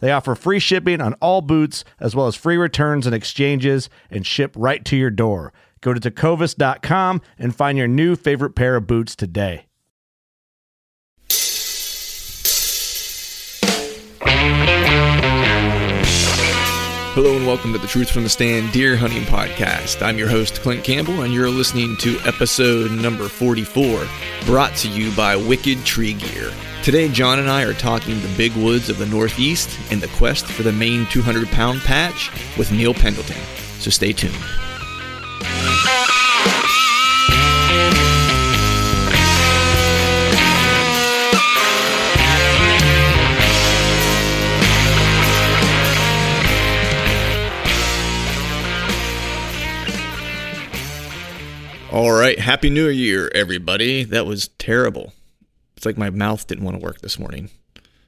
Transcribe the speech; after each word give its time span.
They 0.00 0.12
offer 0.12 0.34
free 0.34 0.58
shipping 0.58 1.00
on 1.00 1.14
all 1.14 1.40
boots, 1.40 1.84
as 1.98 2.14
well 2.14 2.26
as 2.26 2.36
free 2.36 2.56
returns 2.56 3.06
and 3.06 3.14
exchanges, 3.14 3.90
and 4.10 4.26
ship 4.26 4.54
right 4.56 4.84
to 4.84 4.96
your 4.96 5.10
door. 5.10 5.52
Go 5.80 5.94
to 5.94 6.00
tecovas.com 6.00 7.20
and 7.38 7.54
find 7.54 7.78
your 7.78 7.88
new 7.88 8.16
favorite 8.16 8.54
pair 8.54 8.76
of 8.76 8.86
boots 8.86 9.14
today. 9.16 9.64
Hello 17.14 17.36
and 17.36 17.48
welcome 17.48 17.72
to 17.72 17.78
the 17.78 17.88
Truth 17.88 18.10
from 18.10 18.22
the 18.22 18.28
Stand 18.28 18.70
Deer 18.70 18.96
Hunting 18.96 19.24
Podcast. 19.24 20.02
I'm 20.02 20.18
your 20.18 20.28
host, 20.28 20.60
Clint 20.60 20.84
Campbell, 20.84 21.22
and 21.22 21.34
you're 21.34 21.50
listening 21.50 21.96
to 21.96 22.16
episode 22.24 22.92
number 22.92 23.26
44, 23.26 24.06
brought 24.46 24.76
to 24.76 24.88
you 24.88 25.10
by 25.16 25.34
Wicked 25.34 25.84
Tree 25.84 26.12
Gear. 26.14 26.52
Today, 26.84 27.08
John 27.08 27.38
and 27.38 27.50
I 27.50 27.64
are 27.64 27.74
talking 27.74 28.18
the 28.22 28.34
big 28.36 28.56
woods 28.56 28.88
of 28.88 28.96
the 28.96 29.04
Northeast 29.04 29.78
and 29.90 30.00
the 30.00 30.08
quest 30.08 30.46
for 30.46 30.62
the 30.62 30.72
Maine 30.72 31.06
200 31.10 31.46
pound 31.48 31.80
patch 31.80 32.30
with 32.56 32.72
Neil 32.72 32.94
Pendleton. 32.94 33.36
So 33.78 33.90
stay 33.90 34.14
tuned. 34.14 34.34
All 51.90 52.12
right, 52.12 52.38
happy 52.38 52.70
new 52.70 52.88
year 52.88 53.30
everybody. 53.34 54.04
That 54.04 54.24
was 54.24 54.48
terrible. 54.58 55.12
It's 55.78 55.86
like 55.86 55.96
my 55.96 56.10
mouth 56.10 56.44
didn't 56.48 56.64
want 56.64 56.76
to 56.76 56.84
work 56.84 57.02
this 57.02 57.20
morning. 57.20 57.50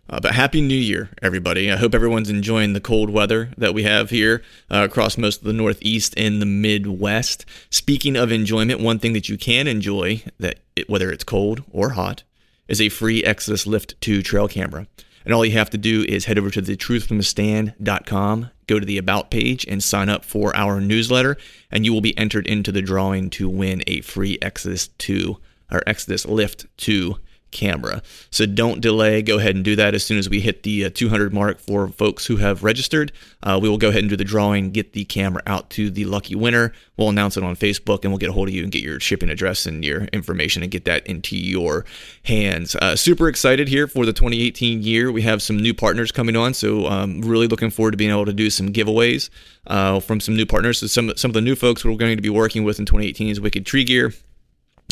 Uh, 0.08 0.18
but 0.18 0.34
happy 0.34 0.60
new 0.60 0.74
year 0.74 1.10
everybody. 1.22 1.70
I 1.70 1.76
hope 1.76 1.94
everyone's 1.94 2.28
enjoying 2.28 2.72
the 2.72 2.80
cold 2.80 3.10
weather 3.10 3.50
that 3.56 3.74
we 3.74 3.84
have 3.84 4.10
here 4.10 4.42
uh, 4.68 4.88
across 4.90 5.16
most 5.16 5.42
of 5.42 5.44
the 5.44 5.52
northeast 5.52 6.12
and 6.16 6.42
the 6.42 6.46
midwest. 6.46 7.46
Speaking 7.70 8.16
of 8.16 8.32
enjoyment, 8.32 8.80
one 8.80 8.98
thing 8.98 9.12
that 9.12 9.28
you 9.28 9.38
can 9.38 9.68
enjoy 9.68 10.20
that 10.40 10.58
it, 10.74 10.90
whether 10.90 11.12
it's 11.12 11.22
cold 11.22 11.62
or 11.70 11.90
hot 11.90 12.24
is 12.66 12.80
a 12.80 12.88
free 12.88 13.22
Exodus 13.22 13.68
Lift 13.68 14.00
2 14.00 14.20
trail 14.22 14.48
camera. 14.48 14.88
And 15.24 15.32
all 15.32 15.46
you 15.46 15.52
have 15.52 15.70
to 15.70 15.78
do 15.78 16.04
is 16.08 16.24
head 16.24 16.38
over 16.38 16.50
to 16.50 16.62
thetruthfromthestand.com, 16.62 18.50
go 18.66 18.80
to 18.80 18.86
the 18.86 18.98
About 18.98 19.30
page, 19.30 19.64
and 19.68 19.80
sign 19.80 20.08
up 20.08 20.24
for 20.24 20.56
our 20.56 20.80
newsletter, 20.80 21.36
and 21.70 21.84
you 21.84 21.92
will 21.92 22.00
be 22.00 22.18
entered 22.18 22.48
into 22.48 22.72
the 22.72 22.82
drawing 22.82 23.30
to 23.30 23.48
win 23.48 23.84
a 23.86 24.00
free 24.00 24.38
Exodus 24.42 24.88
2 24.88 25.36
or 25.70 25.84
Exodus 25.86 26.26
Lift 26.26 26.66
2 26.78 27.14
camera. 27.50 28.02
So 28.30 28.46
don't 28.46 28.80
delay. 28.80 29.22
Go 29.22 29.38
ahead 29.38 29.54
and 29.54 29.64
do 29.64 29.76
that 29.76 29.94
as 29.94 30.04
soon 30.04 30.18
as 30.18 30.28
we 30.28 30.40
hit 30.40 30.62
the 30.62 30.86
uh, 30.86 30.90
200 30.92 31.32
mark 31.32 31.58
for 31.58 31.88
folks 31.88 32.26
who 32.26 32.36
have 32.36 32.62
registered. 32.62 33.12
Uh, 33.42 33.58
we 33.60 33.68
will 33.68 33.78
go 33.78 33.88
ahead 33.88 34.02
and 34.02 34.10
do 34.10 34.16
the 34.16 34.24
drawing, 34.24 34.70
get 34.70 34.92
the 34.92 35.04
camera 35.04 35.42
out 35.46 35.70
to 35.70 35.90
the 35.90 36.04
lucky 36.04 36.34
winner. 36.34 36.72
We'll 36.96 37.08
announce 37.08 37.36
it 37.36 37.44
on 37.44 37.56
Facebook 37.56 38.02
and 38.02 38.12
we'll 38.12 38.18
get 38.18 38.28
a 38.28 38.32
hold 38.32 38.48
of 38.48 38.54
you 38.54 38.62
and 38.62 38.72
get 38.72 38.82
your 38.82 39.00
shipping 39.00 39.30
address 39.30 39.66
and 39.66 39.84
your 39.84 40.04
information 40.04 40.62
and 40.62 40.70
get 40.70 40.84
that 40.84 41.06
into 41.06 41.36
your 41.36 41.84
hands. 42.24 42.76
Uh, 42.76 42.96
super 42.96 43.28
excited 43.28 43.68
here 43.68 43.86
for 43.86 44.04
the 44.04 44.12
2018 44.12 44.82
year. 44.82 45.10
We 45.10 45.22
have 45.22 45.42
some 45.42 45.56
new 45.56 45.74
partners 45.74 46.12
coming 46.12 46.36
on, 46.36 46.54
so 46.54 46.86
um, 46.86 47.22
really 47.22 47.46
looking 47.46 47.70
forward 47.70 47.92
to 47.92 47.96
being 47.96 48.10
able 48.10 48.26
to 48.26 48.32
do 48.32 48.50
some 48.50 48.72
giveaways 48.72 49.30
uh, 49.66 50.00
from 50.00 50.20
some 50.20 50.36
new 50.36 50.46
partners. 50.46 50.78
So 50.78 50.86
some 50.86 51.12
some 51.16 51.30
of 51.30 51.34
the 51.34 51.40
new 51.40 51.56
folks 51.56 51.84
we're 51.84 51.96
going 51.96 52.16
to 52.16 52.22
be 52.22 52.30
working 52.30 52.64
with 52.64 52.78
in 52.78 52.86
2018 52.86 53.28
is 53.28 53.40
Wicked 53.40 53.66
Tree 53.66 53.84
Gear 53.84 54.12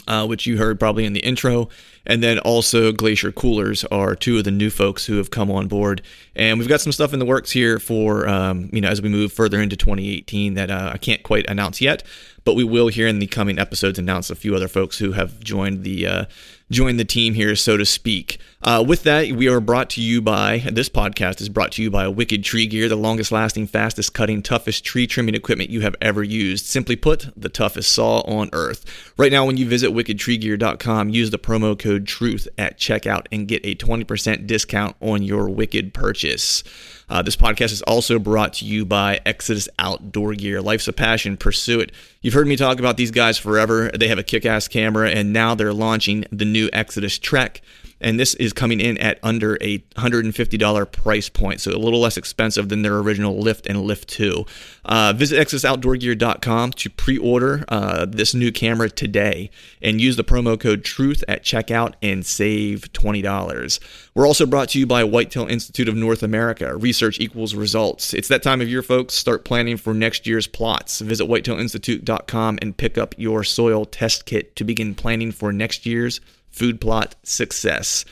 uh, 0.09 0.27
which 0.27 0.47
you 0.47 0.57
heard 0.57 0.81
probably 0.81 1.05
in 1.05 1.13
the 1.13 1.21
intro. 1.21 1.69
And 2.07 2.23
then 2.23 2.39
also 2.39 2.91
Glacier 2.91 3.31
Coolers 3.31 3.85
are 3.85 4.17
two 4.17 4.39
of 4.39 4.45
the 4.45 4.51
new 4.51 4.71
folks 4.71 5.05
who 5.05 5.19
have 5.19 5.31
come 5.31 5.51
on 5.51 5.69
board. 5.69 6.01
And 6.35 6.59
we've 6.59 6.69
got 6.69 6.81
some 6.81 6.93
stuff 6.93 7.13
in 7.13 7.19
the 7.19 7.27
works 7.27 7.51
here 7.51 7.79
for, 7.79 8.27
um, 8.27 8.71
you 8.73 8.81
know, 8.81 8.89
as 8.89 9.03
we 9.03 9.11
move 9.11 9.33
further 9.33 9.61
into 9.61 9.77
2018 9.77 10.55
that 10.55 10.71
uh, 10.71 10.91
I 10.95 10.97
can't 10.97 11.23
quite 11.23 11.49
announce 11.49 11.83
yet, 11.83 12.03
but 12.45 12.55
we 12.55 12.65
will 12.65 12.89
here 12.89 13.07
in 13.07 13.19
the 13.19 13.27
coming 13.27 13.59
episodes 13.59 13.99
announce 13.99 14.31
a 14.31 14.35
few 14.35 14.57
other 14.57 14.69
folks 14.69 14.99
who 14.99 15.13
have 15.13 15.39
joined 15.41 15.85
the 15.85 16.07
uh, 16.07 16.25
join 16.71 16.97
the 16.97 17.05
team 17.05 17.35
here, 17.35 17.57
so 17.57 17.77
to 17.77 17.87
speak. 17.87 18.39
Uh, 18.63 18.85
with 18.87 19.05
that, 19.05 19.33
we 19.33 19.49
are 19.49 19.61
brought 19.61 19.89
to 19.91 20.03
you 20.03 20.21
by 20.21 20.59
this 20.73 20.89
podcast 20.89 21.41
is 21.41 21.49
brought 21.49 21.73
to 21.73 21.83
you 21.83 21.91
by 21.91 22.09
Wicked 22.09 22.43
Tree 22.43 22.67
Gear, 22.67 22.89
the 22.89 22.97
longest 22.97 23.31
lasting, 23.31 23.69
fastest 23.69 24.15
cutting, 24.15 24.43
toughest 24.43 24.85
tree 24.85 25.07
trimming 25.07 25.35
equipment 25.35 25.71
you 25.71 25.81
have 25.83 25.95
ever 26.01 26.23
used. 26.23 26.67
Simply 26.67 26.97
put, 26.97 27.31
the 27.37 27.49
toughest 27.49 27.93
saw 27.93 28.21
on 28.23 28.51
earth. 28.53 29.13
Right 29.17 29.31
now, 29.31 29.47
when 29.47 29.57
you 29.57 29.67
visit 29.67 29.91
wickedtreegear.com, 29.91 31.11
use 31.11 31.31
the 31.31 31.39
promo 31.39 31.79
code 31.79 32.07
TRUTH 32.07 32.49
at 32.59 32.79
checkout 32.79 33.27
and 33.31 33.47
get 33.47 33.65
a 33.65 33.75
20% 33.77 34.47
discount 34.47 34.97
on 35.01 35.23
your 35.23 35.49
Wicked 35.49 35.95
purchase. 35.95 36.65
Uh, 37.11 37.23
this 37.23 37.37
podcast 37.37 37.73
is 37.73 37.83
also 37.83 38.19
brought 38.19 38.53
to 38.55 38.65
you 38.65 38.85
by 38.85 39.21
Exodus 39.25 39.69
Outdoor 39.79 40.35
Gear. 40.35 40.61
Life's 40.61 40.89
a 40.89 40.93
passion, 40.93 41.37
pursue 41.37 41.81
it. 41.81 41.93
You've 42.21 42.35
heard 42.35 42.47
me 42.47 42.57
talk 42.57 42.79
about 42.79 42.97
these 42.97 43.11
guys 43.11 43.39
forever. 43.39 43.91
They 43.91 44.09
have 44.09 44.19
a 44.19 44.23
kick 44.23 44.45
ass 44.45 44.69
camera, 44.69 45.11
and 45.11 45.33
now 45.33 45.55
they're 45.55 45.73
launching 45.73 46.27
the 46.31 46.45
new 46.45 46.69
Exodus 46.73 47.19
Trek 47.19 47.63
and 48.01 48.19
this 48.19 48.35
is 48.35 48.53
coming 48.53 48.81
in 48.81 48.99
at 48.99 49.19
under 49.23 49.57
a 49.61 49.79
$150 49.97 50.93
price 50.93 51.29
point, 51.29 51.61
so 51.61 51.73
a 51.73 51.77
little 51.77 52.01
less 52.01 52.17
expensive 52.17 52.69
than 52.69 52.83
their 52.83 52.99
original 52.99 53.39
Lift 53.39 53.67
and 53.67 53.83
Lift 53.83 54.09
2. 54.09 54.45
Uh, 54.85 55.13
visit 55.17 55.39
ExodusOutdoorGear.com 55.47 56.73
to 56.73 56.91
pre-order 56.91 57.65
uh, 57.69 58.07
this 58.07 58.35
new 58.35 58.53
camera 58.53 58.89
today 58.89 59.51
and 59.83 60.01
use 60.01 60.17
the 60.17 60.25
promo 60.25 60.59
code 60.59 60.85
TRUTH 60.85 61.25
at 61.29 61.43
checkout 61.43 61.95
and 62.03 62.25
save 62.25 62.93
$20. 62.93 63.81
We're 64.15 64.27
also 64.27 64.47
brought 64.47 64.71
to 64.71 64.79
you 64.79 64.87
by 64.87 65.05
Whitetail 65.05 65.47
Institute 65.47 65.89
of 65.89 65.95
North 65.95 66.23
America. 66.23 66.77
Research 66.77 67.21
equals 67.21 67.55
results. 67.55 68.15
It's 68.15 68.29
that 68.29 68.43
time 68.43 68.61
of 68.61 68.69
year, 68.69 68.83
folks. 68.83 69.15
Start 69.15 69.45
planning 69.45 69.77
for 69.77 69.95
next 69.95 70.27
year's 70.27 70.47
plots. 70.47 71.01
Visit 71.01 71.29
whitetailinstitute.com 71.29 72.59
and 72.63 72.77
pick 72.77 72.99
up 72.99 73.15
your 73.19 73.45
soil 73.45 73.85
test 73.85 74.25
kit 74.25 74.57
to 74.57 74.65
begin 74.65 74.95
planning 74.95 75.33
for 75.33 75.53
next 75.53 75.87
year's 75.87 76.21
food 76.59 76.81
plot 76.81 77.15
success. 77.23 78.05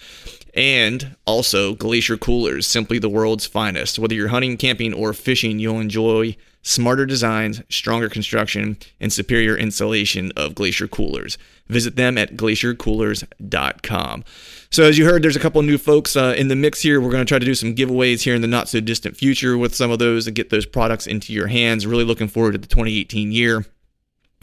And 0.55 1.17
also 1.27 1.75
Glacier 1.75 2.17
Coolers, 2.17 2.67
simply 2.67 2.99
the 2.99 3.11
world's 3.11 3.45
finest. 3.45 3.99
Whether 3.99 4.15
you're 4.15 4.29
hunting, 4.29 4.57
camping, 4.57 4.95
or 4.95 5.13
fishing, 5.13 5.59
you'll 5.59 5.81
enjoy 5.81 6.37
smarter 6.63 7.07
designs, 7.07 7.63
stronger 7.69 8.09
construction, 8.09 8.77
and 8.99 9.13
superior 9.13 9.57
insulation 9.57 10.33
of 10.35 10.55
Glacier 10.55 10.89
Coolers. 10.89 11.39
Visit 11.69 11.97
them 11.97 12.17
at 12.19 12.37
glaciercoolers.com. 12.37 14.25
So, 14.71 14.83
as 14.83 14.99
you 14.99 15.05
heard, 15.05 15.23
there's 15.23 15.37
a 15.37 15.41
couple 15.41 15.63
new 15.63 15.79
folks 15.79 16.17
uh, 16.17 16.35
in 16.37 16.49
the 16.49 16.57
mix 16.57 16.81
here. 16.81 17.01
We're 17.01 17.11
going 17.11 17.25
to 17.25 17.29
try 17.29 17.39
to 17.39 17.47
do 17.47 17.55
some 17.55 17.75
giveaways 17.75 18.23
here 18.23 18.35
in 18.35 18.41
the 18.41 18.49
not 18.49 18.69
so 18.69 18.81
distant 18.81 19.17
future 19.17 19.57
with 19.57 19.75
some 19.75 19.91
of 19.91 19.99
those 19.99 20.27
and 20.27 20.35
get 20.35 20.51
those 20.51 20.67
products 20.67 21.07
into 21.07 21.33
your 21.33 21.47
hands. 21.47 21.87
Really 21.87 22.05
looking 22.05 22.29
forward 22.29 22.53
to 22.53 22.59
the 22.59 22.67
2018 22.67 23.31
year. 23.31 23.65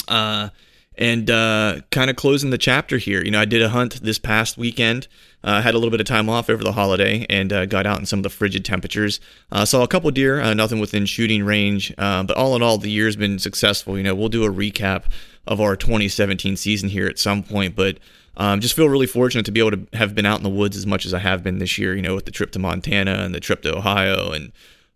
Uh, 0.07 0.50
and 0.97 1.29
uh, 1.29 1.81
kind 1.91 2.09
of 2.09 2.15
closing 2.15 2.49
the 2.49 2.57
chapter 2.57 2.97
here. 2.97 3.23
You 3.23 3.31
know, 3.31 3.39
I 3.39 3.45
did 3.45 3.61
a 3.61 3.69
hunt 3.69 4.01
this 4.01 4.19
past 4.19 4.57
weekend. 4.57 5.07
Uh, 5.43 5.61
had 5.61 5.73
a 5.73 5.77
little 5.77 5.91
bit 5.91 5.99
of 5.99 6.07
time 6.07 6.29
off 6.29 6.49
over 6.49 6.63
the 6.63 6.71
holiday 6.71 7.25
and 7.29 7.51
uh, 7.51 7.65
got 7.65 7.85
out 7.85 7.99
in 7.99 8.05
some 8.05 8.19
of 8.19 8.23
the 8.23 8.29
frigid 8.29 8.63
temperatures. 8.63 9.19
Uh, 9.51 9.65
saw 9.65 9.83
a 9.83 9.87
couple 9.87 10.09
deer, 10.11 10.39
uh, 10.39 10.53
nothing 10.53 10.79
within 10.79 11.05
shooting 11.05 11.43
range, 11.43 11.93
uh, 11.97 12.23
but 12.23 12.37
all 12.37 12.55
in 12.55 12.61
all, 12.61 12.77
the 12.77 12.89
year's 12.89 13.17
been 13.17 13.37
successful. 13.39 13.97
You 13.97 14.03
know, 14.03 14.15
we'll 14.15 14.29
do 14.29 14.45
a 14.45 14.49
recap 14.49 15.05
of 15.45 15.59
our 15.59 15.75
2017 15.75 16.55
season 16.55 16.87
here 16.87 17.07
at 17.07 17.19
some 17.19 17.43
point, 17.43 17.75
but 17.75 17.97
um, 18.37 18.61
just 18.61 18.75
feel 18.75 18.87
really 18.87 19.05
fortunate 19.05 19.45
to 19.45 19.51
be 19.51 19.59
able 19.59 19.71
to 19.71 19.87
have 19.93 20.15
been 20.15 20.25
out 20.25 20.37
in 20.37 20.43
the 20.43 20.49
woods 20.49 20.77
as 20.77 20.87
much 20.87 21.05
as 21.05 21.13
I 21.13 21.19
have 21.19 21.43
been 21.43 21.59
this 21.59 21.77
year. 21.77 21.95
You 21.95 22.01
know, 22.01 22.15
with 22.15 22.25
the 22.25 22.31
trip 22.31 22.51
to 22.51 22.59
Montana 22.59 23.15
and 23.15 23.35
the 23.35 23.39
trip 23.39 23.61
to 23.63 23.77
Ohio 23.77 24.31
and 24.31 24.51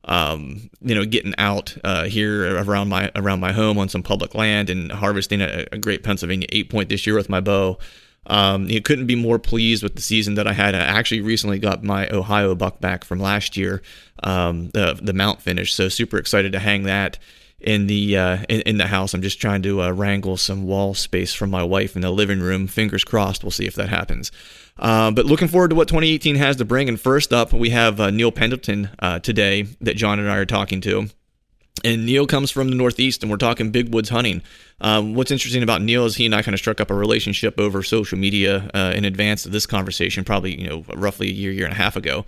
um, 0.07 0.69
you 0.81 0.95
know, 0.95 1.05
getting 1.05 1.35
out 1.37 1.77
uh, 1.83 2.05
here 2.05 2.57
around 2.57 2.87
my 2.87 3.11
around 3.15 3.39
my 3.39 3.51
home 3.51 3.77
on 3.77 3.89
some 3.89 4.01
public 4.01 4.33
land 4.33 4.69
and 4.69 4.91
harvesting 4.91 5.41
a, 5.41 5.65
a 5.71 5.77
great 5.77 6.03
Pennsylvania 6.03 6.47
eight 6.51 6.69
point 6.69 6.89
this 6.89 7.05
year 7.05 7.15
with 7.15 7.29
my 7.29 7.41
bow. 7.41 7.77
Um, 8.25 8.69
you 8.69 8.81
couldn't 8.81 9.07
be 9.07 9.15
more 9.15 9.39
pleased 9.39 9.83
with 9.83 9.95
the 9.95 10.01
season 10.01 10.35
that 10.35 10.47
I 10.47 10.53
had. 10.53 10.75
I 10.75 10.79
actually 10.79 11.21
recently 11.21 11.59
got 11.59 11.83
my 11.83 12.09
Ohio 12.09 12.55
buck 12.55 12.81
back 12.81 13.03
from 13.05 13.19
last 13.19 13.55
year, 13.55 13.81
um, 14.23 14.69
the 14.69 14.97
the 15.01 15.13
mount 15.13 15.41
finish. 15.41 15.73
So 15.73 15.89
super 15.89 16.17
excited 16.17 16.51
to 16.53 16.59
hang 16.59 16.83
that 16.83 17.19
in 17.59 17.87
the 17.87 18.17
uh, 18.17 18.37
in, 18.49 18.61
in, 18.61 18.77
the 18.77 18.87
house. 18.87 19.13
I'm 19.13 19.21
just 19.21 19.41
trying 19.41 19.61
to 19.63 19.81
uh, 19.81 19.91
wrangle 19.91 20.37
some 20.37 20.63
wall 20.63 20.93
space 20.93 21.33
from 21.33 21.49
my 21.49 21.63
wife 21.63 21.95
in 21.95 22.01
the 22.01 22.11
living 22.11 22.39
room. 22.39 22.67
Fingers 22.67 23.03
crossed. 23.03 23.43
We'll 23.43 23.51
see 23.51 23.65
if 23.65 23.75
that 23.75 23.89
happens. 23.89 24.31
Uh, 24.79 25.11
but 25.11 25.25
looking 25.25 25.47
forward 25.47 25.69
to 25.69 25.75
what 25.75 25.87
2018 25.87 26.35
has 26.35 26.55
to 26.57 26.65
bring. 26.65 26.89
And 26.89 26.99
first 26.99 27.33
up, 27.33 27.53
we 27.53 27.69
have 27.71 27.99
uh, 27.99 28.11
Neil 28.11 28.31
Pendleton 28.31 28.89
uh, 28.99 29.19
today 29.19 29.63
that 29.81 29.95
John 29.95 30.19
and 30.19 30.29
I 30.29 30.37
are 30.37 30.45
talking 30.45 30.81
to. 30.81 31.07
And 31.83 32.07
Neil 32.07 32.25
comes 32.25 32.49
from 32.49 32.69
the 32.69 32.75
Northeast, 32.75 33.21
and 33.21 33.29
we're 33.29 33.37
talking 33.37 33.69
big 33.69 33.93
woods 33.93 34.09
hunting. 34.09 34.41
Um, 34.81 35.13
what's 35.13 35.29
interesting 35.29 35.61
about 35.61 35.81
Neil 35.81 36.05
is 36.05 36.15
he 36.15 36.25
and 36.25 36.33
I 36.33 36.41
kind 36.41 36.53
of 36.53 36.59
struck 36.59 36.81
up 36.81 36.89
a 36.89 36.95
relationship 36.95 37.59
over 37.59 37.83
social 37.83 38.17
media 38.17 38.69
uh, 38.73 38.93
in 38.95 39.05
advance 39.05 39.45
of 39.45 39.51
this 39.51 39.67
conversation, 39.67 40.23
probably 40.23 40.59
you 40.59 40.67
know 40.67 40.85
roughly 40.95 41.27
a 41.27 41.31
year, 41.31 41.51
year 41.51 41.65
and 41.65 41.73
a 41.73 41.77
half 41.77 41.95
ago 41.95 42.25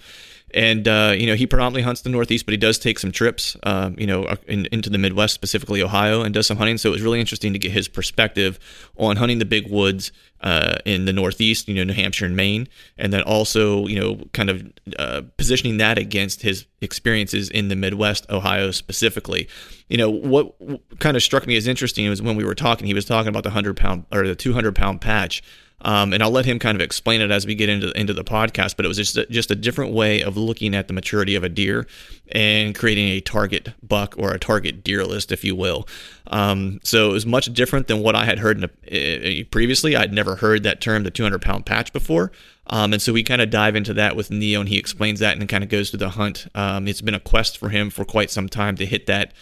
and 0.51 0.87
you 1.19 1.27
know 1.27 1.35
he 1.35 1.45
predominantly 1.45 1.83
hunts 1.83 2.01
the 2.01 2.09
Northeast, 2.09 2.45
but 2.45 2.53
he 2.53 2.57
does 2.57 2.79
take 2.79 2.97
some 2.97 3.11
trips, 3.11 3.55
you 3.97 4.07
know, 4.07 4.35
in, 4.47 4.67
into 4.71 4.89
the 4.89 4.97
Midwest, 4.97 5.33
specifically 5.33 5.81
Ohio, 5.81 6.21
and 6.21 6.33
does 6.33 6.47
some 6.47 6.57
hunting. 6.57 6.77
So 6.77 6.89
it 6.89 6.93
was 6.93 7.01
really 7.01 7.19
interesting 7.19 7.53
to 7.53 7.59
get 7.59 7.71
his 7.71 7.87
perspective 7.87 8.59
on 8.97 9.17
hunting 9.17 9.39
the 9.39 9.45
big 9.45 9.69
woods 9.69 10.11
uh, 10.41 10.77
in 10.85 11.05
the 11.05 11.13
Northeast, 11.13 11.67
you 11.67 11.75
know, 11.75 11.83
New 11.83 11.93
Hampshire 11.93 12.25
and 12.25 12.35
Maine, 12.35 12.67
and 12.97 13.11
then 13.11 13.21
also 13.23 13.87
you 13.87 13.99
know 13.99 14.23
kind 14.33 14.49
of 14.49 14.71
uh, 14.97 15.21
positioning 15.37 15.77
that 15.77 15.97
against 15.97 16.41
his 16.41 16.65
experiences 16.81 17.49
in 17.49 17.67
the 17.67 17.75
Midwest, 17.75 18.29
Ohio 18.29 18.71
specifically. 18.71 19.47
You 19.89 19.97
know 19.97 20.09
what 20.09 20.53
kind 20.99 21.17
of 21.17 21.23
struck 21.23 21.47
me 21.47 21.55
as 21.57 21.67
interesting 21.67 22.07
was 22.09 22.21
when 22.21 22.35
we 22.35 22.43
were 22.43 22.55
talking, 22.55 22.87
he 22.87 22.93
was 22.93 23.05
talking 23.05 23.29
about 23.29 23.43
the 23.43 23.49
hundred 23.49 23.77
pound 23.77 24.05
or 24.11 24.27
the 24.27 24.35
two 24.35 24.53
hundred 24.53 24.75
pound 24.75 25.01
patch 25.01 25.43
um, 25.81 26.13
and 26.13 26.21
I'll 26.21 26.31
let 26.31 26.45
him 26.45 26.59
kind 26.59 26.75
of 26.75 26.81
explain 26.81 27.21
it 27.21 27.31
as 27.31 27.45
we 27.45 27.55
get 27.55 27.69
into 27.69 27.91
into 27.99 28.13
the 28.13 28.23
podcast. 28.23 28.75
But 28.75 28.85
it 28.85 28.87
was 28.87 28.97
just 28.97 29.17
a, 29.17 29.25
just 29.27 29.51
a 29.51 29.55
different 29.55 29.93
way 29.93 30.21
of 30.21 30.37
looking 30.37 30.75
at 30.75 30.87
the 30.87 30.93
maturity 30.93 31.35
of 31.35 31.43
a 31.43 31.49
deer 31.49 31.87
and 32.31 32.75
creating 32.75 33.07
a 33.09 33.21
target 33.21 33.73
buck 33.81 34.15
or 34.17 34.31
a 34.31 34.39
target 34.39 34.83
deer 34.83 35.05
list, 35.05 35.31
if 35.31 35.43
you 35.43 35.55
will. 35.55 35.87
Um, 36.27 36.79
so 36.83 37.09
it 37.09 37.13
was 37.13 37.25
much 37.25 37.51
different 37.53 37.87
than 37.87 38.01
what 38.01 38.15
I 38.15 38.25
had 38.25 38.39
heard 38.39 38.63
a, 38.63 39.41
uh, 39.41 39.43
previously. 39.51 39.95
I'd 39.95 40.13
never 40.13 40.35
heard 40.35 40.63
that 40.63 40.81
term, 40.81 41.03
the 41.03 41.11
200 41.11 41.41
pound 41.41 41.65
patch, 41.65 41.91
before. 41.93 42.31
Um, 42.67 42.93
and 42.93 43.01
so 43.01 43.11
we 43.13 43.23
kind 43.23 43.41
of 43.41 43.49
dive 43.49 43.75
into 43.75 43.95
that 43.95 44.15
with 44.15 44.29
Neil, 44.29 44.59
and 44.59 44.69
he 44.69 44.77
explains 44.77 45.19
that 45.21 45.37
and 45.37 45.49
kind 45.49 45.63
of 45.63 45.69
goes 45.71 45.89
through 45.89 45.99
the 45.99 46.09
hunt. 46.09 46.47
Um, 46.53 46.87
it's 46.87 47.01
been 47.01 47.15
a 47.15 47.19
quest 47.19 47.57
for 47.57 47.69
him 47.69 47.89
for 47.89 48.05
quite 48.05 48.29
some 48.29 48.47
time 48.47 48.75
to 48.75 48.85
hit 48.85 49.07
that 49.07 49.33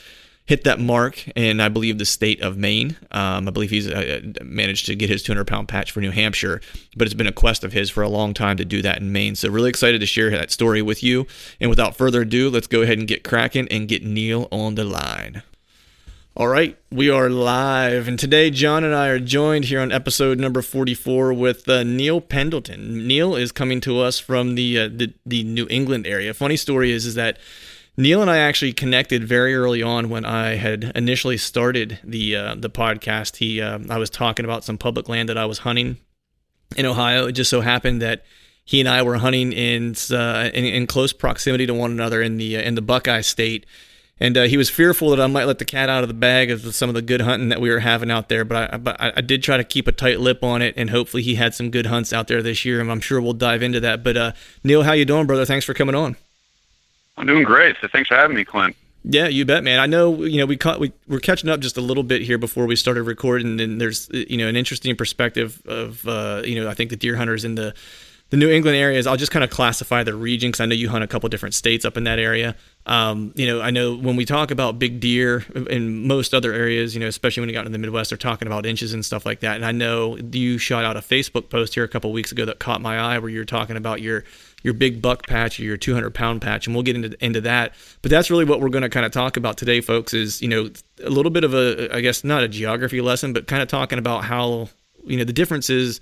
hit 0.48 0.64
that 0.64 0.80
mark 0.80 1.28
in, 1.36 1.60
I 1.60 1.68
believe, 1.68 1.98
the 1.98 2.06
state 2.06 2.42
of 2.42 2.58
Maine. 2.58 2.96
Um, 3.12 3.48
I 3.48 3.52
believe 3.52 3.70
he's 3.70 3.88
uh, 3.88 4.22
managed 4.42 4.86
to 4.88 4.96
get 4.96 5.10
his 5.10 5.22
200 5.22 5.46
pound 5.46 5.68
patch 5.68 5.92
for 5.92 6.00
New 6.00 6.12
Hampshire, 6.12 6.62
but 6.96 7.06
it's 7.06 7.14
been 7.14 7.28
a 7.28 7.34
quest 7.34 7.64
of 7.64 7.74
his 7.74 7.90
for 7.90 8.02
a 8.02 8.10
long 8.10 8.34
time 8.34 8.58
to 8.58 8.66
do 8.66 8.82
that 8.82 8.98
in 8.98 9.12
Maine. 9.12 9.36
So, 9.36 9.50
really 9.50 9.70
excited 9.70 10.00
to 10.00 10.08
share 10.08 10.32
that 10.32 10.50
story 10.50 10.82
with 10.82 11.04
you. 11.04 11.28
And 11.60 11.70
without 11.70 11.96
further 11.98 12.22
ado, 12.22 12.50
let's 12.50 12.68
go 12.68 12.82
ahead 12.82 12.98
and 12.98 13.08
get 13.08 13.24
cracking 13.24 13.68
and 13.70 13.88
get 13.88 14.04
Neil 14.04 14.48
on 14.52 14.76
the 14.76 14.86
line. 14.86 15.44
All 16.38 16.48
right, 16.48 16.78
we 16.92 17.10
are 17.10 17.30
live, 17.30 18.08
and 18.08 18.18
today 18.18 18.52
John 18.52 18.84
and 18.84 18.94
I 18.94 19.08
are 19.08 19.20
joined 19.20 19.66
here 19.66 19.82
on 19.82 19.92
episode 19.92 20.40
number 20.40 20.62
44 20.62 21.34
with 21.34 21.68
uh, 21.68 21.82
Neil 21.84 22.22
Pendleton. 22.22 23.08
Neil 23.08 23.36
is 23.36 23.52
coming 23.52 23.82
to 23.82 24.00
us 24.00 24.20
from 24.20 24.54
the, 24.54 24.80
uh, 24.80 24.88
the 24.88 25.14
the 25.26 25.44
New 25.44 25.66
England 25.70 26.06
area. 26.06 26.36
Funny 26.36 26.56
story 26.56 26.92
is 26.92 27.08
is 27.08 27.16
that 27.16 27.40
Neil 28.00 28.22
and 28.22 28.30
I 28.30 28.38
actually 28.38 28.74
connected 28.74 29.24
very 29.24 29.56
early 29.56 29.82
on 29.82 30.10
when 30.10 30.24
I 30.24 30.56
had 30.56 30.92
initially 30.94 31.38
started 31.38 32.00
the 32.04 32.36
uh, 32.36 32.56
the 32.56 32.70
podcast. 32.70 33.38
He 33.38 33.60
uh, 33.60 33.80
I 33.90 33.98
was 33.98 34.12
talking 34.12 34.46
about 34.46 34.64
some 34.64 34.78
public 34.78 35.10
land 35.10 35.30
that 35.30 35.38
I 35.38 35.46
was 35.46 35.60
hunting 35.60 35.98
in 36.76 36.86
Ohio. 36.86 37.26
It 37.26 37.32
just 37.32 37.50
so 37.50 37.62
happened 37.62 38.02
that 38.04 38.24
he 38.64 38.80
and 38.80 38.88
I 38.88 39.02
were 39.02 39.18
hunting 39.18 39.52
in 39.52 39.96
uh, 40.12 40.52
in, 40.54 40.66
in, 40.66 40.86
close 40.86 41.12
proximity 41.12 41.66
to 41.66 41.74
one 41.74 41.92
another 41.92 42.22
in 42.22 42.38
the 42.38 42.58
uh, 42.58 42.62
in 42.62 42.76
the 42.76 42.84
Buckeye 42.84 43.22
State. 43.22 43.66
And 44.20 44.36
uh, 44.36 44.44
he 44.44 44.58
was 44.58 44.70
fearful 44.70 45.12
that 45.12 45.22
I 45.22 45.28
might 45.28 45.46
let 45.46 45.60
the 45.60 45.66
cat 45.66 45.90
out 45.90 46.04
of 46.04 46.08
the 46.08 46.16
bag 46.16 46.50
of 46.50 46.74
some 46.74 46.90
of 46.90 46.96
the 46.96 47.04
good 47.04 47.22
hunting 47.22 47.50
that 47.50 47.62
we 47.62 47.70
were 47.70 47.80
having 47.80 48.10
out 48.10 48.30
there. 48.30 48.44
But 48.44 48.74
I, 48.74 48.78
but 48.78 48.98
I 49.00 49.22
did 49.22 49.44
try 49.44 49.58
to 49.58 49.64
keep 49.64 49.88
a 49.88 49.92
tight 49.92 50.20
lip 50.20 50.44
on 50.44 50.64
it, 50.64 50.74
and 50.76 50.90
hopefully 50.90 51.22
he 51.22 51.36
had 51.36 51.54
some 51.54 51.70
good 51.70 51.86
hunts 51.86 52.12
out 52.12 52.28
there 52.28 52.42
this 52.42 52.66
year. 52.66 52.82
And 52.82 52.92
I'm 52.92 53.00
sure 53.00 53.22
we'll 53.22 53.34
dive 53.34 53.62
into 53.62 53.80
that. 53.82 54.04
But 54.04 54.18
uh, 54.18 54.32
Neil, 54.64 54.84
how 54.84 54.94
you 54.94 55.06
doing, 55.06 55.28
brother? 55.28 55.46
Thanks 55.46 55.66
for 55.66 55.76
coming 55.76 55.94
on. 55.94 56.16
I'm 57.18 57.26
doing 57.26 57.44
great. 57.44 57.76
So 57.82 57.88
thanks 57.88 58.10
for 58.10 58.16
having 58.16 58.36
me, 58.36 58.46
Clint. 58.46 58.76
Yeah, 59.04 59.28
you 59.28 59.46
bet, 59.46 59.64
man. 59.64 59.80
I 59.80 59.86
know 59.86 60.24
you 60.24 60.38
know 60.38 60.46
we 60.46 60.58
caught 60.58 60.80
we 60.80 60.92
we're 61.08 61.20
catching 61.20 61.50
up 61.50 61.62
just 61.62 61.78
a 61.78 61.82
little 61.82 62.04
bit 62.04 62.22
here 62.22 62.38
before 62.38 62.66
we 62.66 62.76
started 62.76 63.04
recording, 63.04 63.60
and 63.62 63.80
there's 63.80 64.10
you 64.12 64.38
know 64.38 64.48
an 64.48 64.58
interesting 64.58 64.96
perspective 64.96 65.62
of 65.66 66.06
uh, 66.08 66.42
you 66.44 66.62
know 66.62 66.70
I 66.70 66.74
think 66.74 66.90
the 66.90 66.98
deer 66.98 67.16
hunters 67.16 67.46
in 67.46 67.56
the 67.56 67.74
the 68.30 68.38
New 68.38 68.50
England 68.50 68.76
areas. 68.76 69.08
I'll 69.08 69.18
just 69.18 69.32
kind 69.32 69.44
of 69.44 69.50
classify 69.50 70.04
the 70.04 70.14
region 70.14 70.50
because 70.50 70.60
I 70.60 70.66
know 70.66 70.76
you 70.76 70.90
hunt 70.90 71.04
a 71.04 71.08
couple 71.08 71.30
different 71.30 71.56
states 71.56 71.86
up 71.86 71.96
in 71.96 72.04
that 72.04 72.20
area. 72.20 72.56
Um, 72.86 73.32
you 73.36 73.48
know, 73.48 73.62
I 73.62 73.72
know 73.72 73.96
when 73.96 74.16
we 74.16 74.26
talk 74.26 74.52
about 74.52 74.80
big 74.80 75.00
deer 75.00 75.46
in 75.70 76.08
most 76.08 76.34
other 76.34 76.54
areas, 76.54 76.94
you 76.94 77.00
know, 77.00 77.08
especially 77.08 77.42
when 77.42 77.50
you 77.50 77.54
got 77.54 77.62
into 77.66 77.72
the 77.72 77.78
Midwest, 77.78 78.10
they're 78.10 78.18
talking 78.18 78.48
about 78.48 78.66
inches 78.66 78.94
and 78.94 79.04
stuff 79.06 79.26
like 79.26 79.42
that. 79.42 79.56
And 79.56 79.66
I 79.66 79.72
know 79.72 80.18
you 80.18 80.58
shot 80.58 80.84
out 80.84 80.98
a 80.98 81.02
Facebook 81.02 81.50
post 81.50 81.74
here 81.74 81.84
a 81.84 81.88
couple 81.88 82.12
weeks 82.12 82.32
ago 82.32 82.46
that 82.46 82.60
caught 82.60 82.82
my 82.82 82.98
eye 82.98 83.20
where 83.20 83.30
you're 83.30 83.46
talking 83.46 83.78
about 83.78 84.02
your 84.02 84.24
your 84.64 84.74
big 84.74 85.02
buck 85.02 85.28
patch 85.28 85.60
or 85.60 85.64
your 85.64 85.78
200 85.78 86.14
pound 86.14 86.42
patch, 86.42 86.68
and 86.68 86.76
we'll 86.76 86.84
get 86.84 86.96
into 86.96 87.24
into 87.24 87.42
that. 87.42 87.74
But 88.02 88.12
that's 88.12 88.30
really 88.30 88.44
what 88.44 88.60
we're 88.60 88.70
going 88.70 88.82
to 88.82 88.90
kind 88.90 89.06
of 89.06 89.12
talk 89.12 89.38
about 89.38 89.58
today, 89.58 89.80
folks. 89.82 90.14
Is 90.14 90.42
you 90.42 90.48
know 90.48 90.70
a 91.04 91.10
little 91.10 91.30
bit 91.30 91.44
of 91.44 91.54
a 91.54 91.96
I 91.96 92.02
guess 92.02 92.24
not 92.24 92.44
a 92.44 92.48
geography 92.48 93.00
lesson, 93.00 93.32
but 93.34 93.48
kind 93.48 93.62
of 93.62 93.70
talking 93.70 94.00
about 94.00 94.26
how 94.26 94.70
you 95.06 95.18
know 95.18 95.24
the 95.24 95.34
differences 95.34 96.02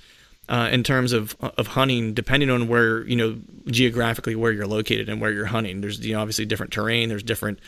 uh, 0.49 0.69
in 0.71 0.83
terms 0.83 1.13
of 1.13 1.35
of 1.41 1.67
hunting, 1.67 2.13
depending 2.13 2.49
on 2.49 2.67
where 2.67 3.05
you 3.07 3.15
know 3.15 3.37
geographically 3.67 4.35
where 4.35 4.51
you're 4.51 4.67
located 4.67 5.09
and 5.09 5.21
where 5.21 5.31
you're 5.31 5.45
hunting. 5.45 5.81
There's 5.81 5.99
you 6.05 6.13
know, 6.13 6.21
obviously 6.21 6.45
different 6.45 6.71
terrain. 6.71 7.09
There's 7.09 7.23
different 7.23 7.59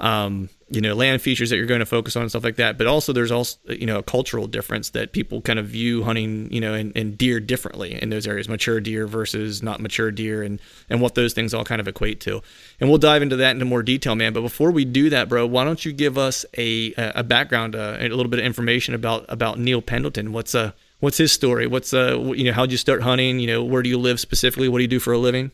um, 0.00 0.48
you 0.70 0.80
know 0.80 0.94
land 0.94 1.22
features 1.22 1.50
that 1.50 1.56
you're 1.56 1.66
going 1.66 1.80
to 1.80 1.86
focus 1.86 2.16
on 2.16 2.22
and 2.22 2.30
stuff 2.30 2.42
like 2.42 2.56
that 2.56 2.76
but 2.76 2.86
also 2.86 3.12
there's 3.12 3.30
also 3.30 3.58
you 3.68 3.86
know 3.86 3.98
a 3.98 4.02
cultural 4.02 4.48
difference 4.48 4.90
that 4.90 5.12
people 5.12 5.40
kind 5.40 5.58
of 5.58 5.66
view 5.66 6.02
hunting 6.02 6.50
you 6.50 6.60
know 6.60 6.74
and, 6.74 6.92
and 6.96 7.16
deer 7.16 7.38
differently 7.38 8.00
in 8.02 8.10
those 8.10 8.26
areas 8.26 8.48
mature 8.48 8.80
deer 8.80 9.06
versus 9.06 9.62
not 9.62 9.80
mature 9.80 10.10
deer 10.10 10.42
and 10.42 10.60
and 10.90 11.00
what 11.00 11.14
those 11.14 11.32
things 11.32 11.54
all 11.54 11.64
kind 11.64 11.80
of 11.80 11.86
equate 11.86 12.18
to 12.20 12.42
and 12.80 12.88
we'll 12.88 12.98
dive 12.98 13.22
into 13.22 13.36
that 13.36 13.52
into 13.52 13.64
more 13.64 13.82
detail 13.82 14.14
man 14.14 14.32
but 14.32 14.40
before 14.40 14.70
we 14.70 14.84
do 14.84 15.10
that 15.10 15.28
bro 15.28 15.46
why 15.46 15.64
don't 15.64 15.84
you 15.84 15.92
give 15.92 16.18
us 16.18 16.44
a 16.58 16.92
a 16.96 17.22
background 17.22 17.76
uh, 17.76 17.96
a 18.00 18.08
little 18.08 18.28
bit 18.28 18.40
of 18.40 18.46
information 18.46 18.94
about 18.94 19.24
about 19.28 19.58
neil 19.58 19.80
pendleton 19.82 20.32
what's 20.32 20.54
uh 20.54 20.72
what's 21.04 21.18
his 21.18 21.30
story 21.30 21.66
what's 21.66 21.94
uh 21.94 22.18
you 22.34 22.44
know 22.44 22.52
how'd 22.52 22.70
you 22.70 22.76
start 22.76 23.02
hunting 23.02 23.38
you 23.38 23.46
know 23.46 23.62
where 23.62 23.82
do 23.82 23.88
you 23.88 23.98
live 23.98 24.18
specifically 24.18 24.68
what 24.68 24.78
do 24.78 24.82
you 24.82 24.88
do 24.88 24.98
for 24.98 25.12
a 25.12 25.18
living 25.18 25.50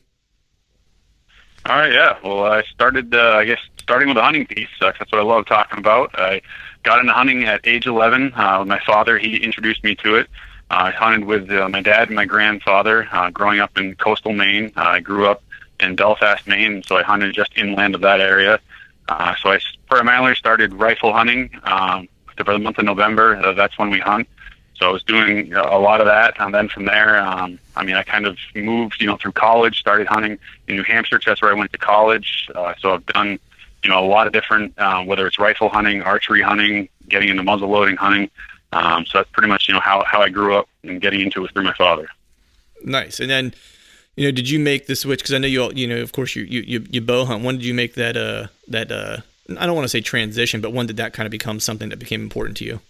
all 1.67 1.77
right, 1.77 1.93
yeah. 1.93 2.17
Well, 2.25 2.45
I 2.45 2.63
started, 2.63 3.15
uh, 3.15 3.37
I 3.37 3.45
guess, 3.45 3.59
starting 3.79 4.09
with 4.09 4.17
the 4.17 4.23
hunting 4.23 4.47
piece. 4.47 4.71
Uh, 4.81 4.93
that's 4.99 5.13
what 5.13 5.21
I 5.21 5.25
love 5.25 5.45
talking 5.45 5.79
about. 5.79 6.19
I 6.19 6.41
got 6.85 7.01
into 7.01 7.13
hunting 7.13 7.45
at 7.45 7.61
age 7.67 7.87
11. 7.87 8.33
Uh, 8.35 8.65
my 8.65 8.81
father, 8.81 9.19
he 9.19 9.37
introduced 9.37 9.85
me 9.85 9.95
to 9.97 10.17
it. 10.17 10.29
Uh, 10.71 10.85
I 10.85 10.91
hunted 10.91 11.27
with 11.27 11.51
uh, 11.51 11.69
my 11.69 11.83
dad 11.83 12.09
and 12.09 12.17
my 12.17 12.25
grandfather 12.25 13.07
uh, 13.13 13.31
growing 13.31 13.61
up 13.61 13.77
in 13.77 13.95
coastal 13.97 14.33
Maine. 14.33 14.73
Uh, 14.75 14.85
I 14.85 15.01
grew 15.01 15.27
up 15.27 15.43
in 15.81 15.97
Belfast, 15.97 16.47
Maine, 16.47 16.83
so 16.83 16.97
I 16.97 17.03
hunted 17.03 17.35
just 17.35 17.53
inland 17.59 17.95
of 17.95 18.01
that 18.01 18.21
area. 18.21 18.59
Uh, 19.09 19.35
so 19.43 19.51
I 19.51 19.61
primarily 19.89 20.35
started 20.37 20.73
rifle 20.73 21.13
hunting 21.13 21.51
um, 21.65 22.09
for 22.37 22.53
the 22.53 22.59
month 22.59 22.79
of 22.79 22.85
November. 22.85 23.37
Uh, 23.37 23.53
that's 23.53 23.77
when 23.79 23.91
we 23.91 23.99
hunt. 23.99 24.29
So 24.81 24.89
I 24.89 24.93
was 24.93 25.03
doing 25.03 25.53
a 25.53 25.79
lot 25.79 26.01
of 26.01 26.07
that, 26.07 26.41
and 26.41 26.55
then 26.55 26.69
from 26.71 26.87
there, 26.87 27.21
um, 27.21 27.59
I 27.77 27.85
mean, 27.85 27.97
I 27.97 28.03
kind 28.03 28.27
of 28.27 28.39
moved, 28.55 28.99
you 28.99 29.07
know, 29.07 29.19
through 29.19 29.33
college, 29.33 29.79
started 29.79 30.07
hunting 30.07 30.39
in 30.69 30.77
New 30.77 30.83
Hampshire. 30.85 31.19
'cause 31.19 31.27
That's 31.27 31.43
where 31.43 31.51
I 31.51 31.55
went 31.55 31.71
to 31.73 31.79
college. 31.79 32.49
Uh, 32.55 32.73
so 32.81 32.95
I've 32.95 33.05
done, 33.05 33.39
you 33.85 33.91
know, 33.91 34.03
a 34.03 34.09
lot 34.09 34.27
of 34.27 34.33
different, 34.33 34.73
um, 34.81 35.05
whether 35.05 35.27
it's 35.27 35.39
rifle 35.39 35.69
hunting, 35.69 36.01
archery 36.01 36.41
hunting, 36.41 36.89
getting 37.11 37.29
into 37.29 37.43
muzzle 37.43 37.69
loading 37.69 37.97
hunting. 37.97 38.31
Um, 38.73 39.05
so 39.05 39.19
that's 39.19 39.31
pretty 39.33 39.49
much, 39.49 39.69
you 39.69 39.75
know, 39.75 39.81
how 39.81 40.03
how 40.05 40.23
I 40.23 40.31
grew 40.31 40.57
up 40.57 40.67
and 40.83 40.99
getting 40.99 41.21
into 41.21 41.45
it 41.45 41.53
through 41.53 41.65
my 41.65 41.75
father. 41.75 42.09
Nice. 42.83 43.21
And 43.21 43.29
then, 43.29 43.53
you 44.17 44.27
know, 44.27 44.33
did 44.33 44.49
you 44.49 44.59
make 44.59 44.87
the 44.87 44.97
switch? 44.97 45.19
Because 45.21 45.35
I 45.35 45.39
know 45.39 45.49
you 45.49 45.63
all, 45.63 45.75
you 45.75 45.89
know, 45.89 46.01
of 46.01 46.13
course, 46.13 46.35
you 46.35 46.45
you 46.45 46.63
you, 46.67 46.87
you 46.89 47.01
bow 47.03 47.27
hunt. 47.27 47.45
When 47.45 47.59
did 47.59 47.67
you 47.67 47.75
make 47.75 47.95
that 47.97 48.17
uh 48.17 48.47
that 48.69 48.91
uh 48.91 49.19
I 49.59 49.67
don't 49.67 49.75
want 49.75 49.85
to 49.85 49.91
say 49.91 50.01
transition, 50.01 50.63
but 50.63 50.73
when 50.73 50.87
did 50.87 50.97
that 50.97 51.13
kind 51.13 51.27
of 51.27 51.31
become 51.31 51.61
something 51.61 51.91
that 51.91 51.99
became 51.99 52.23
important 52.23 52.57
to 52.59 52.65
you? 52.65 52.81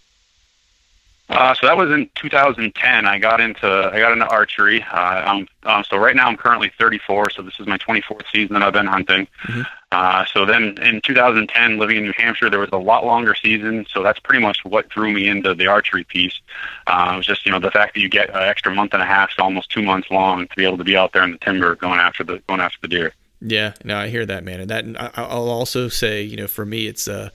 Uh, 1.31 1.53
so 1.53 1.65
that 1.65 1.77
was 1.77 1.89
in 1.91 2.09
2010. 2.15 3.05
I 3.05 3.17
got 3.17 3.39
into 3.39 3.65
I 3.65 3.99
got 3.99 4.11
into 4.11 4.27
archery. 4.27 4.83
Uh, 4.83 4.95
I'm, 4.95 5.47
um, 5.63 5.83
so 5.89 5.95
right 5.95 6.15
now 6.15 6.27
I'm 6.27 6.35
currently 6.35 6.71
34. 6.77 7.29
So 7.29 7.41
this 7.41 7.53
is 7.57 7.67
my 7.67 7.77
24th 7.77 8.25
season 8.33 8.53
that 8.55 8.63
I've 8.63 8.73
been 8.73 8.85
hunting. 8.85 9.27
Mhm. 9.43 9.65
Uh, 9.93 10.25
so 10.25 10.45
then 10.45 10.77
in 10.81 11.01
2010, 11.01 11.77
living 11.77 11.97
in 11.97 12.03
New 12.03 12.13
Hampshire, 12.17 12.49
there 12.49 12.59
was 12.59 12.69
a 12.73 12.77
lot 12.77 13.05
longer 13.05 13.33
season. 13.33 13.85
So 13.89 14.03
that's 14.03 14.19
pretty 14.19 14.41
much 14.41 14.59
what 14.65 14.89
drew 14.89 15.11
me 15.11 15.27
into 15.27 15.53
the 15.53 15.67
archery 15.67 16.03
piece. 16.03 16.39
Uh, 16.87 17.11
it 17.13 17.17
was 17.17 17.25
just 17.25 17.45
you 17.45 17.51
know 17.51 17.59
the 17.59 17.71
fact 17.71 17.93
that 17.93 18.01
you 18.01 18.09
get 18.09 18.29
an 18.29 18.43
extra 18.43 18.73
month 18.73 18.93
and 18.93 19.01
a 19.01 19.05
half, 19.05 19.31
so 19.31 19.43
almost 19.43 19.69
two 19.69 19.81
months 19.81 20.09
long, 20.11 20.47
to 20.47 20.55
be 20.57 20.65
able 20.65 20.77
to 20.77 20.83
be 20.83 20.97
out 20.97 21.13
there 21.13 21.23
in 21.23 21.31
the 21.31 21.37
timber 21.37 21.75
going 21.75 21.99
after 21.99 22.25
the 22.25 22.39
going 22.47 22.59
after 22.59 22.77
the 22.81 22.87
deer. 22.89 23.13
Yeah, 23.41 23.73
no, 23.83 23.97
I 23.97 24.09
hear 24.09 24.25
that, 24.25 24.43
man. 24.43 24.59
And 24.59 24.69
that 24.69 24.85
I, 25.17 25.23
I'll 25.23 25.49
also 25.49 25.87
say, 25.87 26.21
you 26.21 26.37
know, 26.37 26.47
for 26.47 26.65
me, 26.65 26.87
it's 26.87 27.07
uh, 27.07 27.29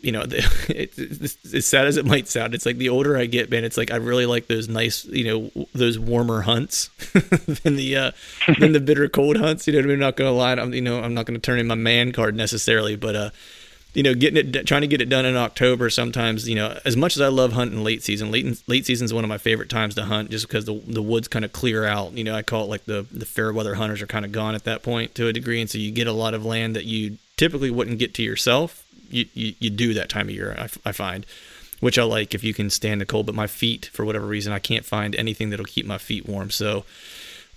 you 0.00 0.12
know, 0.12 0.24
the, 0.24 0.38
it, 0.68 0.92
it's, 0.96 1.54
as 1.54 1.66
sad 1.66 1.86
as 1.86 1.96
it 1.96 2.04
might 2.04 2.28
sound, 2.28 2.54
it's 2.54 2.66
like 2.66 2.76
the 2.76 2.88
older 2.88 3.16
I 3.16 3.26
get, 3.26 3.50
man, 3.50 3.64
it's 3.64 3.76
like 3.76 3.90
I 3.90 3.96
really 3.96 4.26
like 4.26 4.46
those 4.46 4.68
nice, 4.68 5.04
you 5.06 5.24
know, 5.24 5.66
those 5.74 5.98
warmer 5.98 6.42
hunts 6.42 6.88
than 7.62 7.76
the 7.76 7.96
uh, 7.96 8.10
than 8.58 8.72
the 8.72 8.80
bitter 8.80 9.08
cold 9.08 9.36
hunts. 9.36 9.66
You 9.66 9.80
know, 9.80 9.88
I? 9.88 9.92
I'm 9.92 9.98
not 9.98 10.16
gonna 10.16 10.32
lie, 10.32 10.52
I'm 10.52 10.74
you 10.74 10.82
know, 10.82 11.00
I'm 11.00 11.14
not 11.14 11.26
gonna 11.26 11.38
turn 11.38 11.58
in 11.58 11.66
my 11.66 11.74
man 11.74 12.12
card 12.12 12.36
necessarily, 12.36 12.96
but 12.96 13.16
uh, 13.16 13.30
you 13.94 14.02
know, 14.02 14.14
getting 14.14 14.54
it, 14.54 14.66
trying 14.66 14.80
to 14.80 14.88
get 14.88 15.00
it 15.00 15.08
done 15.08 15.24
in 15.24 15.36
October. 15.36 15.88
Sometimes, 15.88 16.48
you 16.48 16.56
know, 16.56 16.78
as 16.84 16.96
much 16.96 17.16
as 17.16 17.22
I 17.22 17.28
love 17.28 17.52
hunting 17.52 17.84
late 17.84 18.02
season, 18.02 18.30
late 18.30 18.62
late 18.66 18.84
season 18.84 19.04
is 19.04 19.14
one 19.14 19.24
of 19.24 19.28
my 19.28 19.38
favorite 19.38 19.70
times 19.70 19.94
to 19.94 20.04
hunt, 20.04 20.30
just 20.30 20.48
because 20.48 20.64
the 20.64 20.80
the 20.86 21.02
woods 21.02 21.28
kind 21.28 21.44
of 21.44 21.52
clear 21.52 21.84
out. 21.84 22.12
You 22.12 22.24
know, 22.24 22.34
I 22.34 22.42
call 22.42 22.64
it 22.64 22.70
like 22.70 22.84
the 22.84 23.06
the 23.10 23.24
fair 23.24 23.52
weather 23.52 23.76
hunters 23.76 24.02
are 24.02 24.06
kind 24.06 24.24
of 24.24 24.32
gone 24.32 24.54
at 24.54 24.64
that 24.64 24.82
point 24.82 25.14
to 25.14 25.28
a 25.28 25.32
degree, 25.32 25.60
and 25.60 25.70
so 25.70 25.78
you 25.78 25.92
get 25.92 26.08
a 26.08 26.12
lot 26.12 26.34
of 26.34 26.44
land 26.44 26.74
that 26.74 26.84
you 26.84 27.18
typically 27.36 27.70
wouldn't 27.70 27.98
get 27.98 28.14
to 28.14 28.22
yourself. 28.22 28.83
You 29.10 29.26
you, 29.34 29.54
you 29.58 29.70
do 29.70 29.94
that 29.94 30.08
time 30.08 30.28
of 30.28 30.34
year. 30.34 30.54
I, 30.58 30.68
I 30.88 30.92
find. 30.92 31.26
Which 31.80 31.98
I 31.98 32.04
like 32.04 32.34
if 32.34 32.42
you 32.42 32.54
can 32.54 32.70
stand 32.70 33.00
the 33.02 33.04
cold, 33.04 33.26
but 33.26 33.34
my 33.34 33.46
feet, 33.46 33.90
for 33.92 34.06
whatever 34.06 34.26
reason, 34.26 34.54
I 34.54 34.58
can't 34.58 34.86
find 34.86 35.14
anything 35.14 35.50
that'll 35.50 35.66
keep 35.66 35.84
my 35.84 35.98
feet 35.98 36.26
warm. 36.26 36.50
So, 36.50 36.84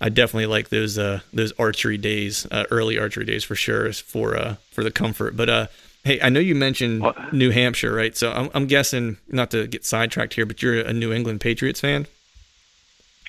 I 0.00 0.10
definitely 0.10 0.46
like 0.46 0.68
those 0.68 0.98
uh, 0.98 1.20
those 1.32 1.52
archery 1.58 1.98
days, 1.98 2.46
uh, 2.50 2.64
early 2.70 2.98
archery 2.98 3.24
days 3.24 3.44
for 3.44 3.54
sure, 3.54 3.92
for 3.92 4.36
uh, 4.36 4.56
for 4.70 4.84
the 4.84 4.90
comfort. 4.90 5.36
But 5.36 5.48
uh, 5.48 5.66
hey, 6.04 6.20
I 6.20 6.28
know 6.28 6.40
you 6.40 6.54
mentioned 6.54 7.02
What? 7.02 7.32
New 7.32 7.50
Hampshire, 7.50 7.92
right? 7.92 8.16
So 8.16 8.32
I'm, 8.32 8.50
I'm 8.54 8.66
guessing 8.66 9.16
not 9.28 9.50
to 9.52 9.66
get 9.66 9.84
sidetracked 9.84 10.34
here, 10.34 10.46
but 10.46 10.62
you're 10.62 10.80
a 10.80 10.92
New 10.92 11.12
England 11.12 11.40
Patriots 11.40 11.80
fan. 11.80 12.06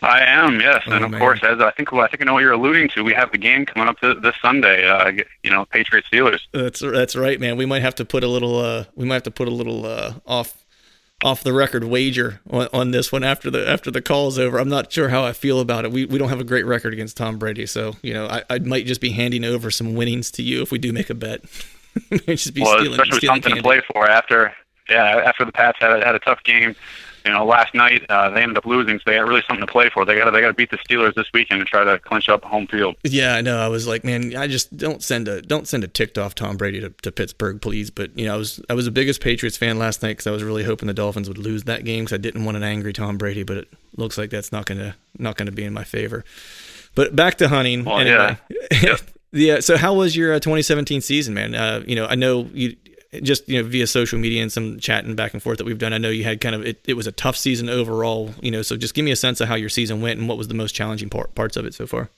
I 0.01 0.21
am, 0.21 0.59
yes, 0.61 0.83
Oh, 0.87 0.91
and 0.93 1.05
of 1.05 1.11
man. 1.11 1.19
course, 1.19 1.39
as 1.43 1.59
I 1.59 1.71
think, 1.71 1.91
well, 1.91 2.01
I 2.01 2.07
think 2.07 2.21
I 2.21 2.25
know 2.25 2.33
what 2.33 2.41
you're 2.43 2.53
alluding 2.53 2.89
to. 2.89 3.03
We 3.03 3.13
have 3.13 3.31
the 3.31 3.37
game 3.37 3.65
coming 3.65 3.87
up 3.89 3.99
th- 3.99 4.17
this 4.21 4.35
Sunday. 4.41 4.87
Uh, 4.87 5.11
you 5.43 5.51
know, 5.51 5.65
Patriots 5.65 6.07
Steelers. 6.11 6.41
That's 6.53 6.79
that's 6.79 7.15
right, 7.15 7.39
man. 7.39 7.57
We 7.57 7.65
might 7.65 7.81
have 7.81 7.95
to 7.95 8.05
put 8.05 8.23
a 8.23 8.27
little 8.27 8.59
uh, 8.59 8.85
we 8.95 9.05
might 9.05 9.15
have 9.15 9.23
to 9.23 9.31
put 9.31 9.47
a 9.47 9.51
little 9.51 9.85
uh, 9.85 10.13
off 10.25 10.63
off 11.21 11.43
the 11.43 11.51
record 11.51 11.83
wager 11.83 12.39
on, 12.49 12.69
on 12.71 12.91
this 12.91 13.11
one 13.11 13.25
after 13.25 13.51
the 13.51 13.67
after 13.67 13.91
the 13.91 14.01
call 14.01 14.29
is 14.29 14.39
over. 14.39 14.57
I'm 14.57 14.69
not 14.69 14.91
sure 14.91 15.09
how 15.09 15.23
I 15.25 15.33
feel 15.33 15.59
about 15.59 15.83
it. 15.85 15.91
We 15.91 16.05
we 16.05 16.17
don't 16.17 16.29
have 16.29 16.39
a 16.39 16.45
great 16.45 16.65
record 16.65 16.93
against 16.93 17.17
Tom 17.17 17.37
Brady, 17.37 17.65
so 17.65 17.95
you 18.01 18.13
know 18.13 18.25
I, 18.27 18.43
I 18.49 18.59
might 18.59 18.85
just 18.85 19.01
be 19.01 19.11
handing 19.11 19.43
over 19.43 19.69
some 19.69 19.95
winnings 19.95 20.31
to 20.31 20.43
you 20.43 20.61
if 20.61 20.71
we 20.71 20.77
do 20.77 20.93
make 20.93 21.09
a 21.09 21.15
bet. 21.15 21.41
Just 22.27 22.53
be 22.53 22.61
well, 22.61 22.77
stealing, 22.77 22.91
especially 22.91 23.17
stealing 23.17 23.35
something 23.41 23.51
candy. 23.53 23.61
to 23.61 23.63
play 23.63 23.81
for 23.91 24.07
after, 24.07 24.53
yeah, 24.89 25.23
after 25.25 25.43
the 25.43 25.51
Pats 25.51 25.79
had 25.81 25.91
a, 25.91 26.05
had 26.05 26.13
a 26.13 26.19
tough 26.19 26.41
game. 26.43 26.75
You 27.25 27.31
know, 27.31 27.45
last 27.45 27.73
night 27.73 28.05
uh, 28.09 28.29
they 28.29 28.41
ended 28.41 28.57
up 28.57 28.65
losing, 28.65 28.97
so 28.99 29.03
they 29.05 29.15
got 29.15 29.27
really 29.27 29.43
something 29.47 29.65
to 29.65 29.71
play 29.71 29.89
for. 29.89 30.05
They 30.05 30.15
got 30.15 30.31
they 30.31 30.41
got 30.41 30.47
to 30.47 30.53
beat 30.53 30.71
the 30.71 30.77
Steelers 30.77 31.13
this 31.15 31.27
weekend 31.33 31.61
and 31.61 31.69
try 31.69 31.83
to 31.83 31.99
clinch 31.99 32.29
up 32.29 32.43
home 32.43 32.67
field. 32.67 32.95
Yeah, 33.03 33.35
I 33.35 33.41
know. 33.41 33.59
I 33.59 33.67
was 33.67 33.87
like, 33.87 34.03
man, 34.03 34.35
I 34.35 34.47
just 34.47 34.75
don't 34.75 35.03
send 35.03 35.27
a 35.27 35.41
don't 35.41 35.67
send 35.67 35.83
a 35.83 35.87
ticked 35.87 36.17
off 36.17 36.35
Tom 36.35 36.57
Brady 36.57 36.79
to, 36.79 36.89
to 36.89 37.11
Pittsburgh, 37.11 37.61
please. 37.61 37.89
But 37.89 38.17
you 38.17 38.25
know, 38.25 38.35
I 38.35 38.37
was 38.37 38.61
I 38.69 38.73
was 38.73 38.85
the 38.85 38.91
biggest 38.91 39.21
Patriots 39.21 39.57
fan 39.57 39.77
last 39.77 40.01
night 40.01 40.11
because 40.11 40.27
I 40.27 40.31
was 40.31 40.43
really 40.43 40.63
hoping 40.63 40.87
the 40.87 40.93
Dolphins 40.93 41.27
would 41.27 41.37
lose 41.37 41.63
that 41.63 41.83
game 41.83 42.05
because 42.05 42.13
I 42.13 42.17
didn't 42.21 42.45
want 42.45 42.57
an 42.57 42.63
angry 42.63 42.93
Tom 42.93 43.17
Brady. 43.17 43.43
But 43.43 43.57
it 43.57 43.67
looks 43.97 44.17
like 44.17 44.29
that's 44.29 44.51
not 44.51 44.65
gonna 44.65 44.95
not 45.17 45.37
gonna 45.37 45.51
be 45.51 45.63
in 45.63 45.73
my 45.73 45.83
favor. 45.83 46.23
But 46.95 47.15
back 47.15 47.37
to 47.37 47.47
hunting. 47.47 47.85
Well, 47.85 47.99
anyway. 47.99 48.37
yeah. 48.81 48.95
yeah. 49.31 49.59
So 49.59 49.77
how 49.77 49.93
was 49.93 50.15
your 50.15 50.33
uh, 50.33 50.39
2017 50.39 51.01
season, 51.01 51.33
man? 51.33 51.55
Uh, 51.55 51.83
you 51.85 51.95
know, 51.95 52.05
I 52.05 52.15
know 52.15 52.49
you 52.53 52.75
just 53.21 53.47
you 53.49 53.61
know 53.61 53.67
via 53.67 53.87
social 53.87 54.19
media 54.19 54.41
and 54.41 54.51
some 54.51 54.79
chatting 54.79 55.15
back 55.15 55.33
and 55.33 55.41
forth 55.41 55.57
that 55.57 55.65
we've 55.65 55.77
done. 55.77 55.93
I 55.93 55.97
know 55.97 56.09
you 56.09 56.23
had 56.23 56.41
kind 56.41 56.55
of 56.55 56.65
it, 56.65 56.79
it 56.87 56.93
was 56.93 57.07
a 57.07 57.11
tough 57.11 57.35
season 57.35 57.69
overall. 57.69 58.33
You 58.41 58.51
know, 58.51 58.61
so 58.61 58.77
just 58.77 58.93
give 58.93 59.05
me 59.05 59.11
a 59.11 59.15
sense 59.15 59.41
of 59.41 59.47
how 59.47 59.55
your 59.55 59.69
season 59.69 60.01
went 60.01 60.19
and 60.19 60.29
what 60.29 60.37
was 60.37 60.47
the 60.47 60.53
most 60.53 60.73
challenging 60.73 61.09
part, 61.09 61.33
parts 61.35 61.57
of 61.57 61.65
it 61.65 61.73
so 61.73 61.87
far. 61.87 62.09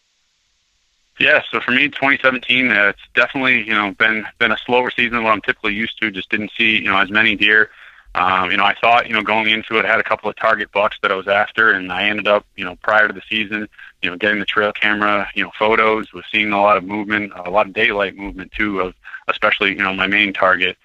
Yeah, 1.20 1.44
so 1.52 1.60
for 1.60 1.72
me, 1.72 1.88
2017, 1.88 2.72
uh, 2.72 2.88
it's 2.88 3.00
definitely 3.14 3.64
you 3.64 3.74
know 3.74 3.92
been 3.92 4.26
been 4.40 4.52
a 4.52 4.58
slower 4.66 4.92
season 4.92 5.14
than 5.14 5.24
what 5.24 5.32
I'm 5.32 5.42
typically 5.42 5.74
used 5.74 6.00
to. 6.02 6.12
Just 6.12 6.30
didn't 6.30 6.52
see 6.58 6.78
you 6.78 6.90
know 6.90 6.98
as 6.98 7.10
many 7.10 7.36
deer. 7.36 7.70
Um, 8.14 8.52
you 8.52 8.58
know, 8.58 8.66
I 8.66 8.76
thought 8.82 9.08
you 9.08 9.14
know 9.14 9.22
going 9.22 9.50
into 9.50 9.78
it, 9.78 9.86
I 9.86 9.88
had 9.88 10.00
a 10.00 10.04
couple 10.04 10.30
of 10.30 10.36
target 10.36 10.72
bucks 10.74 10.98
that 11.02 11.12
I 11.12 11.16
was 11.16 11.28
after, 11.28 11.72
and 11.72 11.92
I 11.92 12.10
ended 12.10 12.28
up 12.28 12.46
you 12.56 12.66
know 12.66 12.76
prior 12.78 13.08
to 13.08 13.14
the 13.14 13.22
season, 13.30 13.70
you 14.02 14.10
know, 14.10 14.18
getting 14.18 14.40
the 14.40 14.46
trail 14.46 14.74
camera, 14.74 15.30
you 15.36 15.44
know, 15.44 15.52
photos, 15.58 16.12
was 16.12 16.26
seeing 16.32 16.52
a 16.52 16.62
lot 16.62 16.76
of 16.76 16.84
movement, 16.84 17.32
a 17.36 17.50
lot 17.50 17.68
of 17.68 17.74
daylight 17.74 18.16
movement 18.16 18.52
too, 18.52 18.82
of 18.82 18.96
especially 19.28 19.70
you 19.70 19.84
know 19.84 19.94
my 19.94 20.08
main 20.08 20.34
target. 20.34 20.78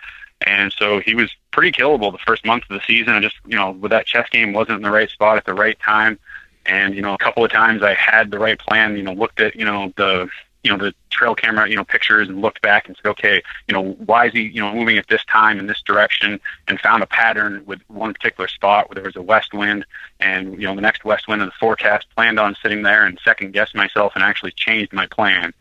And 0.42 0.72
so 0.76 1.00
he 1.00 1.14
was 1.14 1.34
pretty 1.50 1.72
killable 1.72 2.12
the 2.12 2.18
first 2.18 2.44
month 2.44 2.64
of 2.68 2.78
the 2.78 2.82
season. 2.86 3.14
I 3.14 3.20
just, 3.20 3.36
you 3.46 3.56
know, 3.56 3.70
with 3.70 3.90
that 3.90 4.06
chess 4.06 4.28
game 4.28 4.52
wasn't 4.52 4.76
in 4.76 4.82
the 4.82 4.90
right 4.90 5.08
spot 5.08 5.38
at 5.38 5.46
the 5.46 5.54
right 5.54 5.78
time. 5.80 6.18
And, 6.66 6.94
you 6.94 7.02
know, 7.02 7.14
a 7.14 7.18
couple 7.18 7.44
of 7.44 7.50
times 7.50 7.82
I 7.82 7.94
had 7.94 8.30
the 8.30 8.38
right 8.38 8.58
plan, 8.58 8.96
you 8.96 9.02
know, 9.02 9.12
looked 9.12 9.40
at, 9.40 9.56
you 9.56 9.64
know, 9.64 9.92
the, 9.96 10.28
you 10.62 10.70
know, 10.70 10.76
the 10.76 10.92
trail 11.10 11.34
camera, 11.34 11.68
you 11.70 11.76
know, 11.76 11.84
pictures 11.84 12.28
and 12.28 12.42
looked 12.42 12.60
back 12.60 12.88
and 12.88 12.96
said, 12.96 13.08
okay, 13.10 13.40
you 13.68 13.72
know, 13.72 13.92
why 14.04 14.26
is 14.26 14.32
he, 14.32 14.42
you 14.42 14.60
know, 14.60 14.74
moving 14.74 14.98
at 14.98 15.06
this 15.06 15.24
time 15.26 15.60
in 15.60 15.66
this 15.66 15.80
direction 15.82 16.40
and 16.66 16.80
found 16.80 17.04
a 17.04 17.06
pattern 17.06 17.62
with 17.66 17.80
one 17.86 18.12
particular 18.12 18.48
spot 18.48 18.88
where 18.88 18.96
there 18.96 19.04
was 19.04 19.16
a 19.16 19.22
west 19.22 19.54
wind 19.54 19.86
and, 20.18 20.60
you 20.60 20.66
know, 20.66 20.74
the 20.74 20.80
next 20.80 21.04
west 21.04 21.28
wind 21.28 21.40
in 21.40 21.46
the 21.46 21.54
forecast 21.60 22.06
planned 22.16 22.40
on 22.40 22.56
sitting 22.60 22.82
there 22.82 23.06
and 23.06 23.18
second 23.24 23.52
guessed 23.52 23.76
myself 23.76 24.12
and 24.16 24.24
actually 24.24 24.50
changed 24.50 24.92
my 24.92 25.06
plan. 25.06 25.54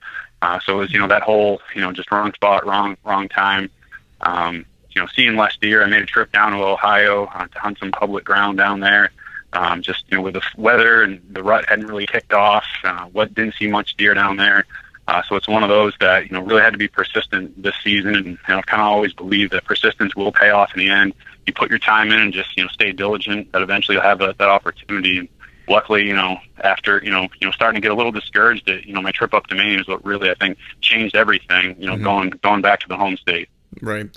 Uh, 0.46 0.60
so 0.64 0.76
it 0.76 0.78
was, 0.78 0.94
you 0.94 1.00
know, 1.00 1.08
that 1.08 1.24
whole, 1.24 1.60
you 1.74 1.82
know, 1.82 1.92
just 1.92 2.12
wrong 2.12 2.32
spot, 2.34 2.68
wrong, 2.68 2.96
wrong 3.04 3.28
time. 3.28 3.68
Um, 4.22 4.64
you 4.92 5.02
know, 5.02 5.08
seeing 5.08 5.36
less 5.36 5.58
deer. 5.58 5.84
I 5.84 5.88
made 5.88 6.04
a 6.04 6.06
trip 6.06 6.32
down 6.32 6.52
to 6.52 6.60
Ohio 6.60 7.26
uh, 7.26 7.48
to 7.48 7.60
hunt 7.60 7.80
some 7.80 7.92
public 7.92 8.24
ground 8.24 8.60
down 8.60 8.80
there. 8.80 9.10
Um, 9.54 9.82
just 9.82 10.06
you 10.08 10.18
know, 10.18 10.22
with 10.22 10.36
the 10.36 10.44
weather 10.56 11.02
and 11.02 11.20
the 11.32 11.42
rut 11.42 11.66
hadn't 11.68 11.88
really 11.88 12.06
kicked 12.06 12.32
off. 12.32 12.66
Uh, 12.84 13.06
what 13.06 13.34
didn't 13.34 13.56
see 13.56 13.66
much 13.66 13.98
deer 13.98 14.14
down 14.14 14.38
there. 14.38 14.66
Uh, 15.08 15.24
so 15.28 15.36
it's 15.36 15.48
one 15.48 15.64
of 15.64 15.70
those 15.70 15.94
that 16.00 16.26
you 16.26 16.32
know 16.32 16.42
really 16.42 16.62
had 16.62 16.74
to 16.74 16.80
be 16.80 16.90
persistent 16.90 17.60
this 17.62 17.76
season, 17.84 18.16
and 18.16 18.26
you 18.26 18.38
know, 18.48 18.62
kind 18.62 18.84
of 18.84 18.88
always 18.88 19.14
believed 19.14 19.52
that 19.52 19.66
persistence 19.66 20.16
will 20.16 20.32
pay 20.32 20.52
off 20.52 20.76
in 20.76 20.80
the 20.80 20.92
end. 20.92 21.16
You 21.48 21.54
put 21.54 21.72
your 21.72 21.80
time 21.80 22.12
in 22.12 22.20
and 22.20 22.32
just 22.32 22.56
you 22.56 22.64
know 22.64 22.70
stay 22.70 22.92
diligent. 22.92 23.52
That 23.52 23.64
eventually 23.64 23.96
you'll 23.96 24.04
have 24.04 24.20
that, 24.20 24.38
that 24.38 24.50
opportunity. 24.50 25.18
And 25.18 25.28
luckily, 25.68 26.06
you 26.08 26.16
know, 26.16 26.40
after 26.64 27.02
you 27.04 27.12
know 27.12 27.24
you 27.40 27.48
know 27.48 27.52
starting 27.52 27.82
to 27.82 27.86
get 27.86 27.92
a 27.92 27.96
little 27.96 28.12
discouraged, 28.12 28.66
that 28.68 28.86
you 28.86 28.94
know 28.94 29.02
my 29.02 29.12
trip 29.12 29.34
up 29.34 29.48
to 29.48 29.56
Maine 29.56 29.80
is 29.80 29.88
what 29.88 30.04
really 30.06 30.30
I 30.30 30.36
think 30.36 30.58
changed 30.82 31.16
everything. 31.16 31.76
You 31.80 31.88
know, 31.88 31.96
Mhm. 31.96 32.04
going 32.04 32.30
going 32.42 32.62
back 32.62 32.80
to 32.82 32.88
the 32.88 32.98
home 32.98 33.18
state. 33.18 33.50
Right. 33.82 34.08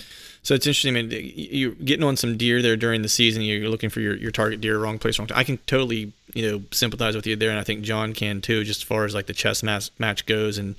So 0.43 0.55
it's 0.55 0.67
interesting. 0.67 0.97
I 0.97 1.02
mean, 1.02 1.33
you're 1.35 1.73
getting 1.73 2.05
on 2.05 2.17
some 2.17 2.37
deer 2.37 2.62
there 2.62 2.76
during 2.76 3.02
the 3.02 3.09
season. 3.09 3.43
You're 3.43 3.69
looking 3.69 3.90
for 3.90 4.00
your, 4.00 4.14
your 4.17 4.31
target 4.31 4.61
deer, 4.62 4.78
wrong 4.78 4.99
place, 4.99 5.19
wrong 5.19 5.26
time. 5.28 5.37
I 5.37 5.45
can 5.45 5.59
totally, 5.67 6.12
you 6.33 6.50
know, 6.50 6.62
sympathize 6.71 7.14
with 7.17 7.26
you 7.26 7.37
there, 7.37 7.50
and 7.50 7.59
I 7.59 7.64
think 7.64 7.83
John 7.83 8.14
can 8.14 8.40
too, 8.40 8.64
just 8.64 8.81
as 8.81 8.85
far 8.85 9.05
as 9.05 9.14
like 9.14 9.26
the 9.26 9.35
chess 9.35 9.62
match 9.62 9.90
match 9.99 10.25
goes, 10.26 10.57
and 10.57 10.76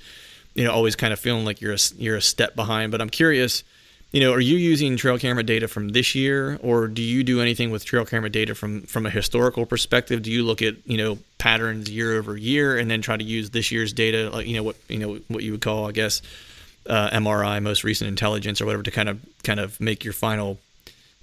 you 0.54 0.64
know, 0.64 0.72
always 0.72 0.96
kind 0.96 1.12
of 1.12 1.20
feeling 1.20 1.44
like 1.44 1.60
you're 1.60 1.74
a 1.74 1.78
you're 1.98 2.16
a 2.16 2.22
step 2.22 2.56
behind. 2.56 2.90
But 2.90 3.00
I'm 3.00 3.10
curious, 3.10 3.62
you 4.12 4.20
know, 4.20 4.32
are 4.32 4.40
you 4.40 4.56
using 4.56 4.96
trail 4.96 5.18
camera 5.18 5.42
data 5.44 5.68
from 5.68 5.90
this 5.90 6.14
year, 6.14 6.58
or 6.62 6.88
do 6.88 7.00
you 7.02 7.22
do 7.22 7.40
anything 7.40 7.70
with 7.70 7.84
trail 7.84 8.04
camera 8.04 8.30
data 8.30 8.54
from 8.54 8.82
from 8.82 9.06
a 9.06 9.10
historical 9.10 9.66
perspective? 9.66 10.22
Do 10.22 10.32
you 10.32 10.42
look 10.44 10.62
at 10.62 10.74
you 10.84 10.98
know 10.98 11.18
patterns 11.38 11.88
year 11.88 12.18
over 12.18 12.36
year, 12.36 12.76
and 12.76 12.90
then 12.90 13.02
try 13.02 13.16
to 13.16 13.24
use 13.24 13.50
this 13.50 13.70
year's 13.70 13.92
data, 13.92 14.30
like 14.30 14.46
you 14.46 14.56
know 14.56 14.62
what 14.64 14.76
you 14.88 14.98
know 14.98 15.18
what 15.28 15.42
you 15.44 15.52
would 15.52 15.60
call, 15.60 15.88
I 15.88 15.92
guess 15.92 16.22
uh, 16.88 17.10
MRI, 17.10 17.62
most 17.62 17.84
recent 17.84 18.08
intelligence, 18.08 18.60
or 18.60 18.66
whatever, 18.66 18.82
to 18.82 18.90
kind 18.90 19.08
of 19.08 19.20
kind 19.44 19.60
of 19.60 19.80
make 19.80 20.02
your 20.02 20.12
final 20.12 20.58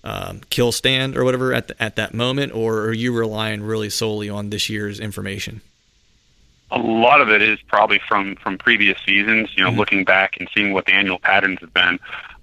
um, 0.06 0.40
kill 0.50 0.72
stand 0.72 1.18
or 1.18 1.26
whatever 1.26 1.54
at 1.54 1.68
the, 1.68 1.84
at 1.84 1.98
that 1.98 2.14
moment, 2.14 2.54
or 2.54 2.84
are 2.86 2.94
you 2.94 3.12
relying 3.12 3.64
really 3.64 3.90
solely 3.90 4.30
on 4.30 4.50
this 4.50 4.70
year's 4.70 5.00
information? 5.00 5.60
a 6.70 6.78
lot 6.78 7.22
of 7.22 7.30
it 7.30 7.42
is 7.42 7.58
probably 7.70 7.98
from 8.10 8.36
from 8.36 8.58
previous 8.58 8.98
seasons. 9.06 9.50
You 9.56 9.64
know, 9.64 9.72
Mhm. 9.72 9.78
looking 9.78 10.04
back 10.04 10.36
and 10.38 10.50
seeing 10.54 10.74
what 10.74 10.86
the 10.86 10.92
annual 10.94 11.18
patterns 11.18 11.60
have 11.62 11.74
been. 11.74 11.98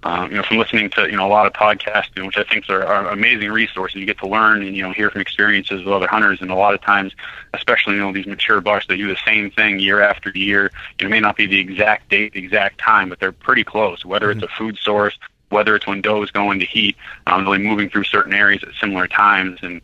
Um, 0.04 0.30
you 0.30 0.36
know, 0.36 0.42
from 0.42 0.58
listening 0.58 0.90
to 0.90 1.06
you 1.06 1.16
know 1.16 1.26
a 1.26 1.28
lot 1.28 1.46
of 1.46 1.54
podcasts, 1.54 2.10
you 2.14 2.22
know, 2.22 2.26
which 2.26 2.36
I 2.36 2.44
think 2.44 2.68
are, 2.68 2.84
are 2.84 3.08
amazing 3.08 3.50
resources. 3.50 3.96
You 3.96 4.06
get 4.06 4.18
to 4.18 4.28
learn 4.28 4.62
and 4.62 4.76
you 4.76 4.82
know 4.82 4.92
hear 4.92 5.10
from 5.10 5.22
experiences 5.22 5.80
of 5.80 5.88
other 5.88 6.06
hunters, 6.06 6.42
and 6.42 6.50
a 6.50 6.54
lot 6.54 6.74
of 6.74 6.82
times, 6.82 7.12
especially 7.54 7.94
you 7.94 8.00
know 8.00 8.12
these 8.12 8.26
mature 8.26 8.60
bucks, 8.60 8.86
they 8.86 8.98
do 8.98 9.08
the 9.08 9.18
same 9.24 9.50
thing 9.50 9.78
year 9.80 10.00
after 10.00 10.30
year. 10.30 10.70
It 10.98 11.08
may 11.08 11.20
not 11.20 11.36
be 11.36 11.46
the 11.46 11.58
exact 11.58 12.10
date, 12.10 12.34
the 12.34 12.44
exact 12.44 12.78
time, 12.78 13.08
but 13.08 13.18
they're 13.18 13.32
pretty 13.32 13.64
close. 13.64 14.04
Whether 14.04 14.28
mm-hmm. 14.28 14.44
it's 14.44 14.52
a 14.52 14.56
food 14.56 14.76
source, 14.78 15.18
whether 15.48 15.74
it's 15.74 15.86
when 15.86 16.02
does 16.02 16.30
go 16.30 16.50
into 16.50 16.66
heat, 16.66 16.96
um, 17.26 17.44
really 17.44 17.58
moving 17.58 17.88
through 17.88 18.04
certain 18.04 18.34
areas 18.34 18.62
at 18.62 18.74
similar 18.78 19.08
times, 19.08 19.58
and 19.62 19.80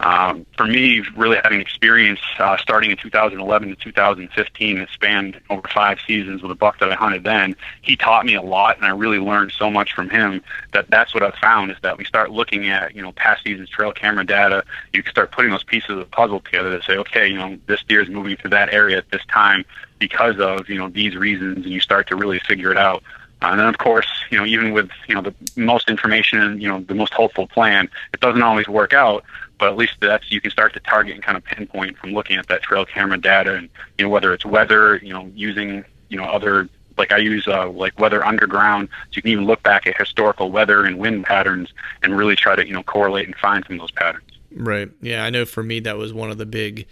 um, 0.00 0.44
for 0.56 0.66
me, 0.66 1.02
really 1.16 1.38
having 1.42 1.60
experience 1.60 2.20
uh, 2.38 2.56
starting 2.56 2.90
in 2.90 2.96
2011 2.96 3.68
to 3.68 3.76
2015, 3.76 4.78
it 4.78 4.88
spanned 4.92 5.40
over 5.50 5.66
five 5.68 5.98
seasons 6.06 6.42
with 6.42 6.50
a 6.50 6.54
buck 6.54 6.80
that 6.80 6.90
I 6.90 6.94
hunted 6.94 7.22
then. 7.22 7.54
He 7.82 7.96
taught 7.96 8.26
me 8.26 8.34
a 8.34 8.42
lot, 8.42 8.76
and 8.76 8.84
I 8.84 8.90
really 8.90 9.18
learned 9.18 9.52
so 9.52 9.70
much 9.70 9.92
from 9.92 10.10
him. 10.10 10.42
That 10.72 10.90
that's 10.90 11.14
what 11.14 11.22
I've 11.22 11.36
found 11.36 11.70
is 11.70 11.76
that 11.82 11.96
we 11.96 12.04
start 12.04 12.32
looking 12.32 12.68
at 12.68 12.94
you 12.94 13.02
know 13.02 13.12
past 13.12 13.44
seasons 13.44 13.68
trail 13.68 13.92
camera 13.92 14.26
data. 14.26 14.64
You 14.92 15.02
can 15.02 15.12
start 15.12 15.30
putting 15.30 15.52
those 15.52 15.64
pieces 15.64 15.90
of 15.90 15.98
the 15.98 16.06
puzzle 16.06 16.40
together 16.40 16.76
to 16.76 16.84
say, 16.84 16.96
okay, 16.98 17.28
you 17.28 17.38
know 17.38 17.56
this 17.66 17.82
deer 17.84 18.02
is 18.02 18.08
moving 18.08 18.36
through 18.36 18.50
that 18.50 18.74
area 18.74 18.98
at 18.98 19.10
this 19.10 19.24
time 19.26 19.64
because 20.00 20.38
of 20.40 20.68
you 20.68 20.76
know 20.76 20.88
these 20.88 21.14
reasons, 21.14 21.64
and 21.64 21.72
you 21.72 21.80
start 21.80 22.08
to 22.08 22.16
really 22.16 22.40
figure 22.40 22.72
it 22.72 22.78
out. 22.78 23.02
Uh, 23.42 23.48
and 23.48 23.60
then, 23.60 23.66
of 23.66 23.76
course, 23.78 24.06
you 24.30 24.38
know, 24.38 24.46
even 24.46 24.72
with 24.72 24.90
you 25.06 25.14
know 25.14 25.20
the 25.20 25.34
most 25.54 25.88
information 25.88 26.40
and 26.40 26.62
you 26.62 26.68
know 26.68 26.80
the 26.80 26.94
most 26.94 27.12
hopeful 27.12 27.46
plan, 27.46 27.88
it 28.12 28.20
doesn't 28.20 28.42
always 28.42 28.66
work 28.66 28.92
out 28.92 29.24
but 29.58 29.68
at 29.68 29.76
least 29.76 29.94
that's 30.00 30.30
you 30.30 30.40
can 30.40 30.50
start 30.50 30.72
to 30.74 30.80
target 30.80 31.14
and 31.14 31.22
kind 31.22 31.36
of 31.36 31.44
pinpoint 31.44 31.96
from 31.98 32.12
looking 32.12 32.36
at 32.36 32.46
that 32.48 32.62
trail 32.62 32.84
camera 32.84 33.18
data 33.18 33.54
and 33.54 33.68
you 33.98 34.04
know 34.04 34.10
whether 34.10 34.32
it's 34.32 34.44
weather 34.44 34.96
you 34.96 35.12
know 35.12 35.30
using 35.34 35.84
you 36.08 36.16
know 36.16 36.24
other 36.24 36.68
like 36.96 37.12
I 37.12 37.18
use 37.18 37.46
uh, 37.48 37.68
like 37.70 37.98
weather 37.98 38.24
underground 38.24 38.88
so 38.88 39.16
you 39.16 39.22
can 39.22 39.30
even 39.32 39.46
look 39.46 39.62
back 39.62 39.86
at 39.86 39.96
historical 39.96 40.50
weather 40.50 40.84
and 40.84 40.98
wind 40.98 41.24
patterns 41.24 41.72
and 42.02 42.16
really 42.16 42.36
try 42.36 42.56
to 42.56 42.66
you 42.66 42.72
know 42.72 42.82
correlate 42.82 43.26
and 43.26 43.36
find 43.36 43.64
some 43.66 43.76
of 43.76 43.80
those 43.80 43.92
patterns 43.92 44.30
right 44.54 44.90
yeah 45.00 45.24
I 45.24 45.30
know 45.30 45.44
for 45.44 45.62
me 45.62 45.80
that 45.80 45.96
was 45.96 46.12
one 46.12 46.30
of 46.30 46.38
the 46.38 46.46
big 46.46 46.86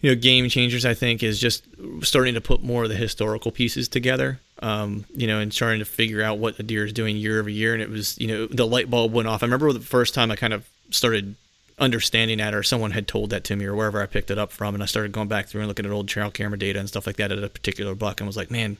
you 0.00 0.10
know 0.10 0.20
game 0.20 0.48
changers 0.48 0.84
I 0.84 0.94
think 0.94 1.22
is 1.22 1.38
just 1.38 1.66
starting 2.02 2.34
to 2.34 2.40
put 2.40 2.62
more 2.62 2.84
of 2.84 2.88
the 2.88 2.96
historical 2.96 3.50
pieces 3.50 3.88
together 3.88 4.40
um, 4.62 5.04
you 5.14 5.26
know, 5.26 5.40
and 5.40 5.52
starting 5.52 5.80
to 5.80 5.84
figure 5.84 6.22
out 6.22 6.38
what 6.38 6.56
the 6.56 6.62
deer 6.62 6.84
is 6.84 6.92
doing 6.92 7.16
year 7.16 7.40
over 7.40 7.50
year. 7.50 7.74
And 7.74 7.82
it 7.82 7.90
was, 7.90 8.16
you 8.18 8.28
know, 8.28 8.46
the 8.46 8.64
light 8.64 8.88
bulb 8.88 9.12
went 9.12 9.26
off. 9.26 9.42
I 9.42 9.46
remember 9.46 9.72
the 9.72 9.80
first 9.80 10.14
time 10.14 10.30
I 10.30 10.36
kind 10.36 10.52
of 10.52 10.68
started 10.90 11.34
understanding 11.78 12.38
that 12.38 12.54
or 12.54 12.62
someone 12.62 12.92
had 12.92 13.08
told 13.08 13.30
that 13.30 13.44
to 13.44 13.56
me 13.56 13.64
or 13.64 13.74
wherever 13.74 14.02
I 14.02 14.06
picked 14.06 14.30
it 14.30 14.38
up 14.38 14.52
from 14.52 14.74
and 14.74 14.82
I 14.82 14.86
started 14.86 15.12
going 15.12 15.28
back 15.28 15.46
through 15.46 15.62
and 15.62 15.68
looking 15.68 15.86
at 15.86 15.92
old 15.92 16.08
trail 16.08 16.30
camera 16.30 16.58
data 16.58 16.78
and 16.78 16.88
stuff 16.88 17.06
like 17.06 17.16
that 17.16 17.32
at 17.32 17.42
a 17.42 17.48
particular 17.48 17.94
buck 17.94 18.20
and 18.20 18.26
was 18.26 18.36
like, 18.36 18.50
man, 18.50 18.76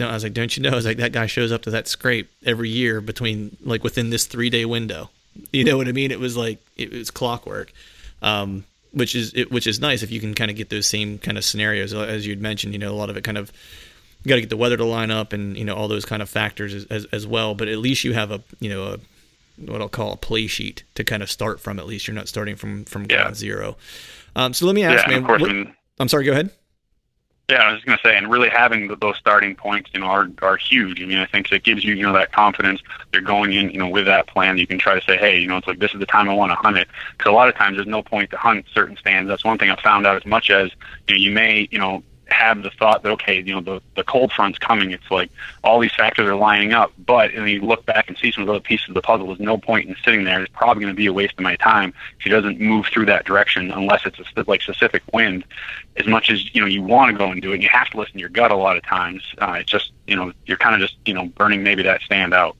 I 0.00 0.12
was 0.12 0.22
like, 0.22 0.34
don't 0.34 0.56
you 0.56 0.62
know? 0.62 0.70
I 0.70 0.74
was 0.74 0.86
like, 0.86 0.98
that 0.98 1.12
guy 1.12 1.26
shows 1.26 1.52
up 1.52 1.62
to 1.62 1.70
that 1.70 1.88
scrape 1.88 2.30
every 2.44 2.68
year 2.68 3.00
between 3.00 3.56
like 3.62 3.82
within 3.82 4.10
this 4.10 4.26
three 4.26 4.50
day 4.50 4.64
window. 4.64 5.10
You 5.52 5.64
know 5.64 5.76
what 5.76 5.88
I 5.88 5.92
mean? 5.92 6.10
It 6.10 6.20
was 6.20 6.36
like 6.36 6.58
it 6.76 6.92
was 6.92 7.10
clockwork, 7.10 7.72
um, 8.22 8.64
which 8.92 9.14
is 9.14 9.32
it, 9.34 9.50
which 9.50 9.66
is 9.66 9.80
nice 9.80 10.02
if 10.02 10.10
you 10.10 10.20
can 10.20 10.34
kind 10.34 10.50
of 10.50 10.56
get 10.56 10.68
those 10.68 10.86
same 10.86 11.18
kind 11.18 11.38
of 11.38 11.44
scenarios 11.44 11.92
as 11.94 12.26
you'd 12.26 12.40
mentioned. 12.40 12.72
You 12.72 12.78
know, 12.78 12.92
a 12.92 12.94
lot 12.96 13.10
of 13.10 13.16
it 13.16 13.24
kind 13.24 13.38
of 13.38 13.52
got 14.26 14.34
to 14.34 14.40
get 14.40 14.50
the 14.50 14.56
weather 14.56 14.76
to 14.76 14.84
line 14.84 15.10
up 15.10 15.32
and 15.32 15.56
you 15.56 15.64
know 15.64 15.74
all 15.74 15.88
those 15.88 16.04
kind 16.04 16.22
of 16.22 16.28
factors 16.28 16.74
as, 16.74 16.84
as, 16.86 17.04
as 17.06 17.26
well. 17.26 17.54
But 17.54 17.68
at 17.68 17.78
least 17.78 18.04
you 18.04 18.14
have 18.14 18.30
a 18.30 18.42
you 18.60 18.68
know 18.68 18.94
a 18.94 18.98
what 19.66 19.80
I'll 19.80 19.88
call 19.88 20.12
a 20.12 20.16
play 20.16 20.46
sheet 20.46 20.84
to 20.94 21.04
kind 21.04 21.22
of 21.22 21.30
start 21.30 21.60
from. 21.60 21.78
At 21.78 21.86
least 21.86 22.06
you're 22.06 22.14
not 22.14 22.28
starting 22.28 22.56
from 22.56 22.84
from 22.84 23.02
yeah. 23.02 23.22
ground 23.22 23.36
zero. 23.36 23.76
Um, 24.36 24.54
so 24.54 24.66
let 24.66 24.74
me 24.74 24.84
ask, 24.84 25.06
yeah, 25.06 25.20
man. 25.20 25.26
What, 25.26 25.74
I'm 25.98 26.08
sorry. 26.08 26.24
Go 26.24 26.32
ahead. 26.32 26.50
Yeah, 27.50 27.62
I 27.62 27.72
was 27.72 27.78
just 27.78 27.86
going 27.86 27.96
to 27.96 28.06
say, 28.06 28.14
and 28.14 28.30
really 28.30 28.50
having 28.50 28.94
those 29.00 29.16
starting 29.16 29.56
points, 29.56 29.88
you 29.94 30.00
know, 30.00 30.06
are 30.06 30.28
are 30.42 30.58
huge. 30.58 31.00
I 31.00 31.06
mean, 31.06 31.16
I 31.16 31.24
think 31.24 31.50
it 31.50 31.62
gives 31.62 31.82
you, 31.82 31.94
you 31.94 32.02
know, 32.02 32.12
that 32.12 32.30
confidence. 32.30 32.82
You're 33.10 33.22
going 33.22 33.54
in, 33.54 33.70
you 33.70 33.78
know, 33.78 33.88
with 33.88 34.04
that 34.04 34.26
plan. 34.26 34.58
You 34.58 34.66
can 34.66 34.78
try 34.78 35.00
to 35.00 35.04
say, 35.06 35.16
hey, 35.16 35.38
you 35.38 35.48
know, 35.48 35.56
it's 35.56 35.66
like 35.66 35.78
this 35.78 35.94
is 35.94 35.98
the 35.98 36.04
time 36.04 36.28
I 36.28 36.34
want 36.34 36.50
to 36.52 36.56
hunt 36.56 36.76
it. 36.76 36.88
Because 37.16 37.30
a 37.30 37.34
lot 37.34 37.48
of 37.48 37.54
times 37.54 37.78
there's 37.78 37.88
no 37.88 38.02
point 38.02 38.30
to 38.32 38.36
hunt 38.36 38.66
certain 38.74 38.98
stands. 38.98 39.30
That's 39.30 39.46
one 39.46 39.56
thing 39.56 39.70
I 39.70 39.80
found 39.80 40.06
out. 40.06 40.16
As 40.16 40.26
much 40.26 40.50
as 40.50 40.70
you, 41.08 41.14
know, 41.14 41.20
you 41.22 41.30
may, 41.30 41.68
you 41.70 41.78
know, 41.78 42.02
have 42.28 42.62
the 42.62 42.70
thought 42.70 43.02
that 43.02 43.10
okay, 43.12 43.40
you 43.40 43.54
know, 43.54 43.60
the 43.60 43.82
the 43.96 44.04
cold 44.04 44.32
front's 44.32 44.58
coming. 44.58 44.90
It's 44.90 45.10
like 45.10 45.30
all 45.64 45.80
these 45.80 45.94
factors 45.94 46.28
are 46.28 46.34
lining 46.34 46.72
up, 46.72 46.92
but 46.98 47.32
and 47.32 47.48
you 47.48 47.60
look 47.60 47.84
back 47.86 48.08
and 48.08 48.16
see 48.16 48.32
some 48.32 48.42
of 48.42 48.46
the 48.46 48.54
other 48.54 48.60
pieces 48.60 48.88
of 48.88 48.94
the 48.94 49.02
puzzle. 49.02 49.26
There's 49.28 49.40
no 49.40 49.58
point 49.58 49.88
in 49.88 49.96
sitting 50.04 50.24
there. 50.24 50.42
It's 50.42 50.52
probably 50.52 50.82
going 50.82 50.92
to 50.92 50.96
be 50.96 51.06
a 51.06 51.12
waste 51.12 51.34
of 51.34 51.40
my 51.40 51.56
time 51.56 51.92
if 52.18 52.24
he 52.24 52.30
doesn't 52.30 52.60
move 52.60 52.86
through 52.86 53.06
that 53.06 53.24
direction 53.24 53.70
unless 53.70 54.04
it's 54.04 54.18
a 54.18 54.44
like 54.46 54.62
specific 54.62 55.02
wind. 55.12 55.44
As 55.96 56.06
much 56.06 56.30
as 56.30 56.54
you 56.54 56.60
know, 56.60 56.66
you 56.66 56.82
want 56.82 57.12
to 57.12 57.18
go 57.18 57.30
and 57.30 57.42
do 57.42 57.52
it, 57.52 57.60
you 57.60 57.68
have 57.70 57.88
to 57.90 57.98
listen 57.98 58.14
to 58.14 58.20
your 58.20 58.28
gut 58.28 58.50
a 58.50 58.56
lot 58.56 58.76
of 58.76 58.84
times. 58.84 59.22
Uh, 59.38 59.56
it's 59.60 59.70
just 59.70 59.92
you 60.06 60.16
know, 60.16 60.32
you're 60.46 60.58
kind 60.58 60.74
of 60.74 60.80
just 60.80 60.98
you 61.06 61.14
know 61.14 61.26
burning 61.26 61.62
maybe 61.62 61.82
that 61.82 62.02
stand 62.02 62.34
out. 62.34 62.56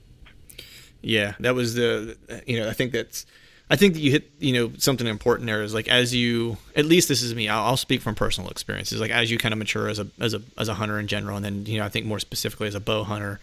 Yeah, 1.02 1.34
that 1.40 1.54
was 1.54 1.74
the 1.74 2.16
you 2.46 2.58
know 2.58 2.68
I 2.68 2.72
think 2.72 2.92
that's 2.92 3.26
I 3.70 3.76
think 3.76 3.94
that 3.94 4.00
you 4.00 4.10
hit, 4.10 4.30
you 4.38 4.52
know, 4.54 4.72
something 4.78 5.06
important 5.06 5.46
there 5.46 5.62
is 5.62 5.74
like 5.74 5.88
as 5.88 6.14
you, 6.14 6.56
at 6.74 6.86
least 6.86 7.08
this 7.08 7.22
is 7.22 7.34
me. 7.34 7.48
I'll, 7.48 7.64
I'll, 7.64 7.76
speak 7.76 8.00
from 8.00 8.14
personal 8.14 8.50
experiences. 8.50 9.00
Like 9.00 9.10
as 9.10 9.30
you 9.30 9.36
kind 9.36 9.52
of 9.52 9.58
mature 9.58 9.88
as 9.88 9.98
a 9.98 10.06
as 10.18 10.32
a 10.32 10.42
as 10.56 10.68
a 10.68 10.74
hunter 10.74 10.98
in 10.98 11.06
general, 11.06 11.36
and 11.36 11.44
then 11.44 11.66
you 11.66 11.78
know, 11.78 11.84
I 11.84 11.90
think 11.90 12.06
more 12.06 12.18
specifically 12.18 12.66
as 12.68 12.74
a 12.74 12.80
bow 12.80 13.04
hunter, 13.04 13.40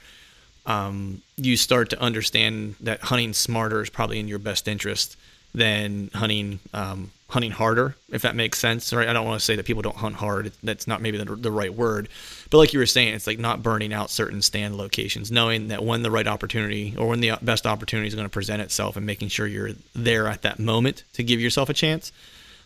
um, 0.66 1.22
you 1.38 1.58
start 1.58 1.92
to 1.92 2.02
understand 2.02 2.76
that 2.82 3.02
hunting 3.02 3.34
smarter 3.34 3.82
is 3.82 3.90
probably 3.90 4.20
in 4.20 4.28
your 4.28 4.40
best 4.40 4.68
interest 4.68 5.16
than 5.54 6.10
hunting 6.14 6.60
um, 6.74 7.12
hunting 7.28 7.52
harder, 7.52 7.96
if 8.10 8.22
that 8.22 8.36
makes 8.36 8.60
sense. 8.60 8.94
Right? 8.94 9.08
I 9.08 9.14
don't 9.14 9.26
want 9.26 9.40
to 9.40 9.46
say 9.46 9.56
that 9.56 9.66
people 9.66 9.82
don't 9.82 9.96
hunt 9.96 10.16
hard. 10.16 10.52
That's 10.64 10.88
not 10.88 11.02
maybe 11.02 11.18
the, 11.18 11.26
the 11.36 11.52
right 11.52 11.74
word. 11.74 12.10
But 12.50 12.60
like 12.60 12.74
you 12.74 12.80
were 12.80 12.86
saying, 12.86 13.14
it's 13.14 13.28
like 13.28 13.40
not 13.40 13.64
burning 13.64 13.94
out 13.94 14.10
certain 14.10 14.42
stand 14.42 14.78
locations, 14.78 15.32
knowing 15.32 15.70
that 15.70 15.84
when 15.84 16.04
the 16.04 16.12
right 16.12 16.28
opportunity 16.28 16.96
or 16.98 17.08
when 17.08 17.22
the 17.22 17.38
best 17.42 17.66
opportunity 17.66 18.08
is 18.08 18.16
going 18.16 18.26
to 18.26 18.32
present 18.32 18.62
itself, 18.62 18.96
and 18.96 19.06
making 19.06 19.30
sure 19.30 19.48
you're 19.48 19.72
there 19.94 20.28
at 20.28 20.44
that 20.44 20.60
moment 20.60 21.04
to 21.14 21.24
give 21.24 21.42
yourself 21.42 21.70
a 21.70 21.74
chance. 21.74 22.12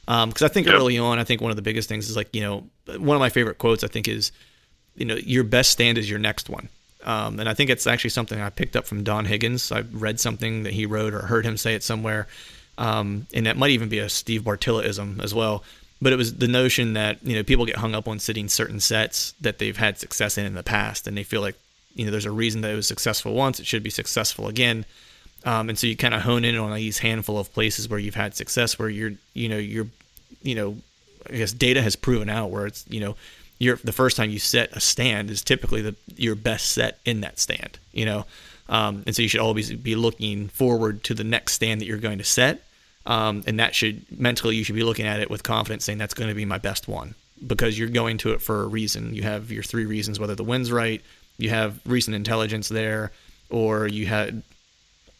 Because 0.02 0.42
um, 0.42 0.46
I 0.46 0.48
think 0.48 0.68
yep. 0.68 0.76
early 0.76 0.98
on, 0.98 1.20
I 1.20 1.24
think 1.24 1.42
one 1.42 1.52
of 1.52 1.56
the 1.56 1.62
biggest 1.62 1.88
things 1.88 2.10
is 2.10 2.16
like 2.16 2.36
you 2.36 2.42
know 2.42 2.68
one 2.98 3.16
of 3.16 3.20
my 3.20 3.30
favorite 3.30 3.60
quotes 3.60 3.84
I 3.84 3.88
think 3.88 4.08
is, 4.08 4.32
you 4.96 5.06
know, 5.06 5.16
your 5.16 5.44
best 5.44 5.72
stand 5.72 5.98
is 5.98 6.10
your 6.10 6.20
next 6.20 6.50
one. 6.50 6.70
Um, 7.06 7.40
and 7.40 7.48
I 7.48 7.54
think 7.54 7.70
it's 7.70 7.88
actually 7.88 8.10
something 8.10 8.42
I 8.42 8.50
picked 8.50 8.76
up 8.76 8.86
from 8.86 9.06
Don 9.06 9.24
Higgins. 9.24 9.72
I 9.72 9.82
read 9.82 10.20
something 10.20 10.64
that 10.64 10.74
he 10.74 10.86
wrote 10.86 11.14
or 11.14 11.22
heard 11.22 11.46
him 11.46 11.56
say 11.56 11.74
it 11.74 11.82
somewhere 11.82 12.28
um, 12.80 13.28
and 13.34 13.46
that 13.46 13.58
might 13.58 13.72
even 13.72 13.90
be 13.90 14.00
a 14.00 14.10
Steve 14.10 14.44
Bartyllaism 14.44 15.22
as 15.22 15.36
well. 15.36 15.64
But 16.02 16.14
it 16.14 16.16
was 16.16 16.36
the 16.36 16.48
notion 16.48 16.94
that 16.94 17.22
you 17.24 17.36
know 17.36 17.44
people 17.44 17.66
get 17.66 17.76
hung 17.76 17.94
up 17.94 18.08
on 18.08 18.20
sitting 18.20 18.48
certain 18.48 18.80
sets 18.80 19.34
that 19.42 19.60
they've 19.60 19.78
had 19.78 20.00
success 20.00 20.38
in 20.38 20.46
in 20.46 20.56
the 20.56 20.64
past, 20.64 21.06
and 21.06 21.16
they 21.16 21.24
feel 21.24 21.42
like 21.42 21.56
you 21.94 22.06
know 22.06 22.12
there's 22.12 22.26
a 22.26 22.32
reason 22.32 22.62
that 22.62 22.72
it 22.72 22.76
was 22.76 22.88
successful 22.88 23.34
once, 23.34 23.60
it 23.60 23.66
should 23.66 23.84
be 23.84 23.90
successful 23.90 24.48
again. 24.48 24.86
Um, 25.46 25.70
and 25.70 25.78
so 25.78 25.88
you 25.88 25.96
kind 25.96 26.14
of 26.14 26.22
hone 26.22 26.46
in 26.46 26.58
on 26.58 26.74
these 26.74 27.00
handful 27.00 27.38
of 27.38 27.54
places 27.54 27.90
where 27.90 28.00
you've 28.00 28.16
had 28.16 28.36
success, 28.36 28.80
where 28.80 28.90
you're 28.90 29.14
you 29.34 29.50
know 29.50 29.58
you're 29.58 29.88
you 30.42 30.56
know 30.56 30.78
I 31.30 31.36
guess 31.36 31.52
data 31.52 31.82
has 31.82 31.98
proven 31.98 32.30
out 32.30 32.50
where 32.50 32.66
it's 32.66 32.86
you 32.88 33.02
know 33.02 33.18
you're 33.58 33.76
the 33.84 33.92
first 33.92 34.16
time 34.16 34.30
you 34.30 34.40
set 34.40 34.72
a 34.72 34.80
stand 34.80 35.30
is 35.30 35.42
typically 35.42 35.82
the 35.82 35.96
your 36.16 36.36
best 36.36 36.72
set 36.72 37.00
in 37.04 37.20
that 37.22 37.40
stand, 37.40 37.78
you 37.92 38.06
know. 38.06 38.26
Um, 38.70 39.04
and 39.06 39.14
so 39.14 39.22
you 39.22 39.28
should 39.28 39.42
always 39.42 39.74
be 39.74 39.96
looking 39.96 40.48
forward 40.48 41.04
to 41.06 41.14
the 41.14 41.24
next 41.26 41.54
stand 41.54 41.82
that 41.82 41.86
you're 41.86 41.98
going 41.98 42.20
to 42.20 42.24
set 42.24 42.64
um, 43.06 43.44
and 43.48 43.60
that 43.60 43.76
should 43.76 44.06
mentally 44.18 44.56
you 44.56 44.64
should 44.64 44.76
be 44.76 44.84
looking 44.84 45.06
at 45.06 45.20
it 45.20 45.30
with 45.30 45.44
confidence, 45.44 45.86
saying 45.86 45.98
that's 45.98 46.14
going 46.14 46.30
to 46.30 46.36
be 46.36 46.46
my 46.46 46.58
best 46.58 46.88
one 46.88 47.16
because 47.46 47.80
you're 47.80 47.90
going 47.90 48.18
to 48.20 48.32
it 48.32 48.42
for 48.42 48.64
a 48.64 48.68
reason. 48.68 49.14
You 49.14 49.24
have 49.24 49.52
your 49.52 49.64
three 49.64 49.86
reasons: 49.86 50.20
whether 50.20 50.36
the 50.36 50.44
wind's 50.44 50.72
right, 50.72 51.02
you 51.38 51.50
have 51.50 51.80
recent 51.86 52.16
intelligence 52.16 52.70
there, 52.70 53.12
or 53.50 53.88
you 53.88 54.06
had. 54.06 54.44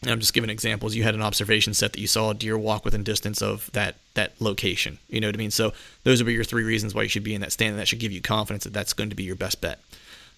I'm 0.06 0.18
just 0.18 0.32
giving 0.32 0.48
examples. 0.48 0.94
You 0.94 1.02
had 1.02 1.14
an 1.14 1.20
observation 1.20 1.74
set 1.74 1.92
that 1.92 2.00
you 2.00 2.06
saw 2.06 2.30
a 2.30 2.34
deer 2.34 2.56
walk 2.56 2.86
within 2.86 3.02
distance 3.02 3.42
of 3.42 3.70
that 3.72 3.96
that 4.14 4.32
location. 4.40 4.98
You 5.08 5.20
know 5.20 5.28
what 5.28 5.34
I 5.34 5.38
mean? 5.38 5.50
So 5.50 5.72
those 6.04 6.20
would 6.20 6.26
be 6.26 6.32
your 6.32 6.44
three 6.44 6.64
reasons 6.64 6.94
why 6.94 7.02
you 7.02 7.08
should 7.08 7.24
be 7.24 7.34
in 7.34 7.42
that 7.42 7.52
stand, 7.52 7.72
and 7.72 7.78
that 7.78 7.88
should 7.88 7.98
give 7.98 8.12
you 8.12 8.22
confidence 8.22 8.64
that 8.64 8.72
that's 8.72 8.94
going 8.94 9.10
to 9.10 9.16
be 9.16 9.24
your 9.24 9.36
best 9.36 9.60
bet. 9.60 9.80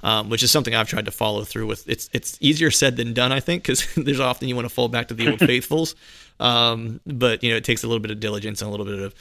Um, 0.04 0.30
which 0.30 0.42
is 0.42 0.50
something 0.50 0.74
I've 0.74 0.88
tried 0.88 1.04
to 1.04 1.12
follow 1.12 1.44
through 1.44 1.68
with. 1.68 1.88
It's 1.88 2.10
it's 2.12 2.36
easier 2.40 2.72
said 2.72 2.96
than 2.96 3.14
done, 3.14 3.30
I 3.30 3.38
think, 3.38 3.62
because 3.62 3.86
there's 3.96 4.18
often 4.18 4.48
you 4.48 4.56
want 4.56 4.68
to 4.68 4.74
fall 4.74 4.88
back 4.88 5.08
to 5.08 5.14
the 5.14 5.28
old 5.30 5.38
faithfuls. 5.50 5.94
Um, 6.40 7.00
but 7.06 7.44
you 7.44 7.50
know, 7.50 7.56
it 7.56 7.64
takes 7.64 7.84
a 7.84 7.86
little 7.86 8.00
bit 8.00 8.10
of 8.10 8.18
diligence 8.18 8.60
and 8.60 8.68
a 8.68 8.70
little 8.70 8.86
bit 8.86 8.98
of 8.98 9.14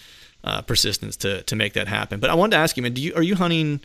uh, 0.44 0.62
persistence 0.63 1.15
to 1.17 1.44
to 1.44 1.56
make 1.56 1.74
that 1.74 1.88
happen. 1.88 2.20
But 2.20 2.30
I 2.30 2.34
wanted 2.34 2.52
to 2.52 2.58
ask 2.58 2.78
you, 2.78 2.84
man, 2.84 2.94
do 2.94 3.02
you 3.02 3.13
are 3.15 3.24
you 3.24 3.36
hunting? 3.36 3.80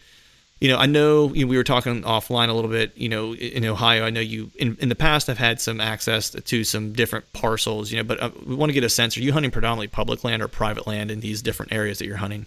You 0.58 0.70
know, 0.70 0.78
I 0.78 0.86
know, 0.86 1.34
you 1.34 1.44
know, 1.44 1.50
we 1.50 1.58
were 1.58 1.64
talking 1.64 2.00
offline 2.02 2.48
a 2.48 2.54
little 2.54 2.70
bit. 2.70 2.96
You 2.96 3.10
know, 3.10 3.34
in 3.34 3.66
Ohio, 3.66 4.06
I 4.06 4.10
know 4.10 4.22
you 4.22 4.50
in, 4.56 4.74
in 4.80 4.88
the 4.88 4.94
past 4.94 5.26
have 5.26 5.36
had 5.36 5.60
some 5.60 5.82
access 5.82 6.30
to 6.30 6.64
some 6.64 6.94
different 6.94 7.30
parcels. 7.34 7.92
You 7.92 7.98
know, 7.98 8.04
but 8.04 8.22
uh, 8.22 8.30
we 8.46 8.54
want 8.54 8.70
to 8.70 8.74
get 8.74 8.84
a 8.84 8.88
sense: 8.88 9.18
Are 9.18 9.20
you 9.20 9.32
hunting 9.32 9.50
predominantly 9.50 9.88
public 9.88 10.24
land 10.24 10.42
or 10.42 10.48
private 10.48 10.86
land 10.86 11.10
in 11.10 11.20
these 11.20 11.42
different 11.42 11.72
areas 11.72 11.98
that 11.98 12.06
you're 12.06 12.16
hunting? 12.16 12.46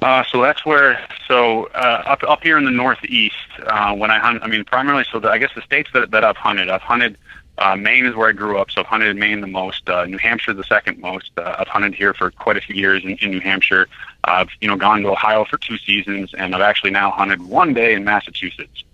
Uh, 0.00 0.22
so 0.30 0.40
that's 0.40 0.64
where, 0.64 1.04
so 1.26 1.64
uh, 1.74 2.02
up 2.06 2.22
up 2.22 2.42
here 2.42 2.56
in 2.56 2.64
the 2.64 2.70
Northeast, 2.70 3.34
uh, 3.66 3.94
when 3.94 4.10
I 4.10 4.18
hunt, 4.18 4.42
I 4.42 4.46
mean 4.46 4.64
primarily, 4.64 5.04
so 5.10 5.18
the, 5.18 5.28
I 5.28 5.38
guess 5.38 5.50
the 5.54 5.62
states 5.62 5.90
that 5.92 6.12
that 6.12 6.24
I've 6.24 6.36
hunted, 6.36 6.68
I've 6.68 6.82
hunted 6.82 7.18
uh, 7.58 7.74
Maine 7.74 8.06
is 8.06 8.14
where 8.14 8.28
I 8.28 8.32
grew 8.32 8.58
up, 8.58 8.70
so 8.70 8.82
I've 8.82 8.86
hunted 8.86 9.08
in 9.08 9.18
Maine 9.18 9.40
the 9.40 9.48
most. 9.48 9.88
Uh, 9.88 10.04
New 10.04 10.18
Hampshire 10.18 10.54
the 10.54 10.62
second 10.64 11.00
most. 11.00 11.32
Uh, 11.36 11.56
I've 11.58 11.66
hunted 11.66 11.94
here 11.94 12.14
for 12.14 12.30
quite 12.30 12.56
a 12.56 12.60
few 12.60 12.76
years 12.76 13.02
in, 13.02 13.16
in 13.18 13.30
New 13.32 13.40
Hampshire. 13.40 13.88
I've 14.24 14.48
you 14.60 14.68
know 14.68 14.76
gone 14.76 15.02
to 15.02 15.08
Ohio 15.08 15.44
for 15.44 15.58
two 15.58 15.76
seasons, 15.78 16.32
and 16.34 16.54
I've 16.54 16.62
actually 16.62 16.90
now 16.90 17.10
hunted 17.10 17.42
one 17.42 17.74
day 17.74 17.94
in 17.94 18.04
Massachusetts. 18.04 18.84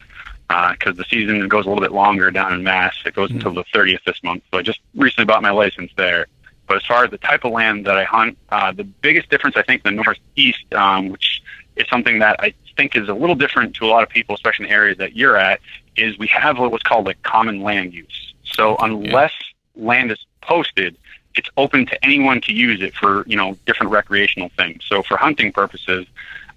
because 0.48 0.76
uh, 0.86 0.92
the 0.92 1.04
season 1.10 1.46
goes 1.48 1.66
a 1.66 1.68
little 1.68 1.82
bit 1.82 1.92
longer 1.92 2.30
down 2.30 2.54
in 2.54 2.62
Mass. 2.62 2.94
It 3.04 3.14
goes 3.14 3.28
mm-hmm. 3.28 3.46
until 3.46 3.52
the 3.52 3.64
30th 3.64 4.04
this 4.06 4.22
month. 4.22 4.42
So 4.50 4.58
I 4.58 4.62
just 4.62 4.80
recently 4.94 5.26
bought 5.26 5.42
my 5.42 5.50
license 5.50 5.92
there. 5.96 6.26
But 6.66 6.78
as 6.78 6.86
far 6.86 7.04
as 7.04 7.10
the 7.10 7.18
type 7.18 7.44
of 7.44 7.52
land 7.52 7.86
that 7.86 7.96
I 7.96 8.04
hunt, 8.04 8.38
uh, 8.48 8.72
the 8.72 8.84
biggest 8.84 9.28
difference 9.28 9.56
I 9.56 9.62
think 9.62 9.82
in 9.84 9.96
the 9.96 10.02
Northeast, 10.02 10.72
um, 10.74 11.10
which 11.10 11.42
is 11.76 11.86
something 11.88 12.20
that 12.20 12.36
I 12.40 12.54
think 12.76 12.96
is 12.96 13.08
a 13.08 13.14
little 13.14 13.34
different 13.34 13.74
to 13.76 13.84
a 13.84 13.88
lot 13.88 14.02
of 14.02 14.08
people, 14.08 14.34
especially 14.34 14.64
in 14.64 14.70
the 14.70 14.74
areas 14.74 14.98
that 14.98 15.14
you're 15.14 15.36
at, 15.36 15.60
is 15.96 16.18
we 16.18 16.26
have 16.28 16.58
what's 16.58 16.82
called 16.82 17.06
like 17.06 17.22
common 17.22 17.62
land 17.62 17.92
use. 17.92 18.34
So 18.44 18.76
unless 18.76 19.32
yeah. 19.74 19.86
land 19.86 20.12
is 20.12 20.24
posted, 20.40 20.96
it's 21.34 21.48
open 21.56 21.86
to 21.86 22.04
anyone 22.04 22.40
to 22.42 22.52
use 22.52 22.80
it 22.82 22.94
for 22.94 23.26
you 23.26 23.36
know 23.36 23.56
different 23.66 23.92
recreational 23.92 24.50
things. 24.56 24.84
So 24.86 25.02
for 25.02 25.16
hunting 25.16 25.52
purposes, 25.52 26.06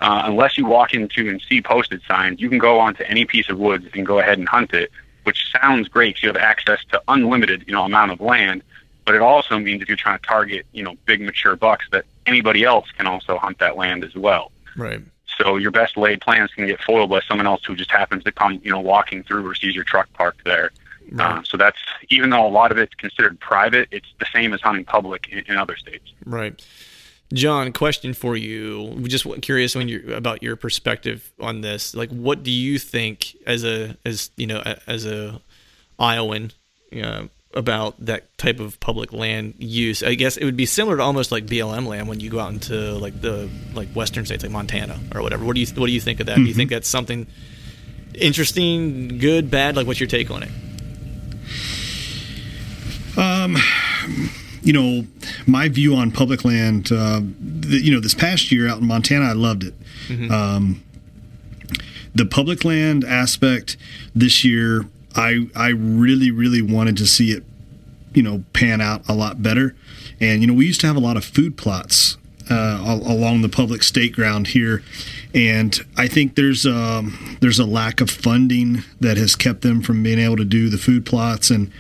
uh, 0.02 0.24
unless 0.26 0.58
you 0.58 0.65
walk 0.65 0.93
into 0.93 1.30
and 1.30 1.41
see 1.41 1.62
posted 1.62 2.02
signs, 2.08 2.39
you 2.39 2.50
can 2.50 2.60
go 2.60 2.80
onto 2.80 3.04
any 3.04 3.26
piece 3.26 3.50
of 3.50 3.58
woods 3.58 3.88
and 3.93 4.06
go 4.06 4.20
ahead 4.20 4.38
and 4.38 4.48
hunt 4.48 4.74
it, 4.74 4.91
which 5.24 5.52
sounds 5.52 5.88
great 5.88 6.15
because 6.15 6.24
you 6.24 6.30
have 6.30 6.38
access 6.38 6.84
to 6.91 7.02
unlimited 7.08 7.63
you 7.67 7.74
know 7.74 7.84
amount 7.84 8.12
of 8.12 8.22
land. 8.22 8.63
But 9.08 9.15
it 9.15 9.22
also 9.22 9.58
means 9.58 9.82
if 9.82 9.88
you're 9.88 9.96
trying 9.96 10.20
to 10.20 10.26
target 10.26 10.65
you 10.74 10.84
know 10.84 10.96
big 11.06 11.22
mature 11.22 11.56
bucks, 11.56 11.86
that 11.93 12.04
anybody 12.26 12.65
else 12.65 12.91
can 12.91 13.08
also 13.08 13.38
hunt 13.38 13.58
that 13.60 13.78
land 13.78 14.04
as 14.04 14.13
well. 14.15 14.52
Right. 14.76 15.02
So 15.38 15.56
your 15.56 15.72
best 15.72 15.96
laid 15.96 16.20
plans 16.20 16.52
can 16.54 16.67
get 16.67 16.82
foiled 16.82 17.10
by 17.10 17.22
someone 17.22 17.48
else 17.48 17.63
who 17.63 17.74
just 17.74 17.89
happens 17.89 18.26
to 18.26 18.34
come, 18.34 18.60
you 18.65 18.70
know, 18.70 18.82
walking 18.82 19.24
through 19.24 19.48
or 19.48 19.56
sees 19.56 19.74
your 19.74 19.86
truck 19.86 20.12
parked 20.12 20.43
there. 20.43 20.72
Right. 21.10 21.38
Uh, 21.38 21.43
so 21.43 21.56
that's 21.56 21.78
even 22.10 22.32
though 22.32 22.46
a 22.46 22.50
lot 22.50 22.70
of 22.74 22.78
it's 22.78 22.93
considered 22.96 23.39
private, 23.39 23.88
it's 23.91 24.13
the 24.20 24.26
same 24.34 24.54
as 24.54 24.60
hunting 24.60 24.84
public 24.84 25.30
in, 25.30 25.39
in 25.48 25.56
other 25.56 25.78
states. 25.78 26.12
Right. 26.26 26.62
John, 27.32 27.72
question 27.72 28.13
for 28.13 28.36
you. 28.36 29.08
Just 29.08 29.26
curious 29.41 29.74
when 29.74 29.88
you 29.88 30.13
about 30.13 30.43
your 30.43 30.58
perspective 30.58 31.32
on 31.39 31.62
this. 31.62 31.96
Like, 31.96 32.10
what 32.10 32.43
do 32.43 32.52
you 32.52 32.78
think 32.78 33.38
as 33.46 33.63
a 33.63 33.96
as 34.06 34.32
you 34.36 34.48
know 34.48 34.62
as 34.86 35.06
a 35.06 35.39
Iowan, 35.98 36.52
you 36.91 37.04
know, 37.04 37.30
about 37.58 37.96
that 38.06 38.38
type 38.38 38.60
of 38.60 38.80
public 38.80 39.12
land 39.12 39.56
use. 39.58 40.04
I 40.04 40.13
guess 40.13 40.38
it 40.38 40.46
would 40.46 40.56
be 40.56 40.67
similar 40.67 40.98
to 40.98 41.04
almost 41.04 41.32
like 41.32 41.48
BLM 41.48 41.88
land 41.88 42.08
when 42.08 42.20
you 42.20 42.30
go 42.30 42.39
out 42.39 42.54
into 42.54 42.93
like 42.93 43.20
the 43.20 43.50
like 43.74 43.89
western 43.89 44.26
states 44.26 44.43
like 44.43 44.52
Montana 44.52 45.00
or 45.13 45.24
whatever. 45.24 45.43
What 45.43 45.56
do 45.56 45.62
you 45.62 45.67
what 45.76 45.88
do 45.88 45.91
you 45.91 46.00
think 46.00 46.20
of 46.20 46.28
that? 46.28 46.34
Mm-hmm. 46.34 46.43
Do 46.43 46.50
you 46.50 46.54
think 46.54 46.70
mm-hmm. 46.70 46.76
that's 46.76 46.88
something 46.88 47.26
interesting, 48.13 49.17
good, 49.17 49.50
bad? 49.50 49.76
Like 49.76 49.88
what's 49.88 50.00
your 50.00 50.08
take 50.08 50.30
on 50.30 50.43
it? 50.43 50.50
Um 53.17 53.58
you 54.62 54.74
know, 54.74 55.08
my 55.46 55.70
view 55.70 55.96
on 55.96 56.12
public 56.12 56.43
land, 56.43 56.91
uh, 56.91 57.22
the, 57.22 57.78
you 57.78 57.89
know, 57.89 58.02
this 58.02 58.13
past 58.13 58.52
year 58.52 58.67
out 58.67 58.80
in 58.80 58.86
Montana, 58.86 59.26
I 59.26 59.32
loved 59.32 59.63
it. 59.63 59.74
Mm-hmm. 60.10 60.30
Um, 60.30 60.84
the 62.13 62.26
public 62.26 62.65
land 62.65 63.06
aspect 63.06 63.78
this 64.13 64.43
year, 64.43 64.86
I 65.17 65.47
I 65.56 65.69
really 65.69 66.32
really 66.32 66.62
wanted 66.62 66.95
to 66.97 67.08
see 67.08 67.32
it, 67.32 67.43
you 68.13 68.23
know, 68.23 68.43
pan 68.53 68.80
out 68.80 69.01
a 69.10 69.13
lot 69.13 69.41
better. 69.41 69.75
And 70.19 70.41
you 70.41 70.47
know, 70.47 70.53
we 70.53 70.65
used 70.65 70.82
to 70.82 70.88
have 70.88 70.95
a 70.95 71.01
lot 71.01 71.17
of 71.17 71.25
food 71.25 71.58
plots 71.58 72.17
uh, 72.49 72.99
along 73.06 73.41
the 73.41 73.49
public 73.49 73.84
state 73.84 74.13
ground 74.13 74.47
here, 74.47 74.84
and 75.34 75.77
I 75.97 76.08
think 76.08 76.36
there's 76.36 76.65
um, 76.65 77.38
there's 77.41 77.60
a 77.60 77.65
lack 77.65 77.99
of 77.99 78.10
funding 78.10 78.84
that 78.99 79.17
has 79.17 79.36
kept 79.36 79.62
them 79.62 79.82
from 79.82 80.03
being 80.03 80.19
able 80.19 80.38
to 80.38 80.45
do 80.45 80.69
the 80.69 80.77
food 80.77 81.06
plots. 81.06 81.49
And 81.49 81.71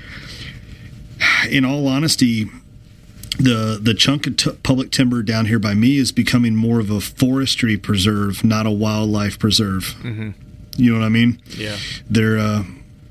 in 1.49 1.63
all 1.63 1.87
honesty, 1.87 2.49
the 3.39 3.79
the 3.81 3.93
chunk 3.93 4.27
of 4.27 4.37
t- 4.37 4.51
public 4.63 4.91
timber 4.91 5.23
down 5.23 5.45
here 5.45 5.59
by 5.59 5.73
me 5.73 5.97
is 5.97 6.11
becoming 6.11 6.55
more 6.55 6.79
of 6.79 6.89
a 6.89 6.99
forestry 6.99 7.77
preserve, 7.77 8.43
not 8.43 8.65
a 8.65 8.71
wildlife 8.71 9.39
preserve. 9.39 9.95
Mm-hmm. 10.01 10.31
You 10.75 10.93
know 10.93 10.99
what 10.99 11.05
I 11.05 11.09
mean? 11.09 11.41
Yeah. 11.55 11.77
They're 12.09 12.37
uh, 12.37 12.63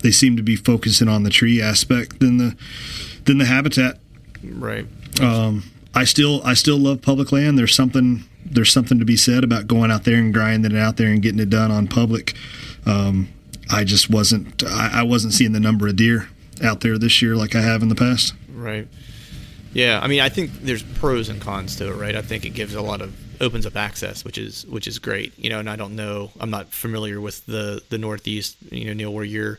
they 0.06 0.12
seem 0.12 0.36
to 0.36 0.42
be 0.42 0.54
focusing 0.54 1.08
on 1.08 1.24
the 1.24 1.30
tree 1.30 1.60
aspect 1.60 2.20
than 2.20 2.36
the 2.36 2.56
than 3.24 3.38
the 3.38 3.44
habitat. 3.44 3.98
Right. 4.44 4.86
Um, 5.20 5.64
I 5.96 6.04
still 6.04 6.40
I 6.44 6.54
still 6.54 6.78
love 6.78 7.02
public 7.02 7.32
land. 7.32 7.58
There's 7.58 7.74
something 7.74 8.22
there's 8.44 8.70
something 8.70 9.00
to 9.00 9.04
be 9.04 9.16
said 9.16 9.42
about 9.42 9.66
going 9.66 9.90
out 9.90 10.04
there 10.04 10.18
and 10.18 10.32
grinding 10.32 10.70
it 10.70 10.78
out 10.78 10.96
there 10.96 11.08
and 11.08 11.20
getting 11.20 11.40
it 11.40 11.50
done 11.50 11.72
on 11.72 11.88
public. 11.88 12.34
Um, 12.86 13.30
I 13.68 13.82
just 13.82 14.08
wasn't 14.08 14.62
I, 14.62 15.00
I 15.00 15.02
wasn't 15.02 15.32
seeing 15.32 15.50
the 15.50 15.58
number 15.58 15.88
of 15.88 15.96
deer 15.96 16.28
out 16.62 16.82
there 16.82 16.98
this 16.98 17.20
year 17.20 17.34
like 17.34 17.56
I 17.56 17.62
have 17.62 17.82
in 17.82 17.88
the 17.88 17.96
past. 17.96 18.32
Right. 18.54 18.86
Yeah, 19.72 19.98
I 20.00 20.06
mean, 20.06 20.20
I 20.20 20.28
think 20.28 20.52
there's 20.62 20.84
pros 20.84 21.28
and 21.28 21.40
cons 21.40 21.74
to 21.76 21.88
it, 21.88 21.96
right? 21.96 22.14
I 22.14 22.22
think 22.22 22.46
it 22.46 22.50
gives 22.50 22.74
a 22.74 22.80
lot 22.80 23.02
of 23.02 23.12
opens 23.42 23.66
up 23.66 23.74
access, 23.74 24.24
which 24.24 24.38
is 24.38 24.64
which 24.66 24.86
is 24.86 25.00
great. 25.00 25.36
You 25.36 25.50
know, 25.50 25.58
and 25.58 25.68
I 25.68 25.74
don't 25.74 25.96
know, 25.96 26.30
I'm 26.38 26.50
not 26.50 26.72
familiar 26.72 27.20
with 27.20 27.44
the 27.46 27.82
the 27.88 27.98
Northeast, 27.98 28.56
you 28.70 28.84
know, 28.84 28.92
Neil, 28.92 29.12
where 29.12 29.24
you're 29.24 29.58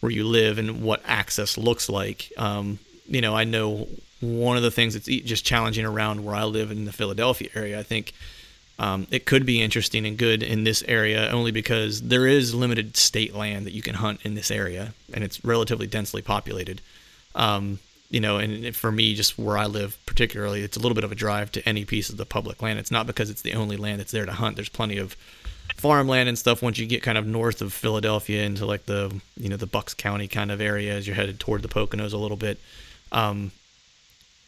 where 0.00 0.12
you 0.12 0.24
live 0.24 0.58
and 0.58 0.82
what 0.82 1.02
access 1.04 1.58
looks 1.58 1.88
like. 1.88 2.32
Um, 2.36 2.78
you 3.06 3.20
know, 3.20 3.34
I 3.34 3.44
know 3.44 3.88
one 4.20 4.56
of 4.56 4.62
the 4.62 4.70
things 4.70 4.94
that's 4.94 5.06
just 5.06 5.44
challenging 5.44 5.84
around 5.84 6.24
where 6.24 6.34
I 6.34 6.44
live 6.44 6.70
in 6.70 6.84
the 6.84 6.92
Philadelphia 6.92 7.48
area. 7.54 7.78
I 7.78 7.82
think 7.82 8.12
um, 8.78 9.06
it 9.10 9.26
could 9.26 9.44
be 9.44 9.60
interesting 9.60 10.06
and 10.06 10.16
good 10.16 10.42
in 10.42 10.64
this 10.64 10.84
area 10.86 11.28
only 11.30 11.50
because 11.50 12.02
there 12.02 12.26
is 12.26 12.54
limited 12.54 12.96
state 12.96 13.34
land 13.34 13.66
that 13.66 13.72
you 13.72 13.82
can 13.82 13.94
hunt 13.94 14.20
in 14.22 14.34
this 14.34 14.50
area, 14.50 14.92
and 15.12 15.24
it's 15.24 15.44
relatively 15.44 15.86
densely 15.86 16.22
populated. 16.22 16.80
Um, 17.34 17.78
you 18.10 18.20
know, 18.20 18.38
and 18.38 18.74
for 18.74 18.90
me, 18.90 19.14
just 19.14 19.38
where 19.38 19.58
I 19.58 19.66
live, 19.66 19.98
particularly, 20.06 20.62
it's 20.62 20.76
a 20.76 20.80
little 20.80 20.94
bit 20.94 21.04
of 21.04 21.12
a 21.12 21.16
drive 21.16 21.52
to 21.52 21.68
any 21.68 21.84
piece 21.84 22.08
of 22.08 22.16
the 22.16 22.24
public 22.24 22.62
land. 22.62 22.78
It's 22.78 22.90
not 22.90 23.06
because 23.06 23.30
it's 23.30 23.42
the 23.42 23.54
only 23.54 23.76
land 23.76 24.00
that's 24.00 24.12
there 24.12 24.24
to 24.24 24.32
hunt. 24.32 24.56
There's 24.56 24.68
plenty 24.68 24.96
of 24.98 25.16
farmland 25.78 26.28
and 26.28 26.38
stuff 26.38 26.62
once 26.62 26.78
you 26.78 26.86
get 26.86 27.02
kind 27.02 27.16
of 27.16 27.26
north 27.26 27.62
of 27.62 27.72
Philadelphia 27.72 28.42
into 28.42 28.66
like 28.66 28.86
the 28.86 29.20
you 29.36 29.48
know 29.48 29.56
the 29.56 29.66
Bucks 29.66 29.94
County 29.94 30.28
kind 30.28 30.50
of 30.50 30.60
area 30.60 30.94
as 30.94 31.06
you're 31.06 31.16
headed 31.16 31.40
toward 31.40 31.62
the 31.62 31.68
Poconos 31.68 32.12
a 32.12 32.16
little 32.16 32.36
bit. 32.36 32.58
Um, 33.12 33.52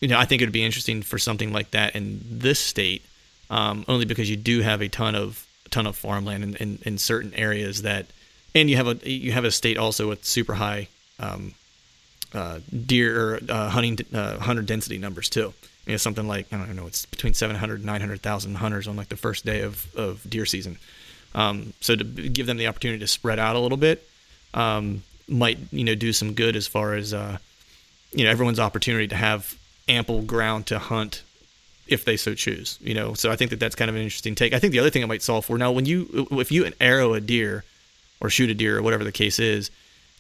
you 0.01 0.09
know, 0.09 0.19
I 0.19 0.25
think 0.25 0.43
it 0.43 0.47
would 0.47 0.53
be 0.53 0.65
interesting 0.65 1.03
for 1.03 1.19
something 1.19 1.53
like 1.53 1.71
that 1.73 1.95
in 1.95 2.21
this 2.25 2.59
state, 2.59 3.05
um, 3.51 3.85
only 3.87 4.07
because 4.07 4.31
you 4.31 4.37
do 4.37 4.61
have 4.61 4.81
a 4.81 4.89
ton 4.89 5.15
of 5.15 5.47
ton 5.71 5.87
of 5.87 5.95
farmland 5.95 6.43
in, 6.43 6.57
in, 6.57 6.79
in, 6.83 6.99
certain 6.99 7.33
areas 7.35 7.83
that, 7.83 8.07
and 8.57 8.69
you 8.69 8.77
have 8.77 8.89
a 8.89 9.09
you 9.09 9.31
have 9.33 9.45
a 9.45 9.51
state 9.51 9.79
also 9.79 10.09
with 10.09 10.25
super 10.25 10.55
high 10.55 10.89
um, 11.21 11.55
uh, 12.35 12.59
deer 12.87 13.35
or 13.35 13.41
uh, 13.49 13.69
hunting 13.69 13.99
uh, 14.13 14.39
hunter 14.39 14.63
density 14.63 14.99
numbers 14.99 15.29
too. 15.29 15.53
You 15.87 15.93
know, 15.93 15.97
something 15.97 16.27
like 16.27 16.53
I 16.53 16.57
don't 16.57 16.77
know, 16.77 16.87
it's 16.87 17.07
between 17.07 17.35
700 17.35 17.77
and 17.77 17.87
900,000 17.87 18.55
hunters 18.57 18.89
on 18.89 18.97
like 18.97 19.09
the 19.09 19.17
first 19.17 19.45
day 19.45 19.61
of, 19.63 19.87
of 19.95 20.29
deer 20.29 20.47
season. 20.47 20.79
Um, 21.35 21.73
so 21.81 21.97
to 21.97 22.05
give 22.05 22.47
them 22.47 22.57
the 22.57 22.67
opportunity 22.67 23.01
to 23.01 23.07
spread 23.07 23.39
out 23.39 23.55
a 23.55 23.61
little 23.61 23.79
bit 23.79 24.07
um, 24.55 25.03
might 25.29 25.59
you 25.71 25.85
know 25.85 25.95
do 25.95 26.13
some 26.13 26.35
good 26.35 26.57
as 26.57 26.67
far 26.67 26.95
as 26.95 27.15
uh, 27.15 27.39
you 28.13 28.25
know 28.25 28.31
everyone's 28.31 28.61
opportunity 28.61 29.09
to 29.09 29.17
have 29.17 29.57
ample 29.89 30.23
ground 30.23 30.67
to 30.67 30.79
hunt 30.79 31.23
if 31.87 32.05
they 32.05 32.17
so 32.17 32.35
choose. 32.35 32.79
You 32.81 32.95
know, 32.95 33.15
so 33.15 33.31
I 33.31 33.37
think 33.37 33.51
that 33.51 33.61
that's 33.61 33.75
kind 33.75 33.89
of 33.89 33.97
an 33.97 34.03
interesting 34.03 34.35
take. 34.35 34.53
I 34.53 34.59
think 34.59 34.73
the 34.73 34.79
other 34.79 34.91
thing 34.91 35.03
it 35.03 35.07
might 35.07 35.23
solve 35.23 35.45
for 35.45 35.59
now 35.59 35.73
when 35.73 35.87
you 35.87 36.27
if 36.33 36.51
you 36.51 36.71
arrow 36.81 37.15
a 37.15 37.21
deer 37.21 37.65
or 38.21 38.31
shoot 38.31 38.51
a 38.51 38.55
deer 38.55 38.79
or 38.79 38.83
whatever 38.83 39.05
the 39.05 39.13
case 39.13 39.39
is, 39.39 39.71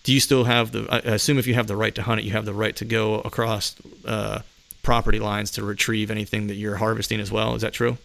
do 0.04 0.12
you 0.12 0.20
still 0.20 0.44
have 0.44 0.72
the? 0.72 0.86
I 0.90 0.98
assume 1.14 1.38
if 1.38 1.46
you 1.46 1.54
have 1.54 1.66
the 1.66 1.76
right 1.76 1.94
to 1.94 2.02
hunt 2.02 2.20
it, 2.20 2.24
you 2.24 2.32
have 2.32 2.44
the 2.44 2.54
right 2.54 2.74
to 2.76 2.84
go 2.84 3.20
across 3.20 3.74
uh, 4.04 4.40
property 4.82 5.18
lines 5.18 5.52
to 5.52 5.64
retrieve 5.64 6.10
anything 6.10 6.48
that 6.48 6.54
you're 6.54 6.76
harvesting 6.76 7.20
as 7.20 7.30
well. 7.30 7.54
Is 7.54 7.62
that 7.62 7.72
true? 7.72 7.98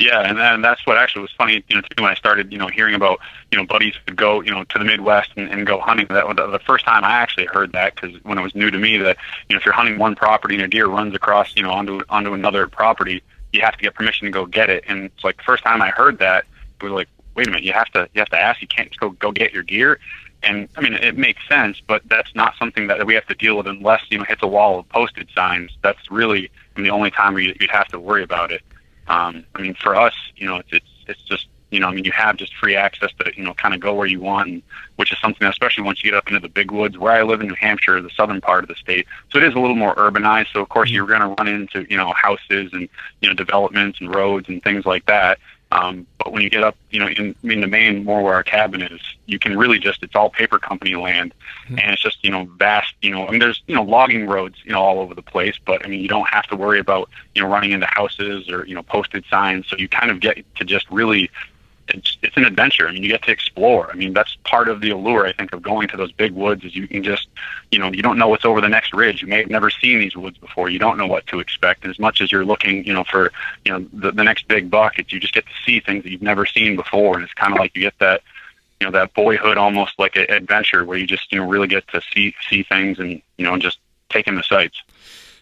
Yeah, 0.00 0.20
and, 0.20 0.38
and 0.38 0.64
that's 0.64 0.86
what 0.86 0.96
actually 0.96 1.20
was 1.22 1.32
funny, 1.32 1.62
you 1.68 1.76
know, 1.76 1.82
too, 1.82 2.02
when 2.02 2.10
I 2.10 2.14
started, 2.14 2.50
you 2.50 2.56
know, 2.56 2.68
hearing 2.68 2.94
about, 2.94 3.20
you 3.52 3.58
know, 3.58 3.66
buddies 3.66 3.94
could 4.06 4.16
go, 4.16 4.40
you 4.40 4.50
know, 4.50 4.64
to 4.64 4.78
the 4.78 4.84
Midwest 4.84 5.32
and, 5.36 5.50
and 5.50 5.66
go 5.66 5.78
hunting. 5.78 6.06
That 6.08 6.26
was 6.26 6.36
the 6.36 6.58
first 6.64 6.86
time 6.86 7.04
I 7.04 7.10
actually 7.10 7.44
heard 7.52 7.72
that 7.72 7.94
because 7.96 8.16
when 8.24 8.38
it 8.38 8.42
was 8.42 8.54
new 8.54 8.70
to 8.70 8.78
me 8.78 8.96
that, 8.96 9.18
you 9.48 9.54
know, 9.54 9.58
if 9.60 9.66
you're 9.66 9.74
hunting 9.74 9.98
one 9.98 10.16
property 10.16 10.54
and 10.54 10.64
a 10.64 10.68
deer 10.68 10.86
runs 10.86 11.14
across, 11.14 11.54
you 11.54 11.62
know, 11.62 11.70
onto 11.70 12.00
onto 12.08 12.32
another 12.32 12.66
property, 12.66 13.22
you 13.52 13.60
have 13.60 13.76
to 13.76 13.82
get 13.82 13.94
permission 13.94 14.24
to 14.24 14.30
go 14.30 14.46
get 14.46 14.70
it. 14.70 14.84
And 14.88 15.04
it's 15.04 15.22
like 15.22 15.36
the 15.36 15.42
first 15.42 15.64
time 15.64 15.82
I 15.82 15.90
heard 15.90 16.18
that, 16.20 16.46
it 16.80 16.82
was 16.82 16.92
like, 16.94 17.08
wait 17.34 17.46
a 17.46 17.50
minute, 17.50 17.64
you 17.64 17.74
have 17.74 17.90
to 17.90 18.08
you 18.14 18.20
have 18.20 18.30
to 18.30 18.38
ask. 18.40 18.62
You 18.62 18.68
can't 18.68 18.88
just 18.88 19.00
go 19.00 19.10
go 19.10 19.32
get 19.32 19.52
your 19.52 19.64
deer. 19.64 19.98
And 20.42 20.66
I 20.78 20.80
mean, 20.80 20.94
it 20.94 21.18
makes 21.18 21.46
sense, 21.46 21.82
but 21.86 22.00
that's 22.08 22.34
not 22.34 22.54
something 22.58 22.86
that 22.86 23.04
we 23.06 23.12
have 23.16 23.26
to 23.26 23.34
deal 23.34 23.58
with 23.58 23.66
unless 23.66 24.00
you 24.08 24.16
know 24.16 24.24
hits 24.24 24.42
a 24.42 24.46
wall 24.48 24.78
of 24.78 24.88
posted 24.88 25.28
signs. 25.34 25.76
That's 25.82 26.10
really 26.10 26.50
the 26.74 26.88
only 26.88 27.10
time 27.10 27.36
you'd 27.36 27.70
have 27.70 27.88
to 27.88 28.00
worry 28.00 28.22
about 28.22 28.50
it. 28.50 28.62
Um, 29.10 29.44
I 29.56 29.60
mean, 29.60 29.74
for 29.74 29.96
us, 29.96 30.14
you 30.36 30.46
know, 30.46 30.56
it's, 30.56 30.72
it's 30.72 30.86
it's 31.08 31.22
just 31.22 31.48
you 31.70 31.78
know, 31.78 31.88
I 31.88 31.92
mean, 31.92 32.04
you 32.04 32.12
have 32.12 32.36
just 32.36 32.54
free 32.56 32.76
access 32.76 33.10
to 33.18 33.32
you 33.36 33.44
know 33.44 33.54
kind 33.54 33.74
of 33.74 33.80
go 33.80 33.92
where 33.94 34.06
you 34.06 34.20
want, 34.20 34.48
and, 34.48 34.62
which 34.96 35.12
is 35.12 35.18
something 35.18 35.44
that 35.44 35.50
especially 35.50 35.84
once 35.84 36.02
you 36.02 36.10
get 36.10 36.16
up 36.16 36.28
into 36.28 36.40
the 36.40 36.48
big 36.48 36.70
woods. 36.70 36.96
Where 36.96 37.12
I 37.12 37.22
live 37.22 37.40
in 37.40 37.48
New 37.48 37.54
Hampshire, 37.54 38.00
the 38.00 38.10
southern 38.10 38.40
part 38.40 38.62
of 38.62 38.68
the 38.68 38.76
state, 38.76 39.06
so 39.30 39.38
it 39.38 39.44
is 39.44 39.54
a 39.54 39.58
little 39.58 39.76
more 39.76 39.94
urbanized. 39.96 40.52
So 40.52 40.60
of 40.60 40.68
course, 40.68 40.88
mm-hmm. 40.88 40.96
you're 40.96 41.06
going 41.06 41.20
to 41.20 41.28
run 41.28 41.48
into 41.48 41.86
you 41.90 41.96
know 41.96 42.12
houses 42.12 42.70
and 42.72 42.88
you 43.20 43.28
know 43.28 43.34
developments 43.34 44.00
and 44.00 44.14
roads 44.14 44.48
and 44.48 44.62
things 44.62 44.86
like 44.86 45.06
that. 45.06 45.38
Um, 45.72 46.06
but 46.30 46.34
when 46.34 46.42
you 46.42 46.50
get 46.50 46.62
up, 46.62 46.76
you 46.90 47.00
know, 47.00 47.08
in, 47.08 47.34
in 47.42 47.60
the 47.60 47.66
Maine, 47.66 48.04
more 48.04 48.22
where 48.22 48.34
our 48.34 48.44
cabin 48.44 48.82
is, 48.82 49.00
you 49.26 49.40
can 49.40 49.58
really 49.58 49.80
just, 49.80 50.00
it's 50.04 50.14
all 50.14 50.30
paper 50.30 50.60
company 50.60 50.94
land. 50.94 51.34
Mm-hmm. 51.64 51.80
And 51.80 51.90
it's 51.90 52.00
just, 52.00 52.22
you 52.22 52.30
know, 52.30 52.44
vast, 52.56 52.94
you 53.02 53.10
know, 53.10 53.26
I 53.26 53.32
mean, 53.32 53.40
there's, 53.40 53.64
you 53.66 53.74
know, 53.74 53.82
logging 53.82 54.28
roads, 54.28 54.56
you 54.64 54.70
know, 54.70 54.80
all 54.80 55.00
over 55.00 55.12
the 55.12 55.22
place. 55.22 55.56
But 55.64 55.84
I 55.84 55.88
mean, 55.88 56.00
you 56.00 56.06
don't 56.06 56.28
have 56.28 56.46
to 56.46 56.56
worry 56.56 56.78
about, 56.78 57.10
you 57.34 57.42
know, 57.42 57.48
running 57.48 57.72
into 57.72 57.86
houses 57.86 58.48
or, 58.48 58.64
you 58.64 58.76
know, 58.76 58.82
posted 58.84 59.24
signs. 59.28 59.66
So 59.66 59.76
you 59.76 59.88
kind 59.88 60.12
of 60.12 60.20
get 60.20 60.44
to 60.56 60.64
just 60.64 60.88
really 60.88 61.30
it's 61.94 62.18
it's 62.22 62.36
an 62.36 62.44
adventure. 62.44 62.88
I 62.88 62.92
mean, 62.92 63.02
you 63.02 63.08
get 63.08 63.22
to 63.22 63.30
explore. 63.30 63.90
I 63.90 63.94
mean, 63.94 64.12
that's 64.12 64.36
part 64.44 64.68
of 64.68 64.80
the 64.80 64.90
allure, 64.90 65.26
I 65.26 65.32
think, 65.32 65.52
of 65.52 65.62
going 65.62 65.88
to 65.88 65.96
those 65.96 66.12
big 66.12 66.32
woods 66.32 66.64
is 66.64 66.74
you 66.74 66.88
can 66.88 67.02
just, 67.02 67.28
you 67.70 67.78
know, 67.78 67.90
you 67.92 68.02
don't 68.02 68.18
know 68.18 68.28
what's 68.28 68.44
over 68.44 68.60
the 68.60 68.68
next 68.68 68.92
ridge. 68.92 69.22
You 69.22 69.28
may 69.28 69.38
have 69.38 69.50
never 69.50 69.70
seen 69.70 69.98
these 69.98 70.16
woods 70.16 70.38
before. 70.38 70.68
You 70.68 70.78
don't 70.78 70.98
know 70.98 71.06
what 71.06 71.26
to 71.28 71.40
expect. 71.40 71.84
And 71.84 71.90
as 71.90 71.98
much 71.98 72.20
as 72.20 72.30
you're 72.30 72.44
looking, 72.44 72.84
you 72.84 72.92
know, 72.92 73.04
for, 73.04 73.32
you 73.64 73.72
know, 73.72 73.86
the, 73.92 74.12
the 74.12 74.24
next 74.24 74.48
big 74.48 74.70
buck, 74.70 74.98
it's, 74.98 75.12
you 75.12 75.20
just 75.20 75.34
get 75.34 75.46
to 75.46 75.52
see 75.64 75.80
things 75.80 76.04
that 76.04 76.10
you've 76.10 76.22
never 76.22 76.46
seen 76.46 76.76
before. 76.76 77.14
And 77.14 77.24
it's 77.24 77.34
kind 77.34 77.52
of 77.52 77.58
like 77.58 77.74
you 77.74 77.82
get 77.82 77.98
that, 77.98 78.22
you 78.80 78.86
know, 78.86 78.92
that 78.92 79.14
boyhood 79.14 79.58
almost 79.58 79.98
like 79.98 80.16
an 80.16 80.26
adventure 80.30 80.84
where 80.84 80.96
you 80.96 81.06
just, 81.06 81.30
you 81.32 81.38
know, 81.38 81.48
really 81.48 81.68
get 81.68 81.86
to 81.88 82.00
see 82.12 82.34
see 82.48 82.62
things 82.62 82.98
and, 82.98 83.20
you 83.36 83.44
know, 83.44 83.52
and 83.54 83.62
just 83.62 83.78
take 84.08 84.26
in 84.26 84.36
the 84.36 84.42
sights. 84.42 84.82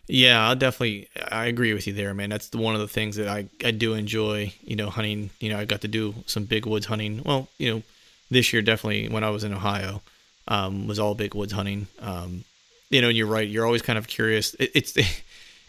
Yeah, 0.09 0.49
I 0.49 0.55
definitely 0.55 1.09
I 1.31 1.47
agree 1.47 1.75
with 1.75 1.87
you 1.87 1.92
there, 1.92 2.14
man. 2.14 2.31
That's 2.31 2.51
one 2.53 2.75
of 2.75 2.81
the 2.81 2.88
things 2.88 3.16
that 3.16 3.29
I, 3.29 3.47
I 3.64 3.73
do 3.73 3.92
enjoy, 3.92 4.53
you 4.62 4.75
know, 4.75 4.88
hunting. 4.88 5.31
You 5.38 5.51
know, 5.51 5.59
I 5.59 5.66
got 5.66 5.83
to 5.83 5.88
do 5.88 6.14
some 6.27 6.44
big 6.44 6.64
woods 6.64 6.87
hunting. 6.87 7.23
Well, 7.25 7.49
you 7.59 7.71
know, 7.75 7.83
this 8.31 8.53
year 8.53 8.62
definitely 8.62 9.09
when 9.09 9.23
I 9.23 9.31
was 9.31 9.44
in 9.44 9.53
Ohio, 9.53 10.01
um, 10.49 10.87
was 10.87 10.99
all 10.99 11.14
big 11.14 11.35
woods 11.35 11.53
hunting. 11.53 11.88
Um, 12.01 12.44
you 12.88 13.03
know, 13.03 13.09
and 13.09 13.16
you're 13.18 13.27
right. 13.27 13.47
You're 13.47 13.66
always 13.66 13.83
kind 13.83 13.99
of 13.99 14.09
curious. 14.09 14.55
It, 14.55 14.71
it's 14.75 14.97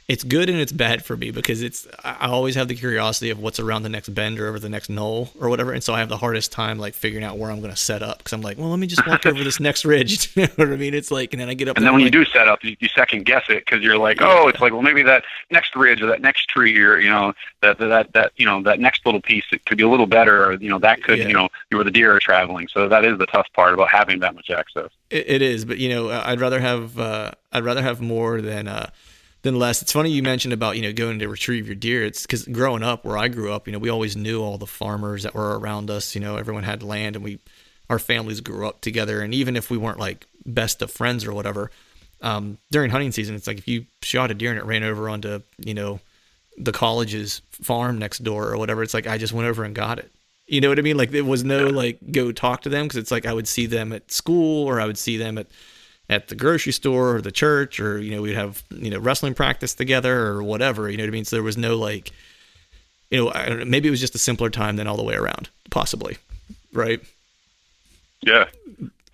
it's 0.09 0.23
good 0.23 0.49
and 0.49 0.59
it's 0.59 0.71
bad 0.71 1.05
for 1.05 1.15
me 1.15 1.29
because 1.29 1.61
it's 1.61 1.87
I 2.03 2.27
always 2.29 2.55
have 2.55 2.67
the 2.67 2.73
curiosity 2.73 3.29
of 3.29 3.37
what's 3.37 3.59
around 3.59 3.83
the 3.83 3.89
next 3.89 4.09
bend 4.09 4.39
or 4.39 4.47
over 4.47 4.57
the 4.57 4.67
next 4.67 4.89
knoll 4.89 5.29
or 5.39 5.49
whatever, 5.49 5.71
and 5.71 5.83
so 5.83 5.93
I 5.93 5.99
have 5.99 6.09
the 6.09 6.17
hardest 6.17 6.51
time 6.51 6.79
like 6.79 6.95
figuring 6.95 7.23
out 7.23 7.37
where 7.37 7.51
I'm 7.51 7.59
going 7.59 7.69
to 7.69 7.77
set 7.77 8.01
up 8.01 8.17
because 8.17 8.33
I'm 8.33 8.41
like, 8.41 8.57
well, 8.57 8.69
let 8.69 8.79
me 8.79 8.87
just 8.87 9.05
walk 9.05 9.27
over 9.27 9.43
this 9.43 9.59
next 9.59 9.85
ridge. 9.85 10.31
you 10.35 10.47
know 10.47 10.49
what 10.55 10.69
I 10.69 10.77
mean? 10.77 10.95
It's 10.95 11.11
like, 11.11 11.31
and 11.33 11.39
then 11.39 11.47
I 11.47 11.53
get 11.53 11.67
up, 11.67 11.77
and 11.77 11.85
then 11.85 11.93
when 11.93 12.01
like, 12.01 12.11
you 12.11 12.25
do 12.25 12.29
set 12.31 12.47
up, 12.47 12.63
you, 12.63 12.75
you 12.79 12.87
second 12.87 13.25
guess 13.25 13.43
it 13.49 13.65
because 13.65 13.83
you're 13.83 13.99
like, 13.99 14.17
oh, 14.19 14.47
it's 14.47 14.59
like, 14.59 14.73
well, 14.73 14.81
maybe 14.81 15.03
that 15.03 15.23
next 15.51 15.75
ridge 15.75 16.01
or 16.01 16.07
that 16.07 16.21
next 16.21 16.49
tree 16.49 16.75
or 16.79 16.97
you 16.97 17.09
know 17.09 17.31
that 17.61 17.77
that 17.77 18.11
that 18.13 18.31
you 18.35 18.47
know 18.47 18.63
that 18.63 18.79
next 18.79 19.05
little 19.05 19.21
piece 19.21 19.45
it 19.51 19.63
could 19.65 19.77
be 19.77 19.83
a 19.83 19.89
little 19.89 20.07
better 20.07 20.43
or 20.43 20.53
you 20.53 20.69
know 20.69 20.79
that 20.79 21.03
could 21.03 21.19
yeah. 21.19 21.27
you 21.27 21.33
know 21.33 21.49
where 21.69 21.83
the 21.83 21.91
deer 21.91 22.15
are 22.15 22.19
traveling. 22.19 22.67
So 22.67 22.89
that 22.89 23.05
is 23.05 23.19
the 23.19 23.27
tough 23.27 23.47
part 23.53 23.75
about 23.75 23.91
having 23.91 24.19
that 24.21 24.33
much 24.33 24.49
access. 24.49 24.89
it, 25.11 25.29
it 25.29 25.41
is, 25.43 25.65
but 25.65 25.77
you 25.77 25.89
know, 25.89 26.09
I'd 26.09 26.41
rather 26.41 26.59
have 26.59 26.97
uh, 26.97 27.29
I'd 27.51 27.63
rather 27.63 27.83
have 27.83 28.01
more 28.01 28.41
than. 28.41 28.67
Uh, 28.67 28.89
than 29.41 29.57
less. 29.57 29.81
It's 29.81 29.91
funny 29.91 30.11
you 30.11 30.23
mentioned 30.23 30.53
about 30.53 30.75
you 30.75 30.81
know 30.81 30.93
going 30.93 31.19
to 31.19 31.27
retrieve 31.27 31.67
your 31.67 31.75
deer. 31.75 32.03
It's 32.03 32.23
because 32.23 32.45
growing 32.45 32.83
up 32.83 33.05
where 33.05 33.17
I 33.17 33.27
grew 33.27 33.51
up, 33.51 33.67
you 33.67 33.73
know, 33.73 33.79
we 33.79 33.89
always 33.89 34.15
knew 34.15 34.41
all 34.41 34.57
the 34.57 34.67
farmers 34.67 35.23
that 35.23 35.33
were 35.33 35.57
around 35.57 35.89
us. 35.89 36.15
You 36.15 36.21
know, 36.21 36.37
everyone 36.37 36.63
had 36.63 36.83
land, 36.83 37.15
and 37.15 37.23
we 37.23 37.39
our 37.89 37.99
families 37.99 38.41
grew 38.41 38.67
up 38.67 38.81
together. 38.81 39.21
And 39.21 39.33
even 39.33 39.55
if 39.55 39.69
we 39.69 39.77
weren't 39.77 39.99
like 39.99 40.27
best 40.45 40.81
of 40.81 40.91
friends 40.91 41.25
or 41.25 41.33
whatever, 41.33 41.71
um, 42.21 42.57
during 42.71 42.91
hunting 42.91 43.11
season, 43.11 43.35
it's 43.35 43.47
like 43.47 43.57
if 43.57 43.67
you 43.67 43.85
shot 44.01 44.31
a 44.31 44.33
deer 44.33 44.51
and 44.51 44.59
it 44.59 44.65
ran 44.65 44.83
over 44.83 45.09
onto 45.09 45.41
you 45.57 45.73
know 45.73 45.99
the 46.57 46.71
college's 46.71 47.41
farm 47.51 47.97
next 47.97 48.19
door 48.19 48.49
or 48.49 48.57
whatever, 48.57 48.83
it's 48.83 48.93
like 48.93 49.07
I 49.07 49.17
just 49.17 49.33
went 49.33 49.47
over 49.47 49.63
and 49.63 49.73
got 49.73 49.99
it. 49.99 50.11
You 50.47 50.61
know 50.61 50.69
what 50.69 50.79
I 50.79 50.81
mean? 50.81 50.97
Like 50.97 51.11
there 51.11 51.23
was 51.23 51.43
no 51.43 51.67
like 51.67 51.99
go 52.11 52.31
talk 52.31 52.61
to 52.63 52.69
them 52.69 52.85
because 52.85 52.97
it's 52.97 53.11
like 53.11 53.25
I 53.25 53.33
would 53.33 53.47
see 53.47 53.67
them 53.67 53.93
at 53.93 54.11
school 54.11 54.67
or 54.67 54.81
I 54.81 54.85
would 54.85 54.97
see 54.97 55.15
them 55.15 55.37
at 55.37 55.47
at 56.09 56.27
the 56.27 56.35
grocery 56.35 56.71
store 56.71 57.15
or 57.15 57.21
the 57.21 57.31
church 57.31 57.79
or 57.79 57.99
you 57.99 58.15
know 58.15 58.21
we'd 58.21 58.35
have 58.35 58.63
you 58.71 58.89
know 58.89 58.99
wrestling 58.99 59.33
practice 59.33 59.73
together 59.73 60.27
or 60.27 60.43
whatever 60.43 60.89
you 60.89 60.97
know 60.97 61.03
what 61.03 61.09
i 61.09 61.11
mean 61.11 61.25
so 61.25 61.35
there 61.35 61.43
was 61.43 61.57
no 61.57 61.77
like 61.77 62.11
you 63.11 63.23
know 63.23 63.65
maybe 63.65 63.87
it 63.87 63.91
was 63.91 63.99
just 63.99 64.15
a 64.15 64.19
simpler 64.19 64.49
time 64.49 64.75
than 64.75 64.87
all 64.87 64.97
the 64.97 65.03
way 65.03 65.15
around 65.15 65.49
possibly 65.69 66.17
right 66.73 67.01
yeah 68.21 68.45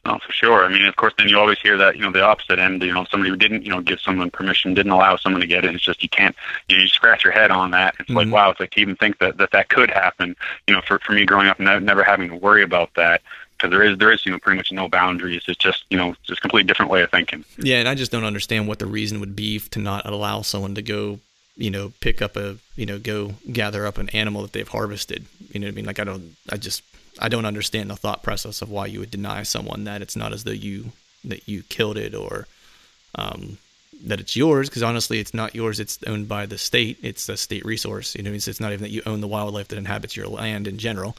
Oh, 0.08 0.19
for 0.19 0.31
sure. 0.31 0.63
I 0.63 0.69
mean, 0.69 0.86
of 0.86 0.95
course, 0.97 1.13
then 1.17 1.27
you 1.27 1.39
always 1.39 1.60
hear 1.60 1.77
that, 1.77 1.95
you 1.95 2.03
know, 2.03 2.12
the 2.12 2.21
opposite 2.21 2.60
end, 2.60 2.84
you 2.84 2.93
know, 2.93 3.05
somebody 3.05 3.31
who 3.31 3.36
didn't, 3.36 3.63
you 3.63 3.71
know, 3.71 3.81
give 3.81 3.99
someone 3.99 4.29
permission, 4.29 4.75
didn't 4.75 4.91
allow 4.91 5.15
someone 5.15 5.41
to 5.41 5.47
get 5.47 5.65
it. 5.65 5.73
It's 5.73 5.84
just, 5.84 6.03
you 6.03 6.10
can't, 6.10 6.36
you 6.69 6.75
know, 6.77 6.84
you 6.84 6.88
scratch 6.88 7.23
your 7.23 7.34
head 7.34 7.49
on 7.49 7.71
that. 7.71 7.95
It's 7.99 8.10
mm-hmm. 8.10 8.17
like, 8.17 8.31
wow, 8.31 8.51
it's 8.51 8.60
like 8.60 8.69
to 8.71 8.81
even 8.81 8.95
think 8.95 9.17
that, 9.17 9.38
that 9.38 9.49
that 9.51 9.69
could 9.69 9.89
happen, 9.89 10.36
you 10.67 10.75
know, 10.75 10.81
for, 10.81 10.99
for 10.99 11.13
me 11.13 11.25
growing 11.25 11.47
up 11.47 11.60
and 11.60 11.86
never 11.86 12.03
having 12.03 12.29
to 12.29 12.36
worry 12.36 12.62
about 12.62 12.93
that 12.93 13.23
because 13.65 13.78
there 13.78 13.91
is 13.91 13.97
there 13.97 14.12
is 14.12 14.25
you 14.25 14.32
know 14.32 14.39
pretty 14.39 14.58
much 14.58 14.71
no 14.71 14.88
boundaries. 14.88 15.43
It's 15.47 15.58
just 15.58 15.86
you 15.89 15.97
know 15.97 16.15
just 16.23 16.39
a 16.39 16.41
completely 16.41 16.67
different 16.67 16.91
way 16.91 17.01
of 17.01 17.12
thinking. 17.12 17.43
Yeah, 17.58 17.78
and 17.78 17.88
I 17.88 17.95
just 17.95 18.12
don't 18.12 18.23
understand 18.23 18.67
what 18.67 18.80
the 18.80 18.86
reason 18.86 19.19
would 19.19 19.36
be 19.36 19.60
to 19.60 19.80
not 19.80 20.06
allow 20.06 20.41
someone 20.41 20.75
to 20.75 20.82
go 20.82 21.19
you 21.58 21.71
know 21.71 21.93
pick 22.01 22.21
up 22.21 22.36
a 22.36 22.58
you 22.75 22.86
know 22.86 22.99
go 22.99 23.34
gather 23.51 23.86
up 23.86 23.97
an 23.97 24.10
animal 24.10 24.41
that 24.43 24.54
they've 24.54 24.67
harvested. 24.67 25.25
You 25.51 25.60
know 25.60 25.67
what 25.67 25.73
I 25.73 25.75
mean? 25.75 25.86
Like 25.86 25.99
I 25.99 26.04
don't 26.04 26.36
I 26.51 26.58
just 26.58 26.84
I 27.19 27.30
don't 27.30 27.45
understand 27.45 27.89
the 27.89 27.95
thought 27.95 28.23
process 28.23 28.62
of 28.62 28.69
why 28.69 28.88
you 28.88 28.99
would 28.99 29.12
deny 29.12 29.43
someone 29.43 29.86
that 29.86 30.01
it's 30.01 30.15
not 30.15 30.34
as 30.34 30.43
though 30.43 30.51
you 30.51 30.91
that 31.23 31.47
you 31.47 31.63
killed 31.63 31.97
it 31.97 32.13
or 32.13 32.47
um, 33.15 33.58
that 34.04 34.19
it's 34.19 34.36
yours 34.36 34.69
because 34.69 34.84
honestly 34.84 35.19
it's 35.19 35.34
not 35.34 35.56
yours 35.56 35.80
it's 35.80 35.97
owned 36.06 36.28
by 36.28 36.45
the 36.45 36.58
state 36.58 36.97
it's 37.01 37.28
a 37.30 37.38
state 37.38 37.65
resource 37.65 38.13
you 38.13 38.21
know 38.21 38.32
it's 38.32 38.60
not 38.60 38.73
even 38.73 38.84
that 38.84 38.91
you 38.91 39.01
own 39.06 39.21
the 39.21 39.28
wildlife 39.28 39.69
that 39.69 39.78
inhabits 39.78 40.17
your 40.17 40.28
land 40.28 40.67
in 40.67 40.78
general 40.78 41.15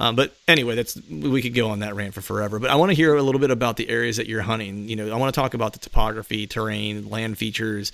um, 0.00 0.16
but 0.16 0.34
anyway, 0.48 0.74
that's 0.76 0.98
we 1.10 1.42
could 1.42 1.54
go 1.54 1.68
on 1.68 1.80
that 1.80 1.94
rant 1.94 2.14
for 2.14 2.22
forever. 2.22 2.58
But 2.58 2.70
I 2.70 2.76
want 2.76 2.90
to 2.90 2.96
hear 2.96 3.14
a 3.14 3.22
little 3.22 3.40
bit 3.40 3.50
about 3.50 3.76
the 3.76 3.90
areas 3.90 4.16
that 4.16 4.26
you're 4.26 4.40
hunting. 4.40 4.88
You 4.88 4.96
know, 4.96 5.12
I 5.12 5.16
want 5.16 5.32
to 5.32 5.38
talk 5.38 5.52
about 5.52 5.74
the 5.74 5.78
topography, 5.78 6.46
terrain, 6.46 7.10
land 7.10 7.36
features 7.36 7.92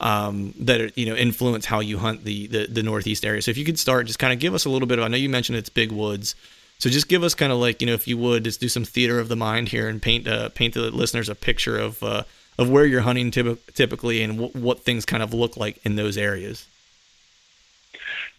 um, 0.00 0.54
that 0.60 0.80
are, 0.80 0.90
you 0.96 1.04
know 1.04 1.14
influence 1.14 1.66
how 1.66 1.80
you 1.80 1.98
hunt 1.98 2.24
the, 2.24 2.46
the 2.46 2.66
the 2.68 2.82
northeast 2.82 3.26
area. 3.26 3.42
So 3.42 3.50
if 3.50 3.58
you 3.58 3.66
could 3.66 3.78
start, 3.78 4.06
just 4.06 4.18
kind 4.18 4.32
of 4.32 4.38
give 4.38 4.54
us 4.54 4.64
a 4.64 4.70
little 4.70 4.88
bit. 4.88 4.98
of 4.98 5.04
I 5.04 5.08
know 5.08 5.18
you 5.18 5.28
mentioned 5.28 5.58
it's 5.58 5.68
big 5.68 5.92
woods. 5.92 6.34
So 6.78 6.88
just 6.88 7.06
give 7.06 7.22
us 7.22 7.34
kind 7.34 7.52
of 7.52 7.58
like 7.58 7.82
you 7.82 7.86
know, 7.86 7.92
if 7.92 8.08
you 8.08 8.16
would, 8.16 8.44
just 8.44 8.58
do 8.58 8.70
some 8.70 8.84
theater 8.86 9.20
of 9.20 9.28
the 9.28 9.36
mind 9.36 9.68
here 9.68 9.88
and 9.88 10.00
paint 10.00 10.26
uh, 10.26 10.48
paint 10.48 10.72
the 10.72 10.90
listeners 10.90 11.28
a 11.28 11.34
picture 11.34 11.78
of 11.78 12.02
uh, 12.02 12.22
of 12.58 12.70
where 12.70 12.86
you're 12.86 13.02
hunting 13.02 13.30
typically 13.30 14.22
and 14.22 14.38
w- 14.38 14.64
what 14.64 14.80
things 14.80 15.04
kind 15.04 15.22
of 15.22 15.34
look 15.34 15.58
like 15.58 15.84
in 15.84 15.96
those 15.96 16.16
areas. 16.16 16.66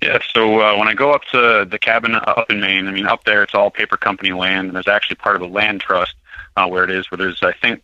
Yeah, 0.04 0.20
so 0.34 0.60
uh, 0.60 0.78
when 0.78 0.90
I 0.90 0.96
go 0.96 1.14
up 1.14 1.24
to 1.32 1.66
the 1.70 1.80
cabin 1.80 2.14
up 2.16 2.52
in 2.52 2.60
Maine, 2.60 2.88
I 2.88 2.92
mean, 2.92 3.06
up 3.06 3.24
there 3.24 3.42
it's 3.42 3.56
all 3.56 3.72
paper 3.72 3.96
company 3.96 4.34
land, 4.34 4.68
and 4.68 4.76
there's 4.76 4.90
actually 4.90 5.16
part 5.16 5.38
of 5.38 5.42
the 5.42 5.48
land 5.48 5.80
trust 5.80 6.16
uh, 6.58 6.68
where 6.68 6.84
it 6.84 6.92
is, 6.92 7.10
where 7.10 7.18
there's, 7.18 7.42
I 7.42 7.54
think, 7.54 7.82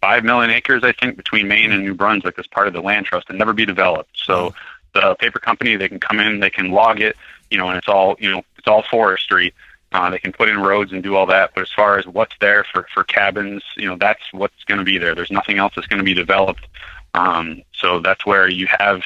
five 0.00 0.24
million 0.24 0.50
acres, 0.50 0.82
I 0.82 0.90
think, 0.90 1.16
between 1.16 1.46
Maine 1.46 1.70
and 1.70 1.84
New 1.84 1.94
Brunswick 1.94 2.40
as 2.40 2.48
part 2.48 2.66
of 2.66 2.72
the 2.72 2.80
land 2.80 3.06
trust 3.06 3.28
and 3.28 3.38
never 3.38 3.52
be 3.52 3.64
developed. 3.64 4.10
So 4.16 4.52
the 4.94 5.14
paper 5.14 5.38
company, 5.38 5.76
they 5.76 5.88
can 5.88 6.00
come 6.00 6.18
in, 6.18 6.40
they 6.40 6.50
can 6.50 6.72
log 6.72 7.00
it, 7.00 7.16
you 7.52 7.58
know, 7.58 7.68
and 7.68 7.78
it's 7.78 7.86
all, 7.86 8.16
you 8.18 8.32
know, 8.32 8.42
it's 8.58 8.66
all 8.66 8.82
forestry. 8.90 9.54
Uh, 9.92 10.10
they 10.10 10.18
can 10.18 10.32
put 10.32 10.48
in 10.48 10.58
roads 10.58 10.92
and 10.92 11.04
do 11.04 11.14
all 11.14 11.26
that, 11.26 11.52
but 11.54 11.62
as 11.62 11.70
far 11.70 11.98
as 12.00 12.06
what's 12.06 12.34
there 12.40 12.64
for, 12.64 12.88
for 12.92 13.04
cabins, 13.04 13.62
you 13.76 13.86
know, 13.86 13.96
that's 13.96 14.22
what's 14.32 14.64
going 14.64 14.78
to 14.78 14.84
be 14.84 14.98
there. 14.98 15.14
There's 15.14 15.30
nothing 15.30 15.58
else 15.58 15.74
that's 15.76 15.86
going 15.86 15.98
to 15.98 16.04
be 16.04 16.14
developed. 16.14 16.66
Um, 17.14 17.62
so 17.72 18.00
that's 18.00 18.26
where 18.26 18.48
you 18.48 18.66
have, 18.66 19.02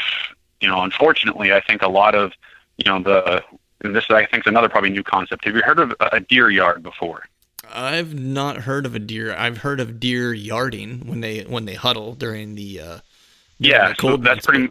you 0.62 0.68
know, 0.68 0.80
unfortunately, 0.80 1.52
I 1.52 1.60
think 1.60 1.82
a 1.82 1.88
lot 1.88 2.14
of 2.14 2.32
you 2.78 2.90
know 2.90 3.02
the 3.02 3.42
this 3.80 4.10
I 4.10 4.26
think 4.26 4.46
is 4.46 4.50
another 4.50 4.68
probably 4.68 4.90
new 4.90 5.02
concept. 5.02 5.44
Have 5.44 5.54
you 5.54 5.62
heard 5.62 5.78
of 5.78 5.94
a 6.00 6.20
deer 6.20 6.50
yard 6.50 6.82
before? 6.82 7.24
I've 7.72 8.14
not 8.14 8.58
heard 8.58 8.86
of 8.86 8.94
a 8.94 8.98
deer. 8.98 9.34
I've 9.34 9.58
heard 9.58 9.80
of 9.80 9.98
deer 9.98 10.32
yarding 10.32 11.06
when 11.06 11.20
they 11.20 11.42
when 11.42 11.64
they 11.64 11.74
huddle 11.74 12.14
during 12.14 12.54
the 12.54 12.80
uh, 12.80 12.98
yeah. 13.58 13.90
The 13.90 13.94
so 14.00 14.16
that's 14.16 14.46
pretty. 14.46 14.70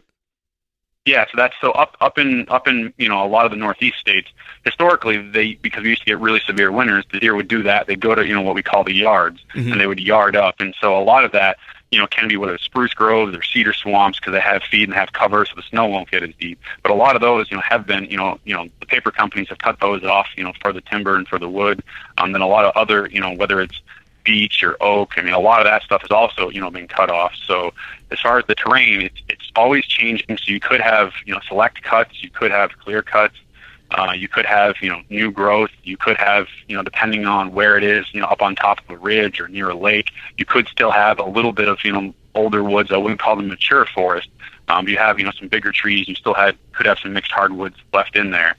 Yeah, 1.05 1.25
so 1.25 1.31
that's 1.35 1.53
so 1.59 1.71
up 1.71 1.97
up 1.99 2.17
in 2.17 2.47
up 2.49 2.67
in 2.67 2.93
you 2.97 3.09
know 3.09 3.25
a 3.25 3.27
lot 3.27 3.45
of 3.45 3.51
the 3.51 3.57
northeast 3.57 3.97
states. 3.99 4.29
Historically, 4.63 5.17
they 5.17 5.55
because 5.55 5.83
we 5.83 5.89
used 5.89 6.01
to 6.01 6.05
get 6.05 6.19
really 6.19 6.39
severe 6.45 6.71
winters, 6.71 7.05
the 7.11 7.19
deer 7.19 7.35
would 7.35 7.49
do 7.49 7.61
that. 7.63 7.87
They'd 7.87 7.99
go 7.99 8.15
to 8.15 8.25
you 8.25 8.33
know 8.33 8.41
what 8.41 8.55
we 8.55 8.63
call 8.63 8.83
the 8.83 8.93
yards, 8.93 9.41
mm-hmm. 9.53 9.71
and 9.71 9.81
they 9.81 9.87
would 9.87 9.99
yard 9.99 10.35
up. 10.35 10.55
And 10.59 10.73
so 10.79 10.97
a 10.97 11.03
lot 11.03 11.25
of 11.25 11.33
that 11.33 11.57
you 11.93 11.99
know, 11.99 12.07
can 12.07 12.27
be 12.27 12.37
whether 12.37 12.55
it's 12.55 12.63
spruce 12.63 12.93
groves 12.93 13.35
or 13.35 13.43
cedar 13.43 13.73
swamps 13.73 14.19
because 14.19 14.33
they 14.33 14.39
have 14.39 14.63
feed 14.63 14.89
and 14.89 14.93
have 14.93 15.13
cover, 15.13 15.45
so 15.45 15.53
the 15.55 15.61
snow 15.61 15.87
won't 15.87 16.09
get 16.09 16.23
as 16.23 16.31
deep. 16.39 16.59
But 16.81 16.91
a 16.91 16.95
lot 16.95 17.15
of 17.15 17.21
those, 17.21 17.51
you 17.51 17.57
know, 17.57 17.63
have 17.63 17.85
been, 17.85 18.05
you 18.05 18.17
know, 18.17 18.39
you 18.43 18.55
know, 18.55 18.67
the 18.79 18.85
paper 18.85 19.11
companies 19.11 19.49
have 19.49 19.59
cut 19.59 19.79
those 19.79 20.03
off, 20.03 20.27
you 20.35 20.43
know, 20.43 20.53
for 20.61 20.73
the 20.73 20.81
timber 20.81 21.15
and 21.15 21.27
for 21.27 21.37
the 21.37 21.47
wood. 21.47 21.83
Um, 22.17 22.31
then 22.31 22.41
a 22.41 22.47
lot 22.47 22.65
of 22.65 22.75
other, 22.75 23.07
you 23.11 23.21
know, 23.21 23.33
whether 23.33 23.61
it's 23.61 23.79
beech 24.23 24.63
or 24.63 24.81
oak, 24.81 25.13
I 25.17 25.21
mean, 25.21 25.33
a 25.33 25.39
lot 25.39 25.59
of 25.59 25.65
that 25.65 25.83
stuff 25.83 26.01
has 26.01 26.11
also, 26.11 26.49
you 26.49 26.61
know, 26.61 26.71
been 26.71 26.87
cut 26.87 27.09
off. 27.09 27.33
So 27.45 27.73
as 28.11 28.19
far 28.19 28.39
as 28.39 28.45
the 28.47 28.55
terrain, 28.55 29.01
it's 29.01 29.21
it's 29.29 29.51
always 29.55 29.85
changing. 29.85 30.37
So 30.37 30.51
you 30.51 30.59
could 30.59 30.81
have, 30.81 31.11
you 31.25 31.33
know, 31.33 31.41
select 31.47 31.83
cuts, 31.83 32.23
you 32.23 32.29
could 32.29 32.51
have 32.51 32.71
clear 32.79 33.01
cuts. 33.01 33.35
Uh, 33.93 34.11
you 34.11 34.27
could 34.27 34.45
have, 34.45 34.75
you 34.81 34.89
know, 34.89 35.01
new 35.09 35.31
growth. 35.31 35.69
You 35.83 35.97
could 35.97 36.17
have, 36.17 36.47
you 36.67 36.75
know, 36.75 36.81
depending 36.81 37.25
on 37.25 37.53
where 37.53 37.77
it 37.77 37.83
is, 37.83 38.05
you 38.11 38.21
know, 38.21 38.27
up 38.27 38.41
on 38.41 38.55
top 38.55 38.79
of 38.79 38.89
a 38.89 38.97
ridge 38.97 39.39
or 39.39 39.47
near 39.47 39.69
a 39.69 39.75
lake, 39.75 40.09
you 40.37 40.45
could 40.45 40.67
still 40.67 40.91
have 40.91 41.19
a 41.19 41.25
little 41.25 41.53
bit 41.53 41.67
of, 41.67 41.77
you 41.83 41.91
know, 41.91 42.13
older 42.33 42.63
woods. 42.63 42.91
I 42.91 42.97
wouldn't 42.97 43.19
call 43.19 43.35
them 43.35 43.47
mature 43.47 43.85
forest. 43.85 44.29
Um, 44.67 44.87
you 44.87 44.97
have, 44.97 45.19
you 45.19 45.25
know, 45.25 45.31
some 45.37 45.47
bigger 45.47 45.71
trees. 45.71 46.07
You 46.07 46.15
still 46.15 46.33
had 46.33 46.57
could 46.71 46.85
have 46.85 46.97
some 46.99 47.13
mixed 47.13 47.31
hardwoods 47.31 47.75
left 47.93 48.15
in 48.15 48.31
there. 48.31 48.55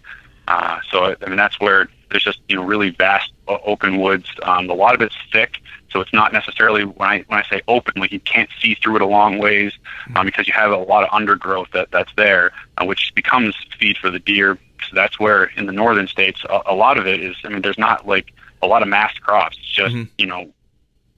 Uh, 0.47 0.79
so, 0.91 1.17
I 1.21 1.27
mean, 1.27 1.37
that's 1.37 1.59
where 1.59 1.89
there's 2.11 2.23
just, 2.23 2.41
you 2.49 2.55
know, 2.57 2.63
really 2.63 2.91
vast 2.91 3.33
uh, 3.49 3.59
open 3.65 3.99
woods. 4.01 4.29
Um, 4.43 4.71
a 4.71 4.75
lot 4.75 4.95
of 4.95 5.01
it's 5.01 5.17
thick. 5.33 5.59
So 5.91 6.01
it's 6.01 6.13
not 6.13 6.33
necessarily 6.33 6.85
when 6.85 7.09
I 7.09 7.25
when 7.29 7.39
I 7.39 7.45
say 7.49 7.63
open, 7.69 8.01
like 8.01 8.11
you 8.11 8.19
can't 8.19 8.51
see 8.61 8.75
through 8.75 8.97
it 8.97 9.03
a 9.03 9.07
long 9.07 9.39
ways 9.39 9.73
um, 10.17 10.27
because 10.27 10.49
you 10.49 10.53
have 10.53 10.73
a 10.73 10.77
lot 10.77 11.05
of 11.05 11.11
undergrowth 11.13 11.69
that 11.73 11.93
that's 11.93 12.13
there, 12.17 12.51
uh, 12.79 12.85
which 12.85 13.13
becomes 13.15 13.55
feed 13.79 13.97
for 13.99 14.11
the 14.11 14.19
deer 14.19 14.59
so 14.89 14.95
that's 14.95 15.19
where 15.19 15.45
in 15.45 15.67
the 15.67 15.73
northern 15.73 16.09
states, 16.09 16.43
a, 16.49 16.63
a 16.67 16.75
lot 16.75 16.99
of 16.99 17.07
it 17.07 17.21
is. 17.21 17.37
I 17.45 17.49
mean, 17.49 17.63
there's 17.63 17.79
not 17.79 18.07
like 18.07 18.33
a 18.63 18.67
lot 18.67 18.83
of 18.83 18.89
mass 18.89 19.17
crops. 19.19 19.57
It's 19.59 19.71
just 19.71 19.95
mm-hmm. 19.95 20.11
you 20.19 20.27
know 20.27 20.53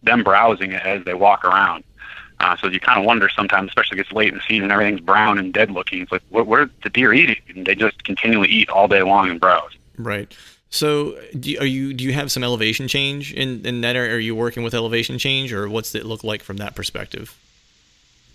them 0.02 0.22
browsing 0.22 0.72
as 0.72 1.04
they 1.04 1.14
walk 1.14 1.44
around. 1.44 1.84
Uh, 2.38 2.56
so 2.56 2.68
you 2.68 2.78
kind 2.78 2.98
of 2.98 3.06
wonder 3.06 3.28
sometimes, 3.28 3.68
especially 3.68 3.96
gets 3.96 4.12
late 4.12 4.28
in 4.28 4.34
the 4.34 4.42
season, 4.46 4.70
everything's 4.70 5.00
brown 5.00 5.38
and 5.38 5.54
dead 5.54 5.70
looking. 5.70 6.02
It's 6.02 6.12
like, 6.12 6.22
what, 6.28 6.46
what 6.46 6.60
are 6.60 6.70
the 6.82 6.90
deer 6.90 7.14
eating? 7.14 7.40
And 7.48 7.66
they 7.66 7.74
just 7.74 8.04
continually 8.04 8.48
eat 8.48 8.68
all 8.68 8.88
day 8.88 9.02
long 9.02 9.30
and 9.30 9.40
browse. 9.40 9.72
Right. 9.96 10.34
So, 10.68 11.18
do 11.38 11.52
you, 11.52 11.58
are 11.60 11.66
you 11.66 11.94
do 11.94 12.04
you 12.04 12.12
have 12.12 12.30
some 12.30 12.44
elevation 12.44 12.88
change 12.88 13.32
in 13.32 13.64
in 13.64 13.80
that 13.82 13.96
area? 13.96 14.14
Are 14.14 14.18
you 14.18 14.34
working 14.34 14.62
with 14.62 14.74
elevation 14.74 15.18
change, 15.18 15.52
or 15.52 15.68
what's 15.68 15.94
it 15.94 16.04
look 16.04 16.24
like 16.24 16.42
from 16.42 16.58
that 16.58 16.74
perspective? 16.74 17.34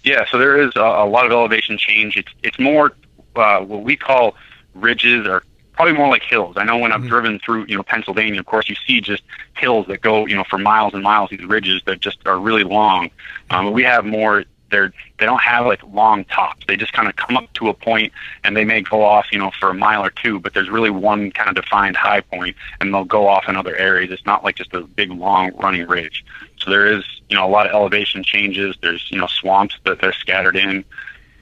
Yeah, 0.03 0.25
so 0.31 0.39
there 0.39 0.59
is 0.59 0.71
a, 0.75 0.81
a 0.81 1.05
lot 1.05 1.25
of 1.25 1.31
elevation 1.31 1.77
change. 1.77 2.17
It's 2.17 2.31
it's 2.41 2.57
more 2.57 2.93
uh, 3.35 3.59
what 3.59 3.83
we 3.83 3.95
call 3.95 4.35
ridges 4.73 5.27
or 5.27 5.43
probably 5.73 5.93
more 5.93 6.09
like 6.09 6.23
hills. 6.23 6.57
I 6.57 6.63
know 6.63 6.77
when 6.77 6.91
I've 6.91 6.99
mm-hmm. 6.99 7.09
driven 7.09 7.39
through, 7.39 7.65
you 7.67 7.75
know, 7.75 7.83
Pennsylvania, 7.83 8.39
of 8.39 8.45
course, 8.45 8.69
you 8.69 8.75
see 8.85 9.01
just 9.01 9.23
hills 9.57 9.87
that 9.87 10.01
go, 10.01 10.25
you 10.25 10.35
know, 10.35 10.43
for 10.43 10.57
miles 10.57 10.93
and 10.93 11.01
miles. 11.01 11.29
These 11.29 11.43
ridges 11.45 11.81
that 11.85 11.99
just 11.99 12.19
are 12.27 12.39
really 12.39 12.63
long. 12.63 13.09
Um, 13.49 13.71
we 13.71 13.83
have 13.83 14.05
more. 14.05 14.45
They're 14.69 14.93
they 15.19 15.25
don't 15.25 15.41
have 15.41 15.65
like 15.65 15.81
long 15.83 16.23
tops. 16.25 16.65
They 16.65 16.77
just 16.77 16.93
kind 16.93 17.09
of 17.09 17.15
come 17.15 17.35
up 17.35 17.51
to 17.53 17.67
a 17.67 17.73
point 17.73 18.13
and 18.43 18.55
they 18.55 18.63
may 18.63 18.81
go 18.81 19.03
off, 19.03 19.25
you 19.31 19.37
know, 19.37 19.51
for 19.59 19.69
a 19.69 19.73
mile 19.73 20.03
or 20.03 20.11
two. 20.11 20.39
But 20.39 20.53
there's 20.53 20.69
really 20.69 20.89
one 20.89 21.31
kind 21.31 21.49
of 21.49 21.61
defined 21.61 21.97
high 21.97 22.21
point, 22.21 22.55
and 22.79 22.93
they'll 22.93 23.03
go 23.03 23.27
off 23.27 23.49
in 23.49 23.57
other 23.57 23.75
areas. 23.75 24.11
It's 24.11 24.25
not 24.25 24.43
like 24.43 24.55
just 24.55 24.73
a 24.73 24.81
big 24.81 25.11
long 25.11 25.51
running 25.57 25.87
ridge. 25.87 26.23
So 26.59 26.69
there 26.69 26.87
is, 26.87 27.03
you 27.27 27.35
know, 27.35 27.45
a 27.45 27.49
lot 27.49 27.65
of 27.65 27.73
elevation 27.73 28.23
changes. 28.23 28.77
There's, 28.81 29.09
you 29.11 29.17
know, 29.17 29.27
swamps 29.27 29.75
that 29.85 29.99
they're 29.99 30.13
scattered 30.13 30.55
in 30.55 30.85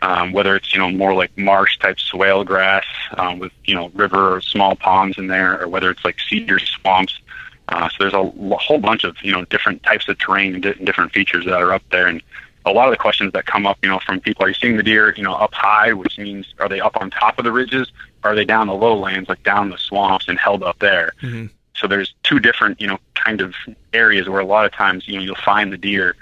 um, 0.02 0.32
whether 0.32 0.56
it's 0.56 0.74
you 0.74 0.80
know 0.80 0.90
more 0.90 1.14
like 1.14 1.36
marsh 1.38 1.78
type 1.80 2.00
swale 2.00 2.44
grass 2.44 2.86
um, 3.18 3.40
with 3.40 3.52
you 3.66 3.76
know 3.76 3.90
river 3.90 4.36
or 4.36 4.42
small 4.42 4.76
ponds 4.76 5.18
in 5.18 5.28
there, 5.28 5.62
or 5.62 5.68
whether 5.68 5.90
it's 5.90 6.04
like 6.06 6.20
cedar 6.20 6.60
swamps. 6.60 7.20
Uh, 7.68 7.88
so 7.90 7.96
there's 8.00 8.14
a, 8.14 8.18
a 8.18 8.58
whole 8.58 8.80
bunch 8.80 9.04
of 9.04 9.16
you 9.22 9.32
know 9.32 9.46
different 9.46 9.84
types 9.84 10.08
of 10.08 10.18
terrain 10.18 10.56
and 10.56 10.64
di- 10.64 10.86
different 10.86 11.12
features 11.12 11.46
that 11.46 11.62
are 11.62 11.74
up 11.74 11.84
there, 11.92 12.08
and 12.08 12.22
a 12.66 12.72
lot 12.72 12.88
of 12.88 12.92
the 12.92 12.98
questions 12.98 13.34
that 13.34 13.46
come 13.46 13.66
up, 13.66 13.78
you 13.82 13.90
know, 13.90 14.00
from 14.00 14.20
people: 14.20 14.46
Are 14.46 14.50
you 14.50 14.56
seeing 14.56 14.78
the 14.78 14.84
deer, 14.84 15.14
you 15.16 15.24
know, 15.24 15.34
up 15.34 15.54
high, 15.54 15.94
which 15.94 16.18
means 16.18 16.54
are 16.60 16.70
they 16.70 16.80
up 16.80 16.98
on 16.98 17.10
top 17.10 17.38
of 17.38 17.46
the 17.46 17.52
ridges? 17.52 17.92
Or 18.24 18.32
are 18.32 18.36
they 18.36 18.46
down 18.46 18.68
the 18.68 18.74
lowlands, 18.74 19.30
like 19.30 19.44
down 19.44 19.70
the 19.70 19.78
swamps 19.78 20.28
and 20.28 20.38
held 20.38 20.62
up 20.64 20.80
there? 20.80 21.14
Mm-hmm. 21.22 21.48
So 21.76 21.88
there's 21.88 22.14
two 22.24 22.40
different, 22.40 22.82
you 22.82 22.88
know, 22.88 23.00
kind 23.14 23.40
of 23.40 23.56
areas 23.94 24.28
where 24.28 24.42
a 24.42 24.46
lot 24.46 24.66
of 24.66 24.74
times, 24.74 25.08
you 25.08 25.16
know, 25.16 25.22
you'll 25.22 25.36
find 25.36 25.72
the 25.72 25.78
deer 25.78 26.16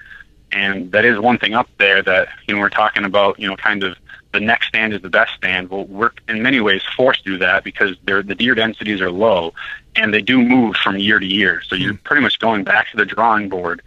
and 0.52 0.92
that 0.92 1.06
is 1.06 1.20
one 1.20 1.38
thing 1.38 1.54
up 1.54 1.70
there 1.78 2.02
that, 2.02 2.30
you 2.48 2.56
know, 2.56 2.62
we're 2.62 2.70
talking 2.70 3.04
about, 3.04 3.40
you 3.40 3.48
know, 3.48 3.56
kind 3.56 3.84
of 3.84 3.98
the 4.32 4.40
next 4.40 4.68
stand 4.68 4.94
is 4.94 5.02
the 5.02 5.10
best 5.10 5.34
stand. 5.34 5.70
Well, 5.70 5.86
we're 5.86 6.12
in 6.28 6.42
many 6.42 6.60
ways 6.60 6.82
forced 6.96 7.24
to 7.24 7.32
do 7.32 7.38
that 7.40 7.64
because 7.64 7.96
the 8.06 8.24
deer 8.24 8.56
densities 8.56 9.02
are 9.02 9.12
low 9.12 9.54
and 9.96 10.14
they 10.14 10.22
do 10.22 10.42
move 10.42 10.76
from 10.76 10.98
year 10.98 11.20
to 11.20 11.26
year. 11.26 11.62
So 11.68 11.76
you're 11.76 11.94
hmm. 11.94 12.04
pretty 12.04 12.22
much 12.22 12.40
going 12.40 12.64
back 12.64 12.92
to 12.92 12.98
the 12.98 13.06
drawing 13.06 13.50
board. 13.50 13.82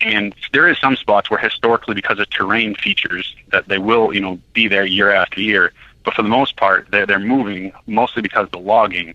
And 0.00 0.34
there 0.52 0.68
is 0.68 0.78
some 0.78 0.96
spots 0.96 1.30
where 1.30 1.40
historically, 1.40 1.94
because 1.94 2.18
of 2.18 2.28
terrain 2.28 2.74
features, 2.74 3.34
that 3.50 3.68
they 3.68 3.78
will, 3.78 4.14
you 4.14 4.20
know, 4.20 4.38
be 4.52 4.68
there 4.68 4.84
year 4.84 5.10
after 5.10 5.40
year. 5.40 5.72
But 6.04 6.14
for 6.14 6.22
the 6.22 6.28
most 6.28 6.56
part, 6.56 6.88
they're, 6.90 7.06
they're 7.06 7.18
moving 7.18 7.72
mostly 7.86 8.22
because 8.22 8.44
of 8.44 8.52
the 8.52 8.58
logging. 8.58 9.14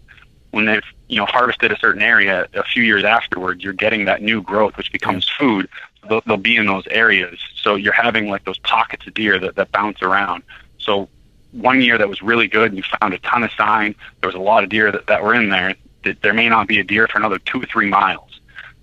When 0.50 0.66
they've, 0.66 0.84
you 1.08 1.18
know, 1.18 1.26
harvested 1.26 1.72
a 1.72 1.78
certain 1.78 2.02
area 2.02 2.48
a 2.54 2.64
few 2.64 2.84
years 2.84 3.04
afterwards, 3.04 3.64
you're 3.64 3.74
getting 3.74 4.06
that 4.06 4.22
new 4.22 4.42
growth, 4.42 4.76
which 4.76 4.92
becomes 4.92 5.30
food 5.30 5.70
they'll, 6.08 6.22
they'll 6.22 6.38
be 6.38 6.58
in 6.58 6.66
those 6.66 6.88
areas. 6.88 7.40
So 7.62 7.76
you're 7.76 7.94
having 7.94 8.30
like 8.30 8.44
those 8.46 8.60
pockets 8.60 9.08
of 9.08 9.14
deer 9.14 9.40
that, 9.40 9.56
that 9.56 9.72
bounce 9.72 10.02
around. 10.02 10.44
So 10.80 11.10
one 11.52 11.82
year 11.82 11.98
that 11.98 12.10
was 12.10 12.22
really 12.22 12.48
good, 12.48 12.72
and 12.72 12.78
you 12.78 12.84
found 13.00 13.14
a 13.14 13.20
ton 13.20 13.44
of 13.44 13.52
sign. 13.52 13.96
There 14.22 14.28
was 14.28 14.36
a 14.36 14.40
lot 14.40 14.64
of 14.64 14.70
deer 14.70 14.92
that, 14.92 15.08
that 15.08 15.24
were 15.24 15.34
in 15.34 15.50
there. 15.50 15.76
that 16.04 16.22
There 16.22 16.34
may 16.34 16.50
not 16.50 16.68
be 16.68 16.80
a 16.80 16.84
deer 16.84 17.08
for 17.08 17.18
another 17.18 17.40
two 17.40 17.62
or 17.62 17.66
three 17.66 17.88
miles. 17.88 18.40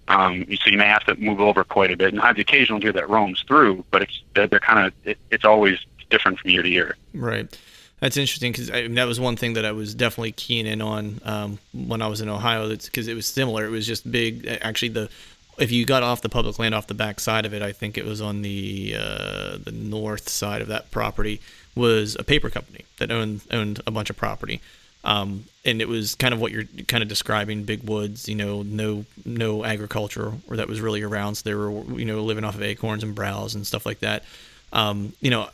Um, 0.08 0.46
so 0.62 0.70
you 0.70 0.78
may 0.78 0.86
have 0.86 1.04
to 1.04 1.14
move 1.16 1.40
over 1.40 1.64
quite 1.64 1.90
a 1.90 1.96
bit 1.96 2.14
and 2.14 2.22
I 2.22 2.28
have 2.28 2.36
the 2.36 2.42
occasional 2.42 2.78
deer 2.78 2.92
that 2.92 3.10
roams 3.10 3.42
through, 3.46 3.84
but 3.90 4.02
it's 4.02 4.22
they're, 4.34 4.46
they're 4.46 4.58
kind 4.58 4.86
of 4.86 4.94
it, 5.04 5.18
it's 5.30 5.44
always 5.44 5.78
different 6.08 6.38
from 6.38 6.50
year 6.50 6.62
to 6.62 6.68
year. 6.68 6.96
Right. 7.12 7.46
That's 8.00 8.16
interesting 8.16 8.52
because 8.52 8.68
that 8.68 9.06
was 9.06 9.18
one 9.18 9.36
thing 9.36 9.54
that 9.54 9.64
I 9.64 9.72
was 9.72 9.94
definitely 9.94 10.32
keen 10.32 10.66
in 10.66 10.80
on 10.80 11.20
um, 11.24 11.58
when 11.74 12.00
I 12.00 12.06
was 12.06 12.20
in 12.20 12.28
Ohio. 12.28 12.68
That's 12.68 12.86
Because 12.86 13.08
it 13.08 13.14
was 13.14 13.26
similar. 13.26 13.66
It 13.66 13.70
was 13.70 13.86
just 13.86 14.10
big. 14.10 14.46
Actually, 14.62 14.90
the 14.90 15.10
if 15.58 15.72
you 15.72 15.84
got 15.84 16.02
off 16.02 16.22
the 16.22 16.28
public 16.28 16.58
land 16.58 16.74
off 16.74 16.86
the 16.86 16.94
back 16.94 17.20
side 17.20 17.44
of 17.46 17.52
it, 17.52 17.62
I 17.62 17.72
think 17.72 17.98
it 17.98 18.04
was 18.04 18.20
on 18.20 18.42
the 18.42 18.94
uh, 18.98 19.58
the 19.58 19.72
north 19.72 20.28
side 20.28 20.62
of 20.62 20.68
that 20.68 20.90
property 20.90 21.40
was 21.74 22.16
a 22.18 22.24
paper 22.24 22.50
company 22.50 22.84
that 22.98 23.10
owned 23.10 23.42
owned 23.50 23.80
a 23.86 23.90
bunch 23.90 24.10
of 24.10 24.16
property. 24.16 24.60
Um, 25.04 25.44
and 25.64 25.80
it 25.80 25.88
was 25.88 26.16
kind 26.16 26.34
of 26.34 26.40
what 26.40 26.50
you're 26.50 26.64
kind 26.88 27.02
of 27.02 27.08
describing 27.08 27.62
big 27.62 27.88
woods 27.88 28.28
you 28.28 28.34
know 28.34 28.62
no 28.62 29.04
no 29.24 29.64
agriculture 29.64 30.32
or 30.48 30.56
that 30.56 30.68
was 30.68 30.80
really 30.80 31.02
around. 31.02 31.36
So 31.36 31.48
they 31.48 31.54
were 31.54 31.70
you 31.98 32.04
know 32.04 32.22
living 32.22 32.44
off 32.44 32.54
of 32.54 32.62
acorns 32.62 33.02
and 33.02 33.14
browse 33.14 33.54
and 33.54 33.66
stuff 33.66 33.86
like 33.86 34.00
that. 34.00 34.24
Um, 34.72 35.12
you 35.20 35.30
know 35.30 35.48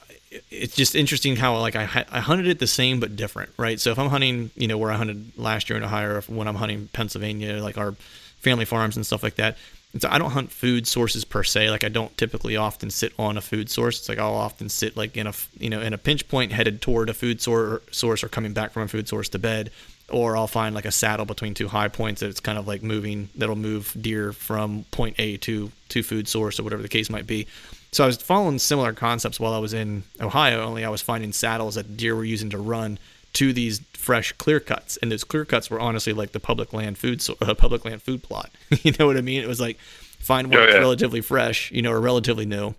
it's 0.51 0.75
just 0.75 0.97
interesting 0.97 1.37
how 1.37 1.57
like 1.59 1.77
I, 1.77 2.05
I 2.11 2.21
hunted 2.21 2.49
it 2.49 2.59
the 2.59 2.67
same 2.67 2.99
but 2.99 3.15
different 3.15 3.51
right? 3.57 3.79
So 3.79 3.93
if 3.93 3.99
i'm 4.01 4.09
hunting 4.09 4.51
you 4.57 4.67
know 4.67 4.77
where 4.77 4.91
i 4.91 4.97
hunted 4.97 5.39
last 5.39 5.71
year 5.71 5.77
in 5.77 5.85
ohio 5.85 6.17
or 6.17 6.21
when 6.23 6.49
i'm 6.49 6.57
hunting 6.57 6.89
pennsylvania 6.93 7.63
like 7.63 7.79
our 7.79 7.93
family 8.41 8.65
farms 8.65 8.97
and 8.97 9.07
stuff 9.07 9.23
like 9.23 9.37
that 9.37 9.57
and 9.95 10.03
so 10.03 10.09
I 10.11 10.19
don't 10.19 10.33
hunt 10.33 10.51
food 10.51 10.89
sources 10.89 11.25
per 11.25 11.45
se. 11.45 11.71
Like 11.71 11.85
I 11.85 11.89
don't 11.89 12.15
typically 12.19 12.57
often 12.57 12.91
sit 12.91 13.13
on 13.17 13.39
a 13.39 13.41
food 13.41 13.71
source. 13.71 14.01
It's 14.01 14.09
like 14.09 14.19
I'll 14.19 14.35
often 14.35 14.69
sit 14.69 14.97
like 14.97 15.17
in 15.17 15.29
a 15.29 15.33
you 15.59 15.71
know 15.71 15.81
in 15.81 15.93
a 15.93 15.99
pinch 15.99 16.29
point 16.29 16.51
headed 16.51 16.83
toward 16.83 17.09
a 17.09 17.15
food 17.15 17.41
source 17.41 18.25
or 18.25 18.29
coming 18.29 18.53
back 18.53 18.73
from 18.73 18.83
a 18.83 18.89
food 18.89 19.07
source 19.07 19.29
to 19.31 19.39
bed, 19.39 19.71
or 20.11 20.37
I'll 20.37 20.49
find 20.49 20.75
like 20.75 20.85
a 20.85 20.91
saddle 20.91 21.27
between 21.27 21.55
two 21.55 21.69
high 21.69 21.87
points 21.87 22.21
that 22.21 22.29
it's 22.29 22.41
kind 22.41 22.59
of 22.59 22.67
like 22.67 22.83
moving 22.83 23.29
that'll 23.37 23.55
move 23.55 23.97
deer 24.01 24.33
from 24.33 24.85
point 24.91 25.15
A 25.21 25.37
to 25.39 25.71
to 25.91 26.03
food 26.03 26.27
source 26.27 26.59
or 26.59 26.65
whatever 26.65 26.83
the 26.83 26.89
case 26.89 27.09
might 27.09 27.29
be. 27.29 27.47
So 27.93 28.03
I 28.03 28.09
was 28.09 28.17
following 28.17 28.59
similar 28.59 28.93
concepts 28.93 29.39
while 29.39 29.55
I 29.55 29.59
was 29.59 29.75
in 29.75 30.03
Ohio. 30.21 30.65
Only 30.65 30.85
I 30.85 30.89
was 30.89 31.03
finding 31.03 31.33
saddles 31.33 31.77
that 31.77 31.97
deer 31.97 32.17
were 32.17 32.25
using 32.25 32.51
to 32.51 32.59
run 32.59 32.99
to 33.35 33.53
these 33.53 33.81
fresh 33.93 34.33
clear 34.33 34.61
cuts, 34.61 34.97
and 34.99 35.13
those 35.13 35.25
clear 35.25 35.45
cuts 35.45 35.71
were 35.71 35.81
honestly 35.81 36.13
like 36.13 36.33
the 36.33 36.41
public 36.41 36.73
land 36.73 36.99
food 36.99 37.21
so, 37.23 37.37
uh, 37.41 37.55
public 37.55 37.85
land 37.85 38.03
food 38.03 38.23
plot. 38.23 38.51
you 38.83 38.93
know 38.99 39.07
what 39.07 39.17
I 39.17 39.21
mean? 39.21 39.43
It 39.43 39.49
was 39.49 39.61
like 39.61 39.79
find 39.79 40.51
one 40.51 40.59
oh, 40.59 40.67
yeah. 40.67 40.75
relatively 40.75 41.21
fresh, 41.21 41.71
you 41.71 41.83
know, 41.83 41.93
or 41.93 42.01
relatively 42.01 42.47
new, 42.47 42.75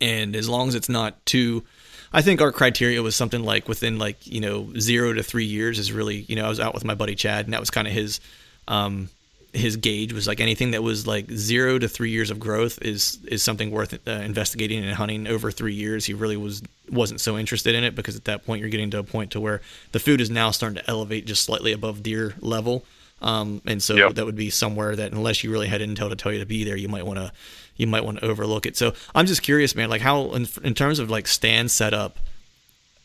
and 0.00 0.36
as 0.36 0.48
long 0.48 0.68
as 0.68 0.74
it's 0.74 0.88
not 0.88 1.24
too. 1.26 1.64
I 2.12 2.22
think 2.22 2.40
our 2.40 2.50
criteria 2.50 3.00
was 3.02 3.14
something 3.14 3.44
like 3.44 3.68
within 3.68 3.98
like 3.98 4.26
you 4.26 4.40
know 4.40 4.72
zero 4.78 5.12
to 5.12 5.22
three 5.22 5.44
years 5.44 5.78
is 5.78 5.92
really 5.92 6.22
you 6.28 6.34
know 6.34 6.44
I 6.44 6.48
was 6.48 6.58
out 6.58 6.74
with 6.74 6.84
my 6.84 6.94
buddy 6.94 7.14
Chad 7.14 7.44
and 7.44 7.54
that 7.54 7.60
was 7.60 7.70
kind 7.70 7.86
of 7.86 7.94
his 7.94 8.20
um, 8.66 9.08
his 9.52 9.76
gauge 9.76 10.12
was 10.12 10.26
like 10.26 10.40
anything 10.40 10.72
that 10.72 10.82
was 10.82 11.06
like 11.06 11.30
zero 11.30 11.78
to 11.78 11.88
three 11.88 12.10
years 12.10 12.30
of 12.30 12.38
growth 12.38 12.80
is 12.82 13.18
is 13.28 13.42
something 13.42 13.70
worth 13.70 13.94
uh, 14.06 14.10
investigating 14.10 14.84
and 14.84 14.94
hunting 14.94 15.26
over 15.26 15.50
three 15.50 15.74
years. 15.74 16.04
He 16.04 16.14
really 16.14 16.36
was 16.36 16.62
wasn't 16.90 17.20
so 17.20 17.38
interested 17.38 17.74
in 17.74 17.84
it 17.84 17.94
because 17.94 18.16
at 18.16 18.24
that 18.24 18.44
point 18.44 18.60
you're 18.60 18.70
getting 18.70 18.90
to 18.90 18.98
a 18.98 19.02
point 19.02 19.30
to 19.32 19.40
where 19.40 19.60
the 19.92 19.98
food 19.98 20.20
is 20.20 20.30
now 20.30 20.50
starting 20.50 20.82
to 20.82 20.90
elevate 20.90 21.26
just 21.26 21.44
slightly 21.44 21.72
above 21.72 22.02
deer 22.02 22.34
level, 22.40 22.84
um, 23.22 23.60
and 23.66 23.82
so 23.82 23.94
yep. 23.94 24.14
that 24.14 24.24
would 24.24 24.36
be 24.36 24.50
somewhere 24.50 24.96
that 24.96 25.12
unless 25.12 25.44
you 25.44 25.50
really 25.50 25.68
had 25.68 25.80
intel 25.80 26.08
to 26.08 26.16
tell 26.16 26.32
you 26.32 26.38
to 26.38 26.46
be 26.46 26.64
there, 26.64 26.76
you 26.76 26.88
might 26.88 27.04
want 27.04 27.18
to 27.18 27.32
you 27.76 27.86
might 27.86 28.04
want 28.04 28.18
to 28.18 28.24
overlook 28.26 28.66
it. 28.66 28.76
So 28.76 28.94
I'm 29.14 29.26
just 29.26 29.42
curious, 29.42 29.74
man, 29.74 29.88
like 29.88 30.02
how 30.02 30.32
in, 30.32 30.46
in 30.62 30.74
terms 30.74 30.98
of 30.98 31.10
like 31.10 31.26
stand 31.26 31.70
setup 31.70 32.18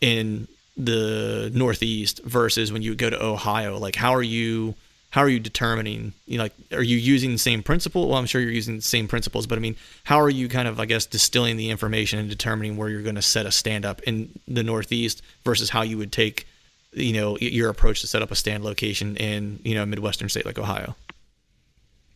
in 0.02 0.48
the 0.78 1.52
Northeast 1.54 2.22
versus 2.24 2.72
when 2.72 2.82
you 2.82 2.96
go 2.96 3.10
to 3.10 3.24
Ohio, 3.24 3.78
like 3.78 3.96
how 3.96 4.14
are 4.14 4.24
you? 4.24 4.76
How 5.16 5.22
are 5.22 5.30
you 5.30 5.40
determining 5.40 6.12
you 6.26 6.38
know 6.38 6.44
like 6.44 6.54
are 6.74 6.84
you 6.84 6.98
using 6.98 7.32
the 7.32 7.38
same 7.38 7.64
principle? 7.64 8.10
Well 8.10 8.18
i'm 8.18 8.26
sure 8.26 8.42
you're 8.42 8.52
using 8.52 8.76
the 8.76 8.82
same 8.82 9.08
principles 9.08 9.48
but 9.48 9.58
i 9.58 9.62
mean 9.62 9.78
how 10.04 10.20
are 10.20 10.30
you 10.30 10.50
kind 10.50 10.68
of 10.68 10.78
i 10.78 10.86
guess 10.86 11.06
distilling 11.06 11.56
the 11.56 11.70
information 11.70 12.20
and 12.20 12.30
determining 12.30 12.76
where 12.76 12.90
you're 12.90 13.02
going 13.02 13.16
to 13.16 13.22
set 13.22 13.46
a 13.46 13.52
stand 13.52 13.86
up 13.86 14.02
in 14.02 14.38
the 14.46 14.62
northeast 14.62 15.22
versus 15.46 15.70
how 15.70 15.84
you 15.84 15.98
would 15.98 16.12
take 16.12 16.46
you 16.92 17.14
know 17.14 17.38
your 17.38 17.70
approach 17.70 18.02
to 18.02 18.08
set 18.08 18.22
up 18.22 18.30
a 18.30 18.36
stand 18.36 18.66
location 18.66 19.16
in 19.16 19.62
you 19.64 19.74
know 19.74 19.84
a 19.84 19.86
midwestern 19.86 20.28
state 20.28 20.46
like 20.46 20.60
ohio? 20.60 20.98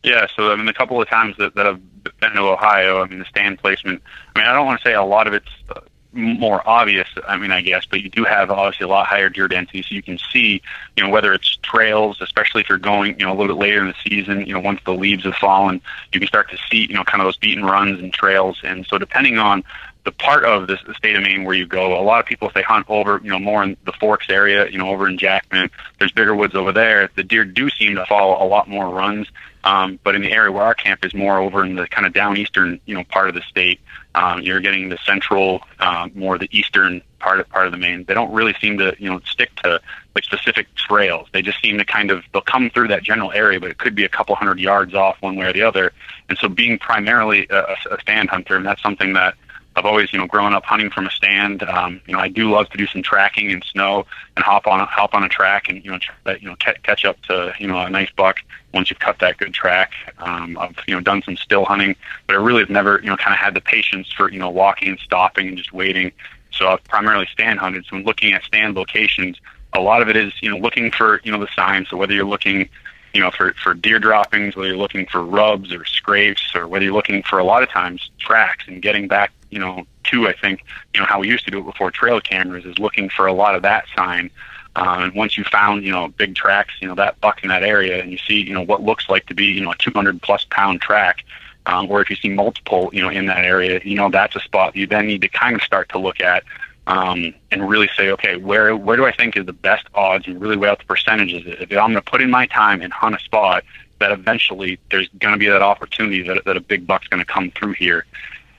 Yeah 0.02 0.26
so 0.36 0.52
i 0.52 0.56
mean 0.56 0.68
a 0.68 0.74
couple 0.74 1.00
of 1.00 1.08
times 1.08 1.36
that, 1.38 1.54
that 1.54 1.66
i've 1.66 1.80
been 2.20 2.32
to 2.32 2.42
ohio 2.42 3.02
i 3.02 3.06
mean 3.06 3.18
the 3.18 3.24
stand 3.24 3.58
placement 3.58 4.02
i 4.36 4.38
mean 4.38 4.46
i 4.46 4.52
don't 4.52 4.66
want 4.66 4.78
to 4.78 4.86
say 4.86 4.92
a 4.92 5.02
lot 5.02 5.26
of 5.26 5.32
it's 5.32 5.48
uh, 5.70 5.80
more 6.12 6.66
obvious, 6.68 7.08
I 7.26 7.36
mean, 7.36 7.52
I 7.52 7.60
guess, 7.60 7.86
but 7.86 8.00
you 8.02 8.08
do 8.08 8.24
have 8.24 8.50
obviously 8.50 8.84
a 8.84 8.88
lot 8.88 9.06
higher 9.06 9.28
deer 9.28 9.48
density, 9.48 9.82
so 9.82 9.94
you 9.94 10.02
can 10.02 10.18
see, 10.32 10.60
you 10.96 11.04
know, 11.04 11.10
whether 11.10 11.32
it's 11.32 11.56
trails, 11.62 12.20
especially 12.20 12.62
if 12.62 12.68
you're 12.68 12.78
going, 12.78 13.18
you 13.18 13.26
know, 13.26 13.32
a 13.32 13.36
little 13.36 13.54
bit 13.54 13.60
later 13.60 13.80
in 13.80 13.88
the 13.88 13.94
season, 14.08 14.46
you 14.46 14.52
know, 14.52 14.60
once 14.60 14.80
the 14.84 14.92
leaves 14.92 15.24
have 15.24 15.36
fallen, 15.36 15.80
you 16.12 16.20
can 16.20 16.26
start 16.26 16.50
to 16.50 16.58
see, 16.70 16.86
you 16.86 16.94
know, 16.94 17.04
kind 17.04 17.20
of 17.20 17.26
those 17.26 17.36
beaten 17.36 17.64
runs 17.64 18.00
and 18.00 18.12
trails. 18.12 18.58
And 18.64 18.86
so 18.86 18.98
depending 18.98 19.38
on 19.38 19.62
the 20.04 20.12
part 20.12 20.44
of 20.44 20.66
the 20.66 20.78
state 20.96 21.14
of 21.14 21.22
Maine 21.22 21.44
where 21.44 21.54
you 21.54 21.66
go, 21.66 21.98
a 21.98 22.02
lot 22.02 22.20
of 22.20 22.26
people, 22.26 22.48
if 22.48 22.54
they 22.54 22.62
hunt 22.62 22.86
over, 22.88 23.20
you 23.22 23.30
know, 23.30 23.38
more 23.38 23.62
in 23.62 23.76
the 23.84 23.92
Forks 23.92 24.26
area, 24.30 24.68
you 24.68 24.78
know, 24.78 24.88
over 24.88 25.08
in 25.08 25.18
Jackman, 25.18 25.70
there's 25.98 26.12
bigger 26.12 26.34
woods 26.34 26.54
over 26.54 26.72
there, 26.72 27.10
the 27.16 27.22
deer 27.22 27.44
do 27.44 27.68
seem 27.70 27.94
to 27.96 28.06
follow 28.06 28.42
a 28.42 28.46
lot 28.46 28.68
more 28.68 28.88
runs. 28.88 29.28
Um, 29.64 29.98
but 30.02 30.14
in 30.14 30.22
the 30.22 30.32
area 30.32 30.50
where 30.50 30.62
our 30.62 30.74
camp 30.74 31.04
is 31.04 31.12
more 31.12 31.38
over 31.38 31.64
in 31.64 31.74
the 31.74 31.86
kind 31.86 32.06
of 32.06 32.12
down 32.12 32.36
eastern, 32.36 32.80
you 32.86 32.94
know, 32.94 33.04
part 33.04 33.28
of 33.28 33.34
the 33.34 33.42
state, 33.42 33.80
um, 34.14 34.40
you're 34.40 34.60
getting 34.60 34.88
the 34.88 34.98
central, 35.04 35.60
uh, 35.78 36.08
more 36.14 36.38
the 36.38 36.48
eastern 36.50 37.02
part 37.18 37.40
of 37.40 37.48
part 37.50 37.66
of 37.66 37.72
the 37.72 37.78
Maine. 37.78 38.04
They 38.04 38.14
don't 38.14 38.32
really 38.32 38.54
seem 38.60 38.78
to, 38.78 38.96
you 38.98 39.10
know, 39.10 39.20
stick 39.20 39.54
to 39.56 39.80
like 40.14 40.24
specific 40.24 40.74
trails. 40.74 41.28
They 41.32 41.42
just 41.42 41.60
seem 41.60 41.78
to 41.78 41.84
kind 41.84 42.10
of 42.10 42.24
they'll 42.32 42.42
come 42.42 42.70
through 42.70 42.88
that 42.88 43.02
general 43.02 43.32
area, 43.32 43.60
but 43.60 43.70
it 43.70 43.78
could 43.78 43.94
be 43.94 44.04
a 44.04 44.08
couple 44.08 44.34
hundred 44.34 44.58
yards 44.58 44.94
off 44.94 45.20
one 45.20 45.36
way 45.36 45.46
or 45.46 45.52
the 45.52 45.62
other. 45.62 45.92
And 46.28 46.38
so, 46.38 46.48
being 46.48 46.78
primarily 46.78 47.46
a, 47.50 47.76
a 47.90 48.00
stand 48.00 48.30
hunter, 48.30 48.56
and 48.56 48.64
that's 48.64 48.82
something 48.82 49.12
that 49.12 49.34
I've 49.76 49.86
always, 49.86 50.12
you 50.12 50.18
know, 50.18 50.26
grown 50.26 50.52
up 50.52 50.64
hunting 50.64 50.90
from 50.90 51.06
a 51.06 51.10
stand. 51.10 51.62
Um, 51.62 52.00
you 52.06 52.12
know, 52.12 52.18
I 52.18 52.28
do 52.28 52.50
love 52.50 52.68
to 52.70 52.76
do 52.76 52.86
some 52.86 53.02
tracking 53.02 53.50
in 53.50 53.62
snow 53.62 54.04
and 54.36 54.44
hop 54.44 54.66
on 54.66 54.80
a, 54.80 54.84
hop 54.84 55.14
on 55.14 55.22
a 55.22 55.28
track 55.28 55.68
and 55.68 55.84
you 55.84 55.90
know 55.90 55.98
try 55.98 56.36
you 56.36 56.48
know 56.48 56.56
ca- 56.56 56.74
catch 56.82 57.04
up 57.04 57.20
to 57.22 57.52
you 57.58 57.68
know 57.68 57.78
a 57.78 57.88
nice 57.88 58.10
buck 58.16 58.38
once 58.74 58.90
you've 58.90 58.98
cut 58.98 59.18
that 59.20 59.38
good 59.38 59.54
track. 59.54 59.92
Um, 60.18 60.58
I've 60.58 60.76
you 60.88 60.94
know 60.94 61.00
done 61.00 61.22
some 61.22 61.36
still 61.36 61.64
hunting, 61.64 61.94
but 62.26 62.34
I 62.34 62.38
really 62.40 62.60
have 62.60 62.70
never 62.70 63.00
you 63.00 63.10
know 63.10 63.16
kind 63.16 63.32
of 63.32 63.38
had 63.38 63.54
the 63.54 63.60
patience 63.60 64.10
for 64.12 64.30
you 64.30 64.40
know 64.40 64.50
walking 64.50 64.88
and 64.88 64.98
stopping 64.98 65.48
and 65.48 65.56
just 65.56 65.72
waiting. 65.72 66.12
So 66.52 66.68
I've 66.68 66.82
primarily 66.84 67.28
stand 67.32 67.60
hunted. 67.60 67.84
So 67.86 67.96
when 67.96 68.04
looking 68.04 68.32
at 68.32 68.42
stand 68.42 68.74
locations, 68.74 69.38
a 69.72 69.80
lot 69.80 70.02
of 70.02 70.08
it 70.08 70.16
is 70.16 70.32
you 70.42 70.50
know 70.50 70.58
looking 70.58 70.90
for 70.90 71.20
you 71.22 71.30
know 71.30 71.38
the 71.38 71.48
signs. 71.54 71.88
So 71.88 71.96
whether 71.96 72.12
you're 72.12 72.24
looking 72.24 72.68
you 73.12 73.20
know, 73.20 73.30
for, 73.30 73.52
for 73.54 73.74
deer 73.74 73.98
droppings, 73.98 74.54
whether 74.54 74.68
you're 74.68 74.76
looking 74.76 75.06
for 75.06 75.22
rubs 75.22 75.72
or 75.72 75.84
scrapes, 75.84 76.54
or 76.54 76.68
whether 76.68 76.84
you're 76.84 76.94
looking 76.94 77.22
for 77.22 77.38
a 77.38 77.44
lot 77.44 77.62
of 77.62 77.68
times 77.68 78.08
tracks 78.18 78.64
and 78.68 78.80
getting 78.80 79.08
back, 79.08 79.32
you 79.50 79.58
know, 79.58 79.86
to 80.04 80.28
I 80.28 80.32
think, 80.32 80.64
you 80.94 81.00
know, 81.00 81.06
how 81.06 81.20
we 81.20 81.28
used 81.28 81.44
to 81.44 81.50
do 81.50 81.58
it 81.58 81.64
before 81.64 81.90
trail 81.90 82.20
cameras 82.20 82.64
is 82.64 82.78
looking 82.78 83.08
for 83.08 83.26
a 83.26 83.32
lot 83.32 83.54
of 83.54 83.62
that 83.62 83.84
sign. 83.96 84.30
Um, 84.76 85.02
and 85.02 85.14
once 85.14 85.36
you 85.36 85.44
found, 85.44 85.84
you 85.84 85.92
know, 85.92 86.08
big 86.08 86.34
tracks, 86.34 86.74
you 86.80 86.88
know, 86.88 86.94
that 86.94 87.20
buck 87.20 87.42
in 87.42 87.48
that 87.48 87.64
area, 87.64 88.00
and 88.00 88.12
you 88.12 88.18
see, 88.18 88.40
you 88.40 88.54
know, 88.54 88.62
what 88.62 88.82
looks 88.82 89.08
like 89.08 89.26
to 89.26 89.34
be, 89.34 89.46
you 89.46 89.60
know, 89.60 89.72
a 89.72 89.76
200 89.76 90.22
plus 90.22 90.46
pound 90.50 90.80
track, 90.80 91.24
um, 91.66 91.90
or 91.90 92.00
if 92.00 92.08
you 92.08 92.16
see 92.16 92.28
multiple, 92.28 92.90
you 92.92 93.02
know, 93.02 93.08
in 93.08 93.26
that 93.26 93.44
area, 93.44 93.80
you 93.84 93.96
know, 93.96 94.10
that's 94.10 94.36
a 94.36 94.40
spot 94.40 94.76
you 94.76 94.86
then 94.86 95.06
need 95.06 95.22
to 95.22 95.28
kind 95.28 95.54
of 95.56 95.62
start 95.62 95.88
to 95.90 95.98
look 95.98 96.20
at 96.20 96.44
um, 96.86 97.34
and 97.50 97.68
really 97.68 97.88
say, 97.96 98.10
okay, 98.10 98.36
where 98.36 98.76
where 98.76 98.96
do 98.96 99.06
I 99.06 99.12
think 99.12 99.36
is 99.36 99.46
the 99.46 99.52
best 99.52 99.86
odds, 99.94 100.26
and 100.26 100.40
really 100.40 100.56
weigh 100.56 100.68
out 100.68 100.78
the 100.78 100.84
percentages. 100.84 101.44
If 101.46 101.70
I'm 101.70 101.92
going 101.92 101.94
to 101.94 102.02
put 102.02 102.20
in 102.20 102.30
my 102.30 102.46
time 102.46 102.82
and 102.82 102.92
hunt 102.92 103.14
a 103.14 103.20
spot, 103.20 103.64
that 104.00 104.10
eventually 104.10 104.78
there's 104.90 105.08
going 105.20 105.32
to 105.32 105.38
be 105.38 105.46
that 105.46 105.62
opportunity 105.62 106.22
that 106.22 106.44
that 106.44 106.56
a 106.56 106.60
big 106.60 106.86
buck's 106.86 107.06
going 107.06 107.24
to 107.24 107.32
come 107.32 107.50
through 107.52 107.74
here. 107.74 108.06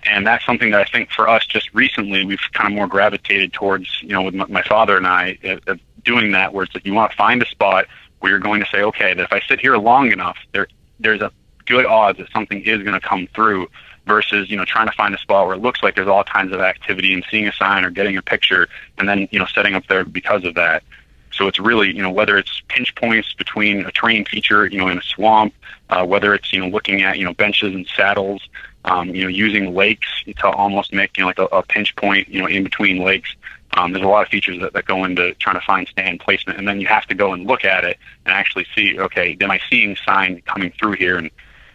And 0.03 0.25
that's 0.25 0.45
something 0.45 0.71
that 0.71 0.81
I 0.81 0.85
think 0.85 1.11
for 1.11 1.29
us 1.29 1.45
just 1.45 1.73
recently 1.73 2.25
we've 2.25 2.39
kind 2.53 2.71
of 2.71 2.75
more 2.75 2.87
gravitated 2.87 3.53
towards, 3.53 4.01
you 4.01 4.09
know, 4.09 4.23
with 4.23 4.33
my 4.33 4.63
father 4.63 4.97
and 4.97 5.07
I 5.07 5.37
uh, 5.67 5.75
doing 6.03 6.31
that, 6.31 6.53
where 6.53 6.63
it's 6.63 6.73
like 6.73 6.85
you 6.85 6.93
want 6.93 7.11
to 7.11 7.17
find 7.17 7.41
a 7.41 7.45
spot 7.45 7.85
where 8.19 8.31
you're 8.31 8.39
going 8.39 8.61
to 8.61 8.67
say, 8.71 8.81
okay, 8.81 9.13
that 9.13 9.23
if 9.23 9.33
I 9.33 9.41
sit 9.47 9.59
here 9.59 9.77
long 9.77 10.11
enough, 10.11 10.37
there 10.53 10.67
there's 10.99 11.21
a 11.21 11.31
good 11.65 11.85
odds 11.85 12.17
that 12.17 12.29
something 12.31 12.61
is 12.61 12.81
going 12.83 12.99
to 12.99 13.07
come 13.07 13.27
through 13.33 13.67
versus 14.05 14.49
you 14.49 14.57
know 14.57 14.65
trying 14.65 14.87
to 14.87 14.93
find 14.93 15.13
a 15.13 15.17
spot 15.17 15.45
where 15.45 15.55
it 15.55 15.61
looks 15.61 15.83
like 15.83 15.95
there's 15.95 16.07
all 16.07 16.23
kinds 16.23 16.51
of 16.53 16.59
activity 16.59 17.13
and 17.13 17.23
seeing 17.29 17.47
a 17.47 17.53
sign 17.53 17.85
or 17.85 17.89
getting 17.91 18.17
a 18.17 18.21
picture 18.21 18.67
and 18.97 19.07
then 19.07 19.27
you 19.31 19.39
know 19.39 19.45
setting 19.45 19.75
up 19.75 19.85
there 19.87 20.03
because 20.03 20.43
of 20.43 20.55
that. 20.55 20.83
So 21.31 21.47
it's 21.47 21.59
really 21.59 21.95
you 21.95 22.01
know 22.01 22.11
whether 22.11 22.37
it's 22.37 22.61
pinch 22.67 22.93
points 22.95 23.33
between 23.33 23.85
a 23.85 23.91
terrain 23.91 24.25
feature 24.25 24.65
you 24.65 24.77
know 24.77 24.87
in 24.87 24.97
a 24.97 25.03
swamp 25.03 25.53
uh, 25.89 26.05
whether 26.05 26.33
it's 26.33 26.51
you 26.51 26.59
know 26.59 26.67
looking 26.67 27.03
at 27.03 27.17
you 27.17 27.25
know 27.25 27.33
benches 27.33 27.73
and 27.73 27.87
saddles 27.87 28.41
um, 28.85 29.09
you 29.13 29.23
know 29.23 29.29
using 29.29 29.73
lakes 29.73 30.07
to 30.25 30.47
almost 30.49 30.93
make 30.93 31.17
you 31.17 31.23
know 31.23 31.27
like 31.27 31.39
a, 31.39 31.45
a 31.45 31.63
pinch 31.63 31.95
point 31.95 32.27
you 32.27 32.39
know 32.39 32.47
in 32.47 32.63
between 32.63 32.99
lakes 32.99 33.35
um, 33.77 33.93
there's 33.93 34.03
a 34.03 34.07
lot 34.07 34.23
of 34.23 34.27
features 34.27 34.59
that, 34.59 34.73
that 34.73 34.85
go 34.85 35.05
into 35.05 35.33
trying 35.35 35.59
to 35.59 35.65
find 35.65 35.87
stand 35.87 36.19
placement 36.19 36.57
and 36.57 36.67
then 36.67 36.81
you 36.81 36.87
have 36.87 37.05
to 37.05 37.15
go 37.15 37.33
and 37.33 37.47
look 37.47 37.63
at 37.63 37.83
it 37.83 37.97
and 38.25 38.33
actually 38.33 38.65
see 38.75 38.99
okay 38.99 39.37
am 39.41 39.51
i 39.51 39.59
seeing 39.69 39.95
sign 40.05 40.41
coming 40.45 40.71
through 40.79 40.93
here 40.93 41.17
and 41.17 41.31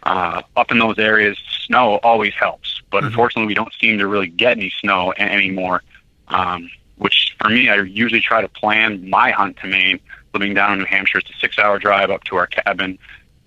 uh, 0.07 0.41
up 0.55 0.71
in 0.71 0.79
those 0.79 0.97
areas, 0.97 1.37
snow 1.65 1.99
always 2.01 2.33
helps, 2.33 2.81
but 2.91 2.99
mm-hmm. 2.99 3.07
unfortunately, 3.07 3.47
we 3.47 3.53
don't 3.53 3.73
seem 3.73 3.97
to 3.97 4.07
really 4.07 4.27
get 4.27 4.57
any 4.57 4.71
snow 4.79 5.11
a- 5.17 5.21
anymore. 5.21 5.83
Um, 6.29 6.69
which 6.97 7.35
for 7.39 7.49
me, 7.49 7.69
I 7.69 7.81
usually 7.81 8.21
try 8.21 8.41
to 8.41 8.47
plan 8.47 9.09
my 9.09 9.31
hunt 9.31 9.57
to 9.57 9.67
Maine. 9.67 9.99
Living 10.33 10.53
down 10.53 10.73
in 10.73 10.79
New 10.79 10.85
Hampshire, 10.85 11.19
it's 11.19 11.29
a 11.29 11.33
six-hour 11.39 11.79
drive 11.79 12.09
up 12.09 12.23
to 12.25 12.37
our 12.37 12.47
cabin, 12.47 12.97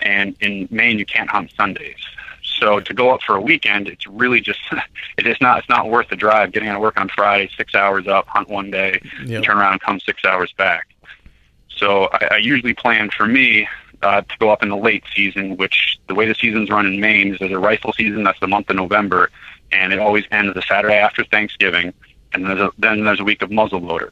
and 0.00 0.36
in 0.40 0.68
Maine, 0.70 0.98
you 0.98 1.06
can't 1.06 1.30
hunt 1.30 1.50
Sundays. 1.56 1.96
So 2.61 2.78
to 2.78 2.94
go 2.94 3.11
up 3.11 3.22
for 3.22 3.34
a 3.34 3.40
weekend, 3.40 3.88
it's 3.88 4.06
really 4.06 4.40
just 4.40 4.61
it 5.18 5.26
is 5.26 5.36
not 5.40 5.58
it's 5.58 5.68
not 5.68 5.88
worth 5.88 6.08
the 6.08 6.16
drive. 6.16 6.52
Getting 6.52 6.68
out 6.68 6.76
of 6.76 6.82
work 6.82 7.00
on 7.00 7.08
Friday, 7.08 7.50
six 7.56 7.74
hours 7.74 8.06
up, 8.06 8.26
hunt 8.28 8.48
one 8.48 8.70
day, 8.70 9.00
yep. 9.24 9.36
and 9.36 9.44
turn 9.44 9.58
around 9.58 9.72
and 9.72 9.80
come 9.80 9.98
six 10.00 10.24
hours 10.24 10.52
back. 10.56 10.88
So 11.68 12.08
I, 12.12 12.28
I 12.32 12.36
usually 12.36 12.74
plan 12.74 13.11
for 13.11 13.26
me 13.26 13.66
uh, 14.02 14.20
to 14.20 14.38
go 14.38 14.50
up 14.50 14.62
in 14.62 14.68
the 14.68 14.76
late 14.76 15.04
season, 15.14 15.56
which 15.56 15.98
the 16.06 16.14
way 16.14 16.26
the 16.26 16.34
seasons 16.34 16.70
run 16.70 16.86
in 16.86 17.00
Maine 17.00 17.34
is 17.34 17.38
there's 17.38 17.52
a 17.52 17.58
rifle 17.58 17.92
season 17.92 18.22
that's 18.24 18.40
the 18.40 18.48
month 18.48 18.70
of 18.70 18.76
November, 18.76 19.30
and 19.72 19.92
it 19.92 19.98
always 19.98 20.24
ends 20.30 20.54
the 20.54 20.62
Saturday 20.62 20.96
after 20.96 21.24
Thanksgiving, 21.24 21.92
and 22.32 22.46
there's 22.46 22.61
a, 22.61 22.70
then 22.78 23.04
there's 23.04 23.20
a 23.20 23.24
week 23.24 23.42
of 23.42 23.50
muzzleloader. 23.50 24.11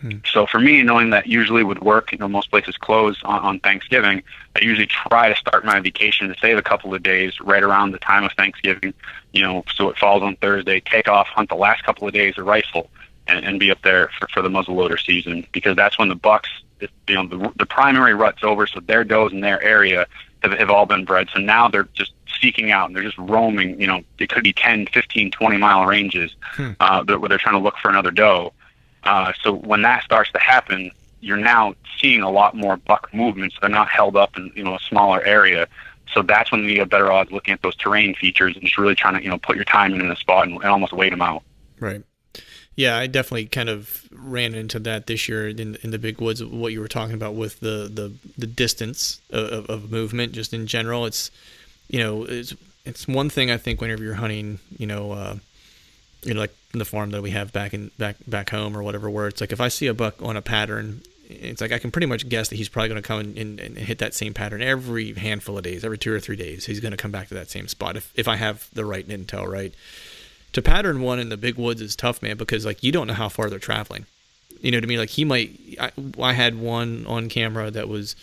Hmm. 0.00 0.18
So 0.30 0.46
for 0.46 0.60
me, 0.60 0.82
knowing 0.82 1.10
that 1.10 1.26
usually 1.26 1.64
would 1.64 1.80
work, 1.80 2.12
you 2.12 2.18
know, 2.18 2.28
most 2.28 2.50
places 2.50 2.76
close 2.76 3.18
on, 3.24 3.40
on 3.40 3.60
Thanksgiving. 3.60 4.22
I 4.54 4.60
usually 4.60 4.86
try 4.86 5.28
to 5.28 5.36
start 5.36 5.64
my 5.64 5.80
vacation 5.80 6.28
to 6.28 6.34
save 6.40 6.56
a 6.56 6.62
couple 6.62 6.94
of 6.94 7.02
days 7.02 7.40
right 7.40 7.62
around 7.62 7.92
the 7.92 7.98
time 7.98 8.24
of 8.24 8.32
Thanksgiving, 8.32 8.94
you 9.32 9.42
know, 9.42 9.64
so 9.74 9.88
it 9.90 9.98
falls 9.98 10.22
on 10.22 10.36
Thursday. 10.36 10.80
Take 10.80 11.08
off, 11.08 11.26
hunt 11.28 11.48
the 11.48 11.56
last 11.56 11.84
couple 11.84 12.06
of 12.06 12.14
days 12.14 12.38
of 12.38 12.46
rifle, 12.46 12.90
and, 13.26 13.44
and 13.44 13.60
be 13.60 13.70
up 13.70 13.82
there 13.82 14.10
for, 14.18 14.28
for 14.28 14.42
the 14.42 14.48
muzzleloader 14.48 14.98
season 15.04 15.46
because 15.52 15.76
that's 15.76 15.98
when 15.98 16.08
the 16.08 16.14
bucks 16.14 16.48
you 16.80 17.14
know 17.14 17.26
the, 17.26 17.52
the 17.56 17.66
primary 17.66 18.14
rut's 18.14 18.44
over, 18.44 18.66
so 18.66 18.80
their 18.80 19.04
does 19.04 19.32
in 19.32 19.40
their 19.40 19.62
area 19.62 20.06
have, 20.42 20.52
have 20.52 20.70
all 20.70 20.86
been 20.86 21.04
bred. 21.04 21.28
So 21.32 21.40
now 21.40 21.68
they're 21.68 21.88
just 21.94 22.12
seeking 22.40 22.70
out 22.70 22.86
and 22.86 22.96
they're 22.96 23.02
just 23.02 23.18
roaming. 23.18 23.80
You 23.80 23.86
know, 23.86 24.02
it 24.18 24.30
could 24.30 24.44
be 24.44 24.52
10, 24.52 24.86
15, 24.86 25.30
20 25.30 25.56
mile 25.56 25.86
ranges 25.86 26.34
hmm. 26.52 26.72
uh, 26.80 27.04
where 27.04 27.28
they're 27.28 27.38
trying 27.38 27.56
to 27.56 27.60
look 27.60 27.76
for 27.78 27.88
another 27.88 28.10
doe. 28.10 28.52
Uh, 29.04 29.32
so 29.42 29.52
when 29.52 29.82
that 29.82 30.04
starts 30.04 30.30
to 30.32 30.38
happen, 30.38 30.90
you're 31.20 31.36
now 31.36 31.74
seeing 32.00 32.22
a 32.22 32.30
lot 32.30 32.54
more 32.54 32.76
buck 32.76 33.12
movements. 33.12 33.56
They're 33.60 33.70
not 33.70 33.88
held 33.88 34.16
up 34.16 34.36
in 34.36 34.52
you 34.54 34.64
know 34.64 34.74
a 34.74 34.80
smaller 34.80 35.22
area. 35.22 35.66
So 36.12 36.22
that's 36.22 36.50
when 36.50 36.64
you 36.64 36.78
have 36.80 36.88
better 36.88 37.12
odds 37.12 37.30
looking 37.30 37.52
at 37.52 37.62
those 37.62 37.76
terrain 37.76 38.14
features 38.14 38.54
and 38.54 38.64
just 38.64 38.78
really 38.78 38.94
trying 38.94 39.14
to 39.14 39.22
you 39.22 39.30
know 39.30 39.38
put 39.38 39.56
your 39.56 39.64
time 39.64 39.94
in 39.94 40.10
a 40.10 40.16
spot 40.16 40.46
and, 40.46 40.56
and 40.56 40.66
almost 40.66 40.92
wait 40.92 41.10
them 41.10 41.22
out. 41.22 41.42
Right. 41.80 42.02
Yeah, 42.76 42.96
I 42.96 43.08
definitely 43.08 43.46
kind 43.46 43.68
of 43.68 44.08
ran 44.12 44.54
into 44.54 44.78
that 44.78 45.08
this 45.08 45.28
year 45.28 45.48
in, 45.48 45.76
in 45.82 45.90
the 45.90 45.98
big 45.98 46.20
woods. 46.20 46.44
What 46.44 46.72
you 46.72 46.80
were 46.80 46.86
talking 46.86 47.14
about 47.14 47.34
with 47.34 47.58
the 47.58 47.90
the, 47.92 48.12
the 48.38 48.46
distance 48.46 49.20
of, 49.30 49.68
of 49.68 49.90
movement, 49.90 50.32
just 50.32 50.54
in 50.54 50.66
general, 50.68 51.04
it's 51.04 51.32
you 51.88 51.98
know 51.98 52.22
it's 52.22 52.54
it's 52.84 53.08
one 53.08 53.30
thing 53.30 53.50
I 53.50 53.56
think 53.56 53.80
whenever 53.80 54.02
you're 54.02 54.14
hunting, 54.14 54.60
you 54.78 54.86
know, 54.86 55.10
uh, 55.10 55.36
you 56.22 56.34
know, 56.34 56.40
like 56.40 56.54
in 56.72 56.78
the 56.78 56.84
farm 56.84 57.10
that 57.10 57.22
we 57.22 57.30
have 57.30 57.52
back 57.52 57.74
in 57.74 57.90
back 57.98 58.16
back 58.26 58.50
home 58.50 58.76
or 58.76 58.82
whatever, 58.82 59.08
where 59.08 59.28
it's 59.28 59.40
like 59.40 59.52
if 59.52 59.60
I 59.60 59.68
see 59.68 59.86
a 59.86 59.94
buck 59.94 60.20
on 60.22 60.36
a 60.36 60.42
pattern, 60.42 61.02
it's 61.28 61.60
like 61.60 61.72
I 61.72 61.78
can 61.78 61.90
pretty 61.90 62.06
much 62.06 62.28
guess 62.28 62.48
that 62.48 62.56
he's 62.56 62.68
probably 62.68 62.88
going 62.88 63.02
to 63.02 63.06
come 63.06 63.20
and, 63.20 63.60
and, 63.60 63.78
hit 63.78 63.98
that 63.98 64.14
same 64.14 64.34
pattern 64.34 64.62
every 64.62 65.12
handful 65.14 65.56
of 65.56 65.64
days, 65.64 65.84
every 65.84 65.98
two 65.98 66.12
or 66.12 66.20
three 66.20 66.36
days. 66.36 66.66
He's 66.66 66.80
going 66.80 66.90
to 66.92 66.96
come 66.96 67.10
back 67.10 67.28
to 67.28 67.34
that 67.34 67.50
same 67.50 67.68
spot 67.68 67.96
if 67.96 68.12
if 68.14 68.28
I 68.28 68.36
have 68.36 68.68
the 68.72 68.84
right 68.84 69.06
intel, 69.06 69.46
right 69.46 69.72
to 70.52 70.62
pattern 70.62 71.00
one 71.02 71.18
in 71.18 71.28
the 71.28 71.36
big 71.36 71.56
woods 71.56 71.80
is 71.80 71.94
tough, 71.94 72.22
man, 72.22 72.36
because 72.36 72.64
like 72.64 72.82
you 72.82 72.92
don't 72.92 73.06
know 73.06 73.14
how 73.14 73.28
far 73.28 73.50
they're 73.50 73.58
traveling. 73.58 74.06
You 74.60 74.70
know 74.70 74.78
what 74.78 74.84
I 74.84 74.86
mean? 74.86 74.98
Like 74.98 75.10
he 75.10 75.24
might. 75.24 75.58
I, 75.80 75.92
I 76.20 76.32
had 76.32 76.58
one 76.58 77.06
on 77.06 77.28
camera 77.28 77.70
that 77.70 77.88
was 77.88 78.16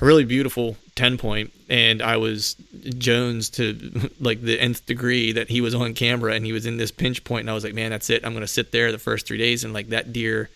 a 0.00 0.04
really 0.04 0.24
beautiful 0.24 0.76
10 0.96 1.18
point 1.18 1.52
and 1.68 2.00
i 2.02 2.16
was 2.16 2.54
jones 2.98 3.50
to 3.50 4.10
like 4.20 4.40
the 4.42 4.58
nth 4.60 4.86
degree 4.86 5.32
that 5.32 5.48
he 5.48 5.60
was 5.60 5.74
on 5.74 5.92
camera 5.94 6.34
and 6.34 6.44
he 6.46 6.52
was 6.52 6.66
in 6.66 6.76
this 6.76 6.90
pinch 6.90 7.24
point 7.24 7.40
and 7.40 7.50
i 7.50 7.54
was 7.54 7.64
like 7.64 7.74
man 7.74 7.90
that's 7.90 8.10
it 8.10 8.24
i'm 8.24 8.32
going 8.32 8.42
to 8.42 8.48
sit 8.48 8.72
there 8.72 8.92
the 8.92 8.98
first 8.98 9.26
three 9.26 9.38
days 9.38 9.64
and 9.64 9.74
like 9.74 9.88
that 9.88 10.12
deer 10.12 10.48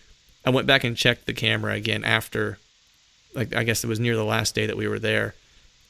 i 0.45 0.49
went 0.49 0.67
back 0.67 0.83
and 0.83 0.95
checked 0.95 1.25
the 1.25 1.33
camera 1.33 1.73
again 1.73 2.03
after 2.03 2.57
like 3.33 3.53
i 3.55 3.63
guess 3.63 3.83
it 3.83 3.87
was 3.87 3.99
near 3.99 4.15
the 4.15 4.23
last 4.23 4.55
day 4.55 4.65
that 4.65 4.77
we 4.77 4.87
were 4.87 4.99
there 4.99 5.35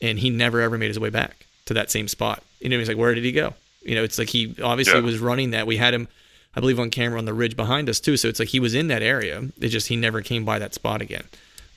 and 0.01 0.19
he 0.19 0.29
never 0.29 0.61
ever 0.61 0.77
made 0.77 0.87
his 0.87 0.99
way 0.99 1.09
back 1.09 1.45
to 1.65 1.73
that 1.73 1.91
same 1.91 2.07
spot 2.07 2.41
you 2.59 2.69
know 2.69 2.79
he's 2.79 2.87
like 2.87 2.97
where 2.97 3.13
did 3.13 3.23
he 3.23 3.31
go 3.31 3.53
you 3.81 3.95
know, 3.95 4.03
it's 4.03 4.17
like 4.17 4.29
he 4.29 4.55
obviously 4.61 4.99
yeah. 4.99 5.05
was 5.05 5.19
running 5.19 5.51
that. 5.51 5.67
We 5.67 5.77
had 5.77 5.93
him, 5.93 6.07
I 6.55 6.59
believe, 6.59 6.79
on 6.79 6.89
camera 6.89 7.17
on 7.17 7.25
the 7.25 7.33
ridge 7.33 7.55
behind 7.55 7.89
us 7.89 7.99
too. 7.99 8.17
So 8.17 8.27
it's 8.27 8.39
like 8.39 8.49
he 8.49 8.59
was 8.59 8.75
in 8.75 8.87
that 8.87 9.01
area. 9.01 9.43
It 9.59 9.69
just 9.69 9.87
he 9.87 9.95
never 9.95 10.21
came 10.21 10.45
by 10.45 10.59
that 10.59 10.73
spot 10.73 11.01
again. 11.01 11.23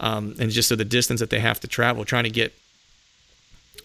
Um, 0.01 0.35
and 0.41 0.51
just 0.51 0.69
so 0.69 0.77
the 0.77 0.85
distance 0.85 1.21
that 1.21 1.31
they 1.31 1.39
have 1.39 1.61
to 1.61 1.69
travel, 1.69 2.05
trying 2.05 2.25
to 2.25 2.31
get 2.31 2.53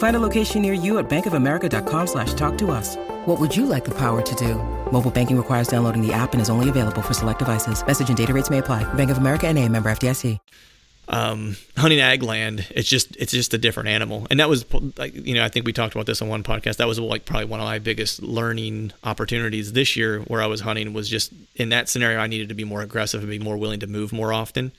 Find 0.00 0.16
a 0.16 0.20
location 0.20 0.62
near 0.62 0.72
you 0.72 0.98
at 0.98 1.10
bankofamerica.com 1.10 2.06
slash 2.06 2.32
talk 2.32 2.56
to 2.58 2.70
us. 2.70 2.96
What 3.26 3.38
would 3.38 3.54
you 3.54 3.66
like 3.66 3.84
the 3.84 3.90
power 3.90 4.22
to 4.22 4.34
do? 4.34 4.54
Mobile 4.90 5.10
banking 5.10 5.36
requires 5.36 5.68
downloading 5.68 6.00
the 6.00 6.12
app 6.12 6.32
and 6.32 6.40
is 6.40 6.48
only 6.48 6.70
available 6.70 7.02
for 7.02 7.12
select 7.12 7.38
devices. 7.38 7.86
Message 7.86 8.08
and 8.08 8.16
data 8.16 8.32
rates 8.32 8.48
may 8.48 8.58
apply. 8.58 8.82
Bank 8.94 9.10
of 9.10 9.18
America 9.18 9.46
and 9.46 9.58
a 9.58 9.68
member 9.68 9.90
FDIC. 9.90 10.38
Um, 11.12 11.56
hunting 11.76 12.00
ag 12.00 12.22
land, 12.22 12.66
it's 12.70 12.88
just 12.88 13.16
it's 13.16 13.32
just 13.32 13.52
a 13.52 13.58
different 13.58 13.88
animal, 13.88 14.28
and 14.30 14.38
that 14.38 14.48
was 14.48 14.64
like 14.96 15.12
you 15.12 15.34
know 15.34 15.44
I 15.44 15.48
think 15.48 15.66
we 15.66 15.72
talked 15.72 15.92
about 15.92 16.06
this 16.06 16.22
on 16.22 16.28
one 16.28 16.44
podcast. 16.44 16.76
That 16.76 16.86
was 16.86 17.00
like 17.00 17.24
probably 17.24 17.46
one 17.46 17.58
of 17.58 17.66
my 17.66 17.80
biggest 17.80 18.22
learning 18.22 18.92
opportunities 19.02 19.72
this 19.72 19.96
year, 19.96 20.20
where 20.20 20.40
I 20.40 20.46
was 20.46 20.60
hunting 20.60 20.92
was 20.92 21.08
just 21.08 21.32
in 21.56 21.70
that 21.70 21.88
scenario 21.88 22.20
I 22.20 22.28
needed 22.28 22.48
to 22.50 22.54
be 22.54 22.62
more 22.62 22.80
aggressive 22.80 23.22
and 23.22 23.28
be 23.28 23.40
more 23.40 23.56
willing 23.56 23.80
to 23.80 23.88
move 23.88 24.12
more 24.12 24.32
often. 24.32 24.70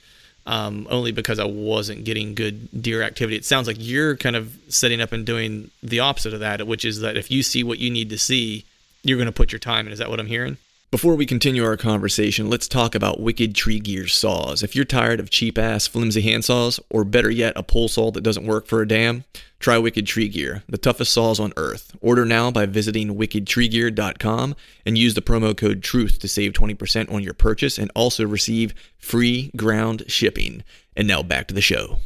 Um, 0.46 0.86
only 0.90 1.12
because 1.12 1.38
I 1.38 1.44
wasn't 1.44 2.04
getting 2.04 2.34
good 2.34 2.82
deer 2.82 3.02
activity. 3.02 3.36
It 3.36 3.44
sounds 3.44 3.66
like 3.66 3.76
you're 3.78 4.16
kind 4.16 4.36
of 4.36 4.56
setting 4.68 5.00
up 5.00 5.12
and 5.12 5.24
doing 5.24 5.70
the 5.82 6.00
opposite 6.00 6.34
of 6.34 6.40
that, 6.40 6.66
which 6.66 6.84
is 6.84 7.00
that 7.00 7.16
if 7.16 7.30
you 7.30 7.42
see 7.42 7.62
what 7.62 7.78
you 7.78 7.90
need 7.90 8.10
to 8.10 8.18
see, 8.18 8.64
you're 9.02 9.18
going 9.18 9.26
to 9.26 9.32
put 9.32 9.52
your 9.52 9.58
time 9.58 9.86
in. 9.86 9.92
Is 9.92 9.98
that 9.98 10.10
what 10.10 10.20
I'm 10.20 10.26
hearing? 10.26 10.56
Before 10.92 11.14
we 11.14 11.24
continue 11.24 11.64
our 11.64 11.78
conversation, 11.78 12.50
let's 12.50 12.68
talk 12.68 12.94
about 12.94 13.18
Wicked 13.18 13.54
Tree 13.54 13.80
Gear 13.80 14.06
saws. 14.06 14.62
If 14.62 14.76
you're 14.76 14.84
tired 14.84 15.20
of 15.20 15.30
cheap 15.30 15.56
ass 15.56 15.86
flimsy 15.86 16.22
handsaws, 16.22 16.78
or 16.90 17.02
better 17.02 17.30
yet, 17.30 17.54
a 17.56 17.62
pole 17.62 17.88
saw 17.88 18.10
that 18.10 18.20
doesn't 18.20 18.44
work 18.44 18.66
for 18.66 18.82
a 18.82 18.86
damn, 18.86 19.24
try 19.58 19.78
Wicked 19.78 20.06
Tree 20.06 20.28
Gear, 20.28 20.64
the 20.68 20.76
toughest 20.76 21.14
saws 21.14 21.40
on 21.40 21.54
earth. 21.56 21.96
Order 22.02 22.26
now 22.26 22.50
by 22.50 22.66
visiting 22.66 23.14
wickedtreegear.com 23.14 24.54
and 24.84 24.98
use 24.98 25.14
the 25.14 25.22
promo 25.22 25.56
code 25.56 25.82
TRUTH 25.82 26.18
to 26.18 26.28
save 26.28 26.52
20% 26.52 27.10
on 27.10 27.22
your 27.22 27.32
purchase 27.32 27.78
and 27.78 27.90
also 27.94 28.26
receive 28.26 28.74
free 28.98 29.50
ground 29.56 30.04
shipping. 30.08 30.62
And 30.94 31.08
now 31.08 31.22
back 31.22 31.46
to 31.48 31.54
the 31.54 31.62
show. 31.62 32.00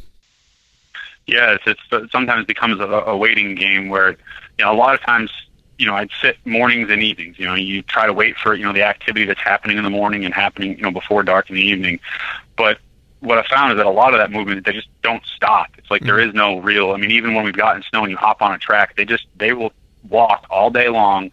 Yeah, 1.25 1.57
it's, 1.65 1.81
it's 1.91 2.09
sometimes 2.13 2.45
becomes 2.45 2.79
a, 2.79 2.85
a 2.85 3.17
waiting 3.17 3.53
game 3.55 3.89
where, 3.89 4.11
you 4.11 4.63
know, 4.63 4.71
a 4.71 4.77
lot 4.77 4.95
of 4.95 5.01
times 5.01 5.29
you 5.77 5.85
know, 5.85 5.95
I'd 5.95 6.09
sit 6.21 6.37
mornings 6.45 6.89
and 6.89 7.03
evenings. 7.03 7.37
You 7.37 7.45
know, 7.45 7.55
you 7.55 7.81
try 7.81 8.07
to 8.07 8.13
wait 8.13 8.37
for 8.37 8.55
you 8.55 8.65
know 8.65 8.73
the 8.73 8.83
activity 8.83 9.25
that's 9.25 9.41
happening 9.41 9.77
in 9.77 9.83
the 9.83 9.89
morning 9.89 10.25
and 10.25 10.33
happening 10.33 10.75
you 10.75 10.83
know 10.83 10.91
before 10.91 11.23
dark 11.23 11.49
in 11.49 11.55
the 11.55 11.61
evening. 11.61 11.99
But 12.55 12.79
what 13.19 13.37
I 13.37 13.43
found 13.47 13.73
is 13.73 13.77
that 13.77 13.85
a 13.85 13.91
lot 13.91 14.13
of 14.13 14.19
that 14.19 14.31
movement 14.31 14.65
they 14.65 14.73
just 14.73 14.89
don't 15.01 15.25
stop. 15.25 15.69
It's 15.77 15.89
like 15.89 16.01
mm-hmm. 16.01 16.07
there 16.07 16.19
is 16.19 16.33
no 16.33 16.59
real. 16.59 16.91
I 16.91 16.97
mean, 16.97 17.11
even 17.11 17.33
when 17.33 17.45
we've 17.45 17.55
gotten 17.55 17.83
snow 17.83 18.03
and 18.03 18.11
you 18.11 18.17
hop 18.17 18.41
on 18.41 18.53
a 18.53 18.57
track, 18.57 18.95
they 18.95 19.05
just 19.05 19.27
they 19.37 19.53
will 19.53 19.71
walk 20.09 20.45
all 20.49 20.69
day 20.69 20.89
long, 20.89 21.31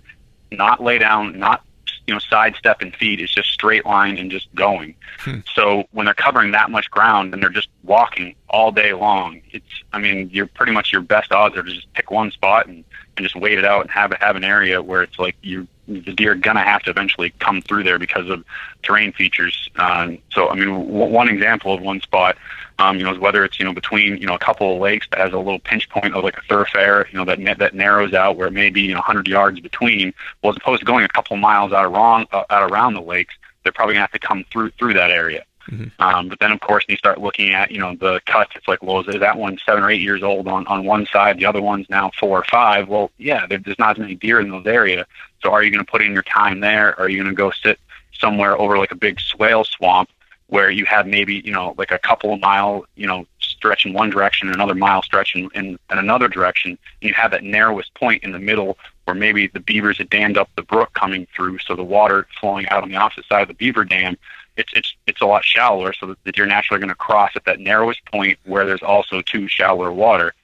not 0.50 0.82
lay 0.82 0.98
down, 0.98 1.38
not 1.38 1.62
you 2.06 2.14
know 2.14 2.20
sidestep 2.20 2.82
and 2.82 2.94
feed. 2.94 3.20
It's 3.20 3.34
just 3.34 3.50
straight 3.50 3.86
line 3.86 4.18
and 4.18 4.30
just 4.30 4.54
going. 4.54 4.94
Hmm. 5.20 5.40
So 5.54 5.84
when 5.92 6.06
they're 6.06 6.14
covering 6.14 6.52
that 6.52 6.70
much 6.70 6.90
ground 6.90 7.32
and 7.32 7.42
they're 7.42 7.50
just 7.50 7.68
walking 7.82 8.34
all 8.48 8.72
day 8.72 8.92
long, 8.92 9.40
it's 9.50 9.64
I 9.92 9.98
mean 9.98 10.30
you're 10.32 10.46
pretty 10.46 10.72
much 10.72 10.92
your 10.92 11.02
best 11.02 11.32
odds 11.32 11.56
are 11.56 11.62
to 11.62 11.72
just 11.72 11.92
pick 11.94 12.10
one 12.10 12.30
spot 12.30 12.66
and 12.66 12.84
and 13.16 13.24
just 13.24 13.36
wait 13.36 13.58
it 13.58 13.64
out 13.64 13.82
and 13.82 13.90
have 13.90 14.12
have 14.20 14.36
an 14.36 14.44
area 14.44 14.82
where 14.82 15.02
it's 15.02 15.18
like 15.18 15.36
you 15.42 15.66
the 15.86 16.12
deer 16.12 16.32
are 16.32 16.36
gonna 16.36 16.62
have 16.62 16.82
to 16.82 16.90
eventually 16.90 17.30
come 17.40 17.60
through 17.60 17.82
there 17.82 17.98
because 17.98 18.28
of 18.30 18.44
terrain 18.82 19.12
features. 19.12 19.70
Um, 19.76 20.18
so 20.30 20.48
I 20.48 20.54
mean, 20.54 20.68
w- 20.68 20.88
one 20.88 21.28
example 21.28 21.74
of 21.74 21.82
one 21.82 22.00
spot, 22.00 22.36
um, 22.78 22.96
you 22.96 23.04
know, 23.04 23.12
is 23.12 23.18
whether 23.18 23.44
it's 23.44 23.58
you 23.58 23.64
know 23.64 23.72
between 23.72 24.16
you 24.16 24.26
know 24.26 24.34
a 24.34 24.38
couple 24.38 24.74
of 24.74 24.80
lakes 24.80 25.06
that 25.10 25.20
has 25.20 25.32
a 25.32 25.38
little 25.38 25.58
pinch 25.58 25.88
point 25.90 26.14
of 26.14 26.24
like 26.24 26.38
a 26.38 26.42
thoroughfare, 26.42 27.06
you 27.10 27.18
know, 27.18 27.24
that 27.24 27.58
that 27.58 27.74
narrows 27.74 28.14
out 28.14 28.36
where 28.36 28.50
maybe 28.50 28.80
you 28.80 28.92
know 28.92 29.00
100 29.00 29.28
yards 29.28 29.60
between. 29.60 30.14
Well, 30.42 30.52
as 30.52 30.56
opposed 30.56 30.80
to 30.80 30.86
going 30.86 31.04
a 31.04 31.08
couple 31.08 31.36
miles 31.36 31.72
out 31.72 31.84
around 31.84 32.28
uh, 32.32 32.44
out 32.50 32.70
around 32.70 32.94
the 32.94 33.02
lakes, 33.02 33.34
they're 33.62 33.72
probably 33.72 33.94
gonna 33.94 34.02
have 34.02 34.12
to 34.12 34.18
come 34.18 34.44
through 34.50 34.70
through 34.70 34.94
that 34.94 35.10
area. 35.10 35.44
Mm-hmm. 35.70 36.02
Um, 36.02 36.28
but 36.28 36.38
then, 36.40 36.52
of 36.52 36.60
course, 36.60 36.84
you 36.88 36.96
start 36.96 37.20
looking 37.20 37.52
at 37.52 37.70
you 37.70 37.78
know 37.78 37.94
the 37.94 38.20
cuts. 38.26 38.52
It's 38.54 38.68
like, 38.68 38.82
well, 38.82 39.00
is 39.00 39.20
that 39.20 39.38
one 39.38 39.58
seven 39.64 39.82
or 39.82 39.90
eight 39.90 40.00
years 40.00 40.22
old 40.22 40.46
on 40.48 40.66
on 40.66 40.84
one 40.84 41.06
side? 41.06 41.38
The 41.38 41.46
other 41.46 41.62
one's 41.62 41.88
now 41.88 42.10
four 42.18 42.38
or 42.38 42.44
five. 42.44 42.88
Well, 42.88 43.10
yeah, 43.18 43.46
there's 43.46 43.78
not 43.78 43.96
as 43.96 43.98
many 43.98 44.14
deer 44.14 44.40
in 44.40 44.50
those 44.50 44.66
areas. 44.66 45.06
So, 45.42 45.50
are 45.52 45.62
you 45.62 45.70
going 45.70 45.84
to 45.84 45.90
put 45.90 46.02
in 46.02 46.12
your 46.12 46.22
time 46.22 46.60
there? 46.60 46.90
Or 46.90 47.04
are 47.04 47.08
you 47.08 47.22
going 47.22 47.34
to 47.34 47.36
go 47.36 47.50
sit 47.50 47.78
somewhere 48.12 48.58
over 48.58 48.78
like 48.78 48.92
a 48.92 48.96
big 48.96 49.20
swale 49.20 49.64
swamp 49.64 50.10
where 50.48 50.70
you 50.70 50.84
have 50.84 51.06
maybe 51.06 51.42
you 51.44 51.52
know 51.52 51.74
like 51.78 51.90
a 51.90 51.98
couple 51.98 52.32
of 52.32 52.40
mile 52.40 52.84
you 52.94 53.06
know 53.06 53.26
stretch 53.38 53.86
in 53.86 53.94
one 53.94 54.10
direction, 54.10 54.50
another 54.50 54.74
mile 54.74 55.02
stretch 55.02 55.34
in, 55.34 55.48
in, 55.54 55.78
in 55.90 55.98
another 55.98 56.28
direction, 56.28 56.72
and 56.72 57.08
you 57.08 57.14
have 57.14 57.30
that 57.30 57.42
narrowest 57.42 57.94
point 57.94 58.22
in 58.22 58.32
the 58.32 58.38
middle 58.38 58.76
where 59.04 59.14
maybe 59.14 59.46
the 59.46 59.60
beavers 59.60 59.98
had 59.98 60.10
dammed 60.10 60.36
up 60.36 60.50
the 60.56 60.62
brook 60.62 60.92
coming 60.92 61.26
through, 61.34 61.58
so 61.58 61.74
the 61.74 61.84
water 61.84 62.26
flowing 62.40 62.68
out 62.68 62.82
on 62.82 62.90
the 62.90 62.96
opposite 62.96 63.24
side 63.26 63.42
of 63.42 63.48
the 63.48 63.54
beaver 63.54 63.84
dam 63.84 64.16
it's 64.56 64.72
it's 64.74 64.94
it's 65.06 65.20
a 65.20 65.26
lot 65.26 65.44
shallower, 65.44 65.92
so 65.92 66.14
that 66.24 66.36
you're 66.36 66.46
naturally 66.46 66.80
going 66.80 66.88
to 66.88 66.94
cross 66.94 67.32
at 67.34 67.44
that 67.44 67.60
narrowest 67.60 68.04
point 68.06 68.38
where 68.44 68.66
there's 68.66 68.82
also 68.82 69.20
too 69.22 69.48
shallower 69.48 69.92
water. 69.92 70.34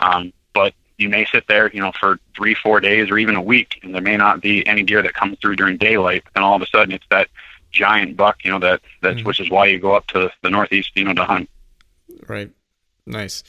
Um, 0.00 0.32
but 0.52 0.74
you 0.98 1.08
may 1.08 1.26
sit 1.26 1.46
there, 1.48 1.70
you 1.72 1.80
know, 1.80 1.92
for 1.98 2.18
three, 2.36 2.54
four 2.54 2.80
days, 2.80 3.10
or 3.10 3.18
even 3.18 3.36
a 3.36 3.42
week, 3.42 3.80
and 3.82 3.94
there 3.94 4.02
may 4.02 4.16
not 4.16 4.40
be 4.40 4.66
any 4.66 4.82
deer 4.82 5.02
that 5.02 5.14
comes 5.14 5.38
through 5.38 5.56
during 5.56 5.76
daylight. 5.76 6.24
And 6.34 6.44
all 6.44 6.56
of 6.56 6.62
a 6.62 6.66
sudden, 6.66 6.92
it's 6.92 7.06
that 7.10 7.28
giant 7.70 8.16
buck, 8.16 8.44
you 8.44 8.50
know, 8.50 8.58
that 8.58 8.80
that's 9.00 9.18
mm-hmm. 9.18 9.26
which 9.26 9.40
is 9.40 9.50
why 9.50 9.66
you 9.66 9.78
go 9.78 9.94
up 9.94 10.06
to 10.08 10.30
the 10.42 10.50
northeast, 10.50 10.90
you 10.94 11.04
know, 11.04 11.14
to 11.14 11.24
hunt. 11.24 11.48
Right. 12.26 12.50
Nice. 13.06 13.44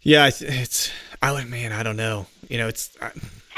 Yeah, 0.00 0.28
it's. 0.28 0.90
I 1.20 1.30
like, 1.30 1.48
man, 1.48 1.72
I 1.72 1.82
don't 1.82 1.96
know. 1.96 2.26
You 2.48 2.58
know, 2.58 2.68
it's. 2.68 2.96
I, 3.00 3.10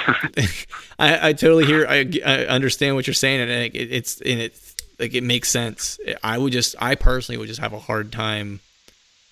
I, 0.99 1.29
I 1.29 1.33
totally 1.33 1.67
hear. 1.67 1.87
I, 1.89 2.11
I 2.25 2.47
understand 2.47 2.97
what 2.97 3.07
you're 3.07 3.15
saying, 3.15 3.41
and 3.41 3.51
it, 3.51 3.75
it's 3.75 4.21
and 4.21 4.41
it's 4.41 4.68
like 4.99 5.15
it 5.15 5.23
makes 5.23 5.49
sense. 5.49 5.99
I 6.23 6.39
would 6.39 6.53
just, 6.53 6.75
I 6.81 6.95
personally 6.95 7.39
would 7.39 7.49
just 7.49 7.61
have 7.61 7.73
a 7.73 7.79
hard 7.79 8.13
time. 8.13 8.61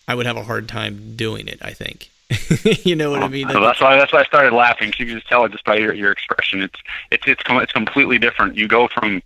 I 0.08 0.14
would 0.14 0.26
have 0.26 0.36
a 0.36 0.44
hard 0.44 0.68
time 0.68 1.16
doing 1.16 1.48
it. 1.48 1.58
I 1.62 1.72
think. 1.72 2.10
you 2.84 2.96
know 2.96 3.10
what 3.10 3.22
I 3.22 3.28
mean? 3.28 3.48
So 3.50 3.60
that's 3.60 3.80
why 3.80 3.96
that's 3.96 4.12
why 4.12 4.20
I 4.20 4.24
started 4.24 4.52
laughing. 4.52 4.90
Cause 4.90 5.00
You 5.00 5.06
can 5.06 5.16
just 5.16 5.28
tell 5.28 5.44
it 5.44 5.52
just 5.52 5.64
by 5.64 5.76
your, 5.76 5.92
your 5.94 6.10
expression. 6.10 6.62
It's 6.62 6.80
it's 7.10 7.26
it's 7.26 7.42
it's 7.46 7.72
completely 7.72 8.18
different. 8.18 8.56
You 8.56 8.66
go 8.66 8.88
from 8.88 9.22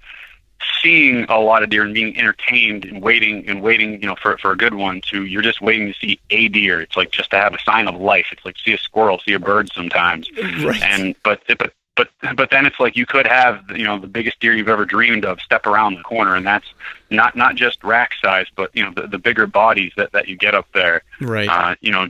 seeing 0.83 1.25
a 1.31 1.39
lot 1.39 1.63
of 1.63 1.71
deer 1.71 1.83
and 1.83 1.95
being 1.95 2.17
entertained 2.19 2.85
and 2.85 3.03
waiting 3.03 3.49
and 3.49 3.63
waiting, 3.63 4.01
you 4.03 4.07
know, 4.07 4.17
for 4.17 4.37
for 4.39 4.53
a 4.53 4.57
good 4.57 4.75
one 4.75 5.01
to 5.11 5.25
you're 5.25 5.43
just 5.43 5.63
waiting 5.63 5.93
to 5.93 5.99
see 5.99 6.21
a 6.31 6.49
deer. 6.49 6.81
It's 6.81 6.97
like 6.97 7.11
just 7.11 7.31
to 7.31 7.37
have 7.37 7.55
a 7.55 7.59
sign 7.61 7.89
of 7.89 7.99
life. 7.99 8.27
It's 8.33 8.45
like 8.45 8.57
see 8.59 8.75
a 8.75 8.79
squirrel, 8.79 9.19
see 9.25 9.33
a 9.33 9.39
bird 9.39 9.71
sometimes. 9.73 10.29
Right. 10.63 10.83
And 10.83 11.15
but 11.25 11.43
but 11.47 11.73
but 12.01 12.37
but 12.37 12.51
then 12.51 12.65
it's 12.65 12.81
like 12.81 12.97
you 12.97 13.05
could 13.05 13.27
have 13.27 13.63
you 13.77 13.85
know 13.85 13.99
the 13.99 14.07
biggest 14.07 14.41
deer 14.41 14.55
you've 14.57 14.69
ever 14.69 14.87
dreamed 14.87 15.27
of 15.27 15.39
step 15.41 15.67
around 15.67 15.97
the 15.97 16.03
corner, 16.03 16.35
and 16.35 16.47
that's 16.47 16.67
not 17.11 17.37
not 17.37 17.57
just 17.57 17.83
rack 17.85 18.13
size, 18.23 18.47
but 18.57 18.75
you 18.75 18.83
know 18.83 18.91
the, 18.93 19.07
the 19.07 19.19
bigger 19.19 19.47
bodies 19.47 19.93
that 19.97 20.13
that 20.13 20.27
you 20.27 20.37
get 20.37 20.55
up 20.55 20.67
there. 20.73 21.03
Right. 21.21 21.49
Uh, 21.49 21.75
you 21.83 21.93
know, 21.93 22.07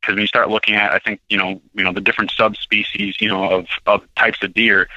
because 0.00 0.14
when 0.14 0.20
you 0.22 0.26
start 0.26 0.48
looking 0.48 0.76
at, 0.76 0.92
I 0.92 0.98
think 0.98 1.20
you 1.28 1.36
know 1.36 1.60
you 1.74 1.84
know 1.84 1.92
the 1.92 2.00
different 2.00 2.30
subspecies 2.30 3.20
you 3.20 3.28
know 3.28 3.50
of 3.50 3.66
of 3.86 4.02
types 4.14 4.42
of 4.42 4.54
deer. 4.54 4.88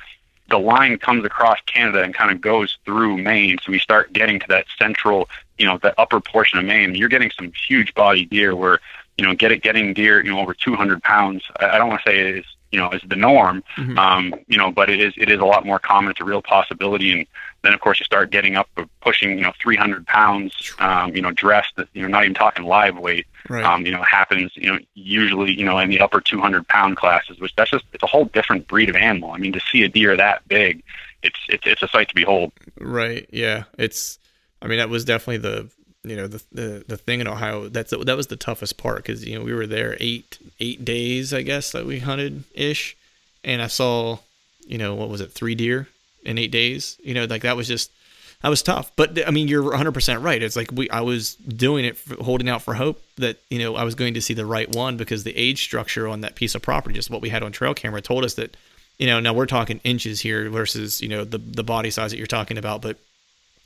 The 0.50 0.58
line 0.58 0.98
comes 0.98 1.26
across 1.26 1.60
Canada 1.66 2.02
and 2.02 2.14
kind 2.14 2.32
of 2.32 2.40
goes 2.40 2.78
through 2.86 3.18
Maine. 3.18 3.58
So 3.62 3.74
we 3.74 3.80
start 3.80 4.14
getting 4.14 4.40
to 4.40 4.46
that 4.48 4.66
central, 4.80 5.28
you 5.58 5.66
know, 5.66 5.78
the 5.78 5.94
upper 6.00 6.22
portion 6.22 6.58
of 6.58 6.64
Maine. 6.64 6.96
You're 6.96 7.10
getting 7.10 7.32
some 7.32 7.52
huge 7.68 7.94
body 7.94 8.24
deer 8.24 8.56
where, 8.56 8.80
you 9.18 9.26
know, 9.26 9.36
get 9.36 9.52
it, 9.52 9.62
getting 9.62 9.94
deer, 9.94 10.24
you 10.24 10.32
know, 10.32 10.40
over 10.40 10.54
200 10.54 11.04
pounds. 11.04 11.44
I 11.60 11.78
don't 11.78 11.90
want 11.90 12.02
to 12.02 12.10
say 12.10 12.20
it 12.22 12.38
is 12.38 12.46
you 12.72 12.80
know 12.80 12.90
is 12.92 13.02
the 13.08 13.16
norm. 13.16 13.64
Mm-hmm. 13.78 13.98
Um, 13.98 14.36
you 14.48 14.58
know, 14.58 14.72
but 14.72 14.90
it 14.90 15.00
is 15.00 15.14
it 15.18 15.30
is 15.30 15.40
a 15.40 15.46
lot 15.46 15.66
more 15.66 15.80
common. 15.80 16.12
It's 16.12 16.20
a 16.20 16.26
real 16.26 16.42
possibility, 16.42 17.12
and 17.12 17.28
then 17.62 17.74
of 17.74 17.80
course 17.80 18.00
you 18.00 18.04
start 18.04 18.30
getting 18.32 18.56
up 18.56 18.70
pushing 19.02 19.38
you 19.38 19.44
know 19.44 19.54
300 19.62 20.06
pounds. 20.08 20.74
Um, 20.80 21.16
you 21.16 21.22
know, 21.22 21.32
dressed. 21.32 21.74
You 21.94 22.04
know, 22.04 22.08
not 22.08 22.24
even 22.24 22.34
talking 22.34 22.66
live 22.66 22.98
weight. 22.98 23.28
Right. 23.50 23.64
Um, 23.64 23.86
you 23.86 23.92
know, 23.92 24.04
happens. 24.04 24.52
You 24.56 24.74
know, 24.74 24.80
usually 24.94 25.52
you 25.52 25.66
know 25.66 25.78
in 25.80 25.90
the 25.90 26.00
upper 26.00 26.22
200 26.22 26.68
pound 26.68 26.98
classes, 26.98 27.40
which 27.40 27.56
that's 27.56 27.72
just 27.72 27.86
it's 27.94 28.04
a 28.04 28.08
whole 28.08 28.26
different 28.26 28.68
breed 28.68 28.90
of 28.90 28.96
animal. 28.96 29.32
I 29.32 29.38
mean, 29.38 29.54
to 29.54 29.62
see 29.72 29.84
a 29.84 29.90
deer 29.90 30.16
that 30.18 30.48
big, 30.48 30.84
it's 31.24 31.40
it's 31.50 31.66
it's 31.66 31.84
a 31.84 31.88
sight 31.88 32.10
to 32.10 32.16
behold. 32.16 32.52
Right. 32.80 33.28
Yeah. 33.32 33.64
It's. 33.78 34.20
I 34.60 34.66
mean, 34.66 34.80
that 34.80 34.90
was 34.90 35.06
definitely 35.06 35.38
the 35.38 35.70
you 36.10 36.16
know 36.16 36.28
the 36.28 36.44
the, 36.52 36.86
the 36.88 36.98
thing 36.98 37.20
in 37.20 37.28
Ohio 37.28 37.70
that's 37.70 37.92
that 37.92 38.18
was 38.18 38.28
the 38.28 38.36
toughest 38.36 38.78
part 38.78 38.98
because 38.98 39.26
you 39.26 39.38
know 39.38 39.44
we 39.44 39.54
were 39.54 39.68
there 39.68 39.98
eight 40.00 40.38
eight 40.60 40.84
days 40.84 41.34
I 41.34 41.42
guess 41.42 41.72
that 41.72 41.86
we 41.86 42.00
hunted 42.00 42.44
ish, 42.54 42.96
and 43.44 43.62
I 43.62 43.68
saw 43.68 44.20
you 44.66 44.78
know 44.78 44.96
what 44.96 45.10
was 45.10 45.22
it 45.22 45.32
three 45.32 45.56
deer 45.56 45.88
in 46.24 46.38
eight 46.38 46.52
days? 46.52 46.98
You 47.04 47.14
know 47.14 47.26
like 47.26 47.44
that 47.44 47.56
was 47.56 47.68
just 47.68 47.92
that 48.42 48.50
was 48.50 48.62
tough. 48.62 48.92
But 48.96 49.28
I 49.28 49.32
mean 49.32 49.48
you're 49.48 49.64
100 49.64 49.92
percent 49.92 50.22
right. 50.22 50.42
It's 50.42 50.56
like 50.56 50.72
we 50.72 50.90
I 50.90 51.02
was 51.02 51.36
doing 51.36 51.86
it 51.86 51.98
for, 51.98 52.22
holding 52.24 52.50
out 52.50 52.62
for 52.62 52.74
hope 52.74 53.02
that 53.18 53.38
you 53.50 53.60
know 53.60 53.76
I 53.76 53.84
was 53.84 53.96
going 53.96 54.14
to 54.14 54.22
see 54.22 54.34
the 54.34 54.46
right 54.46 54.74
one 54.74 54.98
because 54.98 55.24
the 55.24 55.36
age 55.36 55.64
structure 55.64 56.08
on 56.08 56.22
that 56.22 56.36
piece 56.36 56.56
of 56.56 56.62
property 56.62 56.96
just 56.96 57.10
what 57.10 57.22
we 57.22 57.30
had 57.30 57.44
on 57.44 57.52
trail 57.52 57.74
camera 57.74 58.02
told 58.02 58.24
us 58.24 58.36
that 58.36 58.56
you 58.98 59.08
know 59.08 59.20
now 59.20 59.34
we're 59.34 59.46
talking 59.46 59.80
inches 59.84 60.22
here 60.22 60.50
versus 60.50 61.02
you 61.02 61.10
know 61.10 61.24
the 61.24 61.38
the 61.38 61.64
body 61.64 61.90
size 61.90 62.12
that 62.12 62.18
you're 62.18 62.28
talking 62.28 62.58
about 62.58 62.82
but 62.82 62.98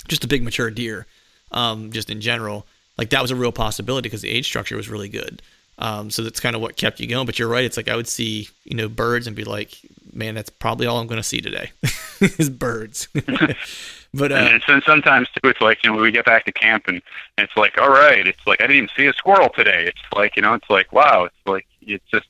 just 0.08 0.24
a 0.24 0.28
big 0.28 0.44
mature 0.44 0.70
deer 0.70 1.06
um, 1.52 1.92
just 1.92 2.10
in 2.10 2.22
general, 2.22 2.66
like 2.98 3.10
that 3.10 3.22
was 3.22 3.32
a 3.32 3.36
real 3.36 3.52
possibility 3.52 4.08
because 4.08 4.22
the 4.22 4.30
age 4.30 4.46
structure 4.46 4.76
was 4.76 4.90
really 4.90 5.10
good. 5.10 5.42
Um, 5.78 6.12
so 6.12 6.22
that's 6.22 6.40
kind 6.40 6.56
of 6.56 6.62
what 6.62 6.78
kept 6.78 7.00
you 7.00 7.08
going. 7.08 7.26
But 7.26 7.40
you're 7.40 7.48
right. 7.48 7.66
It's 7.66 7.78
like 7.78 7.90
I 7.90 7.96
would 7.96 8.08
see, 8.08 8.50
you 8.66 8.76
know, 8.76 8.88
birds 8.88 9.28
and 9.28 9.36
be 9.36 9.44
like, 9.44 9.78
man, 10.14 10.36
that's 10.36 10.50
probably 10.50 10.86
all 10.86 11.00
I'm 11.00 11.08
going 11.08 11.22
to 11.22 11.28
see 11.28 11.42
today 11.42 11.72
is 12.22 12.50
birds. 12.50 13.08
but 14.14 14.32
uh, 14.32 14.36
and, 14.36 14.64
and 14.68 14.84
sometimes 14.84 15.28
too, 15.30 15.50
it's 15.50 15.62
like 15.62 15.84
you 15.84 15.92
know 15.92 16.00
we 16.00 16.12
get 16.12 16.26
back 16.26 16.46
to 16.46 16.52
camp 16.52 16.84
and, 16.88 17.02
and 17.38 17.46
it's 17.46 17.58
like, 17.58 17.78
all 17.80 17.90
right, 17.90 18.28
it's 18.28 18.46
like 18.46 18.62
I 18.62 18.68
didn't 18.68 18.78
even 18.78 18.90
see 18.96 19.08
a 19.08 19.14
squirrel 19.14 19.50
today. 19.50 19.86
It's 19.88 20.14
like 20.16 20.36
you 20.36 20.42
know, 20.42 20.54
it's 20.54 20.70
like 20.70 20.92
wow, 20.94 21.24
it's 21.26 21.36
like 21.46 21.66
it's 21.82 22.06
just 22.12 22.28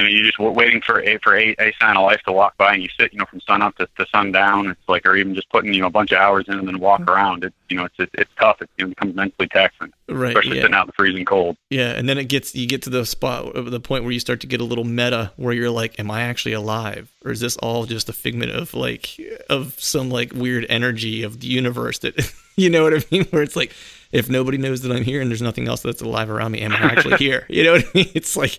you 0.00 0.08
know, 0.08 0.10
you're 0.10 0.26
just 0.26 0.38
waiting 0.38 0.80
for 0.80 1.02
a 1.02 1.18
for 1.18 1.36
a, 1.36 1.54
a 1.58 1.72
sign 1.80 1.96
of 1.96 2.04
life 2.04 2.20
to 2.26 2.32
walk 2.32 2.56
by, 2.56 2.74
and 2.74 2.82
you 2.82 2.88
sit, 2.98 3.12
you 3.12 3.18
know, 3.18 3.26
from 3.26 3.40
sun 3.40 3.62
up 3.62 3.76
to, 3.76 3.88
to 3.96 4.06
sundown. 4.12 4.68
It's 4.70 4.88
like, 4.88 5.06
or 5.06 5.16
even 5.16 5.34
just 5.34 5.48
putting, 5.50 5.74
you 5.74 5.80
know, 5.82 5.88
a 5.88 5.90
bunch 5.90 6.12
of 6.12 6.18
hours 6.18 6.46
in 6.48 6.58
and 6.58 6.66
then 6.66 6.78
walk 6.78 7.00
mm-hmm. 7.00 7.10
around. 7.10 7.44
It, 7.44 7.54
you 7.68 7.76
know, 7.76 7.84
it's 7.84 7.98
it, 7.98 8.10
it's 8.14 8.30
tough. 8.38 8.62
It, 8.62 8.70
becomes 8.76 9.14
mentally 9.14 9.48
taxing, 9.48 9.92
right? 10.08 10.28
Especially 10.28 10.56
yeah. 10.56 10.62
sitting 10.62 10.74
out 10.74 10.82
in 10.82 10.86
the 10.88 10.92
freezing 10.94 11.24
cold. 11.24 11.56
Yeah, 11.68 11.90
and 11.90 12.08
then 12.08 12.18
it 12.18 12.24
gets 12.24 12.54
you 12.54 12.66
get 12.66 12.82
to 12.82 12.90
the 12.90 13.04
spot, 13.04 13.52
the 13.54 13.80
point 13.80 14.04
where 14.04 14.12
you 14.12 14.20
start 14.20 14.40
to 14.40 14.46
get 14.46 14.60
a 14.60 14.64
little 14.64 14.84
meta, 14.84 15.32
where 15.36 15.52
you're 15.52 15.70
like, 15.70 15.98
"Am 16.00 16.10
I 16.10 16.22
actually 16.22 16.54
alive, 16.54 17.12
or 17.24 17.30
is 17.30 17.40
this 17.40 17.56
all 17.58 17.84
just 17.84 18.08
a 18.08 18.12
figment 18.12 18.52
of 18.52 18.74
like 18.74 19.16
of 19.48 19.78
some 19.78 20.10
like 20.10 20.32
weird 20.32 20.66
energy 20.68 21.22
of 21.22 21.40
the 21.40 21.46
universe 21.46 21.98
that, 21.98 22.32
you 22.56 22.70
know 22.70 22.84
what 22.84 22.94
I 22.94 23.04
mean? 23.10 23.24
Where 23.30 23.42
it's 23.42 23.56
like, 23.56 23.74
if 24.12 24.28
nobody 24.28 24.58
knows 24.58 24.82
that 24.82 24.92
I'm 24.92 25.04
here 25.04 25.20
and 25.20 25.30
there's 25.30 25.42
nothing 25.42 25.68
else 25.68 25.82
that's 25.82 26.02
alive 26.02 26.30
around 26.30 26.52
me, 26.52 26.60
am 26.60 26.72
I 26.72 26.76
actually 26.76 27.16
here? 27.18 27.46
You 27.48 27.64
know 27.64 27.72
what 27.72 27.84
I 27.84 27.90
mean? 27.94 28.10
It's 28.14 28.36
like, 28.36 28.58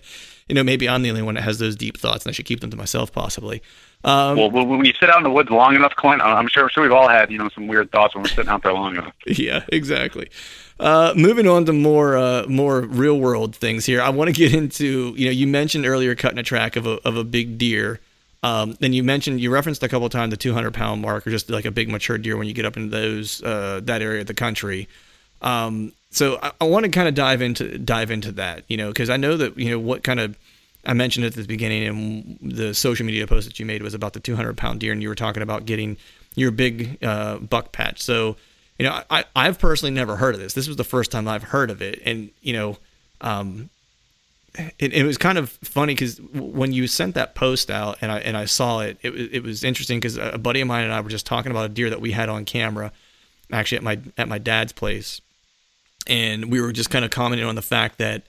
you 0.52 0.54
know, 0.54 0.62
maybe 0.62 0.86
I'm 0.86 1.00
the 1.00 1.08
only 1.08 1.22
one 1.22 1.36
that 1.36 1.44
has 1.44 1.58
those 1.58 1.76
deep 1.76 1.96
thoughts, 1.96 2.26
and 2.26 2.30
I 2.30 2.32
should 2.34 2.44
keep 2.44 2.60
them 2.60 2.70
to 2.72 2.76
myself, 2.76 3.10
possibly. 3.10 3.62
Um, 4.04 4.36
well, 4.36 4.50
when 4.50 4.84
you 4.84 4.92
sit 4.92 5.08
out 5.08 5.16
in 5.16 5.22
the 5.22 5.30
woods 5.30 5.48
long 5.48 5.74
enough, 5.74 5.96
Clint, 5.96 6.20
I'm 6.20 6.46
sure, 6.46 6.64
I'm 6.64 6.68
sure 6.68 6.82
we've 6.82 6.92
all 6.92 7.08
had, 7.08 7.30
you 7.30 7.38
know, 7.38 7.48
some 7.54 7.68
weird 7.68 7.90
thoughts 7.90 8.14
when 8.14 8.22
we're 8.22 8.28
sitting 8.28 8.50
out 8.50 8.62
there 8.62 8.74
long 8.74 8.96
enough. 8.96 9.14
Yeah, 9.26 9.64
exactly. 9.68 10.28
Uh, 10.78 11.14
moving 11.16 11.48
on 11.48 11.64
to 11.64 11.72
more 11.72 12.18
uh, 12.18 12.44
more 12.48 12.82
real 12.82 13.18
world 13.18 13.56
things 13.56 13.86
here. 13.86 14.02
I 14.02 14.10
want 14.10 14.28
to 14.28 14.34
get 14.34 14.52
into 14.52 15.14
you 15.16 15.24
know 15.24 15.30
you 15.30 15.46
mentioned 15.46 15.86
earlier 15.86 16.14
cutting 16.14 16.38
a 16.38 16.42
track 16.42 16.76
of 16.76 16.86
a 16.86 16.98
of 17.08 17.16
a 17.16 17.24
big 17.24 17.56
deer. 17.56 17.98
Um, 18.42 18.76
then 18.80 18.92
you 18.92 19.02
mentioned 19.02 19.40
you 19.40 19.50
referenced 19.50 19.82
a 19.82 19.88
couple 19.88 20.04
of 20.04 20.12
times 20.12 20.32
the 20.32 20.36
200 20.36 20.74
pound 20.74 21.00
mark 21.00 21.26
or 21.26 21.30
just 21.30 21.48
like 21.48 21.64
a 21.64 21.70
big 21.70 21.88
mature 21.88 22.18
deer 22.18 22.36
when 22.36 22.46
you 22.46 22.52
get 22.52 22.66
up 22.66 22.76
into 22.76 22.90
those 22.90 23.42
uh, 23.42 23.80
that 23.84 24.02
area 24.02 24.20
of 24.20 24.26
the 24.26 24.34
country. 24.34 24.86
Um, 25.40 25.92
so 26.12 26.38
I, 26.42 26.52
I 26.60 26.64
want 26.64 26.84
to 26.84 26.90
kind 26.90 27.08
of 27.08 27.14
dive 27.14 27.42
into 27.42 27.78
dive 27.78 28.10
into 28.10 28.32
that, 28.32 28.64
you 28.68 28.76
know, 28.76 28.88
because 28.88 29.10
I 29.10 29.16
know 29.16 29.36
that 29.36 29.58
you 29.58 29.70
know 29.70 29.78
what 29.78 30.02
kind 30.02 30.20
of 30.20 30.38
I 30.86 30.94
mentioned 30.94 31.26
at 31.26 31.34
the 31.34 31.44
beginning 31.44 31.86
and 31.86 32.38
the 32.56 32.74
social 32.74 33.04
media 33.04 33.26
post 33.26 33.48
that 33.48 33.58
you 33.58 33.66
made 33.66 33.82
was 33.82 33.94
about 33.94 34.12
the 34.12 34.20
200 34.20 34.56
pound 34.56 34.80
deer, 34.80 34.92
and 34.92 35.02
you 35.02 35.08
were 35.08 35.14
talking 35.14 35.42
about 35.42 35.66
getting 35.66 35.96
your 36.34 36.50
big 36.50 37.02
uh, 37.02 37.38
buck 37.38 37.72
patch. 37.72 38.00
So 38.00 38.36
you 38.78 38.88
know, 38.88 39.00
I, 39.10 39.24
I've 39.36 39.60
personally 39.60 39.94
never 39.94 40.16
heard 40.16 40.34
of 40.34 40.40
this. 40.40 40.54
This 40.54 40.66
was 40.66 40.76
the 40.76 40.84
first 40.84 41.12
time 41.12 41.28
I've 41.28 41.44
heard 41.44 41.70
of 41.70 41.82
it. 41.82 42.00
And, 42.04 42.30
you 42.40 42.52
know, 42.52 42.78
um, 43.20 43.70
it, 44.78 44.92
it 44.92 45.04
was 45.04 45.16
kind 45.18 45.38
of 45.38 45.50
funny 45.50 45.94
because 45.94 46.20
when 46.34 46.72
you 46.72 46.86
sent 46.86 47.14
that 47.14 47.36
post 47.36 47.70
out 47.70 47.98
and 48.00 48.10
I, 48.10 48.18
and 48.18 48.36
I 48.36 48.46
saw 48.46 48.80
it, 48.80 48.98
it, 49.02 49.10
it 49.10 49.42
was 49.44 49.62
interesting 49.62 49.98
because 49.98 50.16
a 50.16 50.36
buddy 50.36 50.60
of 50.60 50.68
mine 50.68 50.84
and 50.84 50.92
I 50.92 51.00
were 51.00 51.10
just 51.10 51.26
talking 51.26 51.52
about 51.52 51.66
a 51.66 51.68
deer 51.68 51.90
that 51.90 52.00
we 52.00 52.10
had 52.12 52.28
on 52.28 52.44
camera 52.44 52.90
actually 53.52 53.78
at 53.78 53.84
my, 53.84 54.00
at 54.18 54.28
my 54.28 54.38
dad's 54.38 54.72
place. 54.72 55.20
And 56.06 56.50
we 56.50 56.60
were 56.60 56.72
just 56.72 56.90
kind 56.90 57.04
of 57.04 57.10
commenting 57.10 57.46
on 57.46 57.54
the 57.54 57.62
fact 57.62 57.98
that, 57.98 58.24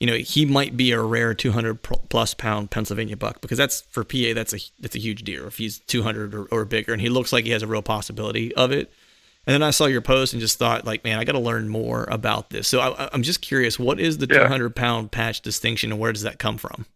you 0.00 0.06
know, 0.06 0.16
he 0.16 0.44
might 0.44 0.76
be 0.76 0.92
a 0.92 1.00
rare 1.00 1.34
200 1.34 1.82
plus 1.82 2.34
pound 2.34 2.70
Pennsylvania 2.70 3.16
buck 3.16 3.40
because 3.40 3.58
that's 3.58 3.82
for 3.82 4.02
PA, 4.04 4.34
that's 4.34 4.52
a, 4.52 4.58
that's 4.80 4.96
a 4.96 4.98
huge 4.98 5.22
deer 5.22 5.46
if 5.46 5.58
he's 5.58 5.78
200 5.80 6.34
or, 6.34 6.44
or 6.46 6.64
bigger. 6.64 6.92
And 6.92 7.00
he 7.00 7.08
looks 7.08 7.32
like 7.32 7.44
he 7.44 7.50
has 7.52 7.62
a 7.62 7.66
real 7.66 7.82
possibility 7.82 8.54
of 8.54 8.72
it. 8.72 8.92
And 9.46 9.54
then 9.54 9.62
I 9.62 9.70
saw 9.70 9.86
your 9.86 10.02
post 10.02 10.34
and 10.34 10.40
just 10.40 10.58
thought, 10.58 10.84
like, 10.84 11.02
man, 11.02 11.18
I 11.18 11.24
got 11.24 11.32
to 11.32 11.40
learn 11.40 11.68
more 11.68 12.04
about 12.04 12.50
this. 12.50 12.68
So 12.68 12.80
I, 12.80 13.10
am 13.12 13.24
just 13.24 13.40
curious, 13.42 13.76
what 13.76 13.98
is 13.98 14.18
the 14.18 14.28
yeah. 14.30 14.44
200 14.44 14.76
pound 14.76 15.10
patch 15.10 15.40
distinction, 15.40 15.90
and 15.90 16.00
where 16.00 16.12
does 16.12 16.22
that 16.22 16.38
come 16.38 16.58
from? 16.58 16.86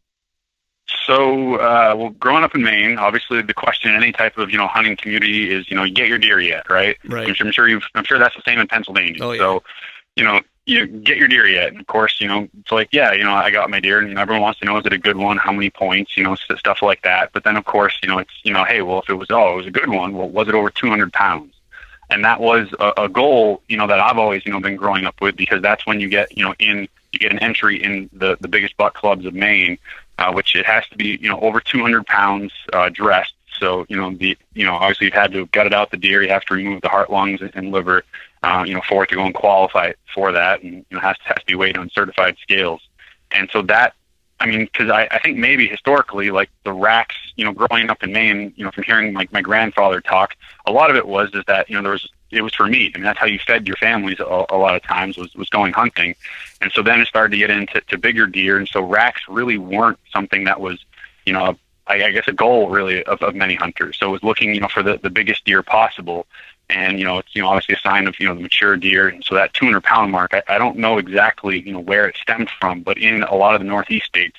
So, 1.07 1.57
uh, 1.57 1.95
well, 1.97 2.11
growing 2.11 2.45
up 2.45 2.55
in 2.55 2.63
Maine, 2.63 2.99
obviously 2.99 3.43
the 3.43 3.55
question 3.55 3.91
in 3.91 4.01
any 4.01 4.13
type 4.13 4.39
of 4.39 4.51
you 4.51 4.59
know 4.59 4.69
hunting 4.69 4.97
community 4.97 5.51
is, 5.51 5.69
you 5.69 5.77
know, 5.77 5.83
you 5.83 5.93
get 5.93 6.09
your 6.09 6.19
deer 6.19 6.41
yet, 6.41 6.71
right? 6.71 6.97
Right. 7.05 7.27
I'm 7.27 7.35
sure, 7.35 7.47
I'm 7.47 7.53
sure 7.53 7.69
you've, 7.69 7.83
I'm 7.97 8.05
sure 8.05 8.19
that's 8.19 8.37
the 8.37 8.43
same 8.47 8.61
in 8.61 8.69
Pennsylvania. 8.69 9.17
Oh, 9.21 9.33
yeah. 9.33 9.39
So, 9.39 9.63
you 10.17 10.25
know, 10.25 10.41
you 10.65 10.87
get 10.87 11.17
your 11.17 11.29
deer 11.29 11.47
yet? 11.47 11.69
And 11.69 11.81
of 11.81 11.87
course, 11.87 12.21
you 12.21 12.27
know, 12.27 12.49
it's 12.61 12.73
like, 12.73 12.89
yeah, 12.93 13.13
you 13.13 13.23
know, 13.23 13.33
I 13.33 13.51
got 13.51 13.71
my 13.71 13.79
deer, 13.79 14.01
and 14.01 14.19
everyone 14.19 14.43
wants 14.43 14.59
to 14.61 14.67
know 14.67 14.79
is 14.79 14.87
it 14.87 14.93
a 14.93 14.99
good 14.99 15.17
one? 15.17 15.37
How 15.37 15.53
many 15.53 15.71
points? 15.71 16.17
You 16.17 16.25
know, 16.25 16.35
stuff 16.35 16.83
like 16.83 17.03
that. 17.03 17.33
But 17.33 17.45
then, 17.45 17.57
of 17.57 17.65
course, 17.65 17.97
you 18.03 18.09
know, 18.09 18.19
it's 18.19 18.33
you 18.43 18.53
know, 18.53 18.65
hey, 18.65 18.83
well, 18.83 19.01
if 19.01 19.09
it 19.09 19.15
was 19.15 19.29
oh, 19.31 19.53
it 19.53 19.57
was 19.57 19.67
a 19.67 19.71
good 19.71 19.89
one. 19.89 20.17
Well, 20.17 20.29
was 20.29 20.49
it 20.49 20.55
over 20.55 20.71
200 20.71 21.13
pounds? 21.13 21.53
and 22.11 22.25
that 22.25 22.41
was 22.41 22.73
a, 22.79 23.05
a 23.05 23.09
goal 23.09 23.63
you 23.69 23.77
know 23.77 23.87
that 23.87 24.01
I've 24.01 24.19
always 24.19 24.45
you 24.47 24.53
know 24.53 24.61
been 24.61 24.77
growing 24.77 25.07
up 25.07 25.21
with 25.21 25.37
because 25.37 25.63
that's 25.63 25.87
when 25.87 26.01
you 26.01 26.09
get 26.09 26.37
you 26.37 26.45
know 26.45 26.55
in 26.59 26.89
you 27.13 27.19
get 27.19 27.33
an 27.33 27.39
entry 27.39 27.83
in 27.83 28.11
the 28.13 28.37
the 28.41 28.49
biggest 28.49 28.77
buck 28.77 28.95
clubs 28.95 29.27
of 29.27 29.35
Maine, 29.35 29.79
uh, 30.19 30.33
which 30.33 30.55
it 30.55 30.67
has 30.67 30.87
to 30.89 30.97
be 30.97 31.19
you 31.21 31.29
know 31.29 31.41
over 31.41 31.61
200 31.61 32.07
pounds 32.07 32.53
uh, 32.73 32.89
dressed. 32.91 33.35
So 33.59 33.87
you 33.89 33.97
know 33.97 34.11
the 34.15 34.37
you 34.55 34.65
know 34.65 34.75
obviously 34.75 35.07
you've 35.07 35.15
had 35.15 35.33
to 35.33 35.47
gut 35.47 35.67
it 35.67 35.75
out 35.75 35.91
the 35.91 35.97
deer. 35.97 36.23
You 36.23 36.29
have 36.29 36.45
to 36.47 36.55
remove 36.55 36.83
the 36.83 36.89
heart, 36.89 37.11
lungs, 37.11 37.41
and 37.55 37.73
liver. 37.73 38.05
Uh, 38.43 38.65
you 38.67 38.75
know 38.75 38.83
for 38.89 39.03
it 39.03 39.09
to 39.09 39.17
go 39.17 39.25
and 39.25 39.35
qualify 39.35 39.93
for 40.15 40.33
that, 40.33 40.63
and 40.63 40.75
you 40.75 40.97
know 40.97 41.01
has 41.01 41.17
to 41.19 41.25
has 41.25 41.39
to 41.39 41.47
be 41.47 41.55
weighed 41.55 41.77
on 41.77 41.91
certified 41.91 42.37
scales. 42.43 42.81
And 43.33 43.51
so 43.51 43.63
that 43.63 43.95
I 44.39 44.47
mean, 44.47 44.67
because 44.67 44.91
I, 44.91 45.09
I 45.11 45.19
think 45.19 45.39
maybe 45.39 45.67
historically, 45.67 46.31
like 46.31 46.51
the 46.65 46.73
racks, 46.73 47.17
you 47.37 47.45
know, 47.45 47.53
growing 47.53 47.89
up 47.89 48.03
in 48.03 48.13
Maine, 48.13 48.53
you 48.57 48.65
know, 48.65 48.71
from 48.71 48.85
hearing 48.85 49.15
like 49.15 49.33
my 49.33 49.41
grandfather 49.41 50.01
talk, 50.01 50.35
a 50.67 50.73
lot 50.73 50.91
of 50.91 50.97
it 50.97 51.07
was 51.07 51.31
is 51.35 51.45
that 51.47 51.71
you 51.71 51.77
know 51.77 51.83
there 51.83 51.93
was 51.93 52.09
it 52.31 52.43
was 52.43 52.55
for 52.55 52.67
meat. 52.67 52.93
I 52.95 52.99
mean, 52.99 53.05
that's 53.05 53.19
how 53.19 53.27
you 53.27 53.39
fed 53.39 53.67
your 53.67 53.77
families 53.77 54.21
a, 54.21 54.25
a 54.51 54.59
lot 54.59 54.75
of 54.75 54.83
times 54.83 55.17
was 55.17 55.35
was 55.35 55.49
going 55.49 55.73
hunting, 55.73 56.15
and 56.61 56.71
so 56.73 56.83
then 56.83 57.01
it 57.01 57.09
started 57.09 57.31
to 57.31 57.39
get 57.39 57.51
into 57.51 57.81
to 57.81 57.97
bigger 57.97 58.27
deer, 58.27 58.59
and 58.59 58.69
so 58.69 58.83
racks 58.83 59.23
really 59.27 59.57
weren't 59.57 59.99
something 60.13 60.45
that 60.45 60.61
was, 60.61 60.85
you 61.25 61.33
know, 61.33 61.57
I, 61.87 62.05
I 62.05 62.11
guess 62.11 62.29
a 62.29 62.33
goal 62.33 62.69
really 62.69 63.03
of, 63.05 63.23
of 63.23 63.35
many 63.35 63.55
hunters. 63.55 63.97
So 63.99 64.09
it 64.09 64.13
was 64.13 64.23
looking, 64.23 64.55
you 64.55 64.61
know, 64.61 64.69
for 64.69 64.83
the 64.83 64.99
the 64.99 65.11
biggest 65.11 65.47
deer 65.47 65.63
possible, 65.63 66.27
and 66.69 66.99
you 66.99 67.05
know 67.05 67.19
it's 67.19 67.35
you 67.35 67.43
know 67.43 67.49
obviously 67.49 67.75
a 67.75 67.79
sign 67.79 68.07
of 68.07 68.19
you 68.19 68.27
know 68.27 68.35
the 68.35 68.41
mature 68.41 68.77
deer 68.77 69.09
and 69.09 69.25
so 69.25 69.35
that 69.35 69.53
200 69.55 69.83
pound 69.83 70.11
mark 70.11 70.33
I, 70.35 70.43
I 70.49 70.59
don't 70.59 70.77
know 70.77 70.99
exactly 70.99 71.61
you 71.61 71.73
know 71.73 71.81
where 71.81 72.07
it 72.09 72.17
stemmed 72.17 72.51
from 72.61 72.83
but 72.83 72.99
in 72.99 73.23
a 73.23 73.35
lot 73.35 73.55
of 73.55 73.61
the 73.61 73.67
northeast 73.67 74.07
states 74.07 74.39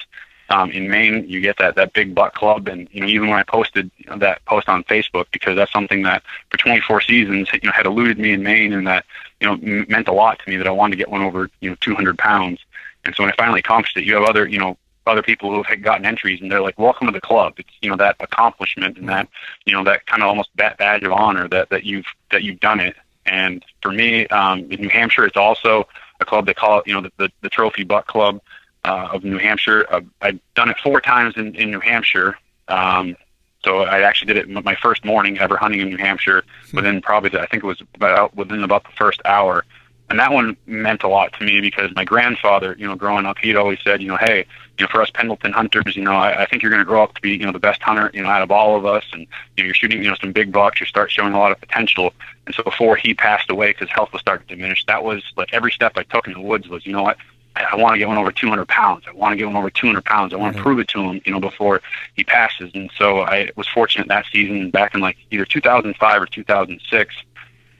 um, 0.49 0.71
in 0.71 0.89
Maine 0.89 1.25
you 1.27 1.41
get 1.41 1.57
that 1.57 1.75
that 1.75 1.93
big 1.93 2.15
buck 2.15 2.33
club 2.33 2.67
and 2.67 2.87
you 2.91 3.01
know 3.01 3.07
even 3.07 3.29
when 3.29 3.39
I 3.39 3.43
posted 3.43 3.91
you 3.97 4.09
know, 4.09 4.17
that 4.17 4.43
post 4.45 4.69
on 4.69 4.83
Facebook 4.85 5.25
because 5.31 5.55
that's 5.55 5.71
something 5.71 6.03
that 6.03 6.23
for 6.49 6.57
24 6.57 7.01
seasons 7.01 7.49
you 7.53 7.59
know 7.63 7.71
had 7.71 7.85
eluded 7.85 8.17
me 8.17 8.31
in 8.31 8.43
Maine 8.43 8.73
and 8.73 8.87
that 8.87 9.05
you 9.39 9.47
know 9.47 9.53
m- 9.53 9.85
meant 9.89 10.07
a 10.07 10.13
lot 10.13 10.39
to 10.39 10.49
me 10.49 10.57
that 10.57 10.67
I 10.67 10.71
wanted 10.71 10.91
to 10.91 10.97
get 10.97 11.09
one 11.09 11.21
over 11.21 11.49
you 11.59 11.69
know 11.69 11.75
200 11.81 12.17
pounds. 12.17 12.59
And 13.03 13.15
so 13.15 13.23
when 13.23 13.31
I 13.31 13.35
finally 13.35 13.59
accomplished 13.59 13.97
it 13.97 14.05
you 14.05 14.15
have 14.15 14.23
other 14.23 14.47
you 14.47 14.59
know 14.59 14.77
other 15.07 15.21
people 15.21 15.51
who 15.51 15.63
have 15.63 15.81
gotten 15.81 16.05
entries 16.05 16.41
and 16.41 16.51
they're 16.51 16.61
like, 16.61 16.77
welcome 16.77 17.07
to 17.07 17.13
the 17.13 17.21
club. 17.21 17.53
It's, 17.57 17.69
you 17.81 17.89
know, 17.89 17.95
that 17.97 18.15
accomplishment 18.19 18.97
and 18.97 19.07
that, 19.09 19.27
you 19.65 19.73
know, 19.73 19.83
that 19.83 20.05
kind 20.05 20.21
of 20.21 20.29
almost 20.29 20.49
badge 20.55 21.03
of 21.03 21.11
honor 21.11 21.47
that, 21.49 21.69
that 21.69 21.83
you've, 21.83 22.05
that 22.31 22.43
you've 22.43 22.59
done 22.59 22.79
it. 22.79 22.95
And 23.25 23.65
for 23.81 23.91
me, 23.91 24.27
um, 24.27 24.71
in 24.71 24.81
New 24.81 24.89
Hampshire, 24.89 25.25
it's 25.25 25.37
also 25.37 25.87
a 26.19 26.25
club 26.25 26.45
they 26.45 26.53
call 26.53 26.79
it, 26.79 26.87
you 26.87 26.93
know, 26.93 27.01
the, 27.01 27.11
the, 27.17 27.31
the 27.41 27.49
Trophy 27.49 27.83
Buck 27.83 28.07
Club 28.07 28.41
uh, 28.85 29.09
of 29.11 29.23
New 29.23 29.37
Hampshire. 29.37 29.85
Uh, 29.91 30.01
I've 30.21 30.39
done 30.55 30.69
it 30.69 30.77
four 30.83 31.01
times 31.01 31.35
in, 31.35 31.55
in 31.55 31.71
New 31.71 31.79
Hampshire. 31.79 32.37
Um, 32.67 33.15
so 33.63 33.81
I 33.81 34.01
actually 34.01 34.33
did 34.33 34.37
it 34.37 34.49
my 34.49 34.75
first 34.75 35.03
morning 35.03 35.39
ever 35.39 35.57
hunting 35.57 35.81
in 35.81 35.89
New 35.89 35.97
Hampshire 35.97 36.43
within 36.73 37.01
probably, 37.01 37.31
the, 37.31 37.41
I 37.41 37.47
think 37.47 37.63
it 37.63 37.67
was 37.67 37.81
about 37.95 38.35
within 38.35 38.63
about 38.63 38.83
the 38.83 38.91
first 38.97 39.19
hour 39.25 39.65
and 40.09 40.19
that 40.19 40.31
one 40.31 40.55
meant 40.65 41.03
a 41.03 41.07
lot 41.07 41.33
to 41.33 41.43
me 41.43 41.59
because 41.59 41.93
my 41.95 42.05
grandfather, 42.05 42.75
you 42.79 42.87
know, 42.87 42.95
growing 42.95 43.25
up, 43.25 43.37
he'd 43.39 43.57
always 43.57 43.79
said, 43.83 44.01
you 44.01 44.07
know, 44.07 44.17
hey, 44.17 44.45
you 44.77 44.85
know, 44.85 44.87
for 44.89 45.01
us 45.01 45.09
Pendleton 45.09 45.51
hunters, 45.51 45.95
you 45.95 46.03
know, 46.03 46.13
I, 46.13 46.43
I 46.43 46.45
think 46.45 46.61
you're 46.61 46.71
going 46.71 46.81
to 46.81 46.85
grow 46.85 47.03
up 47.03 47.13
to 47.15 47.21
be, 47.21 47.31
you 47.31 47.45
know, 47.45 47.51
the 47.51 47.59
best 47.59 47.81
hunter, 47.81 48.09
you 48.13 48.23
know, 48.23 48.29
out 48.29 48.41
of 48.41 48.51
all 48.51 48.77
of 48.77 48.85
us, 48.85 49.03
and 49.11 49.21
you 49.21 49.63
know, 49.63 49.65
you're 49.65 49.73
shooting, 49.73 50.01
you 50.01 50.09
know, 50.09 50.15
some 50.21 50.31
big 50.31 50.51
bucks, 50.51 50.79
you 50.79 50.85
start 50.85 51.11
showing 51.11 51.33
a 51.33 51.39
lot 51.39 51.51
of 51.51 51.59
potential. 51.59 52.13
And 52.45 52.55
so 52.55 52.63
before 52.63 52.95
he 52.95 53.13
passed 53.13 53.49
away, 53.49 53.71
because 53.71 53.89
health 53.89 54.13
was 54.13 54.21
starting 54.21 54.47
to 54.47 54.55
diminish, 54.55 54.85
that 54.85 55.03
was 55.03 55.23
like 55.35 55.53
every 55.53 55.71
step 55.71 55.93
I 55.97 56.03
took 56.03 56.27
in 56.27 56.33
the 56.33 56.41
woods 56.41 56.69
was, 56.69 56.85
you 56.85 56.93
know 56.93 57.03
what, 57.03 57.17
I, 57.57 57.63
I 57.71 57.75
want 57.75 57.95
to 57.95 57.99
get 57.99 58.07
one 58.07 58.17
over 58.17 58.31
200 58.31 58.67
pounds. 58.67 59.03
I 59.07 59.13
want 59.13 59.33
to 59.33 59.37
get 59.37 59.47
one 59.47 59.55
over 59.57 59.69
200 59.69 60.05
pounds. 60.05 60.33
I 60.33 60.37
want 60.37 60.53
to 60.53 60.57
mm-hmm. 60.57 60.63
prove 60.63 60.79
it 60.79 60.87
to 60.89 61.01
him, 61.01 61.21
you 61.25 61.31
know, 61.33 61.39
before 61.39 61.81
he 62.15 62.23
passes. 62.23 62.71
And 62.73 62.89
so 62.97 63.21
I 63.21 63.49
was 63.55 63.67
fortunate 63.67 64.07
that 64.07 64.25
season, 64.31 64.69
back 64.69 64.93
in 64.93 65.01
like 65.01 65.17
either 65.31 65.45
2005 65.45 66.21
or 66.21 66.25
2006 66.27 67.15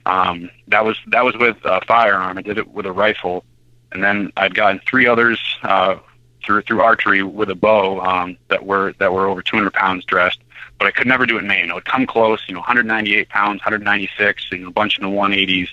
um, 0.07 0.49
that 0.69 0.85
was 0.85 0.97
that 1.07 1.25
was 1.25 1.35
with 1.35 1.57
a 1.65 1.81
firearm. 1.85 2.37
I 2.37 2.41
did 2.41 2.57
it 2.57 2.69
with 2.69 2.85
a 2.85 2.91
rifle, 2.91 3.43
and 3.91 4.01
then 4.01 4.31
I'd 4.37 4.55
gotten 4.55 4.79
three 4.87 5.05
others 5.05 5.39
uh, 5.63 5.97
through 6.43 6.61
through 6.61 6.81
archery 6.81 7.23
with 7.23 7.49
a 7.49 7.55
bow 7.55 7.99
um, 7.99 8.37
that 8.47 8.65
were 8.65 8.93
that 8.99 9.11
were 9.11 9.27
over 9.27 9.41
200 9.41 9.73
pounds 9.73 10.05
dressed. 10.05 10.39
But 10.79 10.87
I 10.87 10.91
could 10.91 11.07
never 11.07 11.25
do 11.25 11.37
it 11.37 11.41
in 11.41 11.47
Maine. 11.47 11.69
It 11.69 11.73
would 11.73 11.85
come 11.85 12.05
close, 12.05 12.41
you 12.47 12.53
know, 12.53 12.59
198 12.59 13.29
pounds, 13.29 13.59
196, 13.61 14.51
you 14.51 14.59
know, 14.59 14.67
a 14.67 14.71
bunch 14.71 14.99
in 14.99 15.03
the 15.03 15.09
180s. 15.09 15.69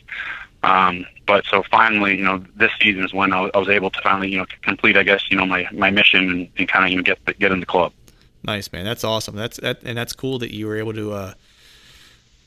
Um, 0.62 1.04
but 1.26 1.44
so 1.44 1.62
finally, 1.70 2.16
you 2.16 2.24
know, 2.24 2.42
this 2.56 2.70
season 2.80 3.04
is 3.04 3.12
when 3.12 3.32
I 3.32 3.50
I 3.54 3.58
was 3.58 3.68
able 3.68 3.90
to 3.90 4.00
finally, 4.00 4.30
you 4.30 4.38
know, 4.38 4.46
complete, 4.62 4.96
I 4.96 5.02
guess, 5.04 5.30
you 5.30 5.36
know, 5.36 5.46
my, 5.46 5.68
my 5.72 5.90
mission 5.90 6.30
and, 6.30 6.48
and 6.56 6.68
kind 6.68 6.86
of, 6.86 6.90
you 6.90 6.96
know, 6.96 7.02
get 7.02 7.18
get 7.38 7.52
in 7.52 7.60
the 7.60 7.66
club. 7.66 7.92
Nice, 8.42 8.72
man. 8.72 8.84
That's 8.84 9.04
awesome. 9.04 9.36
That's 9.36 9.58
that, 9.58 9.82
and 9.84 9.96
that's 9.96 10.12
cool 10.12 10.38
that 10.40 10.52
you 10.52 10.66
were 10.66 10.76
able 10.76 10.94
to 10.94 11.12
uh, 11.12 11.34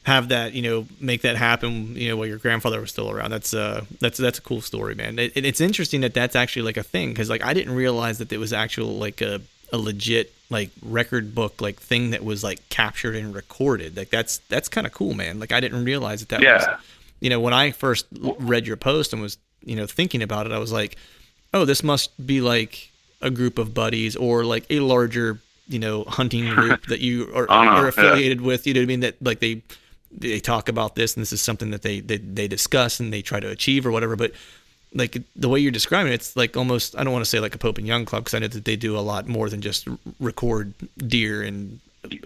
have 0.07 0.29
that 0.29 0.53
you 0.53 0.61
know 0.61 0.87
make 1.01 1.21
that 1.23 1.35
happen 1.35 1.93
you 1.97 2.07
know 2.07 2.15
while 2.15 2.25
your 2.25 2.37
grandfather 2.37 2.79
was 2.79 2.89
still 2.89 3.11
around. 3.11 3.29
That's 3.29 3.53
uh 3.53 3.83
that's 3.99 4.17
that's 4.17 4.39
a 4.39 4.41
cool 4.41 4.61
story 4.61 4.95
man. 4.95 5.19
It, 5.19 5.33
it's 5.35 5.59
interesting 5.59 5.99
that 6.01 6.13
that's 6.13 6.33
actually 6.33 6.61
like 6.61 6.77
a 6.77 6.83
thing 6.83 7.09
because 7.09 7.29
like 7.29 7.43
i 7.43 7.53
didn't 7.53 7.75
realize 7.75 8.17
that 8.19 8.31
it 8.31 8.37
was 8.37 8.53
actual 8.53 8.95
like 8.95 9.21
a, 9.21 9.41
a 9.73 9.77
legit 9.77 10.33
like 10.49 10.69
record 10.81 11.35
book 11.35 11.61
like 11.61 11.81
thing 11.81 12.11
that 12.11 12.23
was 12.23 12.41
like 12.41 12.67
captured 12.69 13.17
and 13.17 13.35
recorded. 13.35 13.97
Like 13.97 14.09
that's 14.09 14.37
that's 14.47 14.69
kind 14.69 14.87
of 14.87 14.93
cool 14.93 15.13
man. 15.13 15.41
Like 15.41 15.51
i 15.51 15.59
didn't 15.59 15.83
realize 15.83 16.21
that 16.21 16.29
that 16.29 16.41
yeah. 16.41 16.53
was 16.53 16.79
you 17.19 17.29
know 17.29 17.41
when 17.41 17.53
i 17.53 17.71
first 17.71 18.05
read 18.39 18.65
your 18.65 18.77
post 18.77 19.11
and 19.11 19.21
was 19.21 19.37
you 19.65 19.75
know 19.75 19.85
thinking 19.85 20.21
about 20.21 20.45
it 20.45 20.51
i 20.51 20.59
was 20.59 20.71
like 20.71 20.95
oh 21.53 21.65
this 21.65 21.83
must 21.83 22.09
be 22.25 22.39
like 22.41 22.91
a 23.21 23.31
group 23.31 23.57
of 23.57 23.73
buddies 23.73 24.15
or 24.15 24.45
like 24.45 24.65
a 24.69 24.79
larger 24.79 25.39
you 25.67 25.79
know 25.79 26.03
hunting 26.03 26.47
group 26.55 26.85
that 26.85 26.99
you 27.01 27.29
are, 27.35 27.49
are 27.49 27.87
affiliated 27.87 28.39
yeah. 28.39 28.47
with 28.47 28.67
you 28.67 28.73
know 28.73 28.79
what 28.81 28.83
i 28.83 28.87
mean? 28.87 28.99
That 29.01 29.15
like 29.21 29.39
they 29.39 29.63
they 30.11 30.39
talk 30.39 30.69
about 30.69 30.95
this 30.95 31.15
and 31.15 31.21
this 31.21 31.33
is 31.33 31.41
something 31.41 31.71
that 31.71 31.81
they, 31.81 31.99
they 31.99 32.17
they 32.17 32.47
discuss 32.47 32.99
and 32.99 33.11
they 33.11 33.21
try 33.21 33.39
to 33.39 33.49
achieve 33.49 33.85
or 33.85 33.91
whatever 33.91 34.15
but 34.15 34.31
like 34.93 35.21
the 35.35 35.49
way 35.49 35.59
you're 35.59 35.71
describing 35.71 36.11
it, 36.11 36.15
it's 36.15 36.35
like 36.35 36.55
almost 36.55 36.97
I 36.97 37.03
don't 37.03 37.13
want 37.13 37.23
to 37.23 37.29
say 37.29 37.39
like 37.39 37.55
a 37.55 37.57
Pope 37.57 37.77
and 37.77 37.87
Young 37.87 38.05
club 38.05 38.23
because 38.23 38.33
I 38.33 38.39
know 38.39 38.47
that 38.47 38.65
they 38.65 38.75
do 38.75 38.97
a 38.97 39.01
lot 39.01 39.27
more 39.27 39.49
than 39.49 39.61
just 39.61 39.87
record 40.19 40.73
deer 40.97 41.43
and 41.43 41.79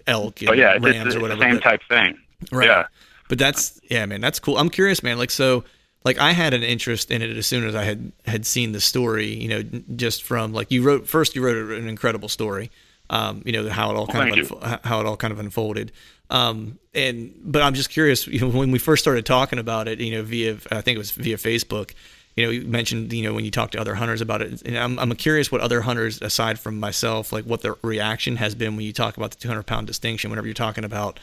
elk 0.08 0.42
and 0.42 0.52
oh, 0.52 0.54
yeah, 0.54 0.78
rams 0.80 1.08
it's, 1.08 1.16
or 1.16 1.22
whatever. 1.22 1.42
Same 1.42 1.56
but, 1.56 1.64
type 1.64 1.82
thing. 1.90 2.20
Right. 2.52 2.68
Yeah. 2.68 2.88
But 3.30 3.40
that's 3.40 3.80
yeah, 3.90 4.06
man, 4.06 4.22
that's 4.22 4.40
cool. 4.40 4.58
I'm 4.58 4.70
curious, 4.70 5.02
man. 5.02 5.18
Like 5.18 5.32
so 5.32 5.64
like 6.04 6.20
I 6.20 6.32
had 6.32 6.54
an 6.54 6.64
interest 6.64 7.12
in 7.12 7.22
it 7.22 7.36
as 7.36 7.48
soon 7.48 7.66
as 7.66 7.76
I 7.76 7.84
had 7.84 8.12
had 8.26 8.46
seen 8.46 8.72
the 8.74 8.82
story. 8.82 9.28
You 9.28 9.50
know, 9.50 9.64
just 9.96 10.24
from 10.24 10.54
like 10.54 10.72
you 10.72 10.84
wrote 10.84 11.08
first, 11.08 11.36
you 11.36 11.44
wrote 11.44 11.72
an 11.72 11.88
incredible 11.88 12.30
story. 12.30 12.72
Um, 13.10 13.42
you 13.46 13.52
know 13.52 13.70
how 13.70 13.92
it 13.92 13.96
all 13.96 14.08
kind 14.08 14.38
of 14.38 14.48
unfo- 14.48 14.86
how 14.86 15.00
it 15.02 15.06
all 15.06 15.18
kind 15.18 15.34
of 15.34 15.40
unfolded. 15.40 15.92
Um, 16.32 16.80
and 16.94 17.34
but 17.44 17.62
I'm 17.62 17.74
just 17.74 17.90
curious. 17.90 18.26
You 18.26 18.40
know, 18.40 18.48
when 18.50 18.72
we 18.72 18.80
first 18.80 19.04
started 19.04 19.26
talking 19.26 19.60
about 19.60 19.88
it, 19.88 20.00
you 20.00 20.12
know, 20.14 20.24
via 20.24 20.54
I 20.72 20.82
think 20.82 20.96
it 20.96 20.98
was 20.98 21.12
via 21.12 21.38
Facebook. 21.38 21.94
You 22.36 22.46
know, 22.46 22.52
you 22.52 22.62
mentioned 22.62 23.12
you 23.12 23.24
know 23.24 23.34
when 23.34 23.44
you 23.44 23.52
talk 23.52 23.72
to 23.72 23.80
other 23.80 23.94
hunters 23.94 24.22
about 24.22 24.42
it, 24.42 24.62
and 24.64 24.78
I'm 24.78 24.98
I'm 24.98 25.14
curious 25.16 25.52
what 25.52 25.62
other 25.62 25.82
hunters 25.82 26.22
aside 26.22 26.58
from 26.58 26.80
myself, 26.80 27.34
like 27.34 27.44
what 27.46 27.62
their 27.62 27.76
reaction 27.84 28.38
has 28.38 28.56
been 28.56 28.78
when 28.78 28.86
you 28.86 28.94
talk 28.94 29.18
about 29.18 29.32
the 29.32 29.38
200 29.38 29.64
pound 29.64 29.88
distinction. 29.88 30.30
Whenever 30.30 30.48
you're 30.48 30.54
talking 30.54 30.86
about, 30.86 31.20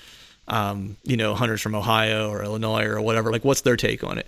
um, 0.47 0.99
you 1.05 1.17
know, 1.17 1.35
hunters 1.35 1.63
from 1.63 1.75
Ohio 1.75 2.31
or 2.31 2.45
Illinois 2.45 2.85
or 2.85 3.01
whatever, 3.01 3.33
like 3.33 3.45
what's 3.45 3.63
their 3.63 3.77
take 3.77 4.05
on 4.05 4.19
it? 4.19 4.27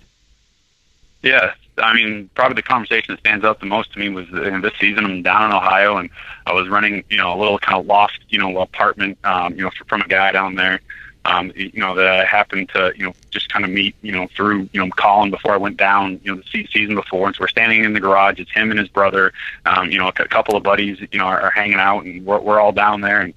Yeah, 1.23 1.53
I 1.77 1.93
mean, 1.93 2.29
probably 2.35 2.55
the 2.55 2.63
conversation 2.63 3.13
that 3.13 3.19
stands 3.19 3.45
out 3.45 3.59
the 3.59 3.65
most 3.65 3.93
to 3.93 3.99
me 3.99 4.09
was 4.09 4.27
uh, 4.33 4.59
this 4.61 4.73
season. 4.79 5.05
I'm 5.05 5.21
down 5.21 5.49
in 5.49 5.55
Ohio, 5.55 5.97
and 5.97 6.09
I 6.45 6.53
was 6.53 6.67
running, 6.67 7.03
you 7.09 7.17
know, 7.17 7.33
a 7.33 7.37
little 7.37 7.59
kind 7.59 7.79
of 7.79 7.85
loft, 7.85 8.19
you 8.29 8.39
know, 8.39 8.59
apartment, 8.59 9.17
um, 9.23 9.55
you 9.55 9.63
know, 9.63 9.71
from 9.87 10.01
a 10.01 10.07
guy 10.07 10.31
down 10.31 10.55
there, 10.55 10.81
um, 11.25 11.51
you 11.55 11.71
know, 11.75 11.93
that 11.95 12.07
I 12.07 12.25
happened 12.25 12.69
to, 12.69 12.93
you 12.95 13.05
know, 13.05 13.13
just 13.29 13.51
kind 13.53 13.63
of 13.63 13.71
meet, 13.71 13.95
you 14.01 14.11
know, 14.11 14.27
through, 14.35 14.67
you 14.73 14.83
know, 14.83 14.89
calling 14.95 15.29
before 15.29 15.53
I 15.53 15.57
went 15.57 15.77
down, 15.77 16.19
you 16.23 16.33
know, 16.35 16.41
the 16.41 16.65
season 16.67 16.95
before. 16.95 17.27
And 17.27 17.35
so 17.35 17.41
we're 17.41 17.47
standing 17.47 17.83
in 17.83 17.93
the 17.93 17.99
garage. 17.99 18.39
It's 18.39 18.51
him 18.51 18.71
and 18.71 18.79
his 18.79 18.89
brother. 18.89 19.31
Um, 19.65 19.91
you 19.91 19.99
know, 19.99 20.07
a 20.07 20.11
couple 20.11 20.55
of 20.55 20.63
buddies, 20.63 20.99
you 21.11 21.19
know, 21.19 21.25
are, 21.25 21.39
are 21.39 21.51
hanging 21.51 21.79
out, 21.79 22.05
and 22.05 22.25
we're 22.25 22.39
we're 22.39 22.59
all 22.59 22.71
down 22.71 23.01
there. 23.01 23.21
And 23.21 23.33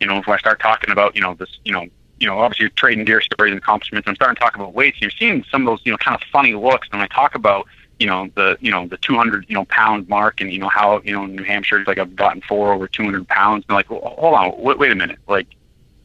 you 0.00 0.06
know, 0.06 0.22
when 0.22 0.34
I 0.34 0.38
start 0.38 0.60
talking 0.60 0.90
about, 0.90 1.14
you 1.14 1.20
know, 1.20 1.34
this, 1.34 1.50
you 1.64 1.72
know, 1.72 1.86
you 2.18 2.26
know, 2.26 2.38
obviously 2.38 2.64
you're 2.64 2.70
trading 2.70 3.04
deer 3.04 3.20
stories 3.20 3.52
and 3.52 3.58
accomplishments. 3.58 4.08
I'm 4.08 4.14
starting 4.14 4.36
to 4.36 4.40
talk 4.40 4.54
about 4.54 4.74
weights, 4.74 4.96
and 4.96 5.02
you're 5.02 5.18
seeing 5.18 5.44
some 5.50 5.62
of 5.62 5.66
those, 5.66 5.80
you 5.84 5.92
know, 5.92 5.98
kind 5.98 6.14
of 6.14 6.26
funny 6.30 6.54
looks. 6.54 6.88
And 6.92 7.02
I 7.02 7.06
talk 7.08 7.34
about, 7.34 7.66
you 7.98 8.06
know, 8.06 8.30
the, 8.34 8.56
you 8.60 8.70
know, 8.70 8.86
the 8.86 8.96
200, 8.98 9.46
you 9.48 9.54
know, 9.54 9.64
pound 9.66 10.08
mark, 10.08 10.40
and 10.40 10.52
you 10.52 10.58
know 10.58 10.68
how, 10.68 11.00
you 11.04 11.12
know, 11.12 11.24
in 11.24 11.36
New 11.36 11.44
Hampshire, 11.44 11.84
like 11.86 11.98
I've 11.98 12.16
gotten 12.16 12.42
four 12.42 12.72
over 12.72 12.88
200 12.88 13.28
pounds. 13.28 13.64
And 13.68 13.74
like, 13.74 13.90
well, 13.90 14.00
hold 14.18 14.34
on, 14.34 14.54
wait, 14.58 14.78
wait 14.78 14.92
a 14.92 14.94
minute, 14.94 15.18
like, 15.28 15.48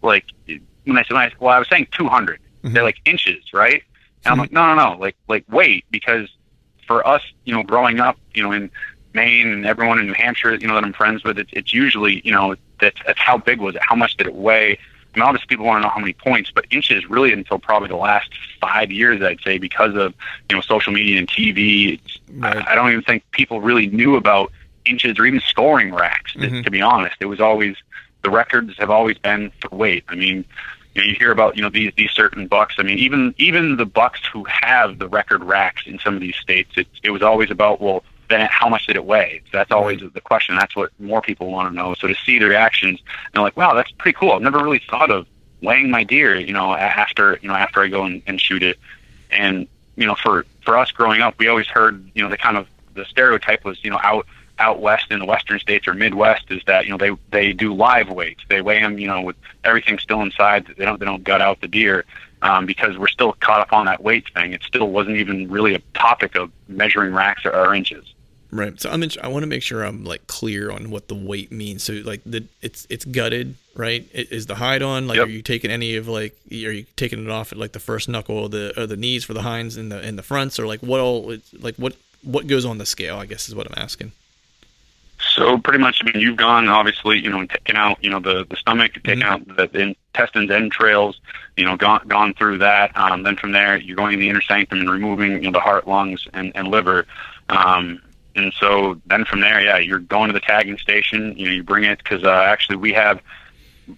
like 0.02 0.26
when 0.86 0.98
I 0.98 1.04
said, 1.04 1.14
when 1.14 1.22
I, 1.22 1.32
well, 1.40 1.54
I 1.54 1.60
was 1.60 1.70
saying 1.70 1.88
200. 1.92 2.40
Mm-hmm. 2.40 2.74
They're 2.74 2.84
like 2.84 2.98
inches, 3.06 3.44
right? 3.54 3.84
And 4.24 4.34
I'm 4.34 4.38
like, 4.38 4.52
no, 4.52 4.76
no, 4.76 4.76
no, 4.76 5.00
like, 5.00 5.16
like 5.28 5.46
weight, 5.50 5.86
because 5.90 6.30
for 6.88 7.08
us, 7.08 7.22
you 7.46 7.54
know, 7.54 7.64
growing 7.64 8.00
up, 8.00 8.18
you 8.34 8.44
know, 8.44 8.52
in 8.52 8.70
Maine 9.14 9.48
and 9.48 9.66
everyone 9.66 10.00
in 10.00 10.08
New 10.08 10.14
Hampshire, 10.14 10.56
you 10.56 10.68
know, 10.68 10.76
that 10.76 10.84
I'm 10.84 10.94
friends 10.94 11.24
with, 11.24 11.40
it's, 11.40 11.50
it's 11.54 11.74
usually, 11.74 12.22
you 12.26 12.32
know, 12.32 12.56
that's, 12.80 12.98
that's 13.06 13.20
how 13.20 13.38
big 13.38 13.60
was 13.60 13.76
it? 13.76 13.82
How 13.82 13.96
much 13.96 14.18
did 14.18 14.28
it 14.28 14.36
weigh? 14.36 14.78
I 15.14 15.20
mean, 15.20 15.28
obviously 15.28 15.48
people 15.48 15.66
want 15.66 15.82
to 15.82 15.88
know 15.88 15.94
how 15.94 16.00
many 16.00 16.14
points, 16.14 16.52
but 16.54 16.66
inches 16.72 17.10
really 17.10 17.34
until 17.34 17.60
probably 17.60 17.90
the 17.90 17.98
last 17.98 18.30
five 18.62 18.92
years, 18.92 19.22
I'd 19.22 19.42
say, 19.42 19.58
because 19.58 19.96
of 19.96 20.14
you 20.50 20.56
know 20.56 20.62
social 20.62 20.94
media 20.94 21.18
and 21.18 21.28
TV. 21.28 22.00
Right. 22.34 22.58
I, 22.58 22.72
I 22.72 22.76
don't 22.76 22.90
even 22.92 23.04
think 23.04 23.24
people 23.32 23.62
really 23.62 23.88
knew 23.88 24.16
about 24.16 24.52
inches 24.86 25.20
or 25.20 25.26
even 25.26 25.42
scoring 25.42 25.94
racks. 25.94 26.34
Mm-hmm. 26.34 26.56
To, 26.56 26.64
to 26.64 26.72
be 26.72 26.82
honest, 26.82 27.18
it 27.20 27.26
was 27.26 27.42
always 27.42 27.76
the 28.24 28.30
records 28.30 28.78
have 28.78 28.90
always 28.90 29.18
been 29.18 29.52
for 29.60 29.76
weight. 29.76 30.04
I 30.08 30.16
mean, 30.16 30.46
you, 30.96 31.02
know, 31.02 31.08
you 31.08 31.16
hear 31.16 31.32
about 31.32 31.56
you 31.56 31.62
know 31.62 31.70
these 31.70 31.92
these 31.96 32.12
certain 32.12 32.48
bucks. 32.48 32.76
I 32.78 32.84
mean, 32.84 32.98
even 32.98 33.36
even 33.38 33.78
the 33.78 33.86
bucks 33.86 34.22
who 34.32 34.46
have 34.46 35.00
the 35.00 35.08
record 35.08 35.44
racks 35.44 35.84
in 35.86 36.00
some 36.00 36.16
of 36.16 36.22
these 36.22 36.36
states, 36.38 36.72
it 36.78 36.88
it 37.04 37.12
was 37.12 37.22
always 37.22 37.52
about 37.52 37.82
well 37.82 38.04
then 38.32 38.48
how 38.52 38.70
much 38.70 38.88
did 38.88 38.96
it 38.96 39.06
weigh? 39.06 39.42
So 39.46 39.58
that's 39.58 39.72
always 39.72 40.02
the 40.14 40.22
question. 40.22 40.56
That's 40.56 40.76
what 40.76 40.92
more 41.00 41.22
people 41.22 41.52
want 41.52 41.70
to 41.70 41.76
know. 41.76 41.94
So 41.96 42.08
to 42.08 42.16
see 42.26 42.40
the 42.40 42.46
reactions, 42.46 43.00
and 43.00 43.34
they're 43.34 43.44
like, 43.44 43.58
wow, 43.58 43.74
that's 43.74 43.92
pretty 43.92 44.18
cool. 44.18 44.32
I've 44.32 44.42
never 44.42 44.60
really 44.60 44.82
thought 44.90 45.12
of 45.12 45.28
weighing 45.62 45.92
my 45.92 46.04
deer, 46.04 46.36
you 46.36 46.54
know, 46.54 46.74
after 46.74 47.40
you 47.42 47.48
know 47.48 47.56
after 47.56 47.82
I 47.82 47.88
go 47.88 48.04
and, 48.04 48.22
and 48.28 48.40
shoot 48.40 48.64
it. 48.64 48.80
And 49.32 49.68
you 49.96 50.06
know, 50.06 50.16
for 50.16 50.46
for 50.64 50.78
us 50.78 50.92
growing 50.92 51.22
up, 51.22 51.38
we 51.40 51.48
always 51.48 51.68
heard, 51.68 52.04
you 52.14 52.24
know, 52.24 52.30
the 52.30 52.38
kind 52.38 52.58
of 52.58 52.68
the 52.94 53.06
stereotype 53.06 53.64
was, 53.64 53.84
you 53.84 53.92
know, 53.92 54.00
out 54.04 54.26
out 54.60 54.80
west 54.80 55.08
in 55.10 55.20
the 55.20 55.26
western 55.26 55.60
states 55.60 55.88
or 55.88 55.94
Midwest 55.94 56.52
is 56.52 56.62
that 56.68 56.86
you 56.86 56.92
know 56.92 56.98
they 56.98 57.12
they 57.32 57.54
do 57.54 57.74
live 57.74 58.10
weights. 58.10 58.44
They 58.50 58.62
weigh 58.62 58.80
them, 58.80 59.00
you 59.00 59.08
know, 59.08 59.22
with 59.22 59.36
everything 59.64 59.98
still 60.00 60.22
inside. 60.22 60.68
They 60.78 60.86
don't 60.86 61.00
they 61.00 61.06
don't 61.06 61.24
gut 61.24 61.42
out 61.42 61.62
the 61.62 61.68
deer 61.68 62.06
um, 62.42 62.66
because 62.66 62.98
we're 62.98 63.08
still 63.08 63.34
caught 63.34 63.62
up 63.62 63.74
on 63.74 63.86
that 63.86 64.04
weight 64.04 64.32
thing. 64.34 64.54
It 64.54 64.64
still 64.64 64.90
wasn't 64.90 65.18
even 65.18 65.50
really 65.50 65.76
a 65.76 65.80
topic 65.94 66.36
of 66.36 66.52
measuring 66.68 67.14
racks 67.14 67.46
or, 67.46 67.56
or 67.56 67.74
inches. 67.74 68.14
Right. 68.54 68.80
So 68.82 68.90
I'm 68.90 69.02
in, 69.02 69.10
I 69.24 69.30
want 69.30 69.44
to 69.44 69.48
make 69.48 69.64
sure 69.64 69.84
I'm 69.84 70.04
like 70.04 70.28
clear 70.28 70.72
on 70.72 70.92
what 70.92 71.08
the 71.08 71.16
weight 71.16 71.54
means. 71.54 71.84
So 71.84 71.94
like 72.04 72.22
the 72.26 72.44
it's 72.62 72.86
it's 72.90 73.06
gutted, 73.06 73.56
right? 73.76 74.06
Is 74.14 74.46
the 74.46 74.56
hide 74.56 74.82
on? 74.82 75.08
Like, 75.08 75.18
yep. 75.18 75.28
are 75.28 75.30
you 75.30 75.42
taking 75.42 75.72
any 75.72 75.96
of 75.96 76.10
like 76.10 76.36
are 76.52 76.56
you 76.56 76.86
taking 76.98 77.24
it 77.24 77.32
off 77.32 77.54
at 77.54 77.58
like 77.58 77.72
the 77.72 77.80
first 77.80 78.10
knuckle 78.10 78.38
or 78.38 78.50
the 78.50 78.78
or 78.78 78.88
the 78.88 78.98
knees 78.98 79.24
for 79.24 79.34
the 79.34 79.42
hinds 79.42 79.78
and 79.78 79.90
the 79.90 80.06
in 80.06 80.18
the 80.18 80.24
fronts 80.24 80.60
or 80.60 80.68
like 80.68 80.82
what 80.82 81.00
all 81.00 81.34
like 81.60 81.76
what 81.78 81.96
what 82.24 82.46
goes 82.46 82.66
on 82.66 82.78
the 82.78 82.86
scale? 82.86 83.18
I 83.18 83.26
guess 83.26 83.48
is 83.48 83.56
what 83.56 83.68
I'm 83.68 83.82
asking. 83.82 84.12
So 85.36 85.58
pretty 85.60 85.80
much, 85.80 86.02
I 86.02 86.12
mean, 86.12 86.22
you've 86.22 86.38
gone 86.38 86.68
obviously, 86.68 87.20
you 87.20 87.30
know, 87.30 87.46
taking 87.46 87.76
out, 87.76 88.04
you 88.04 88.10
know, 88.10 88.20
the 88.20 88.46
the 88.50 88.58
stomach, 88.58 88.94
taking 88.96 89.20
mm-hmm. 89.20 89.32
out 89.32 89.48
the, 89.48 89.68
the 89.68 89.96
intestines, 90.14 90.52
entrails, 90.52 91.22
you 91.56 91.64
know, 91.64 91.78
gone 91.78 92.06
gone 92.08 92.34
through 92.34 92.58
that. 92.58 92.96
Um, 92.98 93.24
then 93.24 93.38
from 93.38 93.54
there, 93.54 93.78
you're 93.78 93.96
going 93.96 94.14
in 94.14 94.20
the 94.20 94.30
inner 94.30 94.42
sanctum 94.42 94.80
and 94.80 94.90
removing, 94.90 95.32
you 95.34 95.42
know, 95.42 95.52
the 95.52 95.62
heart, 95.62 95.88
lungs, 95.88 96.28
and 96.34 96.52
and 96.54 96.68
liver. 96.68 97.06
Um, 97.48 98.02
and 98.36 98.54
so 98.54 99.00
then 99.06 99.26
from 99.26 99.42
there, 99.42 99.62
yeah, 99.62 99.78
you're 99.78 100.00
going 100.00 100.28
to 100.28 100.34
the 100.34 100.40
tagging 100.40 100.78
station. 100.78 101.38
You 101.38 101.48
know, 101.48 101.52
you 101.52 101.64
bring 101.64 101.84
it 101.84 101.98
because 101.98 102.24
uh, 102.24 102.30
actually 102.30 102.78
we 102.78 102.94
have 102.94 103.22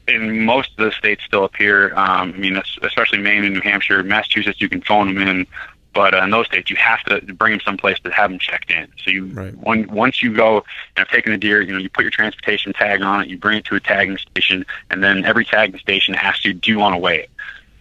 in 0.08 0.46
most 0.46 0.72
of 0.78 0.86
the 0.86 0.92
states 0.92 1.24
still 1.24 1.44
up 1.44 1.56
here. 1.56 1.94
Um, 1.96 2.34
I 2.34 2.38
mean, 2.38 2.62
especially 2.82 3.20
Maine 3.20 3.44
and 3.46 3.54
New 3.54 3.62
Hampshire, 3.62 4.02
Massachusetts, 4.04 4.62
you 4.62 4.70
can 4.70 4.82
phone 4.82 5.14
them 5.14 5.28
in. 5.28 5.48
But 5.94 6.16
uh, 6.16 6.24
in 6.24 6.32
those 6.32 6.48
states, 6.48 6.72
you 6.72 6.76
have 6.78 7.04
to 7.04 7.22
bring 7.36 7.52
them 7.52 7.62
someplace 7.64 8.00
to 8.00 8.12
have 8.12 8.32
them 8.32 8.40
checked 8.40 8.72
in. 8.72 8.88
So 9.04 9.12
you, 9.12 9.26
right. 9.28 9.54
when, 9.60 9.88
once 9.94 10.24
you 10.24 10.34
go 10.34 10.58
and 10.58 10.66
have 10.98 11.10
taken 11.10 11.32
the 11.32 11.38
deer, 11.38 11.62
you 11.62 11.72
know, 11.72 11.78
you 11.78 11.90
put 11.90 12.02
your 12.02 12.10
transportation 12.10 12.74
tag 12.74 13.04
on 13.04 13.22
it, 13.22 13.28
you 13.28 13.38
bring 13.38 13.60
it 13.60 13.66
to 13.66 13.76
a 13.76 13.80
tagging 13.80 14.18
station, 14.18 14.66
and 14.90 15.04
then 15.04 15.24
every 15.24 15.46
tagging 15.46 15.80
station 15.80 16.16
asks 16.16 16.46
you, 16.46 16.54
do 16.54 16.72
you 16.72 16.80
want 16.80 16.94
to 16.94 16.98
weigh 16.98 17.20
it? 17.20 17.30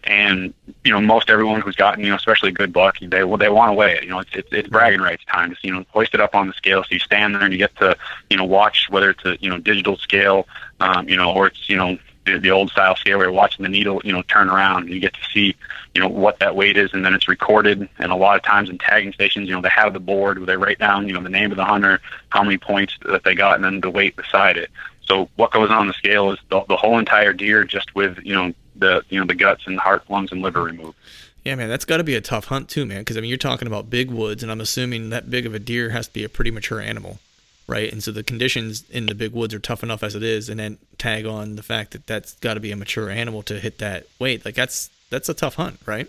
And 0.05 0.53
you 0.85 0.93
know 0.93 1.01
most 1.01 1.31
everyone 1.31 1.61
who's 1.61 1.77
gotten 1.77 2.03
you 2.03 2.11
know 2.11 2.17
especially 2.17 2.49
a 2.49 2.53
good 2.53 2.73
buck 2.73 2.97
they 3.01 3.25
well 3.25 3.39
they 3.39 3.49
want 3.49 3.71
to 3.71 3.75
weigh 3.75 3.97
it 3.97 4.03
you 4.03 4.11
know 4.11 4.19
it's 4.19 4.31
it's, 4.35 4.49
it's 4.53 4.69
bragging 4.69 5.01
rights 5.01 5.25
time 5.31 5.51
just 5.51 5.65
you 5.65 5.73
know 5.73 5.85
hoist 5.91 6.15
it 6.15 6.21
up 6.21 6.35
on 6.35 6.49
the 6.49 6.53
scale 6.55 6.83
so 6.83 6.89
you 6.91 6.99
stand 6.99 7.35
there 7.35 7.43
and 7.43 7.53
you 7.53 7.59
get 7.59 7.75
to 7.77 7.97
you 8.29 8.37
know 8.37 8.45
watch 8.45 8.89
whether 8.91 9.11
it's 9.11 9.25
a 9.25 9.37
you 9.41 9.49
know 9.49 9.59
digital 9.59 9.97
scale 9.97 10.47
um, 10.81 11.09
you 11.09 11.17
know 11.17 11.33
or 11.33 11.47
it's 11.47 11.69
you 11.69 11.77
know 11.77 11.97
the, 12.25 12.39
the 12.39 12.51
old 12.51 12.71
style 12.71 12.97
scale 12.97 13.19
where 13.19 13.27
you're 13.27 13.35
watching 13.35 13.63
the 13.63 13.69
needle 13.69 14.01
you 14.05 14.13
know 14.13 14.23
turn 14.23 14.49
around 14.49 14.85
and 14.85 14.93
you 14.93 15.01
get 15.01 15.15
to 15.15 15.25
see 15.33 15.55
you 15.95 16.01
know 16.01 16.09
what 16.09 16.39
that 16.39 16.55
weight 16.55 16.77
is 16.77 16.93
and 16.93 17.05
then 17.05 17.15
it's 17.15 17.29
recorded 17.29 17.89
and 17.99 18.13
a 18.13 18.17
lot 18.17 18.37
of 18.37 18.43
times 18.43 18.71
in 18.71 18.79
tagging 18.79 19.13
stations 19.13 19.49
you 19.49 19.55
know 19.55 19.61
they 19.61 19.69
have 19.69 19.93
the 19.93 20.01
board 20.01 20.39
where 20.39 20.47
they 20.47 20.57
write 20.57 20.79
down 20.79 21.07
you 21.07 21.15
know 21.15 21.23
the 21.23 21.29
name 21.29 21.51
of 21.51 21.57
the 21.57 21.65
hunter 21.65 22.01
how 22.31 22.43
many 22.43 22.59
points 22.59 22.97
that 23.05 23.25
they 23.25 23.35
got 23.35 23.57
and 23.57 23.65
then 23.65 23.81
the 23.81 23.91
weight 23.91 24.17
beside 24.17 24.57
it 24.57 24.71
so 25.05 25.29
what 25.37 25.51
goes 25.51 25.71
on 25.71 25.89
the 25.89 25.93
scale 25.95 26.31
is 26.31 26.39
the, 26.49 26.65
the 26.69 26.77
whole 26.77 26.99
entire 26.99 27.33
deer 27.33 27.65
just 27.65 27.95
with 27.95 28.19
you 28.25 28.35
know 28.35 28.53
the 28.77 29.05
you 29.09 29.21
know 29.21 29.27
the 29.27 29.35
guts 29.35 29.67
and 29.67 29.79
heart, 29.79 30.09
lungs, 30.09 30.33
and 30.33 30.43
liver 30.43 30.63
removed. 30.63 30.97
Yeah, 31.45 31.57
man, 31.57 31.69
that's 31.69 31.85
got 31.85 31.97
to 31.97 32.05
be 32.05 32.15
a 32.15 32.21
tough 32.21 32.47
hunt 32.47 32.69
too, 32.69 32.87
man. 32.87 33.01
Because 33.01 33.17
I 33.17 33.21
mean, 33.21 33.29
you're 33.29 33.39
talking 33.39 33.67
about 33.67 33.91
big 33.91 34.11
woods, 34.11 34.43
and 34.43 34.53
I'm 34.53 34.61
assuming 34.61 35.11
that 35.11 35.31
big 35.31 35.47
of 35.47 35.55
a 35.55 35.59
deer 35.59 35.91
has 35.91 36.07
to 36.07 36.13
be 36.13 36.25
a 36.25 36.29
pretty 36.29 36.51
mature 36.51 36.81
animal, 36.81 37.19
right? 37.67 37.91
And 37.93 38.03
so 38.03 38.13
the 38.13 38.23
conditions 38.23 38.89
in 38.91 39.07
the 39.07 39.15
big 39.15 39.33
woods 39.33 39.53
are 39.53 39.59
tough 39.59 39.83
enough 39.83 40.03
as 40.03 40.15
it 40.15 40.23
is, 40.23 40.49
and 40.49 40.61
then 40.61 40.79
tag 40.99 41.27
on 41.27 41.57
the 41.57 41.63
fact 41.63 41.93
that 41.93 42.07
that's 42.07 42.35
got 42.37 42.55
to 42.55 42.61
be 42.61 42.71
a 42.71 42.77
mature 42.77 43.11
animal 43.11 43.43
to 43.45 43.59
hit 43.59 43.79
that 43.79 44.07
weight. 44.19 44.45
Like 44.45 44.55
that's 44.55 44.91
that's 45.11 45.29
a 45.29 45.35
tough 45.35 45.55
hunt, 45.57 45.81
right? 45.85 46.09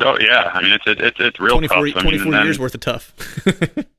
Oh 0.00 0.18
yeah, 0.20 0.50
I 0.52 0.62
mean 0.62 0.72
it's 0.72 0.84
it's 0.86 1.18
it's 1.18 1.40
real 1.40 1.56
24, 1.58 1.86
tough. 1.86 2.02
24 2.02 2.32
mean, 2.32 2.44
years 2.44 2.56
then, 2.56 2.62
worth 2.62 2.74
of 2.74 2.80
tough. 2.80 3.14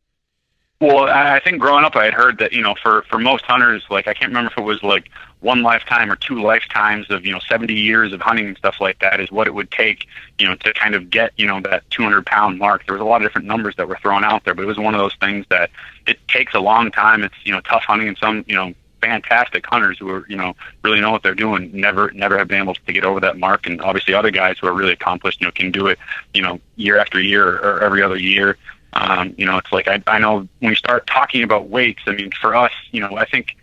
well, 0.82 1.10
I 1.10 1.42
think 1.42 1.60
growing 1.60 1.84
up, 1.84 1.98
I 1.98 2.06
had 2.06 2.14
heard 2.14 2.38
that 2.40 2.54
you 2.54 2.62
know 2.62 2.74
for 2.82 3.02
for 3.10 3.20
most 3.20 3.44
hunters, 3.44 3.84
like 3.90 4.08
I 4.08 4.14
can't 4.14 4.30
remember 4.30 4.52
if 4.52 4.58
it 4.58 4.64
was 4.64 4.82
like 4.82 5.10
one 5.42 5.62
lifetime 5.62 6.10
or 6.10 6.16
two 6.16 6.42
lifetimes 6.42 7.10
of 7.10 7.26
you 7.26 7.34
know 7.34 7.40
70 7.50 7.74
years 7.74 8.14
of 8.14 8.22
hunting 8.22 8.48
and 8.48 8.58
stuff 8.58 8.76
like 8.80 9.00
that 9.00 9.20
is 9.20 9.30
what 9.30 9.48
it 9.48 9.54
would 9.54 9.72
take 9.72 10.08
you 10.38 10.48
know 10.48 10.56
to 10.56 10.74
kind 10.74 10.96
of 10.96 11.10
get 11.10 11.34
you 11.36 11.46
know 11.46 11.60
that 11.62 11.90
200 11.90 12.26
pound 12.26 12.60
mark. 12.60 12.86
There 12.86 12.94
was 12.96 13.02
a 13.02 13.06
lot 13.06 13.22
of 13.22 13.28
different 13.28 13.46
numbers 13.46 13.76
that 13.76 13.90
were 13.90 13.98
thrown 14.02 14.24
out 14.24 14.46
there 14.46 14.54
but 14.54 14.64
it 14.64 14.68
was 14.68 14.78
one 14.78 14.96
of 14.96 15.00
those 15.00 15.16
things 15.16 15.46
that 15.50 15.70
it 16.08 16.26
takes 16.30 16.54
a 16.54 16.62
long 16.62 16.92
time. 16.92 17.24
It's 17.24 17.36
you 17.44 17.52
know 17.52 17.60
tough 17.62 17.84
hunting 17.84 18.08
and 18.08 18.18
some 18.18 18.46
you 18.48 18.56
know 18.56 18.74
fantastic 19.02 19.66
hunters 19.66 19.98
who 19.98 20.10
are 20.10 20.26
you 20.30 20.38
know 20.38 20.56
really 20.84 21.02
know 21.02 21.12
what 21.12 21.24
they're 21.24 21.36
doing 21.36 21.72
never 21.74 22.12
never 22.12 22.38
have 22.38 22.48
been 22.48 22.62
able 22.62 22.76
to 22.76 22.94
get 22.94 23.04
over 23.04 23.20
that 23.20 23.38
mark. 23.38 23.68
And 23.68 23.82
obviously 23.82 24.14
other 24.14 24.32
guys 24.32 24.58
who 24.60 24.68
are 24.68 24.74
really 24.74 24.94
accomplished 24.94 25.42
you 25.42 25.48
know 25.48 25.52
can 25.52 25.72
do 25.72 25.88
it 25.88 26.00
you 26.34 26.42
know 26.42 26.62
year 26.78 26.98
after 26.98 27.20
year 27.20 27.58
or 27.58 27.82
every 27.82 28.02
other 28.02 28.18
year 28.18 28.58
um, 28.94 29.34
you 29.38 29.46
know 29.46 29.58
it's 29.58 29.72
like 29.72 29.88
I, 29.88 30.02
I 30.08 30.20
know 30.20 30.48
when 30.60 30.70
we 30.70 30.76
start 30.76 31.08
talking 31.08 31.44
about 31.44 31.70
weights 31.70 32.02
i 32.08 32.12
mean 32.12 32.32
for 32.40 32.56
us 32.56 32.72
you 32.92 33.02
know 33.02 33.16
i 33.18 33.26
think 33.26 33.56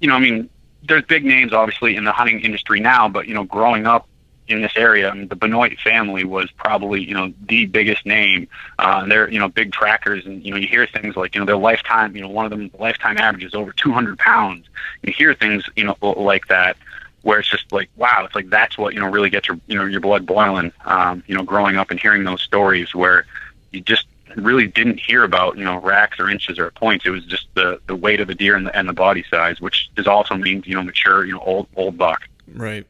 you 0.00 0.08
know 0.08 0.14
i 0.14 0.18
mean 0.18 0.48
there's 0.82 1.04
big 1.04 1.24
names 1.24 1.52
obviously 1.52 1.96
in 1.96 2.04
the 2.04 2.12
hunting 2.12 2.40
industry 2.40 2.80
now, 2.80 3.08
but 3.08 3.26
you 3.26 3.34
know, 3.34 3.44
growing 3.44 3.86
up 3.86 4.08
in 4.46 4.62
this 4.62 4.72
area, 4.76 5.10
I 5.10 5.14
mean, 5.14 5.28
the 5.28 5.36
Benoit 5.36 5.78
family 5.78 6.24
was 6.24 6.50
probably 6.52 7.02
you 7.04 7.14
know 7.14 7.32
the 7.46 7.66
biggest 7.66 8.06
name. 8.06 8.48
Uh, 8.78 9.06
they're 9.06 9.30
you 9.30 9.38
know 9.38 9.48
big 9.48 9.72
trackers, 9.72 10.24
and 10.26 10.44
you 10.44 10.50
know 10.50 10.56
you 10.56 10.68
hear 10.68 10.86
things 10.86 11.16
like 11.16 11.34
you 11.34 11.40
know 11.40 11.46
their 11.46 11.56
lifetime, 11.56 12.16
you 12.16 12.22
know 12.22 12.28
one 12.28 12.46
of 12.46 12.50
them 12.50 12.70
lifetime 12.78 13.18
average 13.18 13.44
is 13.44 13.54
over 13.54 13.72
200 13.72 14.18
pounds. 14.18 14.66
You 15.02 15.12
hear 15.12 15.34
things 15.34 15.64
you 15.76 15.84
know 15.84 15.96
like 16.00 16.48
that, 16.48 16.76
where 17.22 17.40
it's 17.40 17.48
just 17.48 17.70
like 17.72 17.90
wow, 17.96 18.24
it's 18.24 18.34
like 18.34 18.48
that's 18.48 18.78
what 18.78 18.94
you 18.94 19.00
know 19.00 19.08
really 19.08 19.30
gets 19.30 19.48
your 19.48 19.60
you 19.66 19.76
know 19.76 19.84
your 19.84 20.00
blood 20.00 20.24
boiling. 20.24 20.72
Um, 20.84 21.22
you 21.26 21.34
know, 21.34 21.42
growing 21.42 21.76
up 21.76 21.90
and 21.90 22.00
hearing 22.00 22.24
those 22.24 22.40
stories 22.40 22.94
where 22.94 23.26
you 23.72 23.80
just 23.80 24.06
really 24.42 24.66
didn't 24.66 24.98
hear 25.00 25.24
about 25.24 25.56
you 25.58 25.64
know 25.64 25.80
racks 25.80 26.18
or 26.18 26.28
inches 26.30 26.58
or 26.58 26.70
points. 26.72 27.06
It 27.06 27.10
was 27.10 27.24
just 27.24 27.46
the 27.54 27.80
the 27.86 27.96
weight 27.96 28.20
of 28.20 28.28
the 28.28 28.34
deer 28.34 28.56
and 28.56 28.66
the, 28.66 28.76
and 28.76 28.88
the 28.88 28.92
body 28.92 29.24
size, 29.30 29.60
which 29.60 29.88
is 29.96 30.06
also 30.06 30.34
means 30.36 30.66
you 30.66 30.74
know 30.74 30.82
mature, 30.82 31.24
you 31.24 31.32
know 31.32 31.40
old 31.40 31.68
old 31.76 31.96
buck. 31.98 32.22
Right. 32.52 32.86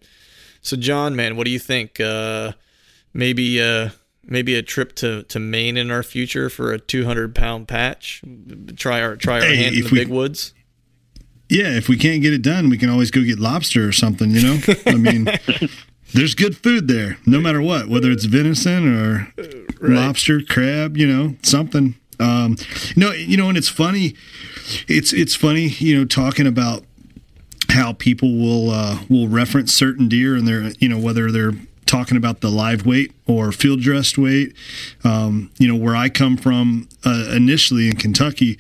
So 0.61 0.77
John, 0.77 1.17
man, 1.17 1.37
what 1.37 1.45
do 1.45 1.51
you 1.51 1.59
think? 1.59 2.01
Uh, 2.01 2.53
maybe 3.15 3.61
uh, 3.63 3.91
maybe 4.25 4.55
a 4.55 4.63
trip 4.63 4.95
to, 4.97 5.23
to 5.25 5.39
Maine 5.39 5.77
in 5.77 5.91
our 5.91 6.03
future 6.03 6.51
for 6.51 6.73
a 6.73 6.79
200 6.79 7.35
pound 7.35 7.69
patch. 7.69 8.23
Try 8.77 9.01
our 9.01 9.17
try 9.17 9.37
our 9.41 9.47
Hey, 9.47 9.57
hand 9.57 9.77
in 9.77 9.85
the 9.85 9.91
we- 9.91 9.99
big 9.99 10.09
woods. 10.09 10.55
Yeah, 11.51 11.75
if 11.79 11.89
we 11.89 11.97
can't 11.97 12.21
get 12.21 12.35
it 12.35 12.43
done, 12.43 12.69
we 12.69 12.77
can 12.77 12.91
always 12.91 13.11
go 13.11 13.23
get 13.25 13.39
lobster 13.39 13.89
or 13.89 13.93
something, 13.93 14.31
you 14.33 14.43
know? 14.43 14.59
I 14.87 14.97
mean, 14.97 15.27
there's 16.15 16.35
good 16.35 16.57
food 16.57 16.89
there, 16.89 17.19
no 17.27 17.41
matter 17.41 17.61
what, 17.61 17.89
whether 17.89 18.11
it's 18.11 18.25
venison 18.25 18.89
or 18.89 19.33
lobster, 19.81 20.41
crab, 20.43 20.97
you 20.97 21.07
know, 21.07 21.37
something. 21.43 21.97
Um, 22.21 22.57
no, 22.97 23.13
you 23.13 23.37
know, 23.37 23.49
and 23.49 23.57
it's 23.57 23.69
funny. 23.69 24.15
It's 24.89 25.13
it's 25.13 25.35
funny, 25.35 25.69
you 25.69 25.99
know, 25.99 26.05
talking 26.05 26.47
about 26.47 26.85
how 27.71 27.93
people 27.93 28.37
will 28.37 28.71
uh, 28.71 28.99
will 29.09 29.29
reference 29.29 29.75
certain 29.75 30.09
deer 30.09 30.35
and 30.35 30.49
they're 30.49 30.73
you 30.79 30.89
know 30.89 30.99
whether 30.99 31.31
they're 31.31 31.55
talking 31.87 32.17
about 32.17 32.41
the 32.41 32.51
live 32.51 32.85
weight 32.87 33.13
or 33.27 33.53
field 33.53 33.81
dressed 33.81 34.19
weight. 34.19 34.55
Um, 35.05 35.51
you 35.59 35.69
know, 35.69 35.77
where 35.77 35.97
I 35.97 36.09
come 36.09 36.37
from 36.37 36.89
uh, 37.05 37.31
initially 37.35 37.89
in 37.89 37.97
Kentucky, 37.97 38.59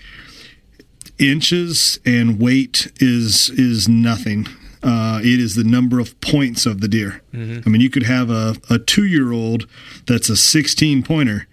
inches 1.19 2.01
and 2.05 2.41
weight 2.41 2.91
is 3.01 3.51
is 3.51 3.89
nothing. 3.89 4.47
Uh, 4.83 5.20
it 5.22 5.41
is 5.41 5.55
the 5.55 5.64
number 5.64 5.99
of 5.99 6.20
points 6.20 6.66
of 6.66 6.81
the 6.81 6.89
deer. 6.89 7.22
I 7.66 7.68
mean, 7.68 7.81
you 7.81 7.91
could 7.91 8.05
have 8.05 8.31
a, 8.31 8.57
a 8.70 8.79
two 8.79 9.05
year 9.05 9.33
old 9.33 9.66
that's 10.07 10.29
a 10.29 10.37
16 10.37 11.03
pointer, 11.03 11.47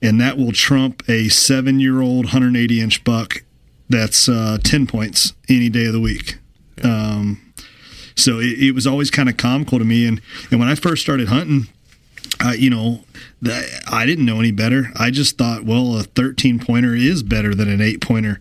and 0.00 0.20
that 0.20 0.36
will 0.36 0.52
trump 0.52 1.02
a 1.08 1.28
seven 1.28 1.80
year 1.80 2.00
old 2.00 2.26
180 2.26 2.80
inch 2.80 3.04
buck 3.04 3.42
that's 3.88 4.28
uh, 4.28 4.58
10 4.62 4.86
points 4.86 5.32
any 5.48 5.68
day 5.68 5.86
of 5.86 5.92
the 5.92 6.00
week. 6.00 6.38
Um, 6.84 7.52
so 8.16 8.38
it, 8.38 8.58
it 8.58 8.72
was 8.72 8.86
always 8.86 9.10
kind 9.10 9.28
of 9.28 9.36
comical 9.36 9.78
to 9.78 9.84
me. 9.84 10.06
And, 10.06 10.20
and 10.50 10.60
when 10.60 10.68
I 10.68 10.74
first 10.76 11.02
started 11.02 11.28
hunting, 11.28 11.66
uh, 12.42 12.52
you 12.52 12.70
know, 12.70 13.04
that 13.42 13.82
I 13.90 14.06
didn't 14.06 14.24
know 14.26 14.38
any 14.38 14.52
better. 14.52 14.92
I 14.96 15.10
just 15.10 15.36
thought, 15.36 15.64
well, 15.64 15.96
a 15.98 16.04
13 16.04 16.60
pointer 16.60 16.94
is 16.94 17.22
better 17.22 17.54
than 17.54 17.68
an 17.68 17.80
eight 17.80 18.00
pointer. 18.00 18.40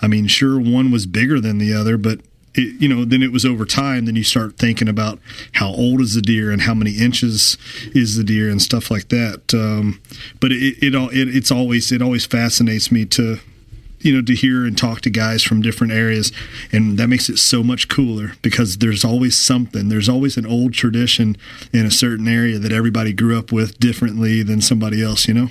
I 0.00 0.06
mean, 0.08 0.26
sure, 0.26 0.58
one 0.58 0.90
was 0.90 1.06
bigger 1.06 1.40
than 1.40 1.58
the 1.58 1.74
other, 1.74 1.96
but 1.98 2.20
it, 2.54 2.80
you 2.80 2.88
know, 2.88 3.04
then 3.04 3.22
it 3.22 3.32
was 3.32 3.44
over 3.44 3.64
time. 3.64 4.06
Then 4.06 4.16
you 4.16 4.24
start 4.24 4.56
thinking 4.58 4.88
about 4.88 5.18
how 5.54 5.68
old 5.68 6.00
is 6.00 6.14
the 6.14 6.22
deer 6.22 6.50
and 6.50 6.62
how 6.62 6.74
many 6.74 6.92
inches 6.98 7.56
is 7.94 8.16
the 8.16 8.24
deer 8.24 8.48
and 8.50 8.60
stuff 8.60 8.90
like 8.90 9.08
that. 9.08 9.54
Um, 9.54 10.00
but 10.40 10.50
it, 10.52 10.82
it 10.82 10.94
all 10.94 11.08
it, 11.10 11.28
it's 11.34 11.50
always 11.50 11.92
it 11.92 12.02
always 12.02 12.26
fascinates 12.26 12.90
me 12.90 13.04
to 13.06 13.38
you 14.00 14.14
know 14.14 14.22
to 14.22 14.34
hear 14.34 14.64
and 14.64 14.76
talk 14.78 15.02
to 15.02 15.10
guys 15.10 15.42
from 15.42 15.60
different 15.60 15.92
areas 15.92 16.32
and 16.72 16.98
that 16.98 17.06
makes 17.08 17.28
it 17.28 17.36
so 17.36 17.62
much 17.62 17.86
cooler 17.86 18.32
because 18.40 18.78
there's 18.78 19.04
always 19.04 19.36
something 19.36 19.90
there's 19.90 20.08
always 20.08 20.38
an 20.38 20.46
old 20.46 20.72
tradition 20.72 21.36
in 21.70 21.84
a 21.84 21.90
certain 21.90 22.26
area 22.26 22.58
that 22.58 22.72
everybody 22.72 23.12
grew 23.12 23.38
up 23.38 23.52
with 23.52 23.78
differently 23.78 24.42
than 24.42 24.62
somebody 24.62 25.02
else 25.04 25.28
you 25.28 25.34
know 25.34 25.48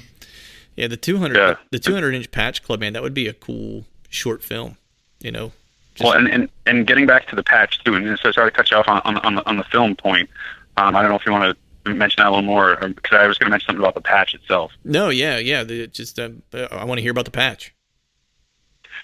Yeah, 0.76 0.88
the 0.88 0.98
200 0.98 1.38
Yeah. 1.38 1.56
the 1.70 1.78
200 1.78 2.16
inch 2.16 2.32
patch 2.32 2.64
club, 2.64 2.80
man, 2.80 2.94
that 2.94 3.04
would 3.04 3.14
be 3.14 3.28
a 3.28 3.34
cool 3.34 3.86
short 4.10 4.44
film. 4.44 4.78
You 5.22 5.32
know. 5.32 5.52
Just- 5.96 6.04
Well, 6.06 6.18
and, 6.18 6.28
and 6.28 6.50
and 6.66 6.88
getting 6.88 7.06
back 7.06 7.28
to 7.30 7.36
the 7.36 7.44
patch 7.44 7.84
too, 7.84 7.96
and 7.96 8.20
so 8.20 8.32
sorry 8.32 8.52
to 8.52 8.56
cut 8.56 8.72
you 8.72 8.78
off 8.78 8.88
on 8.88 9.02
on, 9.06 9.18
on, 9.18 9.36
the, 9.36 9.50
on 9.50 9.58
the 9.58 9.64
film 9.66 9.96
point. 9.96 10.30
Um, 10.78 10.96
I 10.96 11.02
don't 11.02 11.10
know 11.10 11.18
if 11.18 11.26
you 11.26 11.32
want 11.32 11.58
to 11.86 11.94
mention 11.94 12.22
that 12.22 12.28
a 12.28 12.30
little 12.30 12.44
more, 12.44 12.76
because 12.76 13.18
I 13.18 13.26
was 13.28 13.38
going 13.38 13.48
to 13.48 13.52
mention 13.52 13.68
something 13.68 13.82
about 13.84 13.96
the 13.96 14.02
patch 14.02 14.34
itself. 14.36 14.72
no, 14.84 15.10
yeah, 15.10 15.38
yeah. 15.38 15.64
The, 15.64 15.88
just 15.88 16.20
um, 16.20 16.44
uh, 16.54 16.68
I 16.72 16.86
want 16.86 17.00
to 17.00 17.02
hear 17.02 17.12
about 17.12 17.26
the 17.26 17.32
patch. 17.32 17.74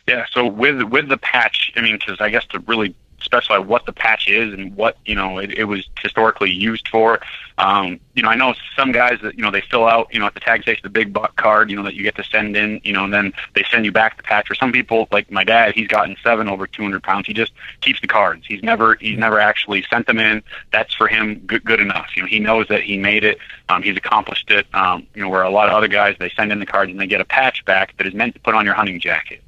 Yeah. 0.07 0.25
So 0.31 0.45
with 0.45 0.83
with 0.83 1.09
the 1.09 1.17
patch, 1.17 1.71
I 1.75 1.81
mean, 1.81 1.97
because 1.97 2.21
I 2.21 2.29
guess 2.29 2.45
to 2.47 2.59
really 2.59 2.95
specify 3.25 3.57
what 3.57 3.85
the 3.85 3.93
patch 3.93 4.29
is 4.29 4.53
and 4.53 4.75
what 4.75 4.97
you 5.05 5.15
know 5.15 5.39
it, 5.39 5.51
it 5.57 5.65
was 5.65 5.87
historically 6.01 6.51
used 6.51 6.87
for. 6.87 7.19
Um, 7.57 7.99
you 8.15 8.23
know, 8.23 8.29
I 8.29 8.35
know 8.35 8.53
some 8.75 8.91
guys 8.91 9.19
that 9.21 9.35
you 9.35 9.41
know 9.41 9.51
they 9.51 9.61
fill 9.61 9.85
out 9.85 10.07
you 10.13 10.19
know 10.19 10.25
at 10.25 10.33
the 10.33 10.39
tag 10.39 10.61
station 10.61 10.81
the 10.83 10.89
big 10.89 11.11
buck 11.11 11.35
card, 11.35 11.69
you 11.69 11.75
know 11.75 11.83
that 11.83 11.95
you 11.95 12.03
get 12.03 12.15
to 12.15 12.23
send 12.23 12.55
in, 12.55 12.79
you 12.83 12.93
know, 12.93 13.05
and 13.05 13.13
then 13.13 13.33
they 13.53 13.63
send 13.69 13.85
you 13.85 13.91
back 13.91 14.17
the 14.17 14.23
patch. 14.23 14.47
For 14.47 14.55
some 14.55 14.71
people, 14.71 15.07
like 15.11 15.29
my 15.31 15.43
dad, 15.43 15.73
he's 15.73 15.87
gotten 15.87 16.15
seven 16.23 16.47
over 16.47 16.67
200 16.67 17.01
pounds. 17.03 17.27
He 17.27 17.33
just 17.33 17.51
keeps 17.81 17.99
the 18.01 18.07
cards. 18.07 18.45
He's 18.45 18.63
never 18.63 18.95
he's 18.95 19.17
never 19.17 19.39
actually 19.39 19.83
sent 19.89 20.07
them 20.07 20.19
in. 20.19 20.43
That's 20.71 20.93
for 20.93 21.07
him 21.07 21.39
good, 21.45 21.63
good 21.63 21.79
enough. 21.79 22.07
You 22.15 22.23
know, 22.23 22.27
he 22.27 22.39
knows 22.39 22.67
that 22.67 22.83
he 22.83 22.97
made 22.97 23.23
it. 23.23 23.37
Um, 23.69 23.81
he's 23.81 23.97
accomplished 23.97 24.51
it. 24.51 24.67
Um, 24.73 25.07
you 25.13 25.21
know, 25.21 25.29
where 25.29 25.43
a 25.43 25.49
lot 25.49 25.67
of 25.67 25.73
other 25.73 25.87
guys 25.87 26.15
they 26.19 26.29
send 26.29 26.51
in 26.51 26.59
the 26.59 26.65
cards 26.65 26.91
and 26.91 26.99
they 26.99 27.07
get 27.07 27.21
a 27.21 27.25
patch 27.25 27.65
back 27.65 27.97
that 27.97 28.05
is 28.07 28.13
meant 28.13 28.35
to 28.35 28.41
put 28.41 28.53
on 28.53 28.65
your 28.65 28.75
hunting 28.75 28.99
jacket 28.99 29.41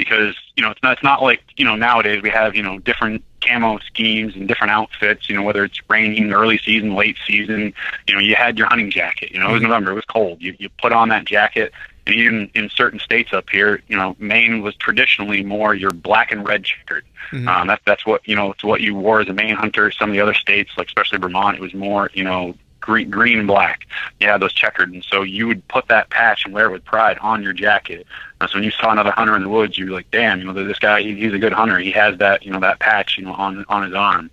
because 0.00 0.34
you 0.56 0.62
know 0.62 0.70
it's 0.70 0.82
not 0.82 0.92
it's 0.94 1.02
not 1.02 1.22
like 1.22 1.42
you 1.56 1.64
know 1.64 1.76
nowadays 1.76 2.22
we 2.22 2.30
have 2.30 2.56
you 2.56 2.62
know 2.62 2.78
different 2.78 3.22
camo 3.42 3.78
schemes 3.80 4.34
and 4.34 4.48
different 4.48 4.70
outfits. 4.70 5.28
You 5.28 5.36
know 5.36 5.42
whether 5.42 5.62
it's 5.62 5.78
raining, 5.90 6.32
early 6.32 6.58
season, 6.58 6.94
late 6.94 7.18
season. 7.26 7.74
You 8.08 8.14
know 8.14 8.20
you 8.20 8.34
had 8.34 8.56
your 8.56 8.66
hunting 8.66 8.90
jacket. 8.90 9.30
You 9.32 9.40
know 9.40 9.50
it 9.50 9.52
was 9.52 9.62
November, 9.62 9.92
it 9.92 9.96
was 9.96 10.06
cold. 10.06 10.40
You 10.40 10.56
you 10.58 10.70
put 10.80 10.92
on 10.92 11.10
that 11.10 11.26
jacket. 11.26 11.72
And 12.06 12.16
even 12.16 12.50
in 12.54 12.70
certain 12.70 12.98
states 12.98 13.34
up 13.34 13.50
here, 13.50 13.82
you 13.88 13.96
know, 13.96 14.16
Maine 14.18 14.62
was 14.62 14.74
traditionally 14.74 15.44
more 15.44 15.74
your 15.74 15.90
black 15.90 16.32
and 16.32 16.48
red 16.48 16.64
checkered. 16.64 17.04
Um, 17.46 17.66
that's 17.66 17.82
that's 17.84 18.06
what 18.06 18.26
you 18.26 18.34
know, 18.34 18.52
it's 18.52 18.64
what 18.64 18.80
you 18.80 18.94
wore 18.94 19.20
as 19.20 19.28
a 19.28 19.34
Maine 19.34 19.54
hunter. 19.54 19.90
Some 19.90 20.08
of 20.08 20.14
the 20.14 20.20
other 20.20 20.34
states, 20.34 20.70
like 20.78 20.86
especially 20.86 21.18
Vermont, 21.18 21.56
it 21.56 21.60
was 21.60 21.74
more 21.74 22.10
you 22.14 22.24
know 22.24 22.54
green, 22.80 23.10
green 23.10 23.38
and 23.38 23.46
black. 23.46 23.86
Yeah, 24.18 24.38
those 24.38 24.52
checkered, 24.52 24.92
and 24.92 25.04
so 25.04 25.22
you 25.22 25.46
would 25.46 25.66
put 25.68 25.88
that 25.88 26.10
patch 26.10 26.44
and 26.44 26.54
wear 26.54 26.66
it 26.66 26.72
with 26.72 26.84
pride 26.84 27.18
on 27.18 27.42
your 27.42 27.52
jacket. 27.52 28.06
So 28.48 28.54
when 28.54 28.64
you 28.64 28.70
saw 28.70 28.90
another 28.90 29.10
hunter 29.10 29.36
in 29.36 29.42
the 29.42 29.48
woods, 29.48 29.76
you're 29.76 29.90
like, 29.90 30.10
damn, 30.10 30.38
you 30.38 30.46
know, 30.46 30.52
this 30.52 30.78
guy, 30.78 31.02
he, 31.02 31.14
he's 31.14 31.34
a 31.34 31.38
good 31.38 31.52
hunter. 31.52 31.78
He 31.78 31.90
has 31.92 32.16
that, 32.18 32.44
you 32.44 32.50
know, 32.50 32.60
that 32.60 32.80
patch, 32.80 33.18
you 33.18 33.24
know, 33.24 33.34
on 33.34 33.64
on 33.68 33.82
his 33.84 33.94
arm. 33.94 34.30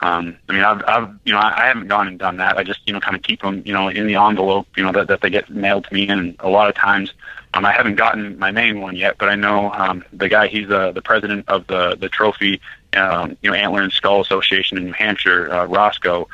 Um, 0.00 0.36
I 0.48 0.52
mean, 0.52 0.64
I've, 0.64 0.82
I've, 0.88 1.14
you 1.24 1.32
know, 1.32 1.38
I, 1.38 1.62
I 1.62 1.66
haven't 1.66 1.86
gone 1.86 2.08
and 2.08 2.18
done 2.18 2.38
that. 2.38 2.58
I 2.58 2.64
just, 2.64 2.80
you 2.86 2.92
know, 2.92 2.98
kind 2.98 3.14
of 3.14 3.22
keep 3.22 3.40
them, 3.40 3.62
you 3.64 3.72
know, 3.72 3.88
in 3.88 4.08
the 4.08 4.16
envelope, 4.16 4.66
you 4.76 4.82
know, 4.82 4.90
that, 4.90 5.06
that 5.06 5.20
they 5.20 5.30
get 5.30 5.48
mailed 5.48 5.84
to 5.84 5.94
me. 5.94 6.08
And 6.08 6.34
a 6.40 6.48
lot 6.48 6.68
of 6.68 6.74
times, 6.74 7.12
um, 7.54 7.64
I 7.64 7.72
haven't 7.72 7.96
gotten 7.96 8.38
my 8.38 8.50
Maine 8.50 8.80
one 8.80 8.96
yet, 8.96 9.16
but 9.18 9.28
I 9.28 9.36
know 9.36 9.70
um, 9.72 10.04
the 10.12 10.28
guy. 10.28 10.48
He's 10.48 10.70
uh, 10.70 10.92
the 10.92 11.02
president 11.02 11.48
of 11.48 11.66
the 11.66 11.96
the 11.96 12.08
trophy, 12.08 12.60
um, 12.94 13.36
you 13.42 13.50
know, 13.50 13.56
Antler 13.56 13.82
and 13.82 13.92
Skull 13.92 14.22
Association 14.22 14.78
in 14.78 14.86
New 14.86 14.92
Hampshire, 14.92 15.52
uh, 15.52 15.66
Roscoe. 15.66 16.28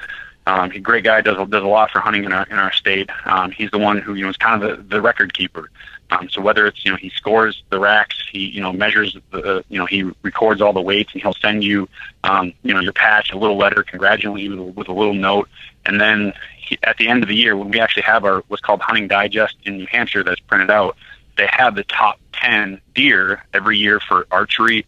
Um, 0.46 0.70
he's 0.70 0.78
a 0.78 0.82
great 0.82 1.04
guy. 1.04 1.20
does 1.20 1.36
does 1.48 1.62
a 1.62 1.66
lot 1.66 1.90
for 1.90 1.98
hunting 1.98 2.24
in 2.24 2.32
our 2.32 2.46
in 2.46 2.56
our 2.56 2.72
state. 2.72 3.10
Um, 3.26 3.50
he's 3.50 3.70
the 3.70 3.78
one 3.78 3.98
who 3.98 4.14
you 4.14 4.22
know 4.22 4.30
is 4.30 4.36
kind 4.36 4.62
of 4.62 4.88
the, 4.88 4.94
the 4.94 5.02
record 5.02 5.34
keeper. 5.34 5.70
Um, 6.10 6.28
so 6.30 6.40
whether 6.40 6.66
it's 6.66 6.84
you 6.84 6.90
know 6.90 6.96
he 6.96 7.10
scores 7.10 7.62
the 7.70 7.78
racks, 7.78 8.16
he 8.32 8.46
you 8.46 8.60
know 8.60 8.72
measures 8.72 9.16
the 9.30 9.64
you 9.68 9.78
know 9.78 9.86
he 9.86 10.04
records 10.22 10.60
all 10.60 10.72
the 10.72 10.80
weights, 10.80 11.12
and 11.12 11.22
he'll 11.22 11.34
send 11.34 11.62
you 11.62 11.88
um, 12.24 12.52
you 12.62 12.72
know 12.72 12.80
your 12.80 12.92
patch, 12.94 13.30
a 13.32 13.38
little 13.38 13.56
letter 13.58 13.82
congratulating 13.82 14.52
you 14.52 14.56
with, 14.62 14.68
a- 14.68 14.72
with 14.80 14.88
a 14.88 14.92
little 14.92 15.14
note, 15.14 15.48
and 15.84 16.00
then 16.00 16.32
he, 16.58 16.78
at 16.82 16.96
the 16.96 17.08
end 17.08 17.22
of 17.22 17.28
the 17.28 17.36
year 17.36 17.56
when 17.56 17.70
we 17.70 17.78
actually 17.80 18.02
have 18.04 18.24
our 18.24 18.42
what's 18.48 18.62
called 18.62 18.80
hunting 18.80 19.06
digest 19.08 19.56
in 19.64 19.76
New 19.78 19.86
Hampshire 19.90 20.24
that's 20.24 20.40
printed 20.40 20.70
out, 20.70 20.96
they 21.36 21.48
have 21.50 21.74
the 21.74 21.84
top 21.84 22.18
ten 22.32 22.80
deer 22.94 23.44
every 23.52 23.76
year 23.78 24.00
for 24.00 24.26
archery, 24.30 24.86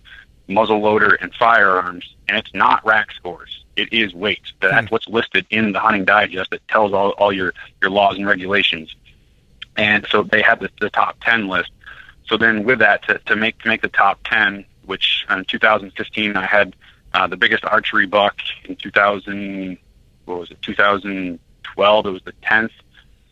muzzle 0.48 0.80
loader, 0.80 1.14
and 1.14 1.34
firearms, 1.34 2.14
and 2.28 2.38
it's 2.38 2.52
not 2.54 2.84
rack 2.86 3.12
scores. 3.12 3.64
It 3.76 3.92
is 3.92 4.12
weight. 4.14 4.40
That's 4.60 4.90
what's 4.90 5.08
listed 5.08 5.46
in 5.50 5.72
the 5.72 5.80
hunting 5.80 6.04
digest 6.04 6.50
that 6.50 6.66
tells 6.68 6.92
all, 6.92 7.10
all 7.12 7.32
your, 7.32 7.54
your 7.80 7.90
laws 7.90 8.16
and 8.16 8.26
regulations. 8.26 8.94
And 9.76 10.06
so 10.10 10.22
they 10.22 10.42
have 10.42 10.60
the, 10.60 10.70
the 10.80 10.90
top 10.90 11.16
10 11.22 11.48
list. 11.48 11.70
So 12.26 12.36
then 12.36 12.64
with 12.64 12.78
that, 12.78 13.02
to, 13.06 13.18
to 13.18 13.36
make 13.36 13.58
to 13.62 13.68
make 13.68 13.82
the 13.82 13.88
top 13.88 14.20
10, 14.24 14.64
which 14.86 15.26
in 15.28 15.44
2015 15.44 16.36
I 16.36 16.46
had 16.46 16.76
uh, 17.12 17.26
the 17.26 17.36
biggest 17.36 17.64
archery 17.64 18.06
buck 18.06 18.36
in 18.64 18.76
2000, 18.76 19.76
what 20.26 20.38
was 20.38 20.50
it, 20.50 20.62
2012, 20.62 22.06
it 22.06 22.10
was 22.10 22.22
the 22.22 22.32
10th. 22.44 22.70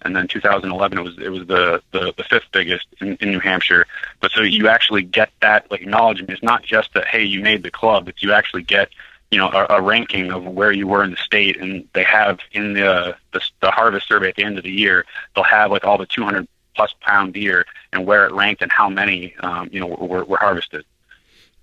And 0.03 0.15
then 0.15 0.29
2011, 0.29 0.99
it 0.99 1.03
was 1.03 1.19
it 1.19 1.29
was 1.29 1.47
the, 1.49 1.83
the, 1.91 2.15
the 2.17 2.25
fifth 2.25 2.47
biggest 2.53 2.87
in, 3.01 3.17
in 3.17 3.31
New 3.31 3.41
Hampshire. 3.41 3.85
But 4.21 4.31
so 4.31 4.43
you 4.43 4.69
actually 4.69 5.03
get 5.03 5.31
that 5.41 5.69
like 5.73 5.83
acknowledgement. 5.83 6.31
It's 6.31 6.43
not 6.43 6.63
just 6.63 6.95
that 6.95 7.07
hey 7.07 7.25
you 7.25 7.41
made 7.41 7.65
the 7.65 7.71
club. 7.71 8.09
It's 8.09 8.23
you 8.23 8.33
actually 8.33 8.63
get 8.63 8.91
you 9.31 9.39
know, 9.39 9.49
a, 9.49 9.77
a 9.77 9.83
ranking 9.83 10.31
of 10.31 10.45
where 10.45 10.73
you 10.73 10.87
were 10.87 11.05
in 11.05 11.11
the 11.11 11.17
state, 11.17 11.61
and 11.61 11.87
they 11.93 12.05
have 12.05 12.39
in 12.53 12.73
the, 12.73 13.17
the 13.33 13.41
the 13.61 13.71
harvest 13.71 14.09
survey 14.09 14.29
at 14.29 14.37
the 14.37 14.45
end 14.45 14.59
of 14.59 14.65
the 14.65 14.71
year, 14.71 15.05
they'll 15.35 15.45
have 15.45 15.71
like 15.71 15.85
all 15.85 15.99
the 15.99 16.07
200 16.07 16.49
plus 16.75 16.95
pound 17.01 17.35
deer 17.35 17.67
and 17.93 18.07
where 18.07 18.25
it 18.25 18.33
ranked 18.33 18.63
and 18.63 18.71
how 18.71 18.89
many, 18.89 19.35
um, 19.41 19.69
you 19.73 19.81
know, 19.81 19.87
were, 19.87 20.25
were 20.25 20.37
harvested. 20.37 20.85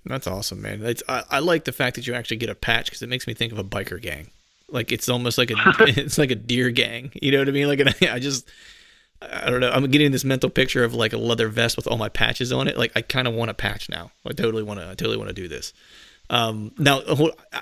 That's 0.04 0.26
awesome, 0.26 0.62
man. 0.62 0.82
It's, 0.82 1.02
I, 1.08 1.24
I 1.30 1.38
like 1.40 1.64
the 1.64 1.72
fact 1.72 1.96
that 1.96 2.06
you 2.06 2.14
actually 2.14 2.36
get 2.36 2.50
a 2.50 2.54
patch 2.54 2.86
because 2.86 3.02
it 3.02 3.08
makes 3.08 3.26
me 3.26 3.34
think 3.34 3.50
of 3.50 3.58
a 3.58 3.64
biker 3.64 4.00
gang. 4.00 4.30
Like 4.68 4.92
it's 4.92 5.08
almost 5.08 5.38
like 5.38 5.50
a 5.50 5.54
it's 5.80 6.18
like 6.18 6.30
a 6.30 6.36
deer 6.36 6.70
gang. 6.70 7.12
You 7.20 7.32
know 7.32 7.38
what 7.38 7.48
I 7.48 7.52
mean? 7.52 7.68
Like 7.68 8.02
I 8.02 8.18
just 8.18 8.48
I 9.22 9.50
don't 9.50 9.60
know. 9.60 9.70
I'm 9.70 9.90
getting 9.90 10.12
this 10.12 10.24
mental 10.24 10.50
picture 10.50 10.84
of 10.84 10.94
like 10.94 11.12
a 11.12 11.18
leather 11.18 11.48
vest 11.48 11.76
with 11.76 11.86
all 11.86 11.96
my 11.96 12.08
patches 12.08 12.52
on 12.52 12.68
it. 12.68 12.76
Like 12.76 12.92
I 12.94 13.02
kind 13.02 13.26
of 13.26 13.34
want 13.34 13.50
a 13.50 13.54
patch 13.54 13.88
now. 13.88 14.10
I 14.26 14.32
totally 14.32 14.62
want 14.62 14.80
to. 14.80 14.86
I 14.86 14.94
totally 14.94 15.16
want 15.16 15.28
to 15.28 15.34
do 15.34 15.48
this. 15.48 15.72
Um, 16.28 16.72
now, 16.78 17.02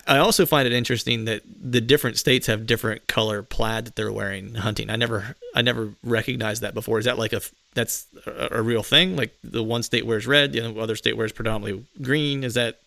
I 0.07 0.19
also 0.19 0.47
find 0.47 0.67
it 0.67 0.73
interesting 0.73 1.27
that 1.27 1.43
the 1.47 1.81
different 1.81 2.19
states 2.19 2.47
have 2.47 2.67
different 2.67 3.07
color 3.07 3.43
plaid 3.43 3.87
that 3.87 3.97
they're 3.97 4.12
wearing 4.12 4.55
hunting. 4.55 4.91
I 4.91 4.97
never, 4.97 5.37
I 5.55 5.62
never 5.62 5.91
recognized 6.03 6.62
that 6.62 6.75
before. 6.75 6.99
Is 6.99 7.05
that 7.05 7.19
like 7.19 7.33
a 7.33 7.43
that's 7.75 8.07
a, 8.27 8.59
a 8.59 8.62
real 8.62 8.83
thing? 8.83 9.17
Like 9.17 9.35
the 9.43 9.62
one 9.62 9.83
state 9.83 10.07
wears 10.07 10.27
red, 10.27 10.53
the 10.53 10.81
other 10.81 10.97
state 10.97 11.17
wears 11.17 11.33
predominantly 11.33 11.85
green. 12.01 12.45
Is 12.45 12.55
that 12.55 12.81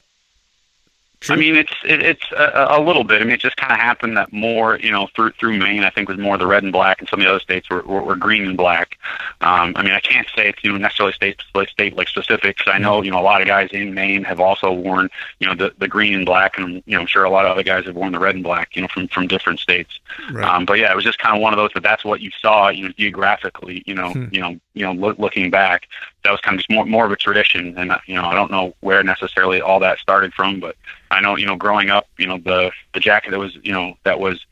True. 1.19 1.35
I 1.35 1.39
mean, 1.39 1.55
it's 1.55 1.73
it, 1.83 2.03
it's 2.03 2.31
a, 2.31 2.67
a 2.77 2.81
little 2.81 3.03
bit. 3.03 3.21
I 3.21 3.25
mean, 3.25 3.33
it 3.33 3.39
just 3.39 3.57
kind 3.57 3.73
of 3.73 3.79
happened 3.79 4.17
that 4.17 4.31
more, 4.31 4.77
you 4.77 4.91
know, 4.91 5.07
through 5.15 5.31
through 5.31 5.57
Maine, 5.57 5.83
I 5.83 5.89
think 5.89 6.09
was 6.09 6.19
more 6.19 6.37
the 6.37 6.45
red 6.45 6.61
and 6.61 6.71
black, 6.71 6.99
and 6.99 7.09
some 7.09 7.19
of 7.19 7.25
the 7.25 7.29
other 7.29 7.39
states 7.39 7.69
were 7.71 7.81
were, 7.81 8.03
were 8.03 8.15
green 8.15 8.45
and 8.45 8.55
black. 8.55 8.99
Um, 9.41 9.73
I 9.75 9.81
mean, 9.81 9.93
I 9.93 9.99
can't 9.99 10.27
say 10.35 10.49
it's 10.49 10.63
you 10.63 10.71
know 10.71 10.77
necessarily 10.77 11.13
state 11.13 11.41
like 11.55 11.69
state 11.69 11.95
like 11.95 12.07
specific 12.07 12.57
because 12.57 12.71
I 12.71 12.77
know 12.77 13.01
you 13.01 13.09
know 13.09 13.19
a 13.19 13.21
lot 13.21 13.41
of 13.41 13.47
guys 13.47 13.69
in 13.71 13.95
Maine 13.95 14.23
have 14.25 14.39
also 14.39 14.71
worn 14.71 15.09
you 15.39 15.47
know 15.47 15.55
the 15.55 15.73
the 15.79 15.87
green 15.87 16.13
and 16.13 16.25
black, 16.25 16.59
and 16.59 16.83
you 16.85 16.95
know 16.95 17.01
I'm 17.01 17.07
sure 17.07 17.23
a 17.23 17.31
lot 17.31 17.45
of 17.45 17.51
other 17.51 17.63
guys 17.63 17.85
have 17.85 17.95
worn 17.95 18.11
the 18.11 18.19
red 18.19 18.35
and 18.35 18.43
black, 18.43 18.75
you 18.75 18.83
know, 18.83 18.87
from 18.87 19.07
from 19.07 19.27
different 19.27 19.59
states. 19.59 19.99
Right. 20.31 20.45
Um, 20.45 20.65
but 20.65 20.77
yeah, 20.77 20.91
it 20.91 20.95
was 20.95 21.03
just 21.03 21.17
kind 21.17 21.35
of 21.35 21.41
one 21.41 21.51
of 21.51 21.57
those. 21.57 21.73
But 21.73 21.81
that's 21.81 22.05
what 22.05 22.21
you 22.21 22.29
saw, 22.39 22.69
you 22.69 22.83
know, 22.83 22.93
geographically, 22.95 23.81
you 23.87 23.95
know, 23.95 24.11
hmm. 24.11 24.25
you 24.31 24.39
know, 24.39 24.59
you 24.77 24.85
know, 24.85 24.93
look, 24.93 25.17
looking 25.17 25.49
back, 25.49 25.87
that 26.23 26.31
was 26.31 26.41
kind 26.41 26.55
of 26.55 26.59
just 26.59 26.69
more 26.69 26.85
more 26.85 27.05
of 27.05 27.11
a 27.11 27.15
tradition, 27.15 27.77
and 27.77 27.91
you 28.05 28.15
know, 28.15 28.25
I 28.25 28.33
don't 28.33 28.51
know 28.51 28.75
where 28.81 29.01
necessarily 29.03 29.61
all 29.61 29.79
that 29.79 29.99
started 29.99 30.33
from, 30.33 30.59
but 30.59 30.75
I 31.09 31.21
know, 31.21 31.37
you 31.37 31.45
know, 31.45 31.55
growing 31.55 31.89
up, 31.89 32.07
you 32.17 32.27
know, 32.27 32.37
the 32.37 32.71
the 32.93 32.99
jacket 32.99 33.31
that 33.31 33.39
was, 33.39 33.55
you 33.63 33.71
know, 33.71 33.97
that 34.03 34.19
was, 34.19 34.45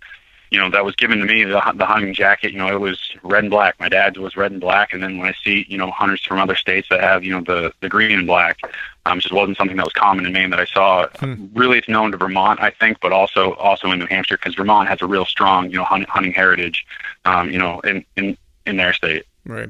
you 0.52 0.60
know, 0.60 0.70
that 0.70 0.86
was 0.86 0.96
given 0.96 1.20
to 1.20 1.26
me, 1.26 1.44
the 1.44 1.62
the 1.76 1.86
hunting 1.86 2.14
jacket, 2.14 2.54
you 2.54 2.58
know, 2.58 2.70
it 2.70 2.80
was 2.80 3.12
red 3.24 3.44
and 3.44 3.52
black. 3.52 3.80
My 3.80 3.90
dad's 3.90 4.18
was 4.18 4.38
red 4.38 4.52
and 4.52 4.62
black, 4.62 4.94
and 4.94 5.04
then 5.04 5.18
when 5.18 5.28
I 5.28 5.34
see, 5.44 5.66
you 5.68 5.78
know, 5.78 5.92
hunters 5.92 6.24
from 6.24 6.40
other 6.40 6.56
states 6.56 6.88
that 6.90 7.02
have, 7.02 7.24
you 7.26 7.32
know, 7.32 7.42
the 7.42 7.74
the 7.82 7.90
green 7.90 8.18
and 8.18 8.26
black, 8.26 8.60
um, 9.06 9.20
just 9.20 9.34
wasn't 9.34 9.58
something 9.58 9.76
that 9.78 9.86
was 9.86 9.94
common 9.94 10.26
in 10.26 10.32
Maine 10.32 10.52
that 10.52 10.60
I 10.60 10.66
saw. 10.66 11.08
Hmm. 11.20 11.48
Really, 11.54 11.80
it's 11.80 11.90
known 11.90 12.12
to 12.12 12.18
Vermont, 12.18 12.62
I 12.62 12.72
think, 12.72 13.00
but 13.02 13.12
also 13.12 13.54
also 13.56 13.92
in 13.92 14.00
New 14.00 14.08
Hampshire 14.08 14.38
because 14.38 14.56
Vermont 14.56 14.88
has 14.88 15.02
a 15.02 15.08
real 15.08 15.26
strong, 15.26 15.70
you 15.70 15.78
know, 15.78 15.84
hunting, 15.84 16.10
hunting 16.10 16.34
heritage, 16.34 16.86
um, 17.26 17.50
you 17.50 17.60
know, 17.60 17.82
in 17.82 18.06
in 18.16 18.38
in 18.66 18.78
their 18.78 18.94
state. 18.94 19.26
Right 19.46 19.70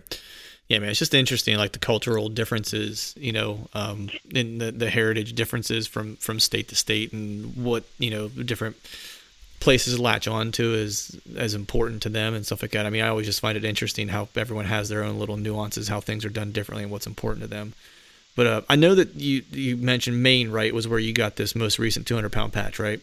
yeah, 0.67 0.79
man, 0.79 0.89
it's 0.89 0.99
just 0.99 1.13
interesting, 1.13 1.57
like 1.57 1.73
the 1.73 1.79
cultural 1.79 2.27
differences, 2.27 3.13
you 3.17 3.31
know, 3.31 3.67
um, 3.73 4.09
in 4.33 4.57
the, 4.57 4.71
the 4.71 4.89
heritage 4.89 5.33
differences 5.33 5.85
from, 5.85 6.15
from 6.15 6.39
state 6.39 6.69
to 6.69 6.75
state 6.75 7.13
and 7.13 7.55
what, 7.55 7.83
you 7.99 8.09
know, 8.09 8.29
different 8.29 8.75
places 9.59 9.99
latch 9.99 10.27
on 10.27 10.51
to 10.51 10.73
is 10.73 11.19
as 11.37 11.53
important 11.53 12.01
to 12.03 12.09
them 12.09 12.33
and 12.33 12.45
stuff 12.45 12.63
like 12.63 12.71
that. 12.71 12.85
I 12.85 12.89
mean, 12.89 13.03
I 13.03 13.09
always 13.09 13.27
just 13.27 13.39
find 13.39 13.57
it 13.57 13.63
interesting 13.63 14.07
how 14.07 14.27
everyone 14.35 14.65
has 14.65 14.89
their 14.89 15.03
own 15.03 15.19
little 15.19 15.37
nuances, 15.37 15.87
how 15.87 15.99
things 15.99 16.25
are 16.25 16.29
done 16.29 16.51
differently 16.51 16.83
and 16.83 16.91
what's 16.91 17.07
important 17.07 17.43
to 17.43 17.47
them. 17.47 17.73
But 18.35 18.47
uh, 18.47 18.61
I 18.67 18.75
know 18.75 18.95
that 18.95 19.15
you, 19.15 19.43
you 19.51 19.77
mentioned 19.77 20.21
Maine, 20.21 20.49
right, 20.49 20.73
was 20.73 20.87
where 20.87 20.99
you 20.99 21.13
got 21.13 21.35
this 21.35 21.55
most 21.55 21.77
recent 21.77 22.07
200 22.07 22.31
pound 22.31 22.53
patch, 22.53 22.79
right? 22.79 22.99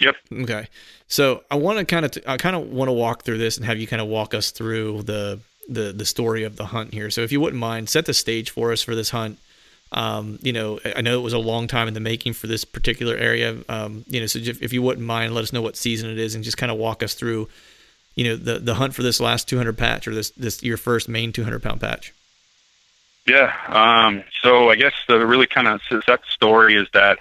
Yep. 0.00 0.16
Okay. 0.32 0.68
So 1.08 1.44
I 1.50 1.56
want 1.56 1.78
to 1.78 1.84
kind 1.84 2.04
of, 2.04 2.16
I 2.26 2.36
kind 2.36 2.56
of 2.56 2.70
want 2.70 2.88
to 2.88 2.92
walk 2.92 3.22
through 3.22 3.38
this 3.38 3.56
and 3.56 3.64
have 3.64 3.78
you 3.78 3.86
kind 3.86 4.02
of 4.02 4.08
walk 4.08 4.34
us 4.34 4.50
through 4.50 5.02
the, 5.02 5.40
the 5.68 5.92
the 5.92 6.04
story 6.04 6.44
of 6.44 6.56
the 6.56 6.66
hunt 6.66 6.92
here. 6.92 7.10
So 7.10 7.22
if 7.22 7.32
you 7.32 7.40
wouldn't 7.40 7.60
mind, 7.60 7.88
set 7.88 8.06
the 8.06 8.14
stage 8.14 8.50
for 8.50 8.72
us 8.72 8.82
for 8.82 8.94
this 8.94 9.10
hunt. 9.10 9.38
Um, 9.92 10.38
you 10.42 10.52
know, 10.54 10.80
I 10.96 11.02
know 11.02 11.18
it 11.18 11.22
was 11.22 11.34
a 11.34 11.38
long 11.38 11.68
time 11.68 11.86
in 11.86 11.94
the 11.94 12.00
making 12.00 12.32
for 12.32 12.46
this 12.46 12.64
particular 12.64 13.14
area. 13.14 13.58
Um, 13.68 14.04
you 14.08 14.20
know, 14.20 14.26
so 14.26 14.38
if, 14.38 14.72
you 14.72 14.80
wouldn't 14.80 15.06
mind, 15.06 15.34
let 15.34 15.42
us 15.42 15.52
know 15.52 15.60
what 15.60 15.76
season 15.76 16.08
it 16.08 16.18
is 16.18 16.34
and 16.34 16.42
just 16.42 16.56
kind 16.56 16.72
of 16.72 16.78
walk 16.78 17.02
us 17.02 17.12
through, 17.12 17.50
you 18.14 18.24
know, 18.24 18.36
the 18.36 18.58
the 18.58 18.74
hunt 18.74 18.94
for 18.94 19.02
this 19.02 19.20
last 19.20 19.48
200 19.48 19.76
patch 19.76 20.08
or 20.08 20.14
this 20.14 20.30
this 20.30 20.62
your 20.62 20.76
first 20.76 21.08
Maine 21.08 21.32
200 21.32 21.62
pound 21.62 21.80
patch. 21.80 22.14
Yeah. 23.26 23.52
Um, 23.68 24.24
so 24.42 24.70
I 24.70 24.76
guess 24.76 24.94
the 25.06 25.24
really 25.24 25.46
kind 25.46 25.68
of 25.68 25.80
set 26.04 26.20
story 26.26 26.74
is 26.74 26.88
that 26.92 27.18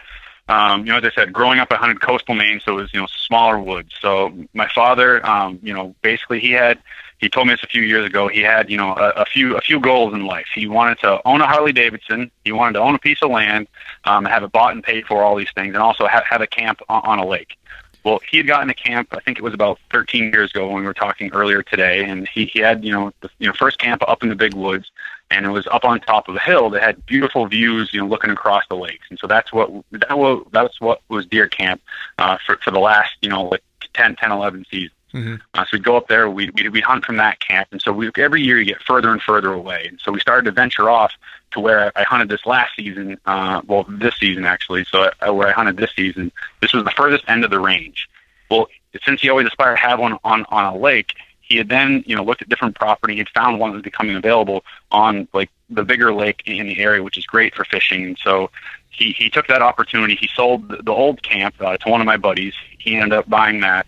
um, 0.52 0.86
you 0.86 0.92
know, 0.92 0.98
as 0.98 1.06
I 1.06 1.12
said, 1.12 1.32
growing 1.32 1.60
up, 1.60 1.72
I 1.72 1.76
hunted 1.76 2.02
coastal 2.02 2.36
Maine, 2.36 2.60
so 2.64 2.78
it 2.78 2.82
was 2.82 2.94
you 2.94 3.00
know 3.00 3.08
smaller 3.08 3.58
woods. 3.58 3.94
So 4.02 4.34
my 4.54 4.68
father, 4.68 5.26
um, 5.26 5.60
you 5.64 5.74
know, 5.74 5.96
basically 6.02 6.42
he 6.42 6.52
had 6.52 6.78
he 7.20 7.30
told 7.30 7.48
me 7.48 7.54
this 7.54 7.64
a 7.64 7.68
few 7.68 7.84
years 7.84 8.06
ago. 8.06 8.28
He 8.28 8.42
had, 8.42 8.70
you 8.70 8.76
know, 8.76 8.94
a, 8.96 9.22
a 9.22 9.26
few 9.26 9.56
a 9.56 9.62
few 9.62 9.80
goals 9.80 10.14
in 10.14 10.26
life. 10.26 10.48
He 10.54 10.68
wanted 10.68 11.00
to 11.00 11.22
own 11.26 11.40
a 11.40 11.48
Harley 11.48 11.72
Davidson. 11.72 12.32
He 12.44 12.52
wanted 12.52 12.74
to 12.74 12.80
own 12.80 12.96
a 12.96 13.00
piece 13.00 13.22
of 13.22 13.32
land, 13.32 13.68
um, 14.04 14.26
have 14.26 14.44
it 14.44 14.52
bought 14.52 14.74
and 14.74 14.84
paid 14.84 15.06
for, 15.06 15.24
all 15.24 15.38
these 15.38 15.52
things, 15.56 15.74
and 15.74 15.82
also 15.82 16.06
have, 16.08 16.26
have 16.26 16.42
a 16.42 16.48
camp 16.48 16.82
on, 16.90 17.02
on 17.06 17.20
a 17.20 17.26
lake. 17.26 17.58
Well, 18.04 18.20
he 18.30 18.38
had 18.38 18.48
gotten 18.48 18.70
a 18.70 18.74
camp. 18.74 19.10
I 19.12 19.20
think 19.20 19.38
it 19.38 19.44
was 19.44 19.54
about 19.54 19.80
13 19.92 20.34
years 20.34 20.50
ago 20.50 20.68
when 20.68 20.78
we 20.78 20.86
were 20.86 20.94
talking 20.94 21.32
earlier 21.32 21.62
today, 21.62 22.04
and 22.04 22.28
he, 22.28 22.46
he 22.46 22.60
had, 22.60 22.84
you 22.84 22.92
know, 22.92 23.14
the 23.22 23.30
you 23.38 23.48
know 23.48 23.54
first 23.54 23.78
camp 23.78 24.04
up 24.08 24.24
in 24.24 24.30
the 24.30 24.36
big 24.36 24.56
woods, 24.56 24.92
and 25.32 25.46
it 25.46 25.50
was 25.50 25.66
up 25.68 25.86
on 25.86 26.00
top 26.02 26.28
of 26.28 26.36
a 26.36 26.40
hill 26.40 26.70
that 26.72 26.84
had 26.84 27.06
beautiful 27.06 27.48
views, 27.48 27.92
you 27.94 28.00
know, 28.00 28.08
looking 28.08 28.30
across 28.30 28.64
the 28.70 28.76
lakes. 28.76 29.08
And 29.10 29.18
so 29.18 29.28
that's 29.28 29.52
what 29.52 29.72
that 29.92 30.18
was 30.18 30.46
that's 30.52 30.80
what 30.80 31.02
was 31.10 31.26
deer 31.26 31.48
camp 31.48 31.82
uh, 32.18 32.38
for 32.46 32.58
for 32.58 32.72
the 32.72 32.80
last, 32.80 33.12
you 33.22 33.30
know, 33.30 33.44
like 33.46 33.64
10, 33.94 34.16
10, 34.16 34.32
11 34.32 34.66
seasons. 34.70 34.92
Mm-hmm. 35.14 35.36
Uh, 35.54 35.66
so 35.66 35.70
we'd 35.74 35.84
go 35.84 35.98
up 35.98 36.08
there, 36.08 36.30
we'd, 36.30 36.52
we'd, 36.54 36.70
we'd 36.70 36.84
hunt 36.84 37.04
from 37.04 37.18
that 37.18 37.40
camp. 37.40 37.68
And 37.72 37.82
so 37.82 37.92
we, 37.92 38.12
every 38.18 38.42
year 38.42 38.60
you 38.60 38.66
get 38.66 38.82
further 38.82 39.12
and 39.12 39.22
further 39.22 39.52
away. 39.52 39.86
And 39.90 40.00
so 40.00 40.12
we 40.12 40.20
started 40.20 40.46
to 40.46 40.52
venture 40.52 40.90
off 40.90 41.14
to 41.52 41.60
where 41.60 41.92
I 41.98 42.04
hunted 42.04 42.30
this 42.30 42.46
last 42.46 42.76
season, 42.76 43.20
uh, 43.26 43.62
well, 43.68 43.86
this 43.90 44.16
season 44.16 44.46
actually. 44.46 44.86
So 44.86 45.12
I, 45.20 45.30
where 45.32 45.50
I 45.50 45.52
hunted 45.52 45.78
this 45.78 45.92
season, 45.96 46.32
this 46.62 46.74
was 46.74 46.84
the 46.84 46.92
furthest 46.92 47.26
end 47.28 47.44
of 47.44 47.52
the 47.52 47.60
range. 47.60 48.08
Well, 48.50 48.68
since 49.04 49.22
he 49.22 49.30
always 49.30 49.48
aspired 49.48 49.76
to 49.76 49.82
have 49.82 50.00
one 50.00 50.18
on, 50.24 50.46
on 50.50 50.74
a 50.74 50.78
lake, 50.78 51.14
he 51.52 51.58
had 51.58 51.70
then, 51.70 52.04
you 52.08 52.16
know, 52.16 52.24
looked 52.24 52.42
at 52.42 52.50
different 52.50 52.76
property. 52.76 53.18
He'd 53.18 53.30
found 53.30 53.60
one 53.60 53.72
that 53.72 53.76
was 53.76 53.84
becoming 53.84 54.16
available 54.16 54.64
on 54.90 55.28
like 55.34 55.50
the 55.70 55.84
bigger 55.84 56.14
lake 56.14 56.44
in 56.46 56.68
the 56.68 56.80
area, 56.80 57.04
which 57.04 57.18
is 57.18 57.26
great 57.26 57.54
for 57.54 57.66
fishing. 57.66 58.06
And 58.06 58.18
so 58.18 58.50
he, 58.90 59.12
he 59.12 59.30
took 59.30 59.48
that 59.48 59.62
opportunity. 59.62 60.16
He 60.16 60.30
sold 60.34 60.70
the, 60.70 60.92
old 60.92 61.22
camp 61.24 61.56
uh, 61.60 61.78
to 61.78 61.90
one 61.90 62.02
of 62.02 62.06
my 62.06 62.18
buddies. 62.18 62.54
He 62.78 62.96
ended 62.96 63.14
up 63.14 63.30
buying 63.30 63.60
that 63.62 63.86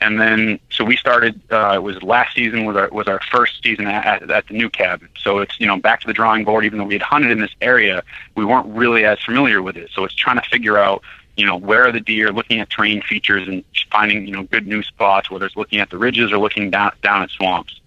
and 0.00 0.18
then 0.18 0.58
so 0.70 0.84
we 0.84 0.96
started. 0.96 1.40
Uh, 1.50 1.72
it 1.74 1.82
was 1.82 2.02
last 2.02 2.34
season 2.34 2.64
was 2.64 2.76
our 2.76 2.88
was 2.88 3.06
our 3.06 3.20
first 3.30 3.62
season 3.62 3.86
at, 3.86 4.30
at 4.30 4.46
the 4.48 4.54
new 4.54 4.70
cabin. 4.70 5.08
So 5.18 5.40
it's 5.40 5.60
you 5.60 5.66
know 5.66 5.76
back 5.76 6.00
to 6.00 6.06
the 6.06 6.14
drawing 6.14 6.44
board. 6.44 6.64
Even 6.64 6.78
though 6.78 6.86
we 6.86 6.94
had 6.94 7.02
hunted 7.02 7.30
in 7.30 7.38
this 7.38 7.54
area, 7.60 8.02
we 8.34 8.44
weren't 8.44 8.66
really 8.68 9.04
as 9.04 9.20
familiar 9.20 9.60
with 9.60 9.76
it. 9.76 9.90
So 9.92 10.04
it's 10.04 10.14
trying 10.14 10.40
to 10.40 10.48
figure 10.48 10.78
out 10.78 11.02
you 11.36 11.46
know 11.46 11.56
where 11.56 11.86
are 11.86 11.92
the 11.92 12.00
deer, 12.00 12.32
looking 12.32 12.60
at 12.60 12.70
terrain 12.70 13.02
features 13.02 13.48
and 13.48 13.64
finding 13.90 14.26
you 14.26 14.32
know 14.32 14.44
good 14.44 14.66
new 14.66 14.82
spots, 14.82 15.30
whether 15.30 15.46
it's 15.46 15.56
looking 15.56 15.80
at 15.80 15.90
the 15.90 15.98
ridges 15.98 16.32
or 16.32 16.38
looking 16.38 16.70
down 16.70 16.92
down 17.02 17.22
at 17.22 17.30
swamps. 17.30 17.80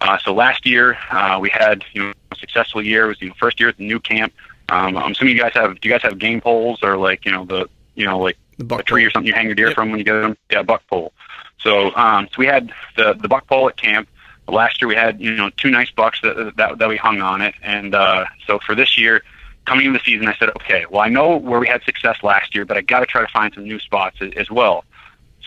Uh, 0.00 0.18
so 0.18 0.32
last 0.32 0.66
year 0.66 0.96
uh, 1.10 1.38
we 1.40 1.50
had 1.50 1.84
you 1.92 2.02
know 2.02 2.12
a 2.32 2.36
successful 2.36 2.84
year. 2.84 3.06
It 3.06 3.08
was 3.08 3.22
you 3.22 3.28
know 3.28 3.34
first 3.38 3.60
year 3.60 3.68
at 3.68 3.76
the 3.76 3.86
new 3.86 4.00
camp. 4.00 4.32
Um, 4.68 4.96
I'm 4.96 5.12
assuming 5.12 5.36
you 5.36 5.42
guys 5.42 5.52
have 5.54 5.80
do 5.80 5.88
you 5.88 5.94
guys 5.94 6.02
have 6.02 6.18
game 6.18 6.40
poles 6.40 6.82
or 6.82 6.96
like 6.96 7.24
you 7.24 7.32
know 7.32 7.44
the 7.44 7.68
you 7.94 8.06
know 8.06 8.18
like 8.18 8.38
the 8.58 8.76
a 8.76 8.82
tree 8.82 9.04
or 9.04 9.10
something 9.10 9.26
you 9.26 9.34
hang 9.34 9.46
your 9.46 9.54
deer 9.54 9.68
yep. 9.68 9.74
from 9.74 9.90
when 9.90 9.98
you 9.98 10.04
get 10.04 10.20
them? 10.20 10.36
Yeah, 10.50 10.62
buck 10.62 10.86
pole. 10.86 11.12
So, 11.60 11.94
um, 11.94 12.28
so 12.28 12.36
we 12.38 12.46
had 12.46 12.72
the 12.96 13.14
the 13.14 13.28
buck 13.28 13.46
pole 13.46 13.68
at 13.68 13.76
camp. 13.76 14.08
Last 14.48 14.80
year 14.80 14.88
we 14.88 14.94
had 14.94 15.20
you 15.20 15.32
know 15.32 15.50
two 15.56 15.70
nice 15.70 15.90
bucks 15.90 16.20
that 16.22 16.54
that, 16.56 16.78
that 16.78 16.88
we 16.88 16.96
hung 16.96 17.20
on 17.20 17.40
it, 17.40 17.54
and 17.62 17.94
uh, 17.94 18.26
so 18.46 18.58
for 18.58 18.74
this 18.74 18.98
year, 18.98 19.22
coming 19.66 19.86
into 19.86 19.98
the 19.98 20.04
season, 20.04 20.28
I 20.28 20.34
said, 20.36 20.50
okay, 20.50 20.86
well 20.90 21.00
I 21.00 21.08
know 21.08 21.36
where 21.36 21.60
we 21.60 21.68
had 21.68 21.82
success 21.84 22.18
last 22.22 22.54
year, 22.54 22.64
but 22.64 22.76
I 22.76 22.80
got 22.80 23.00
to 23.00 23.06
try 23.06 23.20
to 23.20 23.32
find 23.32 23.52
some 23.54 23.64
new 23.64 23.78
spots 23.78 24.16
as, 24.20 24.32
as 24.36 24.50
well. 24.50 24.84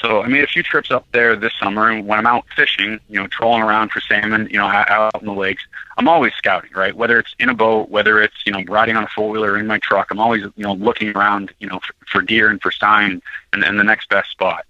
So 0.03 0.22
I 0.22 0.28
made 0.28 0.43
a 0.43 0.47
few 0.47 0.64
trips 0.64 0.91
up 0.91 1.05
there 1.14 1.36
this 1.36 1.53
summer, 1.57 1.89
and 1.89 2.05
when 2.05 2.20
I'm 2.20 2.26
out 2.26 2.45
fishing, 2.55 2.99
you 3.07 3.20
know, 3.20 3.28
trolling 3.28 3.61
around 3.61 3.91
for 3.91 4.01
salmon, 4.01 4.49
you 4.51 4.57
know, 4.57 4.66
out 4.66 5.22
in 5.22 5.26
the 5.26 5.34
lakes, 5.34 5.64
I'm 5.97 6.09
always 6.09 6.34
scouting, 6.34 6.72
right? 6.76 6.95
Whether 6.95 7.20
it's 7.20 7.34
in 7.39 7.47
a 7.47 7.53
boat, 7.53 7.89
whether 7.89 8.22
it's 8.22 8.36
you 8.45 8.51
know 8.51 8.64
riding 8.68 8.97
on 8.97 9.03
a 9.03 9.07
four 9.16 9.30
wheeler 9.30 9.57
in 9.57 9.66
my 9.66 9.78
truck, 9.80 10.09
I'm 10.11 10.20
always 10.20 10.43
you 10.43 10.64
know 10.64 10.74
looking 10.74 11.16
around, 11.16 11.53
you 11.59 11.68
know, 11.68 11.80
for, 11.80 11.93
for 12.07 12.22
deer 12.22 12.49
and 12.49 12.61
for 12.61 12.72
sign 12.72 13.22
and, 13.53 13.64
and 13.64 13.80
the 13.80 13.84
next 13.84 14.09
best 14.09 14.30
spot. 14.32 14.66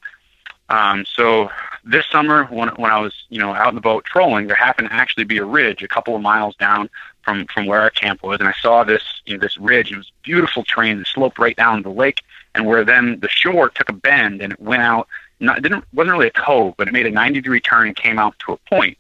Um, 0.70 1.06
so 1.06 1.50
this 1.84 2.06
summer, 2.12 2.46
when, 2.46 2.70
when 2.70 2.92
I 2.92 3.00
was, 3.00 3.14
you 3.30 3.40
know, 3.40 3.54
out 3.54 3.70
in 3.70 3.76
the 3.76 3.82
boat 3.82 4.06
trolling, 4.06 4.48
there 4.48 4.56
happened 4.56 4.90
to 4.90 4.94
actually 4.94 5.26
be 5.26 5.38
a 5.38 5.46
ridge 5.46 5.84
a 5.84 5.88
couple 5.88 6.16
of 6.16 6.22
miles 6.22 6.56
down 6.56 6.90
from, 7.24 7.48
from 7.48 7.66
where 7.66 7.82
our 7.82 7.90
camp 7.90 8.24
was. 8.24 8.40
And 8.40 8.50
I 8.50 8.54
saw 8.62 8.84
this, 8.84 9.04
you 9.26 9.36
know, 9.36 9.40
this 9.40 9.58
ridge. 9.58 9.92
It 9.92 9.98
was 9.98 10.12
beautiful 10.24 10.64
terrain 10.64 11.00
that 11.00 11.08
sloped 11.08 11.40
right 11.40 11.56
down 11.56 11.82
the 11.82 11.90
lake 11.90 12.22
and 12.56 12.66
where 12.66 12.84
then 12.84 13.20
the 13.20 13.30
shore 13.30 13.70
took 13.70 13.90
a 13.90 13.94
bend 13.94 14.42
and 14.42 14.54
it 14.54 14.60
went 14.60 14.82
out. 14.82 15.08
Not, 15.40 15.62
didn't, 15.62 15.84
wasn't 15.94 16.14
really 16.14 16.28
a 16.28 16.32
cove, 16.32 16.76
but 16.78 16.88
it 16.88 16.94
made 16.94 17.06
a 17.06 17.12
90 17.12 17.42
degree 17.42 17.60
turn 17.60 17.88
and 17.88 17.96
came 17.96 18.20
out 18.20 18.38
to 18.40 18.54
a 18.54 18.58
point. 18.70 18.98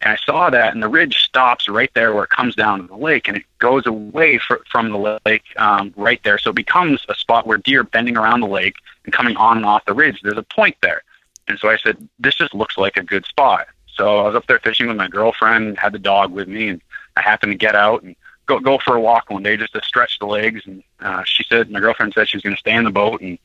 And 0.00 0.12
I 0.12 0.16
saw 0.16 0.50
that, 0.50 0.74
and 0.74 0.82
the 0.82 0.88
ridge 0.88 1.16
stops 1.16 1.66
right 1.66 1.90
there 1.94 2.12
where 2.12 2.24
it 2.24 2.30
comes 2.30 2.54
down 2.54 2.82
to 2.82 2.86
the 2.86 2.96
lake, 2.96 3.26
and 3.26 3.38
it 3.38 3.44
goes 3.58 3.86
away 3.86 4.36
fr- 4.38 4.56
from 4.70 4.90
the 4.90 5.18
lake 5.24 5.44
um, 5.56 5.94
right 5.96 6.20
there. 6.24 6.36
So 6.36 6.50
it 6.50 6.56
becomes 6.56 7.04
a 7.08 7.14
spot 7.14 7.46
where 7.46 7.56
deer 7.56 7.82
bending 7.82 8.18
around 8.18 8.40
the 8.40 8.46
lake 8.46 8.74
and 9.04 9.14
coming 9.14 9.36
on 9.36 9.56
and 9.56 9.66
off 9.66 9.86
the 9.86 9.94
ridge. 9.94 10.20
There's 10.22 10.36
a 10.36 10.42
point 10.42 10.76
there. 10.82 11.02
And 11.48 11.58
so 11.58 11.70
I 11.70 11.78
said, 11.78 12.06
this 12.18 12.34
just 12.34 12.54
looks 12.54 12.76
like 12.76 12.98
a 12.98 13.02
good 13.02 13.24
spot. 13.24 13.66
So 13.94 14.18
I 14.20 14.26
was 14.26 14.34
up 14.34 14.46
there 14.46 14.58
fishing 14.58 14.88
with 14.88 14.96
my 14.96 15.08
girlfriend, 15.08 15.78
had 15.78 15.92
the 15.92 15.98
dog 15.98 16.32
with 16.32 16.48
me, 16.48 16.68
and 16.68 16.82
I 17.16 17.22
happened 17.22 17.52
to 17.52 17.58
get 17.58 17.74
out 17.74 18.02
and 18.02 18.16
go 18.46 18.58
go 18.58 18.78
for 18.78 18.96
a 18.96 19.00
walk 19.00 19.30
one 19.30 19.42
day 19.42 19.56
just 19.56 19.72
to 19.74 19.82
stretch 19.82 20.18
the 20.18 20.26
legs. 20.26 20.62
And 20.66 20.82
uh, 21.00 21.22
she 21.24 21.44
said, 21.44 21.70
my 21.70 21.80
girlfriend 21.80 22.14
said 22.14 22.28
she 22.28 22.36
was 22.36 22.42
going 22.42 22.56
to 22.56 22.60
stay 22.60 22.74
in 22.74 22.84
the 22.84 22.90
boat, 22.90 23.20
and 23.20 23.38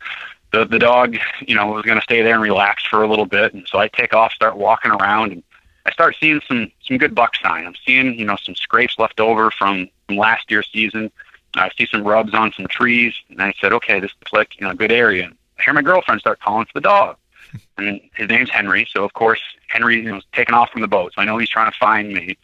the 0.52 0.66
the 0.66 0.80
dog, 0.80 1.18
you 1.46 1.56
know, 1.56 1.68
was 1.68 1.86
going 1.86 2.00
to 2.00 2.04
stay 2.04 2.22
there 2.22 2.34
and 2.34 2.44
relax 2.44 2.86
for 2.86 3.04
a 3.04 3.08
little 3.08 3.26
bit. 3.26 3.54
And 3.54 3.68
so 3.68 3.80
I 3.80 3.88
take 3.88 4.14
off, 4.14 4.34
start 4.34 4.58
walking 4.58 4.92
around, 4.92 5.32
and 5.32 5.44
I 5.86 5.92
start 5.92 6.16
seeing 6.20 6.42
some 6.48 6.72
some 6.86 6.98
good 6.98 7.16
buck 7.16 7.36
sign. 7.36 7.66
I'm 7.66 7.76
seeing 7.86 8.18
you 8.18 8.26
know 8.26 8.38
some 8.42 8.56
scrapes 8.56 8.98
left 8.98 9.20
over 9.20 9.52
from, 9.52 9.90
from 10.08 10.18
last 10.18 10.50
year's 10.50 10.70
season, 10.72 11.12
I 11.56 11.70
see 11.78 11.88
some 11.88 12.04
rubs 12.04 12.34
on 12.34 12.52
some 12.54 12.68
trees, 12.68 13.14
and 13.30 13.42
I 13.42 13.54
said, 13.60 13.74
okay, 13.74 14.00
this 14.00 14.12
looks 14.20 14.34
like 14.34 14.60
you 14.60 14.66
know 14.66 14.72
a 14.72 14.76
good 14.76 14.92
area. 14.92 15.32
I 15.58 15.64
hear 15.64 15.74
my 15.74 15.82
girlfriend 15.82 16.22
start 16.22 16.40
calling 16.40 16.66
for 16.66 16.74
the 16.76 16.82
dog, 16.82 17.18
and 17.78 18.02
his 18.16 18.30
name's 18.30 18.50
Henry. 18.50 18.88
So 18.90 19.04
of 19.04 19.14
course 19.14 19.42
Henry 19.68 19.98
you 19.98 20.04
know, 20.04 20.16
was 20.16 20.26
taking 20.34 20.56
off 20.56 20.72
from 20.72 20.82
the 20.82 20.88
boat, 20.88 21.14
so 21.14 21.22
I 21.22 21.26
know 21.26 21.38
he's 21.38 21.50
trying 21.50 21.72
to 21.72 21.78
find 21.78 22.14
me. 22.14 22.38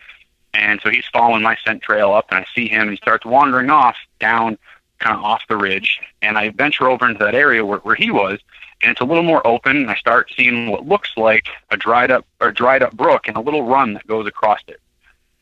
And 0.56 0.80
so 0.82 0.90
he's 0.90 1.06
following 1.12 1.42
my 1.42 1.58
scent 1.66 1.82
trail 1.82 2.14
up, 2.14 2.28
and 2.30 2.40
I 2.40 2.46
see 2.56 2.68
him. 2.70 2.84
And 2.84 2.92
he 2.92 2.98
starts 2.98 3.26
wandering 3.26 3.70
off 3.70 3.98
down, 4.20 4.58
kind 5.00 5.18
of 5.18 5.24
off 5.24 5.44
the 5.50 5.58
ridge. 5.58 6.00
And 6.22 6.38
I 6.38 6.50
venture 6.50 6.90
over 6.90 7.08
into 7.08 7.24
that 7.24 7.36
area 7.36 7.66
where, 7.66 7.80
where 7.80 7.96
he 7.96 8.10
was, 8.10 8.40
and 8.82 8.92
it's 8.92 9.02
a 9.02 9.06
little 9.06 9.24
more 9.24 9.46
open. 9.46 9.76
And 9.76 9.92
I 9.92 9.96
start 9.96 10.32
seeing 10.36 10.70
what 10.72 10.88
looks 10.88 11.12
like 11.18 11.48
a 11.72 11.78
dried 11.78 12.10
up 12.10 12.26
or 12.40 12.52
dried 12.52 12.84
up 12.84 12.96
brook 12.96 13.28
and 13.28 13.36
a 13.36 13.42
little 13.42 13.64
run 13.64 13.94
that 13.94 14.08
goes 14.08 14.28
across 14.28 14.62
it. 14.68 14.80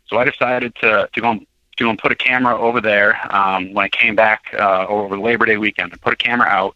So 0.07 0.17
I 0.17 0.25
decided 0.25 0.73
to 0.75 1.09
to 1.11 1.21
go 1.21 1.31
and, 1.31 1.47
to 1.77 1.83
go 1.83 1.89
and 1.89 1.99
put 1.99 2.11
a 2.11 2.15
camera 2.15 2.59
over 2.59 2.81
there. 2.81 3.19
Um, 3.33 3.73
when 3.73 3.85
I 3.85 3.89
came 3.89 4.15
back 4.15 4.53
uh, 4.57 4.87
over 4.87 5.17
Labor 5.17 5.45
Day 5.45 5.57
weekend, 5.57 5.93
I 5.93 5.97
put 5.97 6.13
a 6.13 6.17
camera 6.17 6.47
out, 6.47 6.75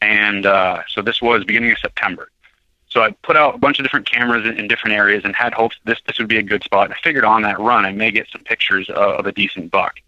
and 0.00 0.46
uh, 0.46 0.82
so 0.88 1.02
this 1.02 1.20
was 1.20 1.44
beginning 1.44 1.72
of 1.72 1.78
September. 1.78 2.30
So 2.88 3.02
I 3.02 3.10
put 3.22 3.36
out 3.36 3.56
a 3.56 3.58
bunch 3.58 3.78
of 3.78 3.84
different 3.84 4.10
cameras 4.10 4.46
in, 4.46 4.58
in 4.58 4.68
different 4.68 4.96
areas 4.96 5.22
and 5.24 5.34
had 5.34 5.52
hopes 5.52 5.76
this 5.84 5.98
this 6.06 6.18
would 6.18 6.28
be 6.28 6.38
a 6.38 6.42
good 6.42 6.62
spot. 6.62 6.86
And 6.86 6.94
I 6.94 6.96
figured 7.02 7.24
on 7.24 7.42
that 7.42 7.58
run 7.58 7.84
I 7.84 7.92
may 7.92 8.10
get 8.10 8.28
some 8.30 8.42
pictures 8.42 8.88
of, 8.88 8.96
of 8.96 9.26
a 9.26 9.32
decent 9.32 9.70
buck. 9.70 10.00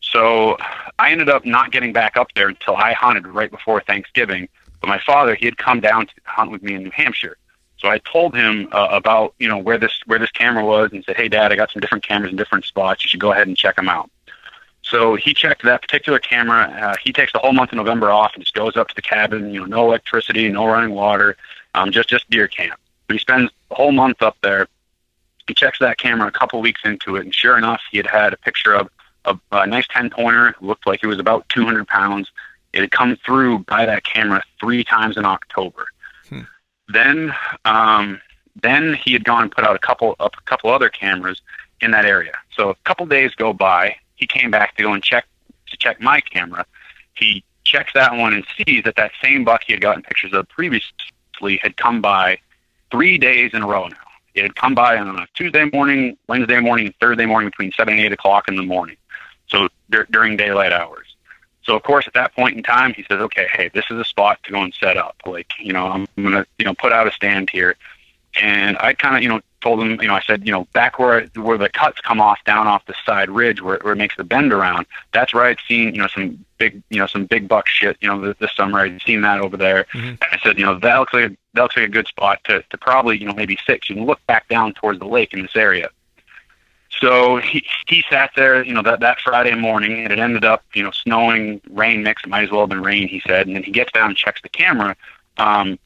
So 0.00 0.56
I 0.98 1.10
ended 1.10 1.28
up 1.28 1.44
not 1.44 1.70
getting 1.72 1.92
back 1.92 2.16
up 2.16 2.28
there 2.34 2.48
until 2.48 2.76
I 2.76 2.92
hunted 2.92 3.26
right 3.26 3.50
before 3.50 3.80
Thanksgiving. 3.80 4.48
But 4.80 4.88
my 4.88 4.98
father, 4.98 5.34
he 5.34 5.46
had 5.46 5.56
come 5.56 5.80
down 5.80 6.06
to 6.06 6.12
hunt 6.24 6.50
with 6.50 6.62
me 6.62 6.74
in 6.74 6.82
New 6.82 6.90
Hampshire. 6.90 7.36
So 7.78 7.88
I 7.88 7.98
told 7.98 8.34
him 8.34 8.68
uh, 8.72 8.88
about 8.90 9.34
you 9.38 9.48
know 9.48 9.58
where 9.58 9.78
this 9.78 9.92
where 10.06 10.18
this 10.18 10.30
camera 10.30 10.64
was 10.64 10.92
and 10.92 11.04
said, 11.04 11.16
"Hey, 11.16 11.28
Dad, 11.28 11.52
I 11.52 11.56
got 11.56 11.70
some 11.70 11.80
different 11.80 12.06
cameras 12.06 12.30
in 12.30 12.36
different 12.36 12.64
spots. 12.64 13.04
You 13.04 13.08
should 13.08 13.20
go 13.20 13.32
ahead 13.32 13.46
and 13.46 13.56
check 13.56 13.76
them 13.76 13.88
out." 13.88 14.10
So 14.82 15.16
he 15.16 15.34
checked 15.34 15.64
that 15.64 15.82
particular 15.82 16.18
camera. 16.18 16.64
Uh, 16.64 16.96
he 17.02 17.12
takes 17.12 17.32
the 17.32 17.38
whole 17.38 17.52
month 17.52 17.72
of 17.72 17.76
November 17.76 18.10
off 18.10 18.32
and 18.34 18.42
just 18.42 18.54
goes 18.54 18.76
up 18.76 18.88
to 18.88 18.94
the 18.94 19.02
cabin. 19.02 19.52
You 19.52 19.60
know, 19.60 19.66
no 19.66 19.86
electricity, 19.86 20.48
no 20.48 20.66
running 20.66 20.94
water, 20.94 21.36
um, 21.74 21.90
just 21.92 22.08
just 22.08 22.28
deer 22.30 22.48
camp. 22.48 22.78
He 23.08 23.18
spends 23.18 23.50
the 23.68 23.74
whole 23.74 23.92
month 23.92 24.22
up 24.22 24.36
there. 24.42 24.66
He 25.46 25.54
checks 25.54 25.78
that 25.80 25.98
camera 25.98 26.28
a 26.28 26.32
couple 26.32 26.60
weeks 26.60 26.80
into 26.84 27.16
it, 27.16 27.24
and 27.24 27.34
sure 27.34 27.58
enough, 27.58 27.82
he 27.90 27.98
had 27.98 28.06
had 28.06 28.32
a 28.32 28.36
picture 28.38 28.74
of 28.74 28.88
a, 29.24 29.38
a 29.52 29.66
nice 29.66 29.86
ten 29.88 30.10
pointer. 30.10 30.54
Looked 30.60 30.86
like 30.86 31.02
it 31.02 31.06
was 31.06 31.18
about 31.18 31.48
200 31.50 31.86
pounds. 31.86 32.30
It 32.72 32.80
had 32.80 32.90
come 32.90 33.16
through 33.24 33.60
by 33.60 33.86
that 33.86 34.04
camera 34.04 34.42
three 34.58 34.82
times 34.84 35.16
in 35.16 35.24
October. 35.24 35.86
Hmm. 36.28 36.40
Then, 36.88 37.34
um, 37.64 38.20
then 38.60 38.94
he 38.94 39.12
had 39.12 39.24
gone 39.24 39.42
and 39.42 39.52
put 39.52 39.64
out 39.64 39.76
a 39.76 39.78
couple 39.78 40.16
a 40.18 40.30
couple 40.46 40.70
other 40.70 40.88
cameras 40.88 41.40
in 41.80 41.90
that 41.90 42.04
area. 42.04 42.32
So 42.56 42.70
a 42.70 42.74
couple 42.84 43.06
days 43.06 43.34
go 43.34 43.52
by. 43.52 43.96
He 44.16 44.26
came 44.26 44.50
back 44.50 44.76
to 44.76 44.82
go 44.82 44.92
and 44.92 45.02
check 45.02 45.26
to 45.70 45.76
check 45.76 46.00
my 46.00 46.20
camera. 46.20 46.64
He 47.14 47.44
checks 47.64 47.92
that 47.94 48.16
one 48.16 48.34
and 48.34 48.44
sees 48.56 48.84
that 48.84 48.96
that 48.96 49.12
same 49.22 49.44
buck 49.44 49.62
he 49.66 49.72
had 49.72 49.82
gotten 49.82 50.02
pictures 50.02 50.32
of 50.32 50.48
had 51.40 51.76
come 51.76 52.00
by 52.00 52.38
three 52.90 53.18
days 53.18 53.52
in 53.54 53.62
a 53.62 53.66
row 53.66 53.88
now. 53.88 53.96
It 54.34 54.42
had 54.42 54.56
come 54.56 54.74
by 54.74 54.98
on 54.98 55.18
a 55.18 55.26
Tuesday 55.34 55.68
morning, 55.72 56.16
Wednesday 56.28 56.60
morning, 56.60 56.92
Thursday 57.00 57.26
morning 57.26 57.50
between 57.50 57.72
seven 57.72 57.94
and 57.94 58.02
eight 58.02 58.12
o'clock 58.12 58.48
in 58.48 58.56
the 58.56 58.62
morning. 58.62 58.96
So 59.46 59.68
d- 59.90 59.98
during 60.10 60.36
daylight 60.36 60.72
hours. 60.72 61.16
So 61.62 61.76
of 61.76 61.82
course, 61.82 62.06
at 62.06 62.14
that 62.14 62.34
point 62.34 62.56
in 62.56 62.62
time, 62.62 62.92
he 62.94 63.04
says, 63.04 63.20
"Okay, 63.20 63.46
hey, 63.52 63.70
this 63.72 63.84
is 63.90 63.98
a 63.98 64.04
spot 64.04 64.42
to 64.44 64.52
go 64.52 64.62
and 64.62 64.74
set 64.74 64.96
up. 64.96 65.16
Like, 65.24 65.52
you 65.58 65.72
know, 65.72 65.86
I'm 65.86 66.06
gonna, 66.16 66.46
you 66.58 66.64
know, 66.64 66.74
put 66.74 66.92
out 66.92 67.06
a 67.06 67.12
stand 67.12 67.48
here." 67.50 67.76
And 68.40 68.76
I 68.78 68.94
kind 68.94 69.16
of, 69.16 69.22
you 69.22 69.28
know, 69.28 69.40
told 69.60 69.80
him, 69.80 70.00
you 70.00 70.08
know, 70.08 70.14
I 70.14 70.20
said, 70.20 70.46
you 70.46 70.52
know, 70.52 70.66
back 70.72 70.98
where 70.98 71.26
where 71.36 71.56
the 71.56 71.68
cuts 71.68 72.00
come 72.00 72.20
off 72.20 72.42
down 72.44 72.66
off 72.66 72.84
the 72.86 72.94
side 73.06 73.30
ridge 73.30 73.62
where, 73.62 73.78
where 73.82 73.92
it 73.92 73.96
makes 73.96 74.16
the 74.16 74.24
bend 74.24 74.52
around. 74.52 74.86
That's 75.12 75.32
where 75.32 75.44
I'd 75.44 75.58
seen, 75.66 75.94
you 75.94 76.02
know, 76.02 76.08
some 76.08 76.44
big, 76.58 76.82
you 76.90 76.98
know, 76.98 77.06
some 77.06 77.24
big 77.26 77.48
buck 77.48 77.68
shit. 77.68 77.96
You 78.00 78.08
know, 78.08 78.20
this, 78.20 78.36
this 78.38 78.50
summer 78.56 78.80
I'd 78.80 79.00
seen 79.02 79.22
that 79.22 79.40
over 79.40 79.56
there. 79.56 79.86
Mm-hmm. 79.94 80.08
And 80.08 80.24
I 80.32 80.38
said, 80.42 80.58
you 80.58 80.64
know, 80.64 80.78
that 80.78 80.98
looks 80.98 81.14
like 81.14 81.30
a, 81.30 81.36
that 81.54 81.62
looks 81.62 81.76
like 81.76 81.86
a 81.86 81.92
good 81.92 82.06
spot 82.08 82.40
to 82.44 82.62
to 82.62 82.78
probably, 82.78 83.18
you 83.18 83.26
know, 83.26 83.34
maybe 83.34 83.58
six. 83.66 83.88
You 83.88 83.96
can 83.96 84.04
look 84.04 84.24
back 84.26 84.48
down 84.48 84.74
towards 84.74 84.98
the 84.98 85.06
lake 85.06 85.32
in 85.32 85.42
this 85.42 85.56
area. 85.56 85.88
So 87.00 87.38
he 87.38 87.64
he 87.88 88.04
sat 88.10 88.30
there, 88.36 88.64
you 88.64 88.74
know, 88.74 88.82
that 88.82 89.00
that 89.00 89.20
Friday 89.20 89.54
morning, 89.54 90.04
and 90.04 90.12
it 90.12 90.18
ended 90.18 90.44
up, 90.44 90.64
you 90.74 90.82
know, 90.82 90.90
snowing, 90.90 91.60
rain 91.70 92.02
mix. 92.02 92.22
It 92.24 92.28
might 92.28 92.44
as 92.44 92.50
well 92.50 92.60
have 92.62 92.68
been 92.68 92.82
rain, 92.82 93.08
he 93.08 93.22
said. 93.26 93.46
And 93.46 93.56
then 93.56 93.62
he 93.62 93.70
gets 93.70 93.92
down 93.92 94.10
and 94.10 94.16
checks 94.16 94.42
the 94.42 94.48
camera 94.48 94.96
um, 95.38 95.78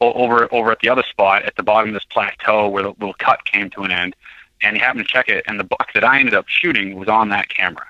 over 0.00 0.52
over 0.52 0.70
at 0.70 0.80
the 0.80 0.88
other 0.88 1.04
spot 1.08 1.44
at 1.44 1.56
the 1.56 1.62
bottom 1.62 1.90
of 1.90 1.94
this 1.94 2.04
plateau 2.04 2.68
where 2.68 2.82
the 2.82 2.90
little 2.90 3.14
cut 3.14 3.44
came 3.44 3.70
to 3.70 3.82
an 3.82 3.92
end. 3.92 4.16
And 4.62 4.76
he 4.76 4.82
happened 4.82 5.04
to 5.04 5.12
check 5.12 5.28
it, 5.28 5.44
and 5.46 5.60
the 5.60 5.64
buck 5.64 5.92
that 5.92 6.04
I 6.04 6.18
ended 6.18 6.34
up 6.34 6.48
shooting 6.48 6.98
was 6.98 7.08
on 7.08 7.28
that 7.30 7.48
camera. 7.48 7.86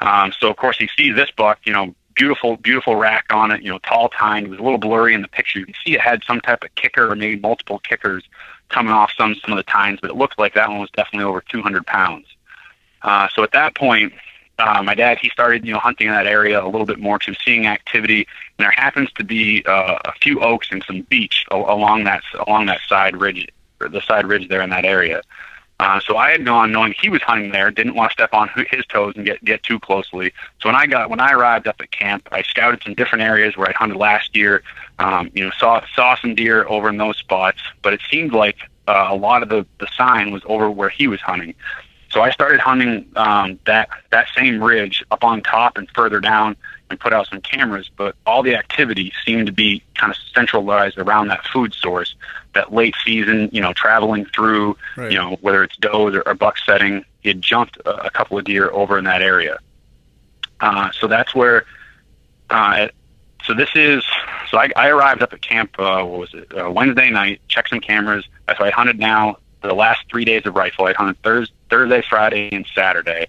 Um, 0.00 0.32
so 0.38 0.50
of 0.50 0.56
course 0.56 0.76
he 0.76 0.88
sees 0.96 1.14
this 1.14 1.30
buck, 1.30 1.60
you 1.64 1.72
know, 1.72 1.94
beautiful, 2.14 2.56
beautiful 2.56 2.96
rack 2.96 3.26
on 3.30 3.50
it, 3.50 3.62
you 3.62 3.70
know, 3.70 3.78
tall 3.78 4.08
tine. 4.10 4.44
It 4.44 4.50
was 4.50 4.58
a 4.58 4.62
little 4.62 4.78
blurry 4.78 5.14
in 5.14 5.22
the 5.22 5.28
picture. 5.28 5.58
You 5.58 5.66
can 5.66 5.74
see 5.84 5.94
it 5.94 6.00
had 6.00 6.22
some 6.24 6.40
type 6.40 6.62
of 6.64 6.74
kicker 6.74 7.10
or 7.10 7.16
maybe 7.16 7.40
multiple 7.40 7.78
kickers 7.78 8.24
coming 8.68 8.92
off 8.92 9.12
some 9.16 9.34
some 9.36 9.52
of 9.52 9.56
the 9.56 9.70
tines, 9.70 10.00
but 10.00 10.10
it 10.10 10.16
looked 10.16 10.38
like 10.38 10.54
that 10.54 10.68
one 10.68 10.80
was 10.80 10.90
definitely 10.90 11.24
over 11.24 11.40
200 11.40 11.86
pounds. 11.86 12.26
Uh, 13.02 13.28
so 13.34 13.42
at 13.42 13.52
that 13.52 13.74
point, 13.74 14.12
uh, 14.60 14.82
my 14.82 14.94
dad 14.94 15.18
he 15.18 15.28
started 15.30 15.66
you 15.66 15.72
know 15.72 15.78
hunting 15.78 16.08
in 16.08 16.12
that 16.12 16.26
area 16.26 16.62
a 16.62 16.66
little 16.66 16.86
bit 16.86 16.98
more 16.98 17.18
because 17.18 17.36
seeing 17.44 17.66
activity, 17.66 18.26
and 18.58 18.64
there 18.64 18.70
happens 18.70 19.10
to 19.12 19.24
be 19.24 19.64
uh, 19.66 19.98
a 20.04 20.12
few 20.20 20.40
oaks 20.40 20.68
and 20.70 20.84
some 20.86 21.02
beech 21.02 21.46
along 21.50 22.04
that 22.04 22.22
along 22.46 22.66
that 22.66 22.80
side 22.88 23.16
ridge, 23.16 23.48
or 23.80 23.88
the 23.88 24.02
side 24.02 24.26
ridge 24.26 24.48
there 24.48 24.62
in 24.62 24.70
that 24.70 24.84
area. 24.84 25.22
Uh, 25.80 25.98
so 25.98 26.18
I 26.18 26.30
had 26.30 26.44
gone 26.44 26.72
knowing 26.72 26.94
he 27.00 27.08
was 27.08 27.22
hunting 27.22 27.52
there, 27.52 27.70
didn't 27.70 27.94
want 27.94 28.10
to 28.10 28.12
step 28.12 28.34
on 28.34 28.50
his 28.70 28.84
toes 28.86 29.14
and 29.16 29.24
get 29.24 29.42
get 29.42 29.62
too 29.62 29.80
closely. 29.80 30.30
So 30.60 30.68
when 30.68 30.76
I 30.76 30.86
got 30.86 31.08
when 31.08 31.20
I 31.20 31.32
arrived 31.32 31.66
up 31.66 31.76
at 31.80 31.90
camp, 31.90 32.28
I 32.30 32.42
scouted 32.42 32.82
some 32.82 32.92
different 32.92 33.24
areas 33.24 33.56
where 33.56 33.66
I 33.66 33.72
hunted 33.72 33.96
last 33.96 34.36
year. 34.36 34.62
Um, 34.98 35.30
you 35.32 35.42
know, 35.42 35.50
saw 35.58 35.82
saw 35.94 36.16
some 36.16 36.34
deer 36.34 36.68
over 36.68 36.90
in 36.90 36.98
those 36.98 37.16
spots, 37.16 37.60
but 37.80 37.94
it 37.94 38.00
seemed 38.10 38.34
like 38.34 38.58
uh, 38.88 39.08
a 39.08 39.16
lot 39.16 39.42
of 39.42 39.48
the 39.48 39.66
the 39.78 39.88
sign 39.96 40.32
was 40.32 40.42
over 40.44 40.70
where 40.70 40.90
he 40.90 41.08
was 41.08 41.20
hunting. 41.22 41.54
So 42.10 42.22
I 42.22 42.30
started 42.30 42.60
hunting 42.60 43.06
um, 43.16 43.58
that 43.66 43.88
that 44.10 44.26
same 44.36 44.62
ridge 44.62 45.04
up 45.10 45.22
on 45.22 45.42
top 45.42 45.78
and 45.78 45.88
further 45.94 46.20
down 46.20 46.56
and 46.90 46.98
put 46.98 47.12
out 47.12 47.28
some 47.28 47.40
cameras, 47.40 47.88
but 47.96 48.16
all 48.26 48.42
the 48.42 48.56
activity 48.56 49.12
seemed 49.24 49.46
to 49.46 49.52
be 49.52 49.82
kind 49.94 50.12
of 50.12 50.18
centralized 50.34 50.98
around 50.98 51.28
that 51.28 51.46
food 51.46 51.72
source, 51.72 52.16
that 52.54 52.72
late 52.72 52.94
season, 53.04 53.48
you 53.52 53.60
know, 53.60 53.72
traveling 53.72 54.26
through, 54.26 54.76
right. 54.96 55.12
you 55.12 55.16
know, 55.16 55.38
whether 55.40 55.62
it's 55.62 55.76
does 55.76 56.16
or, 56.16 56.22
or 56.26 56.34
buck 56.34 56.58
setting, 56.58 57.04
he 57.20 57.28
had 57.28 57.40
jumped 57.40 57.76
a, 57.86 58.06
a, 58.06 58.10
couple 58.10 58.36
of 58.36 58.44
deer 58.44 58.70
over 58.72 58.98
in 58.98 59.04
that 59.04 59.22
area. 59.22 59.58
Uh, 60.60 60.90
so 60.90 61.06
that's 61.06 61.32
where, 61.32 61.64
uh, 62.50 62.88
so 63.44 63.54
this 63.54 63.70
is, 63.76 64.02
so 64.50 64.58
I, 64.58 64.70
I 64.74 64.88
arrived 64.88 65.22
up 65.22 65.32
at 65.32 65.40
camp, 65.40 65.78
uh, 65.78 66.02
what 66.02 66.18
was 66.18 66.34
it, 66.34 66.52
uh, 66.58 66.68
Wednesday 66.70 67.10
night, 67.10 67.40
checked 67.46 67.70
some 67.70 67.80
cameras. 67.80 68.28
So 68.58 68.64
I 68.64 68.70
hunted 68.70 68.98
now 68.98 69.36
the 69.68 69.74
last 69.74 70.04
three 70.10 70.24
days 70.24 70.46
of 70.46 70.54
rifle. 70.54 70.86
I 70.86 70.92
hunted 70.92 71.22
Thursday, 71.22 71.54
Thursday, 71.68 72.02
Friday, 72.08 72.48
and 72.52 72.66
Saturday. 72.74 73.26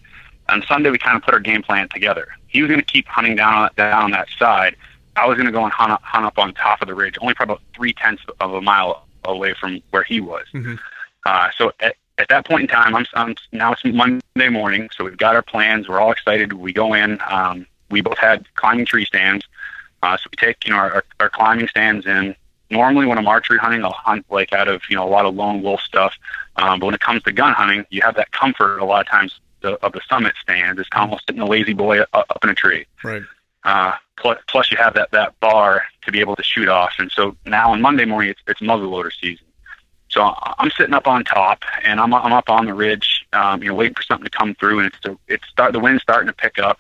On 0.50 0.64
Sunday, 0.64 0.90
we 0.90 0.98
kind 0.98 1.16
of 1.16 1.24
put 1.24 1.34
our 1.34 1.40
game 1.40 1.62
plan 1.62 1.88
together. 1.90 2.28
He 2.48 2.62
was 2.62 2.70
going 2.70 2.80
to 2.80 2.86
keep 2.86 3.08
hunting 3.08 3.36
down 3.36 3.70
down 3.76 4.12
that 4.12 4.28
side. 4.38 4.76
I 5.16 5.28
was 5.28 5.36
going 5.36 5.46
to 5.46 5.52
go 5.52 5.64
and 5.64 5.72
hunt 5.72 5.92
up, 5.92 6.02
hunt 6.04 6.26
up 6.26 6.38
on 6.38 6.54
top 6.54 6.82
of 6.82 6.88
the 6.88 6.96
ridge, 6.96 7.18
only 7.22 7.34
probably 7.34 7.56
about 7.56 7.64
three 7.76 7.94
tenths 7.94 8.24
of 8.40 8.54
a 8.54 8.62
mile 8.62 9.06
away 9.26 9.54
from 9.54 9.82
where 9.92 10.04
he 10.04 10.22
was. 10.22 10.46
Mm-hmm. 10.54 10.76
Uh, 11.26 11.50
so 11.58 11.72
at, 11.80 11.96
at 12.18 12.30
that 12.30 12.46
point 12.46 12.64
in 12.64 12.68
time, 12.68 12.96
I'm, 12.96 13.06
I'm 13.14 13.36
now 13.52 13.74
it's 13.74 13.84
Monday 13.84 14.50
morning, 14.50 14.90
so 14.96 15.04
we've 15.04 15.18
got 15.18 15.36
our 15.36 15.42
plans. 15.42 15.88
We're 15.88 16.00
all 16.00 16.12
excited. 16.12 16.54
We 16.54 16.74
go 16.74 16.94
in. 16.94 17.20
Um, 17.30 17.68
we 17.90 18.02
both 18.02 18.18
had 18.18 18.48
climbing 18.56 18.86
tree 18.86 19.06
stands, 19.06 19.46
uh, 20.02 20.18
so 20.18 20.30
we 20.32 20.36
take 20.38 20.66
you 20.66 20.72
know 20.72 20.78
our, 20.78 21.04
our 21.20 21.30
climbing 21.30 21.68
stands 21.68 22.06
in. 22.06 22.36
Normally, 22.72 23.06
when 23.06 23.18
I'm 23.18 23.28
archery 23.28 23.58
hunting, 23.58 23.84
I'll 23.84 23.92
hunt 23.92 24.26
like 24.30 24.54
out 24.54 24.68
of 24.68 24.82
you 24.90 24.96
know 24.96 25.08
a 25.08 25.10
lot 25.10 25.26
of 25.26 25.36
lone 25.36 25.62
wolf 25.62 25.82
stuff. 25.82 26.16
Um, 26.56 26.80
but 26.80 26.88
when 26.88 26.96
it 26.96 27.02
comes 27.02 27.22
to 27.24 27.32
gun 27.32 27.54
hunting, 27.54 27.86
you 27.90 28.02
have 28.02 28.16
that 28.16 28.32
comfort 28.32 28.80
a 28.80 28.86
lot 28.86 29.02
of 29.02 29.08
times 29.08 29.40
the, 29.62 29.74
of 29.86 29.94
the 29.94 30.02
summit 30.10 30.34
stand. 30.42 30.80
It's 30.80 30.90
almost 30.94 31.26
sitting 31.28 31.42
a 31.42 31.46
La-Z-Boy 31.46 32.02
up, 32.02 32.10
up 32.14 32.40
in 32.44 32.50
a 32.50 32.56
tree. 32.56 32.86
Right. 33.04 33.24
Uh, 33.64 33.94
plus, 34.18 34.40
plus, 34.48 34.72
you 34.72 34.78
have 34.78 34.96
that, 34.96 35.12
that 35.12 35.40
bar 35.40 35.84
to 36.04 36.12
be 36.12 36.20
able 36.20 36.36
to 36.36 36.44
shoot 36.44 36.68
off. 36.68 36.94
And 36.98 37.12
so 37.12 37.36
now 37.46 37.72
on 37.72 37.82
Monday 37.82 38.06
morning, 38.06 38.32
it's, 38.32 38.42
it's 38.48 38.60
muzzleloader 38.60 39.12
season. 39.14 39.46
So 40.10 40.34
I'm 40.58 40.70
sitting 40.72 40.94
up 40.94 41.08
on 41.08 41.24
top, 41.24 41.64
and 41.86 41.98
I'm 41.98 42.14
I'm 42.14 42.34
up 42.34 42.50
on 42.50 42.66
the 42.66 42.74
ridge, 42.74 43.26
um, 43.32 43.64
you 43.64 43.70
know, 43.70 43.76
waiting 43.76 43.96
for 43.96 44.02
something 44.02 44.26
to 44.26 44.38
come 44.38 44.56
through, 44.56 44.80
and 44.80 44.92
it's 44.94 45.20
it's 45.30 45.48
start 45.48 45.72
the 45.72 45.80
wind's 45.80 46.04
starting 46.04 46.28
to 46.28 46.34
pick 46.34 46.60
up, 46.60 46.78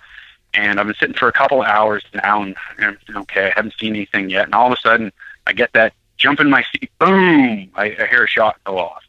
and 0.54 0.80
I've 0.80 0.86
been 0.86 0.96
sitting 0.96 1.16
for 1.16 1.30
a 1.30 1.32
couple 1.32 1.62
of 1.62 1.68
hours 1.68 2.04
now, 2.14 2.42
and, 2.42 2.58
and 2.78 2.98
okay, 3.16 3.48
I 3.48 3.54
haven't 3.56 3.76
seen 3.80 3.96
anything 3.96 4.30
yet, 4.30 4.46
and 4.46 4.54
all 4.54 4.68
of 4.68 4.74
a 4.74 4.82
sudden 4.82 5.14
I 5.48 5.54
get 5.54 5.74
that 5.74 5.94
jump 6.18 6.40
in 6.40 6.50
my 6.50 6.64
seat, 6.72 6.92
boom! 7.00 7.72
I, 7.76 7.96
I 8.00 8.08
hear 8.08 8.24
a 8.24 8.28
shot 8.28 8.58
go 8.64 8.78
off, 8.78 9.04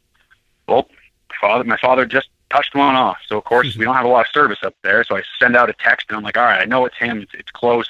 well, 0.67 0.87
father, 1.39 1.63
my 1.63 1.77
father 1.77 2.05
just 2.05 2.29
touched 2.49 2.75
one 2.75 2.95
off. 2.95 3.17
So 3.27 3.37
of 3.37 3.43
course 3.43 3.75
we 3.75 3.85
don't 3.85 3.95
have 3.95 4.05
a 4.05 4.09
lot 4.09 4.25
of 4.25 4.31
service 4.31 4.59
up 4.63 4.75
there. 4.83 5.03
So 5.03 5.17
I 5.17 5.23
send 5.39 5.55
out 5.55 5.69
a 5.69 5.73
text 5.73 6.07
and 6.09 6.17
I'm 6.17 6.23
like, 6.23 6.37
all 6.37 6.43
right, 6.43 6.61
I 6.61 6.65
know 6.65 6.85
it's 6.85 6.97
him. 6.97 7.21
It's, 7.21 7.33
it's 7.33 7.51
close. 7.51 7.89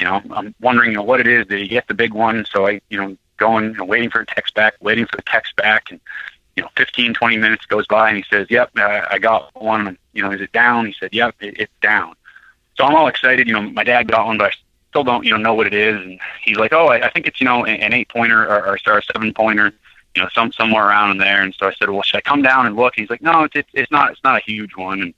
You 0.00 0.06
know, 0.06 0.22
I'm 0.30 0.54
wondering, 0.60 0.90
you 0.90 0.96
know, 0.96 1.02
what 1.02 1.20
it 1.20 1.26
is. 1.26 1.46
Did 1.46 1.60
he 1.60 1.68
get 1.68 1.88
the 1.88 1.94
big 1.94 2.12
one? 2.12 2.44
So 2.50 2.66
I, 2.66 2.80
you 2.88 2.98
know, 2.98 3.16
going, 3.36 3.66
you 3.66 3.76
know, 3.76 3.84
waiting 3.84 4.10
for 4.10 4.20
a 4.20 4.26
text 4.26 4.54
back, 4.54 4.74
waiting 4.80 5.06
for 5.06 5.16
the 5.16 5.22
text 5.22 5.56
back, 5.56 5.90
and 5.90 6.00
you 6.56 6.62
know, 6.62 6.70
15, 6.76 7.14
20 7.14 7.36
minutes 7.36 7.66
goes 7.66 7.86
by, 7.86 8.08
and 8.08 8.16
he 8.16 8.24
says, 8.28 8.48
"Yep, 8.50 8.70
uh, 8.76 9.06
I 9.10 9.18
got 9.18 9.50
one." 9.54 9.96
You 10.12 10.22
know, 10.22 10.32
is 10.32 10.40
it 10.40 10.50
down? 10.50 10.86
He 10.86 10.92
said, 10.98 11.10
"Yep, 11.12 11.36
it, 11.40 11.60
it's 11.60 11.72
down." 11.80 12.14
So 12.76 12.84
I'm 12.84 12.96
all 12.96 13.06
excited. 13.06 13.46
You 13.46 13.54
know, 13.54 13.62
my 13.62 13.84
dad 13.84 14.08
got 14.08 14.26
one, 14.26 14.38
but 14.38 14.52
I 14.52 14.56
still 14.88 15.04
don't, 15.04 15.24
you 15.24 15.30
know, 15.30 15.36
know 15.36 15.54
what 15.54 15.66
it 15.66 15.74
is. 15.74 15.96
And 15.96 16.20
he's 16.42 16.56
like, 16.56 16.72
oh, 16.72 16.86
I, 16.86 17.06
I 17.06 17.10
think 17.10 17.26
it's, 17.26 17.40
you 17.40 17.44
know, 17.44 17.64
an 17.64 17.92
eight 17.92 18.08
pointer 18.08 18.42
or, 18.44 18.64
or, 18.66 18.78
or 18.86 18.98
a 18.98 19.02
seven 19.02 19.32
pointer, 19.34 19.72
you 20.14 20.22
know, 20.22 20.28
some 20.34 20.52
somewhere 20.52 20.86
around 20.88 21.12
in 21.12 21.18
there. 21.18 21.42
And 21.42 21.54
so 21.54 21.66
I 21.66 21.72
said, 21.74 21.90
well, 21.90 22.02
should 22.02 22.18
I 22.18 22.22
come 22.22 22.42
down 22.42 22.66
and 22.66 22.76
look? 22.76 22.94
he's 22.96 23.10
like, 23.10 23.22
no, 23.22 23.44
it's, 23.44 23.56
it's 23.56 23.70
it's 23.72 23.92
not 23.92 24.12
it's 24.12 24.24
not 24.24 24.38
a 24.38 24.44
huge 24.44 24.76
one. 24.76 25.02
And 25.02 25.14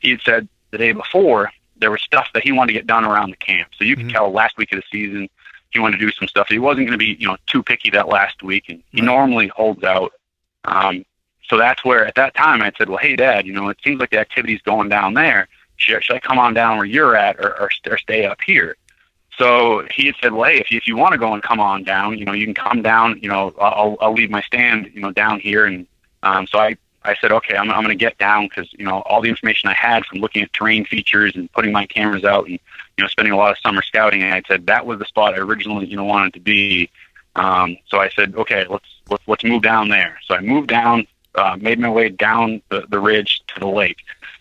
he 0.00 0.10
had 0.10 0.20
said 0.22 0.48
the 0.70 0.78
day 0.78 0.92
before 0.92 1.50
there 1.76 1.90
was 1.90 2.02
stuff 2.02 2.28
that 2.34 2.42
he 2.42 2.52
wanted 2.52 2.72
to 2.72 2.78
get 2.78 2.86
done 2.86 3.04
around 3.04 3.30
the 3.30 3.36
camp. 3.36 3.70
So 3.78 3.84
you 3.84 3.96
mm-hmm. 3.96 4.08
could 4.08 4.14
tell 4.14 4.30
last 4.30 4.56
week 4.58 4.72
of 4.72 4.80
the 4.80 4.84
season 4.90 5.28
he 5.70 5.78
wanted 5.78 5.98
to 5.98 6.06
do 6.06 6.12
some 6.12 6.28
stuff. 6.28 6.48
He 6.48 6.58
wasn't 6.58 6.86
going 6.86 6.98
to 6.98 7.04
be, 7.04 7.16
you 7.18 7.28
know, 7.28 7.36
too 7.46 7.62
picky 7.62 7.90
that 7.90 8.08
last 8.08 8.42
week, 8.42 8.64
and 8.68 8.82
he 8.90 9.00
right. 9.00 9.06
normally 9.06 9.48
holds 9.48 9.84
out. 9.84 10.12
Um, 10.64 11.04
so 11.44 11.56
that's 11.56 11.84
where 11.84 12.06
at 12.06 12.14
that 12.14 12.34
time 12.34 12.62
I 12.62 12.72
said, 12.76 12.88
well, 12.88 12.98
hey, 12.98 13.16
Dad, 13.16 13.46
you 13.46 13.52
know, 13.52 13.68
it 13.68 13.78
seems 13.82 14.00
like 14.00 14.10
the 14.10 14.18
activity's 14.18 14.62
going 14.62 14.88
down 14.88 15.14
there. 15.14 15.48
Should, 15.76 16.02
should 16.04 16.16
I 16.16 16.20
come 16.20 16.38
on 16.38 16.54
down 16.54 16.76
where 16.76 16.86
you're 16.86 17.16
at, 17.16 17.38
or, 17.38 17.58
or, 17.60 17.70
or 17.88 17.98
stay 17.98 18.26
up 18.26 18.40
here? 18.40 18.76
So 19.38 19.86
he 19.94 20.06
had 20.06 20.16
said, 20.20 20.32
well, 20.32 20.50
hey, 20.50 20.58
if 20.58 20.70
you, 20.70 20.78
if 20.78 20.88
you 20.88 20.96
want 20.96 21.12
to 21.12 21.18
go 21.18 21.32
and 21.32 21.42
come 21.42 21.60
on 21.60 21.84
down, 21.84 22.18
you 22.18 22.24
know, 22.24 22.32
you 22.32 22.44
can 22.44 22.54
come 22.54 22.82
down. 22.82 23.20
You 23.22 23.28
know, 23.28 23.54
I'll 23.60 23.96
I'll 24.00 24.12
leave 24.12 24.30
my 24.30 24.42
stand, 24.42 24.90
you 24.92 25.00
know, 25.00 25.12
down 25.12 25.38
here. 25.38 25.64
And 25.64 25.86
um, 26.24 26.46
so 26.48 26.58
I 26.58 26.76
I 27.04 27.14
said, 27.20 27.30
okay, 27.32 27.56
I'm 27.56 27.70
I'm 27.70 27.84
going 27.84 27.96
to 27.96 28.04
get 28.04 28.18
down 28.18 28.48
because 28.48 28.70
you 28.72 28.84
know 28.84 29.00
all 29.02 29.22
the 29.22 29.28
information 29.28 29.68
I 29.68 29.74
had 29.74 30.04
from 30.04 30.18
looking 30.18 30.42
at 30.42 30.52
terrain 30.52 30.84
features 30.84 31.36
and 31.36 31.50
putting 31.52 31.72
my 31.72 31.86
cameras 31.86 32.24
out 32.24 32.46
and 32.48 32.58
you 32.96 33.04
know 33.04 33.08
spending 33.08 33.32
a 33.32 33.36
lot 33.36 33.52
of 33.52 33.58
summer 33.58 33.82
scouting. 33.82 34.22
And 34.22 34.34
I 34.34 34.42
said 34.48 34.66
that 34.66 34.84
was 34.84 34.98
the 34.98 35.04
spot 35.04 35.34
I 35.34 35.38
originally 35.38 35.86
you 35.86 35.96
know 35.96 36.04
wanted 36.04 36.34
to 36.34 36.40
be. 36.40 36.90
Um, 37.36 37.76
so 37.86 37.98
I 37.98 38.08
said, 38.10 38.34
okay, 38.36 38.66
let's 38.68 38.88
let's 39.08 39.22
let's 39.28 39.44
move 39.44 39.62
down 39.62 39.88
there. 39.88 40.18
So 40.26 40.34
I 40.34 40.40
moved 40.40 40.68
down, 40.68 41.06
uh, 41.36 41.56
made 41.60 41.78
my 41.78 41.90
way 41.90 42.08
down 42.08 42.60
the, 42.70 42.86
the 42.88 42.98
ridge 42.98 43.42
to 43.54 43.60
the 43.60 43.68
lake. 43.68 43.98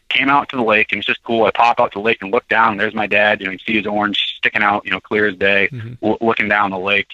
Came 0.10 0.30
out 0.30 0.50
to 0.50 0.56
the 0.56 0.64
lake 0.64 0.92
and 0.92 1.00
it's 1.00 1.08
just 1.08 1.24
cool. 1.24 1.46
I 1.46 1.52
pop 1.52 1.80
out 1.80 1.92
to 1.92 2.00
the 2.00 2.04
lake 2.04 2.22
and 2.22 2.32
look 2.32 2.48
down. 2.48 2.72
And 2.72 2.80
there's 2.80 2.96
my 2.96 3.08
dad. 3.08 3.42
You 3.42 3.48
know, 3.48 3.52
you 3.52 3.60
see 3.60 3.76
his 3.76 3.86
orange 3.86 4.37
sticking 4.48 4.64
out. 4.64 4.86
You 4.86 4.92
know, 4.92 5.00
clear 5.00 5.28
as 5.28 5.36
day, 5.36 5.70
mm-hmm. 5.72 5.94
w- 6.02 6.18
looking 6.22 6.48
down 6.48 6.72
the 6.72 6.80
lake. 6.80 7.10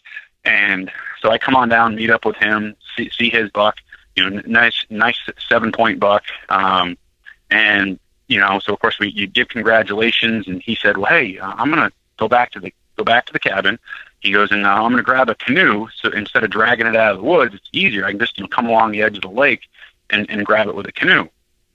And 0.46 0.92
so 1.22 1.30
I 1.30 1.38
come 1.38 1.56
on 1.56 1.70
down, 1.70 1.96
meet 1.96 2.10
up 2.10 2.26
with 2.26 2.36
him, 2.36 2.76
see, 2.96 3.10
see 3.10 3.30
his 3.30 3.50
buck. 3.52 3.78
You 4.16 4.30
know, 4.30 4.42
nice, 4.46 4.86
nice 4.90 5.18
seven 5.50 5.72
point 5.72 6.00
buck. 6.00 6.24
Um, 6.50 6.98
and 7.50 8.00
you 8.28 8.40
know, 8.40 8.60
so 8.60 8.74
of 8.74 8.80
course 8.80 9.00
we 9.00 9.10
you 9.10 9.28
give 9.28 9.50
congratulations, 9.50 10.48
and 10.48 10.62
he 10.62 10.76
said, 10.76 10.98
"Well, 10.98 11.10
hey, 11.10 11.40
uh, 11.40 11.54
I'm 11.56 11.70
gonna 11.70 11.92
go 12.18 12.28
back 12.28 12.52
to 12.52 12.60
the 12.60 12.74
go 12.98 13.04
back 13.04 13.26
to 13.28 13.34
the 13.34 13.40
cabin." 13.40 13.80
He 14.20 14.32
goes, 14.32 14.52
and 14.52 14.66
uh, 14.66 14.70
I'm 14.70 14.92
going 14.92 14.98
to 14.98 15.04
grab 15.04 15.30
a 15.30 15.36
canoe. 15.36 15.88
So 15.98 16.10
instead 16.10 16.46
of 16.46 16.50
dragging 16.50 16.88
it 16.88 16.96
out 16.96 17.12
of 17.12 17.18
the 17.18 17.24
woods, 17.24 17.54
it's 17.56 17.70
easier. 17.74 18.06
I 18.06 18.12
can 18.12 18.20
just 18.20 18.38
you 18.38 18.44
know 18.44 18.48
come 18.48 18.68
along 18.68 18.92
the 18.92 19.02
edge 19.02 19.18
of 19.18 19.24
the 19.24 19.30
lake 19.30 19.64
and, 20.10 20.30
and 20.30 20.46
grab 20.46 20.68
it 20.68 20.76
with 20.76 20.88
a 20.88 20.94
canoe. 20.94 21.28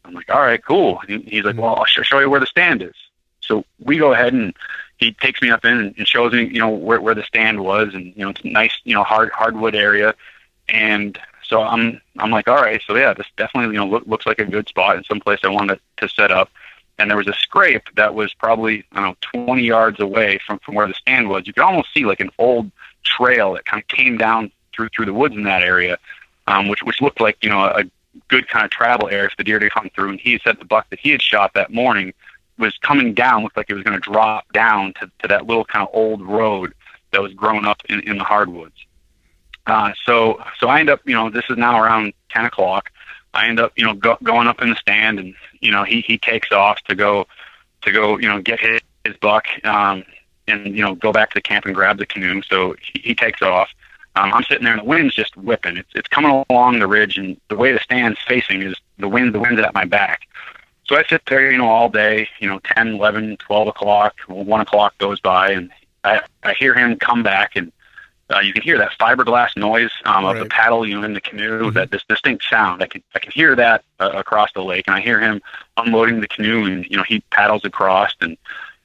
I'm 0.04 0.14
like, 0.14 0.30
all 0.30 0.40
right, 0.40 0.64
cool. 0.64 1.00
And 1.06 1.24
he's 1.24 1.44
like, 1.44 1.58
well, 1.58 1.76
I'll 1.76 1.84
show 1.84 2.18
you 2.20 2.30
where 2.30 2.40
the 2.40 2.46
stand 2.46 2.80
is. 2.82 2.94
So 3.40 3.64
we 3.78 3.98
go 3.98 4.14
ahead 4.14 4.32
and 4.32 4.54
he 4.98 5.12
takes 5.12 5.40
me 5.40 5.50
up 5.50 5.64
in 5.64 5.94
and 5.96 6.08
shows 6.08 6.32
me, 6.32 6.44
you 6.44 6.58
know, 6.58 6.68
where, 6.68 7.00
where 7.00 7.14
the 7.14 7.22
stand 7.22 7.60
was, 7.60 7.94
and 7.94 8.06
you 8.16 8.24
know, 8.24 8.30
it's 8.30 8.44
nice, 8.44 8.78
you 8.84 8.94
know, 8.94 9.04
hard 9.04 9.30
hardwood 9.30 9.74
area. 9.74 10.14
And 10.68 11.18
so 11.46 11.62
I'm 11.62 12.00
I'm 12.18 12.30
like, 12.30 12.48
all 12.48 12.56
right, 12.56 12.82
so 12.86 12.96
yeah, 12.96 13.14
this 13.14 13.26
definitely, 13.36 13.74
you 13.74 13.80
know, 13.80 13.86
look, 13.86 14.06
looks 14.06 14.26
like 14.26 14.38
a 14.38 14.44
good 14.44 14.68
spot 14.68 14.96
and 14.96 15.06
some 15.06 15.20
place 15.20 15.40
I 15.42 15.48
wanted 15.48 15.80
to 15.98 16.08
set 16.08 16.30
up 16.30 16.50
and 16.98 17.08
there 17.08 17.16
was 17.16 17.28
a 17.28 17.34
scrape 17.34 17.94
that 17.94 18.14
was 18.14 18.34
probably 18.34 18.84
I 18.92 19.00
don't 19.00 19.18
know 19.34 19.44
20 19.46 19.62
yards 19.62 20.00
away 20.00 20.38
from 20.44 20.58
from 20.58 20.74
where 20.74 20.86
the 20.86 20.94
stand 20.94 21.28
was. 21.28 21.46
You 21.46 21.52
could 21.52 21.62
almost 21.62 21.94
see 21.94 22.04
like 22.04 22.20
an 22.20 22.30
old 22.38 22.70
trail 23.04 23.54
that 23.54 23.64
kind 23.64 23.82
of 23.82 23.88
came 23.88 24.18
down 24.18 24.50
through 24.74 24.88
through 24.88 25.06
the 25.06 25.14
woods 25.14 25.36
in 25.36 25.44
that 25.44 25.62
area, 25.62 25.98
um, 26.46 26.68
which 26.68 26.82
which 26.82 27.00
looked 27.00 27.20
like 27.20 27.38
you 27.42 27.50
know 27.50 27.64
a 27.64 27.84
good 28.28 28.48
kind 28.48 28.64
of 28.64 28.70
travel 28.70 29.08
area 29.08 29.30
for 29.30 29.36
the 29.36 29.44
deer 29.44 29.58
to 29.58 29.70
come 29.70 29.90
through. 29.94 30.10
And 30.10 30.20
he 30.20 30.40
said 30.42 30.58
the 30.58 30.64
buck 30.64 30.90
that 30.90 30.98
he 30.98 31.10
had 31.10 31.22
shot 31.22 31.54
that 31.54 31.72
morning 31.72 32.12
was 32.58 32.76
coming 32.78 33.14
down, 33.14 33.42
looked 33.42 33.56
like 33.56 33.70
it 33.70 33.74
was 33.74 33.84
going 33.84 34.00
to 34.00 34.10
drop 34.10 34.52
down 34.52 34.94
to 34.94 35.10
to 35.20 35.28
that 35.28 35.46
little 35.46 35.64
kind 35.64 35.86
of 35.86 35.94
old 35.94 36.22
road 36.22 36.74
that 37.12 37.22
was 37.22 37.32
grown 37.34 37.64
up 37.66 37.80
in, 37.88 38.00
in 38.00 38.18
the 38.18 38.24
hardwoods. 38.24 38.74
Uh, 39.66 39.92
so 40.04 40.42
so 40.58 40.68
I 40.68 40.80
end 40.80 40.90
up 40.90 41.00
you 41.04 41.14
know 41.14 41.30
this 41.30 41.44
is 41.50 41.56
now 41.56 41.80
around 41.80 42.12
10 42.30 42.46
o'clock. 42.46 42.90
I 43.34 43.46
end 43.46 43.60
up, 43.60 43.72
you 43.76 43.84
know, 43.84 43.94
go, 43.94 44.16
going 44.22 44.48
up 44.48 44.62
in 44.62 44.70
the 44.70 44.76
stand, 44.76 45.18
and 45.18 45.34
you 45.60 45.70
know, 45.70 45.84
he 45.84 46.00
he 46.00 46.18
takes 46.18 46.50
off 46.52 46.82
to 46.84 46.94
go 46.94 47.26
to 47.82 47.92
go, 47.92 48.18
you 48.18 48.28
know, 48.28 48.40
get 48.40 48.60
his, 48.60 48.80
his 49.04 49.16
buck, 49.18 49.46
um, 49.64 50.04
and 50.46 50.76
you 50.76 50.82
know, 50.82 50.94
go 50.94 51.12
back 51.12 51.30
to 51.30 51.34
the 51.34 51.42
camp 51.42 51.66
and 51.66 51.74
grab 51.74 51.98
the 51.98 52.06
canoe. 52.06 52.42
So 52.42 52.74
he, 52.80 53.00
he 53.00 53.14
takes 53.14 53.42
off. 53.42 53.68
Um, 54.16 54.32
I'm 54.32 54.42
sitting 54.44 54.64
there, 54.64 54.72
and 54.72 54.82
the 54.82 54.86
wind's 54.86 55.14
just 55.14 55.36
whipping. 55.36 55.76
It's 55.76 55.90
it's 55.94 56.08
coming 56.08 56.44
along 56.50 56.78
the 56.78 56.86
ridge, 56.86 57.18
and 57.18 57.38
the 57.48 57.56
way 57.56 57.72
the 57.72 57.80
stand's 57.80 58.18
facing 58.26 58.62
is 58.62 58.74
the 58.98 59.08
wind. 59.08 59.34
The 59.34 59.40
wind's 59.40 59.60
at 59.60 59.74
my 59.74 59.84
back. 59.84 60.22
So 60.88 60.96
I 60.96 61.04
sit 61.04 61.22
there, 61.26 61.50
you 61.50 61.58
know, 61.58 61.68
all 61.68 61.88
day. 61.88 62.28
You 62.40 62.48
know, 62.48 62.60
10, 62.64 62.94
11, 62.94 63.36
12 63.38 63.68
o'clock, 63.68 64.18
one 64.26 64.60
o'clock 64.60 64.96
goes 64.98 65.20
by, 65.20 65.52
and 65.52 65.70
I 66.04 66.22
I 66.42 66.54
hear 66.54 66.74
him 66.74 66.96
come 66.96 67.22
back 67.22 67.56
and 67.56 67.72
uh, 68.30 68.40
you 68.40 68.52
can 68.52 68.62
hear 68.62 68.76
that 68.76 68.90
fiberglass 68.98 69.56
noise 69.56 69.90
um, 70.04 70.24
of 70.26 70.34
right. 70.34 70.42
the 70.42 70.48
paddle, 70.48 70.86
you 70.86 70.98
know, 70.98 71.04
in 71.04 71.14
the 71.14 71.20
canoe. 71.20 71.60
Mm-hmm. 71.60 71.74
That 71.74 71.90
this 71.90 72.04
distinct 72.08 72.44
sound. 72.44 72.82
I 72.82 72.86
can 72.86 73.02
I 73.14 73.18
can 73.18 73.32
hear 73.32 73.56
that 73.56 73.84
uh, 74.00 74.10
across 74.14 74.52
the 74.52 74.62
lake, 74.62 74.84
and 74.86 74.94
I 74.94 75.00
hear 75.00 75.18
him 75.18 75.40
unloading 75.76 76.20
the 76.20 76.28
canoe, 76.28 76.64
and 76.66 76.84
you 76.86 76.96
know 76.96 77.04
he 77.04 77.20
paddles 77.30 77.64
across, 77.64 78.12
and 78.20 78.36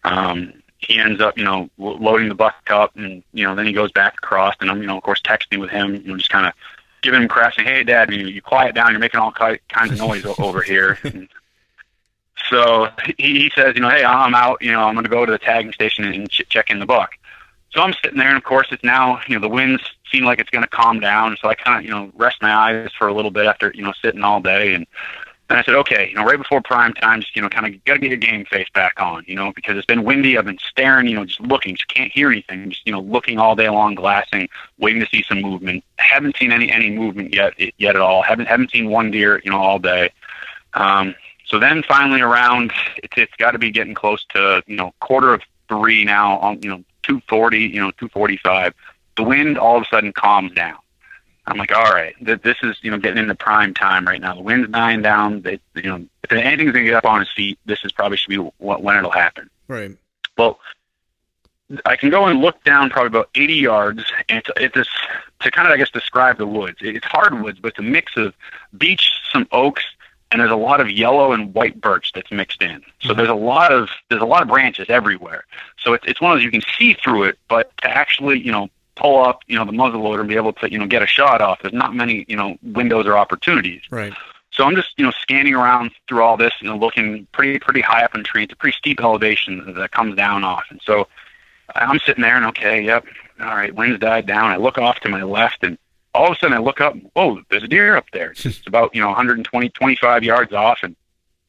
um, 0.05 0.53
he 0.77 0.97
ends 0.97 1.21
up, 1.21 1.37
you 1.37 1.43
know, 1.43 1.69
loading 1.77 2.29
the 2.29 2.35
buck 2.35 2.55
up, 2.69 2.95
and 2.95 3.21
you 3.33 3.45
know 3.45 3.53
then 3.53 3.65
he 3.65 3.73
goes 3.73 3.91
back 3.91 4.13
across, 4.13 4.55
and 4.61 4.69
I'm, 4.69 4.81
you 4.81 4.87
know, 4.87 4.97
of 4.97 5.03
course, 5.03 5.21
texting 5.21 5.59
with 5.59 5.69
him, 5.69 5.95
you 5.95 6.03
know, 6.03 6.17
just 6.17 6.29
kind 6.29 6.47
of 6.47 6.53
giving 7.01 7.21
him 7.21 7.27
crap, 7.27 7.53
saying, 7.53 7.67
"Hey, 7.67 7.83
Dad, 7.83 8.13
you, 8.13 8.27
you 8.27 8.41
quiet 8.41 8.75
down. 8.75 8.91
You're 8.91 8.99
making 8.99 9.19
all 9.19 9.33
kinds 9.33 9.91
of 9.91 9.97
noise 9.97 10.25
over 10.39 10.61
here." 10.61 10.97
And 11.13 11.27
so 12.53 12.89
he, 13.17 13.39
he 13.39 13.51
says, 13.55 13.75
you 13.75 13.81
know, 13.81 13.89
hey, 13.89 14.03
I'm 14.03 14.35
out. 14.35 14.61
You 14.61 14.71
know, 14.71 14.83
I'm 14.83 14.93
going 14.93 15.05
to 15.05 15.09
go 15.09 15.25
to 15.25 15.31
the 15.31 15.39
tagging 15.39 15.73
station 15.73 16.05
and 16.05 16.29
ch- 16.29 16.47
check 16.49 16.69
in 16.69 16.79
the 16.79 16.85
buck. 16.85 17.11
So 17.71 17.81
I'm 17.81 17.93
sitting 18.03 18.19
there, 18.19 18.27
and 18.27 18.37
of 18.37 18.43
course, 18.43 18.67
it's 18.69 18.83
now 18.83 19.19
you 19.27 19.35
know 19.35 19.41
the 19.41 19.49
winds 19.49 19.81
seem 20.11 20.23
like 20.23 20.39
it's 20.39 20.51
going 20.51 20.63
to 20.63 20.69
calm 20.69 20.99
down. 20.99 21.35
So 21.41 21.49
I 21.49 21.55
kind 21.55 21.79
of 21.79 21.83
you 21.83 21.89
know 21.89 22.11
rest 22.15 22.37
my 22.41 22.53
eyes 22.53 22.91
for 22.97 23.07
a 23.07 23.13
little 23.13 23.31
bit 23.31 23.47
after 23.47 23.71
you 23.73 23.83
know 23.83 23.93
sitting 23.99 24.21
all 24.21 24.39
day, 24.39 24.75
and 24.75 24.85
then 25.49 25.57
I 25.57 25.63
said, 25.63 25.73
okay, 25.75 26.09
you 26.09 26.15
know, 26.15 26.23
right 26.23 26.37
before 26.37 26.61
prime 26.61 26.93
time, 26.93 27.21
just 27.21 27.35
you 27.35 27.41
know, 27.41 27.49
kind 27.49 27.65
of 27.65 27.83
got 27.85 27.95
to 27.95 27.99
get 27.99 28.09
your 28.09 28.17
game 28.17 28.45
face 28.45 28.67
back 28.75 29.01
on, 29.01 29.23
you 29.27 29.35
know, 29.35 29.51
because 29.55 29.75
it's 29.75 29.87
been 29.87 30.03
windy. 30.03 30.37
I've 30.37 30.45
been 30.45 30.59
staring, 30.59 31.07
you 31.07 31.15
know, 31.15 31.25
just 31.25 31.41
looking, 31.41 31.75
just 31.75 31.87
can't 31.87 32.11
hear 32.11 32.31
anything, 32.31 32.69
just 32.69 32.85
you 32.85 32.93
know, 32.93 33.01
looking 33.01 33.39
all 33.39 33.55
day 33.55 33.69
long, 33.69 33.95
glassing, 33.95 34.47
waiting 34.77 35.01
to 35.01 35.07
see 35.07 35.23
some 35.23 35.41
movement. 35.41 35.83
Haven't 35.97 36.37
seen 36.37 36.51
any 36.51 36.71
any 36.71 36.91
movement 36.91 37.33
yet 37.33 37.53
yet 37.79 37.95
at 37.95 38.01
all. 38.01 38.21
Haven't 38.21 38.45
haven't 38.45 38.69
seen 38.69 38.91
one 38.91 39.09
deer, 39.09 39.41
you 39.43 39.49
know, 39.49 39.57
all 39.57 39.79
day. 39.79 40.11
Um, 40.75 41.15
so 41.53 41.59
then 41.59 41.83
finally 41.83 42.19
around, 42.19 42.73
it's 42.97 43.13
it's 43.15 43.35
got 43.35 43.51
to 43.51 43.59
be 43.59 43.69
getting 43.69 43.93
close 43.93 44.25
to 44.29 44.63
you 44.65 44.75
know 44.75 44.91
quarter 44.99 45.35
of 45.35 45.43
three 45.69 46.03
now. 46.03 46.39
On 46.39 46.59
you 46.63 46.69
know 46.69 46.83
240, 47.03 47.59
you 47.59 47.79
know, 47.79 47.91
245. 47.91 48.73
The 49.17 49.23
wind 49.23 49.59
all 49.59 49.77
of 49.77 49.83
a 49.83 49.85
sudden 49.85 50.13
calms 50.13 50.51
down. 50.53 50.79
I'm 51.45 51.57
like, 51.57 51.71
all 51.71 51.93
right, 51.93 52.15
th- 52.25 52.41
this 52.41 52.57
is 52.63 52.77
you 52.81 52.89
know 52.89 52.97
getting 52.97 53.19
into 53.19 53.35
prime 53.35 53.75
time 53.75 54.07
right 54.07 54.19
now. 54.19 54.33
The 54.33 54.41
wind's 54.41 54.67
dying 54.71 55.03
down. 55.03 55.43
They, 55.43 55.59
you 55.75 55.83
know, 55.83 56.07
if 56.23 56.31
anything's 56.31 56.71
gonna 56.71 56.85
get 56.85 56.95
up 56.95 57.05
on 57.05 57.19
his 57.19 57.29
feet, 57.31 57.59
this 57.67 57.85
is 57.85 57.91
probably 57.91 58.17
should 58.17 58.29
be 58.29 58.37
when 58.37 58.97
it'll 58.97 59.11
happen. 59.11 59.47
Right. 59.67 59.95
Well, 60.35 60.59
I 61.85 61.97
can 61.97 62.09
go 62.09 62.25
and 62.25 62.41
look 62.41 62.63
down 62.63 62.89
probably 62.89 63.09
about 63.09 63.29
80 63.35 63.53
yards, 63.53 64.03
and 64.27 64.39
it's, 64.39 64.49
it's 64.57 64.73
this 64.73 64.87
to 65.41 65.51
kind 65.51 65.67
of 65.67 65.73
I 65.75 65.77
guess 65.77 65.91
describe 65.91 66.39
the 66.39 66.47
woods. 66.47 66.77
It's 66.81 67.05
hardwoods, 67.05 67.59
but 67.59 67.67
it's 67.69 67.79
a 67.79 67.83
mix 67.83 68.17
of 68.17 68.33
beech, 68.75 69.11
some 69.31 69.47
oaks, 69.51 69.83
and 70.33 70.41
there's 70.41 70.51
a 70.51 70.55
lot 70.55 70.81
of 70.81 70.89
yellow 70.89 71.31
and 71.31 71.53
white 71.53 71.79
birch 71.79 72.11
that's 72.13 72.31
mixed 72.31 72.61
in. 72.61 72.81
So 72.99 73.09
mm-hmm. 73.09 73.17
there's 73.17 73.29
a 73.29 73.35
lot 73.35 73.71
of 73.71 73.89
there's 74.09 74.21
a 74.21 74.25
lot 74.25 74.41
of 74.41 74.47
branches 74.47 74.87
everywhere. 74.89 75.45
So 75.77 75.93
it's 75.93 76.03
it's 76.07 76.19
one 76.19 76.31
of 76.31 76.37
those 76.37 76.43
you 76.43 76.51
can 76.51 76.63
see 76.77 76.95
through 76.95 77.23
it, 77.23 77.37
but 77.47 77.75
to 77.77 77.89
actually 77.89 78.39
you 78.39 78.51
know 78.51 78.69
pull 78.95 79.23
up 79.23 79.41
you 79.47 79.55
know 79.55 79.63
the 79.63 79.71
muzzle 79.71 80.01
loader 80.01 80.21
and 80.21 80.29
be 80.29 80.35
able 80.35 80.53
to 80.53 80.71
you 80.71 80.79
know 80.79 80.87
get 80.87 81.03
a 81.03 81.07
shot 81.07 81.39
off, 81.39 81.61
there's 81.61 81.73
not 81.73 81.95
many 81.95 82.25
you 82.27 82.35
know 82.35 82.57
windows 82.63 83.05
or 83.05 83.15
opportunities. 83.17 83.81
Right. 83.91 84.13
So 84.51 84.65
I'm 84.65 84.75
just 84.75 84.97
you 84.97 85.05
know 85.05 85.11
scanning 85.11 85.53
around 85.53 85.91
through 86.07 86.23
all 86.23 86.35
this, 86.35 86.53
you 86.61 86.67
know, 86.67 86.77
looking 86.77 87.27
pretty 87.31 87.59
pretty 87.59 87.81
high 87.81 88.03
up 88.03 88.15
in 88.15 88.21
the 88.21 88.27
tree. 88.27 88.43
It's 88.43 88.53
a 88.53 88.55
pretty 88.55 88.75
steep 88.75 88.99
elevation 89.01 89.73
that 89.75 89.91
comes 89.91 90.15
down 90.15 90.43
off, 90.43 90.65
and 90.69 90.81
so 90.83 91.07
I'm 91.75 91.99
sitting 91.99 92.23
there 92.23 92.35
and 92.35 92.45
okay, 92.47 92.81
yep, 92.81 93.05
all 93.39 93.55
right, 93.55 93.73
wind's 93.73 93.99
died 93.99 94.25
down. 94.25 94.51
I 94.51 94.57
look 94.57 94.77
off 94.79 94.99
to 95.01 95.09
my 95.09 95.23
left 95.23 95.63
and 95.63 95.77
all 96.13 96.27
of 96.27 96.37
a 96.37 96.39
sudden 96.39 96.55
I 96.55 96.59
look 96.59 96.81
up, 96.81 96.95
whoa, 97.13 97.41
there's 97.49 97.63
a 97.63 97.67
deer 97.67 97.95
up 97.95 98.05
there. 98.11 98.33
It's 98.45 98.67
about, 98.67 98.93
you 98.93 99.01
know, 99.01 99.07
120, 99.07 99.69
25 99.69 100.23
yards 100.23 100.53
off. 100.53 100.79
And, 100.83 100.95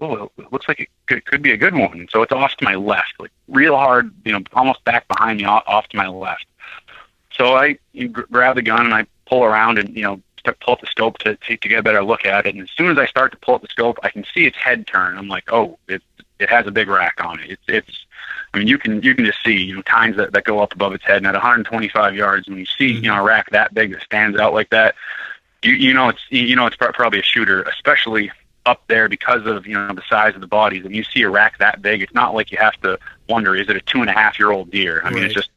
oh, 0.00 0.30
it 0.38 0.52
looks 0.52 0.68
like 0.68 0.80
it 0.80 0.88
could, 1.06 1.24
could 1.26 1.42
be 1.42 1.52
a 1.52 1.56
good 1.56 1.74
one. 1.74 2.00
And 2.00 2.10
so 2.10 2.22
it's 2.22 2.32
off 2.32 2.54
to 2.56 2.64
my 2.64 2.74
left, 2.74 3.14
like 3.18 3.32
real 3.48 3.76
hard, 3.76 4.12
you 4.24 4.32
know, 4.32 4.42
almost 4.52 4.84
back 4.84 5.06
behind 5.08 5.38
me, 5.38 5.44
off, 5.44 5.64
off 5.66 5.88
to 5.88 5.96
my 5.96 6.08
left. 6.08 6.46
So 7.32 7.56
I 7.56 7.78
you 7.92 8.08
grab 8.08 8.56
the 8.56 8.62
gun 8.62 8.84
and 8.84 8.94
I 8.94 9.06
pull 9.26 9.44
around 9.44 9.78
and, 9.78 9.94
you 9.96 10.02
know, 10.02 10.20
start, 10.38 10.60
pull 10.60 10.74
up 10.74 10.80
the 10.80 10.86
scope 10.86 11.18
to, 11.18 11.36
to, 11.36 11.56
to 11.56 11.68
get 11.68 11.78
a 11.78 11.82
better 11.82 12.04
look 12.04 12.24
at 12.26 12.46
it. 12.46 12.54
And 12.54 12.62
as 12.62 12.70
soon 12.76 12.90
as 12.90 12.98
I 12.98 13.06
start 13.06 13.32
to 13.32 13.38
pull 13.38 13.56
up 13.56 13.62
the 13.62 13.68
scope, 13.68 13.98
I 14.02 14.10
can 14.10 14.24
see 14.34 14.46
its 14.46 14.56
head 14.56 14.86
turn. 14.86 15.18
I'm 15.18 15.28
like, 15.28 15.52
oh, 15.52 15.78
it, 15.88 16.02
it 16.38 16.48
has 16.48 16.66
a 16.66 16.70
big 16.70 16.88
rack 16.88 17.24
on 17.24 17.40
it. 17.40 17.50
It's, 17.50 17.62
it's, 17.68 18.06
I 18.54 18.58
mean, 18.58 18.68
you 18.68 18.78
can 18.78 19.02
you 19.02 19.14
can 19.14 19.24
just 19.24 19.42
see 19.44 19.56
you 19.56 19.76
know 19.76 19.82
tines 19.82 20.16
that, 20.16 20.32
that 20.32 20.44
go 20.44 20.60
up 20.60 20.72
above 20.72 20.94
its 20.94 21.04
head, 21.04 21.18
and 21.18 21.26
at 21.26 21.34
125 21.34 22.14
yards, 22.14 22.48
when 22.48 22.58
you 22.58 22.66
see 22.66 22.92
mm-hmm. 22.94 23.04
you 23.04 23.10
know 23.10 23.20
a 23.20 23.22
rack 23.22 23.50
that 23.50 23.74
big 23.74 23.92
that 23.92 24.02
stands 24.02 24.38
out 24.38 24.54
like 24.54 24.70
that, 24.70 24.94
you 25.62 25.72
you 25.72 25.92
know 25.92 26.08
it's 26.08 26.20
you 26.30 26.54
know 26.54 26.66
it's 26.66 26.76
probably 26.76 27.18
a 27.18 27.22
shooter, 27.22 27.62
especially 27.62 28.30
up 28.66 28.82
there 28.86 29.08
because 29.08 29.44
of 29.46 29.66
you 29.66 29.74
know 29.74 29.92
the 29.92 30.02
size 30.08 30.34
of 30.34 30.40
the 30.40 30.46
bodies. 30.46 30.84
When 30.84 30.94
you 30.94 31.02
see 31.02 31.22
a 31.22 31.30
rack 31.30 31.58
that 31.58 31.82
big, 31.82 32.00
it's 32.00 32.14
not 32.14 32.34
like 32.34 32.52
you 32.52 32.58
have 32.58 32.80
to 32.82 32.98
wonder 33.28 33.56
is 33.56 33.68
it 33.68 33.76
a 33.76 33.80
two 33.80 34.00
and 34.00 34.08
a 34.08 34.12
half 34.12 34.38
year 34.38 34.52
old 34.52 34.70
deer? 34.70 35.02
I 35.04 35.10
mean, 35.10 35.24
it's 35.24 35.34
just 35.34 35.50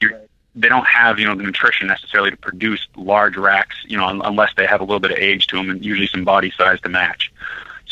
you're 0.00 0.20
they 0.54 0.68
don't 0.68 0.86
have 0.86 1.18
you 1.18 1.24
know 1.24 1.34
the 1.34 1.42
nutrition 1.42 1.86
necessarily 1.86 2.30
to 2.30 2.36
produce 2.36 2.86
large 2.96 3.36
racks, 3.36 3.76
you 3.86 3.96
know, 3.96 4.04
un- 4.04 4.22
unless 4.24 4.52
they 4.56 4.66
have 4.66 4.80
a 4.80 4.84
little 4.84 5.00
bit 5.00 5.10
of 5.10 5.18
age 5.18 5.46
to 5.48 5.56
them 5.56 5.70
and 5.70 5.84
usually 5.84 6.06
some 6.06 6.24
body 6.24 6.50
size 6.50 6.80
to 6.82 6.88
match. 6.88 7.32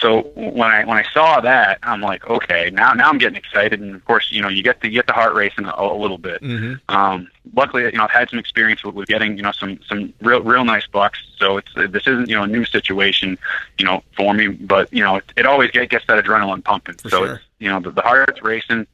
So 0.01 0.23
when 0.35 0.71
I 0.71 0.85
when 0.85 0.97
I 0.97 1.05
saw 1.13 1.41
that, 1.41 1.79
I'm 1.83 2.01
like, 2.01 2.27
okay, 2.27 2.71
now 2.73 2.95
now 2.95 3.11
I'm 3.11 3.19
getting 3.19 3.37
excited, 3.37 3.81
and 3.81 3.95
of 3.95 4.05
course, 4.07 4.29
you 4.33 4.41
know, 4.41 4.49
you 4.49 4.63
get 4.63 4.81
the 4.81 4.89
you 4.89 4.95
get 4.95 5.07
the 5.07 5.13
heart 5.13 5.35
racing 5.35 5.67
a, 5.67 5.75
a 5.77 5.95
little 5.95 6.17
bit. 6.17 6.41
Mm-hmm. 6.41 6.75
Um, 6.89 7.31
luckily, 7.55 7.85
you 7.85 7.93
know, 7.93 8.05
I've 8.05 8.11
had 8.11 8.31
some 8.31 8.39
experience 8.39 8.83
with, 8.83 8.95
with 8.95 9.09
getting, 9.09 9.37
you 9.37 9.43
know, 9.43 9.53
some 9.53 9.79
some 9.87 10.15
real 10.23 10.43
real 10.43 10.65
nice 10.65 10.87
bucks. 10.87 11.19
So 11.37 11.59
it's 11.59 11.73
this 11.75 12.07
isn't 12.07 12.31
you 12.31 12.35
know 12.35 12.45
a 12.45 12.47
new 12.47 12.65
situation, 12.65 13.37
you 13.79 13.85
know, 13.85 14.03
for 14.17 14.33
me. 14.33 14.49
But 14.49 14.91
you 14.91 15.05
know, 15.05 15.17
it, 15.17 15.25
it 15.37 15.47
always 15.47 15.71
get, 15.71 15.91
gets 15.91 16.07
that 16.07 16.25
adrenaline 16.25 16.65
pumping. 16.65 16.95
For 16.95 17.11
so 17.11 17.27
sure. 17.27 17.35
it's 17.35 17.45
you 17.59 17.69
know 17.69 17.81
the, 17.81 17.91
the 17.91 18.03
heart's 18.03 18.43
racing. 18.43 18.87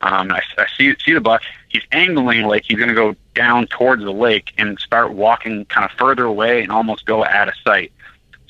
Um, 0.00 0.30
I, 0.32 0.42
I 0.56 0.66
see 0.76 0.94
see 1.04 1.12
the 1.12 1.20
buck. 1.20 1.42
He's 1.68 1.82
angling 1.92 2.42
like 2.42 2.64
he's 2.64 2.78
going 2.78 2.88
to 2.88 2.94
go 2.94 3.14
down 3.34 3.68
towards 3.68 4.02
the 4.02 4.12
lake 4.12 4.52
and 4.58 4.78
start 4.80 5.12
walking 5.12 5.66
kind 5.66 5.84
of 5.84 5.96
further 5.96 6.24
away 6.24 6.62
and 6.62 6.72
almost 6.72 7.04
go 7.04 7.24
out 7.24 7.48
of 7.48 7.54
sight. 7.62 7.92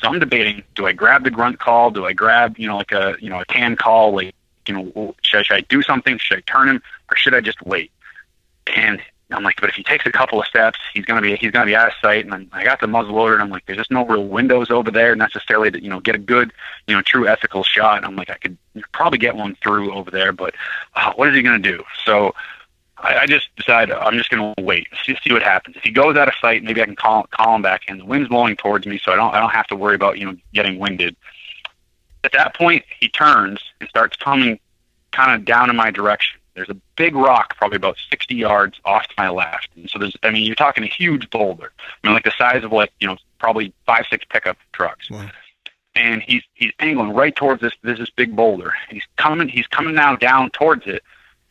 So 0.01 0.09
I'm 0.09 0.19
debating: 0.21 0.63
do 0.75 0.87
I 0.87 0.93
grab 0.93 1.25
the 1.25 1.31
grunt 1.31 1.59
call? 1.59 1.91
Do 1.91 2.05
I 2.07 2.13
grab 2.13 2.59
you 2.59 2.67
know 2.67 2.77
like 2.77 2.93
a 2.93 3.17
you 3.21 3.31
know 3.31 3.41
a 3.41 3.45
can 3.45 3.77
call? 3.77 4.15
Like 4.15 4.35
you 4.67 4.75
know, 4.75 5.15
should, 5.23 5.39
I- 5.39 5.43
should 5.43 5.57
I 5.57 5.61
do 5.63 5.83
something? 5.83 6.19
Should 6.19 6.39
I 6.39 6.41
turn 6.43 6.69
him 6.69 6.83
or 7.11 7.17
should 7.17 7.35
I 7.35 7.41
just 7.41 7.61
wait? 7.63 7.91
And 8.77 9.01
I'm 9.31 9.43
like, 9.43 9.61
but 9.61 9.69
if 9.69 9.77
he 9.77 9.83
takes 9.83 10.07
a 10.07 10.13
couple 10.13 10.41
of 10.41 10.47
steps, 10.47 10.79
he's 10.95 11.05
gonna 11.05 11.21
be 11.21 11.37
he's 11.37 11.51
gonna 11.51 11.67
be 11.67 11.77
out 11.77 11.89
of 11.89 11.95
sight. 12.01 12.25
And 12.25 12.33
I'm, 12.35 12.49
I 12.53 12.65
got 12.65 12.81
the 12.81 12.87
muzzle 12.87 13.15
loader, 13.15 13.35
and 13.35 13.43
I'm 13.43 13.51
like, 13.51 13.67
there's 13.67 13.79
just 13.79 13.91
no 13.91 14.07
real 14.07 14.25
windows 14.25 14.71
over 14.71 14.91
there 14.91 15.15
necessarily 15.17 15.71
to 15.71 15.83
you 15.83 15.91
know 15.91 16.01
get 16.01 16.15
a 16.15 16.19
good 16.19 16.53
you 16.87 16.95
know 16.95 17.03
true 17.03 17.27
ethical 17.29 17.63
shot. 17.63 17.99
And 17.99 18.07
I'm 18.07 18.17
like, 18.17 18.31
I 18.31 18.37
could 18.37 18.57
probably 18.93 19.19
get 19.19 19.37
one 19.37 19.57
through 19.63 19.93
over 19.93 20.11
there, 20.11 20.33
but 20.33 20.55
uh, 20.95 21.13
what 21.15 21.29
is 21.29 21.35
he 21.35 21.43
gonna 21.43 21.59
do? 21.59 21.83
So 22.05 22.35
I, 23.01 23.19
I 23.21 23.27
just 23.27 23.55
decided 23.57 23.95
I'm 23.95 24.17
just 24.17 24.31
gonna 24.31 24.55
wait, 24.59 24.89
see, 25.05 25.17
see 25.23 25.33
what 25.33 25.43
happens. 25.43 25.77
If 25.77 25.83
he 25.83 25.91
goes 25.91 26.17
out 26.17 26.29
of 26.29 26.35
sight, 26.41 26.63
maybe 26.63 26.83
I 26.83 26.85
can 26.85 26.97
call 26.97 27.27
call 27.31 27.57
him 27.57 27.63
back 27.63 27.83
in. 27.89 27.99
The 27.99 28.05
wind's 28.05 28.29
blowing 28.29 28.57
towards 28.57 28.87
me, 28.87 29.01
so 29.03 29.13
I 29.13 29.17
don't 29.17 29.35
I 29.35 29.41
don't 29.41 29.51
have 29.51 29.67
to 29.69 29.77
worry 29.77 29.95
about 29.95 30.19
you 30.19 30.27
know 30.27 30.37
getting 30.53 30.79
winded. 30.79 31.17
At 32.25 32.33
that 32.33 32.55
point, 32.55 32.85
he 32.99 33.09
turns 33.09 33.61
and 33.81 33.89
starts 33.89 34.17
coming 34.17 34.59
kind 35.13 35.33
of 35.33 35.45
down 35.45 35.71
in 35.71 35.77
my 35.77 35.91
direction. 35.91 36.41
There's 36.55 36.69
a 36.69 36.77
big 36.97 37.15
rock, 37.15 37.57
probably 37.57 37.77
about 37.77 37.97
60 38.11 38.35
yards 38.35 38.81
off 38.85 39.07
to 39.07 39.15
my 39.17 39.29
left. 39.29 39.69
And 39.77 39.89
so 39.89 40.01
there's, 40.01 40.17
I 40.25 40.31
mean, 40.31 40.45
you're 40.45 40.57
talking 40.57 40.83
a 40.83 40.89
huge 40.89 41.31
boulder. 41.31 41.71
I 41.79 42.07
mean, 42.07 42.15
like 42.15 42.25
the 42.25 42.33
size 42.37 42.65
of 42.65 42.73
like, 42.73 42.91
you 42.99 43.07
know, 43.07 43.17
probably 43.39 43.73
five, 43.87 44.07
six 44.11 44.25
pickup 44.29 44.57
trucks. 44.73 45.09
Wow. 45.09 45.31
And 45.95 46.21
he's 46.21 46.43
he's 46.55 46.73
angling 46.81 47.13
right 47.13 47.35
towards 47.35 47.61
this 47.61 47.73
this 47.83 47.99
this 47.99 48.11
big 48.11 48.35
boulder. 48.35 48.73
He's 48.91 49.05
coming 49.17 49.49
he's 49.49 49.67
coming 49.69 49.95
now 49.95 50.17
down 50.17 50.51
towards 50.51 50.87
it. 50.87 51.03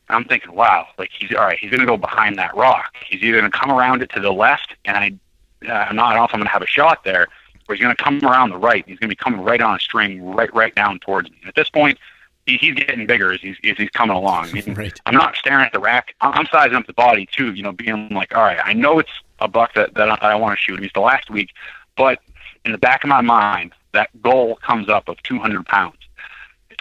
I'm 0.09 0.23
thinking, 0.25 0.53
wow, 0.53 0.87
like 0.97 1.09
he's 1.17 1.31
all 1.33 1.43
right. 1.43 1.57
He's 1.59 1.69
going 1.69 1.81
to 1.81 1.85
go 1.85 1.97
behind 1.97 2.37
that 2.37 2.55
rock. 2.55 2.95
He's 3.09 3.21
either 3.21 3.39
going 3.39 3.51
to 3.51 3.57
come 3.57 3.71
around 3.71 4.01
it 4.01 4.09
to 4.11 4.19
the 4.19 4.31
left, 4.31 4.75
and 4.85 4.97
I, 4.97 5.67
uh, 5.67 5.87
I'm 5.89 5.95
not 5.95 6.07
I 6.07 6.09
don't 6.11 6.19
know 6.19 6.25
if 6.25 6.33
I'm 6.33 6.39
going 6.39 6.47
to 6.47 6.53
have 6.53 6.61
a 6.61 6.67
shot 6.67 7.03
there, 7.03 7.27
or 7.67 7.75
he's 7.75 7.83
going 7.83 7.95
to 7.95 8.03
come 8.03 8.23
around 8.23 8.51
the 8.51 8.57
right. 8.57 8.83
He's 8.87 8.99
going 8.99 9.09
to 9.09 9.15
be 9.15 9.15
coming 9.15 9.41
right 9.41 9.61
on 9.61 9.75
a 9.75 9.79
string, 9.79 10.23
right 10.23 10.53
right 10.53 10.73
down 10.73 10.99
towards 10.99 11.29
me. 11.29 11.37
And 11.41 11.49
at 11.49 11.55
this 11.55 11.69
point, 11.69 11.97
he, 12.45 12.57
he's 12.57 12.73
getting 12.75 13.05
bigger 13.05 13.33
as 13.33 13.41
he's 13.41 13.57
as 13.63 13.77
he's 13.77 13.89
coming 13.89 14.15
along. 14.15 14.45
I 14.45 14.51
mean, 14.53 14.73
Right. 14.75 14.99
I'm 15.05 15.15
not 15.15 15.35
staring 15.35 15.65
at 15.65 15.73
the 15.73 15.79
rack. 15.79 16.15
I'm 16.21 16.33
I'm 16.33 16.45
sizing 16.47 16.75
up 16.75 16.87
the 16.87 16.93
body 16.93 17.27
too. 17.31 17.53
You 17.53 17.63
know, 17.63 17.73
being 17.73 18.09
like, 18.09 18.35
all 18.35 18.43
right, 18.43 18.59
I 18.63 18.73
know 18.73 18.99
it's 18.99 19.11
a 19.39 19.47
buck 19.47 19.73
that 19.75 19.93
that 19.95 20.09
I, 20.23 20.31
I 20.31 20.35
want 20.35 20.57
to 20.57 20.61
shoot. 20.61 20.73
I 20.73 20.77
mean, 20.77 20.85
it's 20.85 20.93
the 20.93 21.01
last 21.01 21.29
week, 21.29 21.49
but 21.95 22.19
in 22.65 22.71
the 22.71 22.77
back 22.77 23.03
of 23.03 23.09
my 23.09 23.21
mind, 23.21 23.73
that 23.93 24.09
goal 24.21 24.57
comes 24.57 24.89
up 24.89 25.09
of 25.09 25.21
200 25.23 25.65
pounds. 25.65 25.95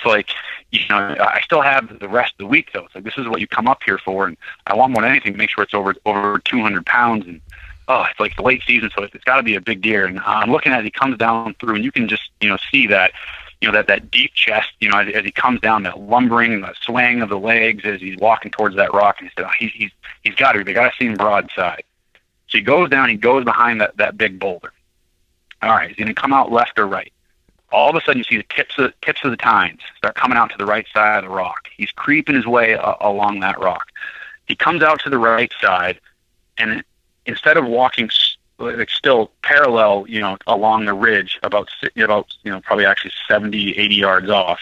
Like, 0.07 0.31
you 0.71 0.81
know, 0.89 1.17
I 1.19 1.41
still 1.45 1.63
have 1.63 1.99
the 1.99 2.09
rest 2.09 2.33
of 2.35 2.39
the 2.39 2.47
week 2.47 2.71
though. 2.73 2.85
It's 2.85 2.95
like 2.95 3.05
this 3.05 3.19
is 3.19 3.29
what 3.29 3.41
you 3.41 3.47
come 3.47 3.69
up 3.69 3.83
here 3.85 3.99
for, 3.99 4.27
and 4.27 4.37
I 4.67 4.75
want 4.75 4.93
more 4.93 5.03
than 5.03 5.11
anything 5.11 5.33
to 5.33 5.39
make 5.39 5.51
sure 5.51 5.65
it's 5.65 5.75
over 5.75 5.95
over 6.05 6.39
200 6.45 6.87
pounds. 6.87 7.27
And 7.27 7.41
oh, 7.89 8.05
it's 8.11 8.21
like 8.21 8.37
the 8.37 8.43
late 8.43 8.63
season, 8.67 8.91
so 8.97 9.03
it's, 9.03 9.25
got 9.25 9.37
to 9.37 9.43
be 9.43 9.55
a 9.55 9.61
big 9.61 9.83
deer. 9.83 10.07
And 10.07 10.21
I'm 10.21 10.51
looking 10.51 10.73
as 10.73 10.85
he 10.85 10.91
comes 10.91 11.19
down 11.19 11.55
through, 11.61 11.77
and 11.77 11.85
you 11.85 11.93
can 11.93 12.09
just 12.09 12.31
you 12.41 12.49
know 12.49 12.59
see 12.71 12.87
that 12.89 13.13
you 13.61 13.69
know 13.69 13.73
that 13.73 13.87
that 13.89 14.11
deep 14.11 14.33
chest, 14.35 14.71
you 14.81 14.89
know, 14.89 14.99
as, 14.99 15.15
as 15.15 15.25
he 15.25 15.33
comes 15.33 15.61
down, 15.61 15.83
that 15.85 15.99
lumbering, 15.99 16.61
the 16.61 16.75
swaying 16.83 17.23
of 17.23 17.29
the 17.29 17.39
legs 17.39 17.85
as 17.85 18.01
he's 18.01 18.19
walking 18.19 18.51
towards 18.51 18.77
that 18.77 18.93
rock, 18.93 19.17
and 19.19 19.29
he 19.29 19.33
said, 19.37 19.47
oh, 19.47 19.49
uh, 19.49 19.53
he's 19.59 19.73
he's 19.73 19.91
he's 20.23 20.35
got 20.35 20.53
to, 20.53 20.65
they 20.65 20.73
got 20.73 20.91
to 20.91 20.97
see 20.99 21.07
him 21.07 21.15
broadside. 21.15 21.85
So 22.49 22.59
he 22.59 22.63
goes 22.63 22.91
down, 22.91 23.09
he 23.09 23.17
goes 23.17 23.45
behind 23.45 23.81
that 23.81 23.97
that 23.97 24.17
big 24.17 24.39
boulder. 24.39 24.73
All 25.63 25.71
right, 25.71 25.89
he's 25.89 25.97
going 25.97 26.09
to 26.09 26.15
come 26.15 26.33
out 26.33 26.53
left 26.53 26.79
or 26.79 26.87
right. 26.87 27.13
All 27.73 27.91
of 27.91 27.97
a 27.97 28.01
sudden, 28.01 28.19
you 28.19 28.25
see 28.25 28.37
the 28.37 28.55
tips 28.55 28.79
of 28.79 28.99
tips 29.01 29.21
of 29.25 29.31
the 29.31 29.37
tines 29.37 29.81
start 29.97 30.15
coming 30.15 30.39
out 30.39 30.51
to 30.51 30.57
the 30.59 30.67
right 30.67 30.87
side 30.93 31.19
of 31.19 31.31
the 31.31 31.35
rock. 31.35 31.69
He's 31.77 31.91
creeping 31.91 32.35
his 32.35 32.47
way 32.47 32.75
uh, 32.77 32.95
along 33.01 33.41
that 33.41 33.59
rock. 33.61 33.89
He 34.47 34.55
comes 34.55 34.83
out 34.83 35.01
to 35.01 35.11
the 35.11 35.19
right 35.19 35.53
side, 35.61 36.01
and 36.59 36.85
instead 37.27 37.57
of 37.57 37.67
walking 37.67 38.09
like 38.59 38.89
still 38.91 39.33
parallel, 39.43 40.07
you 40.09 40.21
know, 40.21 40.39
along 40.47 40.87
the 40.87 40.95
ridge, 40.95 41.39
about 41.43 41.69
about 41.97 42.33
you 42.45 42.53
know 42.53 42.61
probably 42.61 42.87
actually 42.87 43.13
70, 43.29 43.77
80 43.77 43.95
yards 43.95 44.31
off, 44.31 44.61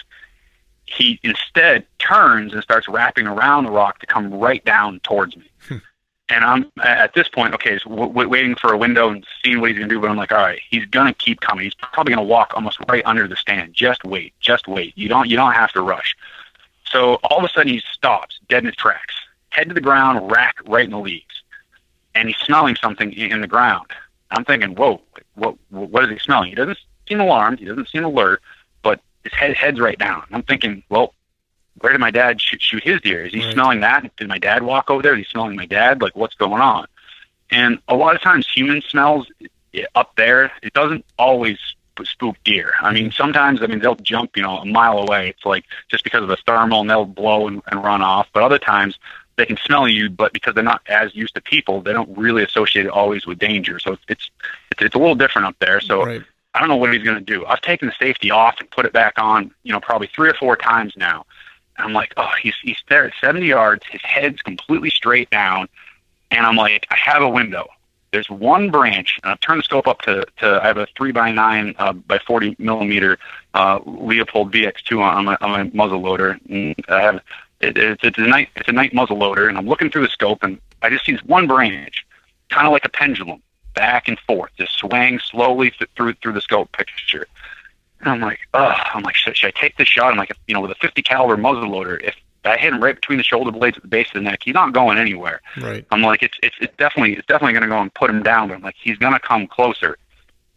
he 0.85 1.19
instead 1.23 1.85
turns 1.99 2.53
and 2.53 2.61
starts 2.63 2.87
wrapping 2.87 3.27
around 3.27 3.65
the 3.65 3.71
rock 3.71 3.99
to 3.99 4.05
come 4.05 4.33
right 4.33 4.63
down 4.65 4.99
towards 5.01 5.35
me. 5.37 5.49
And 6.29 6.43
I'm 6.43 6.71
at 6.83 7.13
this 7.13 7.27
point, 7.27 7.53
okay, 7.53 7.77
so 7.77 7.89
w- 7.89 8.27
waiting 8.27 8.55
for 8.55 8.73
a 8.73 8.77
window 8.77 9.09
and 9.09 9.25
seeing 9.43 9.61
what 9.61 9.69
he's 9.69 9.77
gonna 9.77 9.89
do. 9.89 9.99
But 9.99 10.09
I'm 10.09 10.17
like, 10.17 10.31
all 10.31 10.39
right, 10.39 10.59
he's 10.69 10.85
gonna 10.85 11.13
keep 11.13 11.39
coming. 11.41 11.65
He's 11.65 11.75
probably 11.75 12.15
gonna 12.15 12.25
walk 12.25 12.53
almost 12.55 12.79
right 12.89 13.03
under 13.05 13.27
the 13.27 13.35
stand. 13.35 13.73
Just 13.73 14.03
wait, 14.03 14.33
just 14.39 14.67
wait. 14.67 14.93
You 14.97 15.07
don't, 15.07 15.29
you 15.29 15.37
don't 15.37 15.53
have 15.53 15.71
to 15.73 15.81
rush. 15.81 16.15
So 16.89 17.15
all 17.23 17.37
of 17.39 17.43
a 17.43 17.49
sudden 17.49 17.71
he 17.71 17.81
stops, 17.91 18.39
dead 18.49 18.59
in 18.59 18.65
his 18.65 18.75
tracks, 18.75 19.13
head 19.49 19.67
to 19.67 19.73
the 19.73 19.81
ground, 19.81 20.31
rack 20.31 20.55
right 20.65 20.85
in 20.85 20.91
the 20.91 20.99
leaves, 20.99 21.43
and 22.15 22.27
he's 22.27 22.37
smelling 22.37 22.75
something 22.75 23.13
in 23.13 23.31
in 23.31 23.41
the 23.41 23.47
ground. 23.47 23.85
I'm 24.31 24.45
thinking, 24.45 24.75
whoa, 24.75 25.01
what, 25.35 25.55
what 25.69 26.03
is 26.05 26.09
he 26.09 26.19
smelling? 26.19 26.49
He 26.49 26.55
doesn't 26.55 26.79
seem 27.07 27.19
alarmed. 27.19 27.59
He 27.59 27.65
doesn't 27.65 27.89
seem 27.89 28.03
alert, 28.03 28.41
but 28.81 28.99
his 29.23 29.33
head 29.33 29.55
head's 29.55 29.79
right 29.79 29.97
down. 29.97 30.23
I'm 30.31 30.43
thinking, 30.43 30.83
well, 30.89 31.13
where 31.79 31.91
did 31.91 31.99
my 31.99 32.11
dad 32.11 32.41
shoot, 32.41 32.61
shoot 32.61 32.83
his 32.83 33.01
deer? 33.01 33.25
Is 33.25 33.33
he 33.33 33.43
Right. 33.43 33.53
smelling 33.53 33.79
that? 33.81 34.15
Did 34.15 34.27
my 34.27 34.37
dad 34.37 34.63
walk 34.63 34.89
over 34.89 35.01
there? 35.01 35.13
Is 35.13 35.19
he 35.19 35.31
smelling 35.31 35.55
my 35.55 35.65
dad? 35.65 36.01
Like, 36.01 36.15
what's 36.15 36.35
going 36.35 36.61
on? 36.61 36.87
And 37.51 37.79
a 37.87 37.95
lot 37.95 38.15
of 38.15 38.21
times, 38.21 38.47
human 38.47 38.81
smells 38.81 39.27
up 39.93 40.15
there. 40.15 40.51
It 40.63 40.73
doesn't 40.73 41.05
always 41.17 41.57
spook 42.03 42.35
deer. 42.43 42.73
I 42.81 42.91
mean, 42.91 43.05
mm-hmm. 43.05 43.11
sometimes, 43.11 43.61
I 43.61 43.67
mean, 43.67 43.79
they'll 43.79 43.95
jump, 43.95 44.35
you 44.35 44.43
know, 44.43 44.57
a 44.57 44.65
mile 44.65 44.99
away. 44.99 45.29
It's 45.29 45.45
like 45.45 45.65
just 45.89 46.03
because 46.03 46.23
of 46.23 46.29
the 46.29 46.37
thermal, 46.45 46.81
and 46.81 46.89
they'll 46.89 47.05
blow 47.05 47.47
and, 47.47 47.61
and 47.67 47.83
run 47.83 48.01
off. 48.01 48.27
But 48.33 48.43
other 48.43 48.59
times, 48.59 48.97
they 49.37 49.45
can 49.45 49.57
smell 49.57 49.87
you, 49.87 50.09
but 50.09 50.33
because 50.33 50.55
they're 50.55 50.63
not 50.63 50.81
as 50.87 51.15
used 51.15 51.35
to 51.35 51.41
people, 51.41 51.81
they 51.81 51.93
don't 51.93 52.17
really 52.17 52.43
associate 52.43 52.85
it 52.85 52.91
always 52.91 53.25
with 53.25 53.37
danger. 53.39 53.79
So 53.79 53.93
it's 53.93 54.03
it's, 54.07 54.31
it's 54.79 54.95
a 54.95 54.97
little 54.97 55.15
different 55.15 55.47
up 55.47 55.55
there. 55.59 55.81
So 55.81 56.05
Right. 56.05 56.23
I 56.53 56.59
don't 56.59 56.69
know 56.69 56.77
what 56.77 56.93
he's 56.93 57.03
going 57.03 57.17
to 57.17 57.23
do. 57.23 57.45
I've 57.45 57.59
taken 57.59 57.89
the 57.89 57.93
safety 57.99 58.31
off 58.31 58.55
and 58.61 58.71
put 58.71 58.85
it 58.85 58.93
back 58.93 59.15
on, 59.17 59.51
you 59.63 59.73
know, 59.73 59.81
probably 59.81 60.07
three 60.07 60.29
or 60.29 60.33
four 60.35 60.55
times 60.55 60.93
now. 60.95 61.25
I'm 61.77 61.93
like, 61.93 62.13
oh, 62.17 62.31
he's 62.41 62.55
he's 62.61 62.81
there 62.89 63.05
at 63.05 63.13
70 63.19 63.45
yards. 63.45 63.83
His 63.89 64.01
head's 64.03 64.41
completely 64.41 64.89
straight 64.89 65.29
down, 65.29 65.67
and 66.31 66.45
I'm 66.45 66.55
like, 66.55 66.87
I 66.89 66.95
have 66.95 67.21
a 67.21 67.29
window. 67.29 67.67
There's 68.11 68.29
one 68.29 68.71
branch, 68.71 69.19
and 69.23 69.31
I've 69.31 69.39
turned 69.41 69.59
the 69.59 69.63
scope 69.63 69.87
up 69.87 70.01
to, 70.03 70.25
to 70.37 70.61
I 70.63 70.67
have 70.67 70.77
a 70.77 70.87
three 70.95 71.11
by 71.11 71.31
nine 71.31 71.75
uh, 71.77 71.91
by 71.91 72.17
40 72.19 72.55
millimeter 72.59 73.17
uh, 73.53 73.79
Leupold 73.79 74.51
VX2 74.53 75.01
on 75.01 75.25
my 75.25 75.37
on 75.41 75.51
my 75.51 75.63
muzzle 75.73 75.99
loader. 75.99 76.39
And 76.49 76.75
I 76.87 77.01
have 77.01 77.15
it, 77.59 77.77
it's 77.77 78.03
it's 78.03 78.17
a 78.17 78.21
Knight 78.21 78.49
it's 78.55 78.69
a 78.69 78.71
Knight 78.71 78.93
muzzle 78.93 79.17
loader, 79.17 79.49
and 79.49 79.57
I'm 79.57 79.67
looking 79.67 79.89
through 79.89 80.03
the 80.03 80.09
scope, 80.09 80.43
and 80.43 80.59
I 80.81 80.89
just 80.89 81.05
see 81.05 81.11
this 81.11 81.23
one 81.23 81.47
branch, 81.47 82.05
kind 82.49 82.65
of 82.65 82.71
like 82.71 82.85
a 82.85 82.89
pendulum, 82.89 83.41
back 83.73 84.07
and 84.07 84.17
forth, 84.19 84.51
just 84.57 84.77
swaying 84.77 85.19
slowly 85.19 85.71
th- 85.71 85.89
through 85.97 86.13
through 86.13 86.33
the 86.33 86.41
scope 86.41 86.71
picture. 86.71 87.27
And 88.05 88.13
I'm 88.13 88.21
like, 88.21 88.47
oh, 88.53 88.73
I'm 88.93 89.01
like, 89.01 89.15
should, 89.15 89.35
should 89.35 89.47
I 89.47 89.59
take 89.59 89.77
this 89.77 89.87
shot? 89.87 90.11
I'm 90.11 90.17
like, 90.17 90.31
you 90.47 90.53
know, 90.53 90.61
with 90.61 90.71
a 90.71 90.75
50 90.75 91.01
caliber 91.01 91.37
muzzle 91.37 91.69
loader, 91.69 91.97
if 91.97 92.15
I 92.43 92.55
hit 92.55 92.71
him 92.71 92.81
right 92.81 92.93
between 92.93 93.17
the 93.17 93.23
shoulder 93.23 93.51
blades 93.51 93.77
at 93.77 93.81
the 93.81 93.89
base 93.89 94.07
of 94.09 94.13
the 94.13 94.21
neck, 94.21 94.41
he's 94.43 94.53
not 94.53 94.73
going 94.73 94.99
anywhere. 94.99 95.41
Right. 95.59 95.85
I'm 95.89 96.03
like, 96.03 96.21
it's 96.21 96.37
it's, 96.43 96.55
it's 96.61 96.75
definitely 96.77 97.13
it's 97.13 97.25
definitely 97.25 97.53
going 97.53 97.63
to 97.63 97.67
go 97.67 97.81
and 97.81 97.91
put 97.93 98.11
him 98.11 98.21
down. 98.21 98.49
But 98.49 98.55
I'm 98.55 98.61
like, 98.61 98.75
he's 98.79 98.97
going 98.97 99.13
to 99.13 99.19
come 99.19 99.47
closer. 99.47 99.97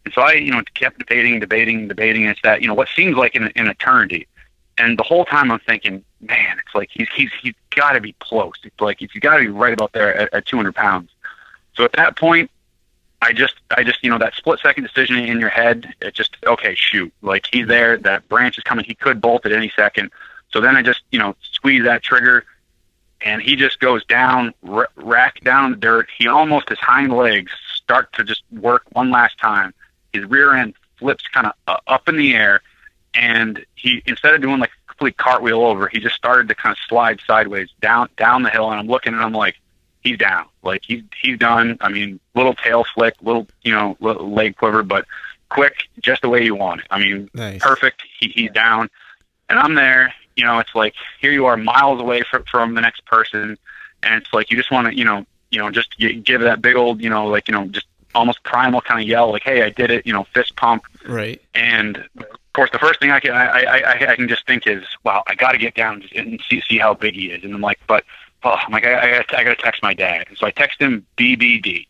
And 0.05 0.13
so 0.13 0.21
I, 0.21 0.33
you 0.33 0.51
know, 0.51 0.61
kept 0.75 0.99
debating, 0.99 1.39
debating, 1.39 1.87
debating. 1.87 2.25
It's 2.25 2.39
that 2.43 2.61
you 2.61 2.67
know 2.67 2.75
what 2.75 2.87
seems 2.95 3.17
like 3.17 3.33
an, 3.33 3.51
an 3.55 3.67
eternity, 3.67 4.27
and 4.77 4.99
the 4.99 5.03
whole 5.03 5.25
time 5.25 5.51
I'm 5.51 5.59
thinking, 5.59 6.03
man, 6.21 6.59
it's 6.59 6.75
like 6.75 6.89
he's 6.91 7.07
he's 7.15 7.31
he's 7.41 7.55
got 7.71 7.93
to 7.93 8.01
be 8.01 8.13
close. 8.19 8.53
It's 8.63 8.79
like 8.79 8.99
he's 8.99 9.09
got 9.19 9.37
to 9.37 9.43
be 9.43 9.49
right 9.49 9.73
about 9.73 9.93
there 9.93 10.15
at, 10.15 10.33
at 10.33 10.45
200 10.45 10.75
pounds. 10.75 11.09
So 11.73 11.83
at 11.83 11.93
that 11.93 12.15
point, 12.15 12.51
I 13.21 13.33
just 13.33 13.55
I 13.71 13.83
just 13.83 14.03
you 14.03 14.09
know 14.09 14.17
that 14.17 14.35
split 14.35 14.59
second 14.61 14.83
decision 14.83 15.17
in 15.17 15.39
your 15.39 15.49
head. 15.49 15.93
It 16.01 16.13
just 16.13 16.37
okay, 16.45 16.75
shoot, 16.75 17.11
like 17.21 17.47
he's 17.51 17.67
there. 17.67 17.97
That 17.97 18.27
branch 18.29 18.57
is 18.57 18.63
coming. 18.63 18.85
He 18.85 18.95
could 18.95 19.19
bolt 19.19 19.45
at 19.45 19.51
any 19.51 19.71
second. 19.75 20.11
So 20.51 20.61
then 20.61 20.75
I 20.75 20.81
just 20.81 21.01
you 21.11 21.19
know 21.19 21.35
squeeze 21.41 21.83
that 21.83 22.01
trigger, 22.01 22.45
and 23.21 23.41
he 23.41 23.55
just 23.55 23.79
goes 23.79 24.05
down, 24.05 24.53
r- 24.67 24.89
rack 24.95 25.41
down 25.41 25.71
the 25.71 25.77
dirt. 25.77 26.07
He 26.17 26.27
almost 26.27 26.69
his 26.69 26.79
hind 26.79 27.13
legs 27.13 27.51
start 27.75 28.13
to 28.13 28.23
just 28.23 28.43
work 28.51 28.83
one 28.93 29.11
last 29.11 29.37
time. 29.37 29.73
His 30.13 30.23
rear 30.25 30.53
end 30.53 30.75
flips 30.97 31.27
kind 31.27 31.47
of 31.47 31.53
uh, 31.67 31.77
up 31.87 32.07
in 32.07 32.15
the 32.15 32.33
air, 32.33 32.61
and 33.13 33.65
he 33.75 34.01
instead 34.05 34.33
of 34.33 34.41
doing 34.41 34.59
like 34.59 34.71
a 34.71 34.87
complete 34.87 35.17
cartwheel 35.17 35.61
over. 35.61 35.89
He 35.89 35.99
just 35.99 36.15
started 36.15 36.47
to 36.47 36.55
kind 36.55 36.71
of 36.71 36.77
slide 36.87 37.19
sideways 37.27 37.69
down 37.81 38.07
down 38.15 38.43
the 38.43 38.49
hill, 38.49 38.71
and 38.71 38.79
I'm 38.79 38.87
looking 38.87 39.13
and 39.13 39.21
I'm 39.21 39.33
like, 39.33 39.55
he's 40.01 40.17
down. 40.17 40.45
Like 40.63 40.83
he's 40.85 41.03
he's 41.21 41.37
done. 41.37 41.77
I 41.81 41.89
mean, 41.89 42.19
little 42.35 42.53
tail 42.53 42.85
flick, 42.93 43.15
little 43.21 43.47
you 43.63 43.71
know 43.71 43.97
little 43.99 44.31
leg 44.31 44.55
quiver, 44.57 44.83
but 44.83 45.05
quick, 45.49 45.83
just 46.01 46.21
the 46.21 46.29
way 46.29 46.43
you 46.43 46.55
want 46.55 46.81
it. 46.81 46.87
I 46.91 46.99
mean, 46.99 47.29
Nice. 47.33 47.61
perfect. 47.61 48.03
He, 48.19 48.29
he's 48.29 48.51
down, 48.51 48.89
and 49.49 49.57
I'm 49.59 49.75
there. 49.75 50.13
You 50.35 50.45
know, 50.45 50.59
it's 50.59 50.73
like 50.75 50.93
here 51.19 51.31
you 51.31 51.45
are, 51.47 51.57
miles 51.57 51.99
away 51.99 52.21
from 52.29 52.43
from 52.43 52.75
the 52.75 52.81
next 52.81 53.05
person, 53.05 53.57
and 54.03 54.21
it's 54.21 54.33
like 54.33 54.51
you 54.51 54.57
just 54.57 54.71
want 54.71 54.87
to, 54.87 54.95
you 54.95 55.03
know, 55.05 55.25
you 55.51 55.59
know, 55.59 55.69
just 55.69 55.97
give 55.97 56.41
that 56.41 56.61
big 56.61 56.75
old, 56.75 57.01
you 57.01 57.09
know, 57.09 57.27
like 57.27 57.47
you 57.47 57.53
know, 57.53 57.65
just 57.67 57.87
almost 58.15 58.41
primal 58.43 58.81
kind 58.81 59.01
of 59.01 59.07
yell, 59.07 59.31
like, 59.31 59.43
"Hey, 59.43 59.63
I 59.63 59.69
did 59.69 59.91
it!" 59.91 60.05
You 60.05 60.13
know, 60.13 60.25
fist 60.33 60.55
pump. 60.55 60.83
Right. 61.05 61.41
And 61.55 61.97
of 62.17 62.53
course, 62.53 62.69
the 62.71 62.79
first 62.79 62.99
thing 62.99 63.11
I 63.11 63.19
can 63.19 63.31
I 63.31 63.45
I, 63.45 63.77
I, 63.79 64.11
I 64.11 64.15
can 64.15 64.27
just 64.27 64.45
think 64.47 64.65
is, 64.65 64.83
wow, 65.03 65.23
I 65.27 65.35
got 65.35 65.51
to 65.51 65.57
get 65.57 65.75
down 65.75 66.03
and 66.15 66.39
see 66.49 66.61
see 66.61 66.77
how 66.77 66.93
big 66.93 67.15
he 67.15 67.31
is. 67.31 67.43
And 67.43 67.53
I'm 67.53 67.61
like, 67.61 67.79
but 67.87 68.03
oh, 68.43 68.55
I'm 68.65 68.71
like, 68.71 68.85
I, 68.85 69.19
I 69.19 69.25
I 69.37 69.43
got 69.43 69.57
to 69.57 69.63
text 69.63 69.83
my 69.83 69.93
dad. 69.93 70.27
So 70.35 70.47
I 70.47 70.51
text 70.51 70.81
him 70.81 71.05
BBD. 71.17 71.87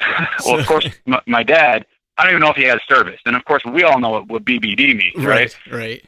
well, 0.44 0.58
of 0.58 0.66
course, 0.66 0.86
my, 1.06 1.20
my 1.26 1.42
dad. 1.42 1.86
I 2.18 2.24
don't 2.24 2.32
even 2.32 2.42
know 2.42 2.50
if 2.50 2.56
he 2.56 2.64
has 2.64 2.80
service. 2.86 3.18
And 3.24 3.34
of 3.34 3.44
course, 3.46 3.64
we 3.64 3.82
all 3.82 3.98
know 3.98 4.10
what, 4.10 4.28
what 4.28 4.44
BBD 4.44 4.94
means, 4.96 5.24
right? 5.24 5.56
Right. 5.66 5.72
Right. 5.72 6.04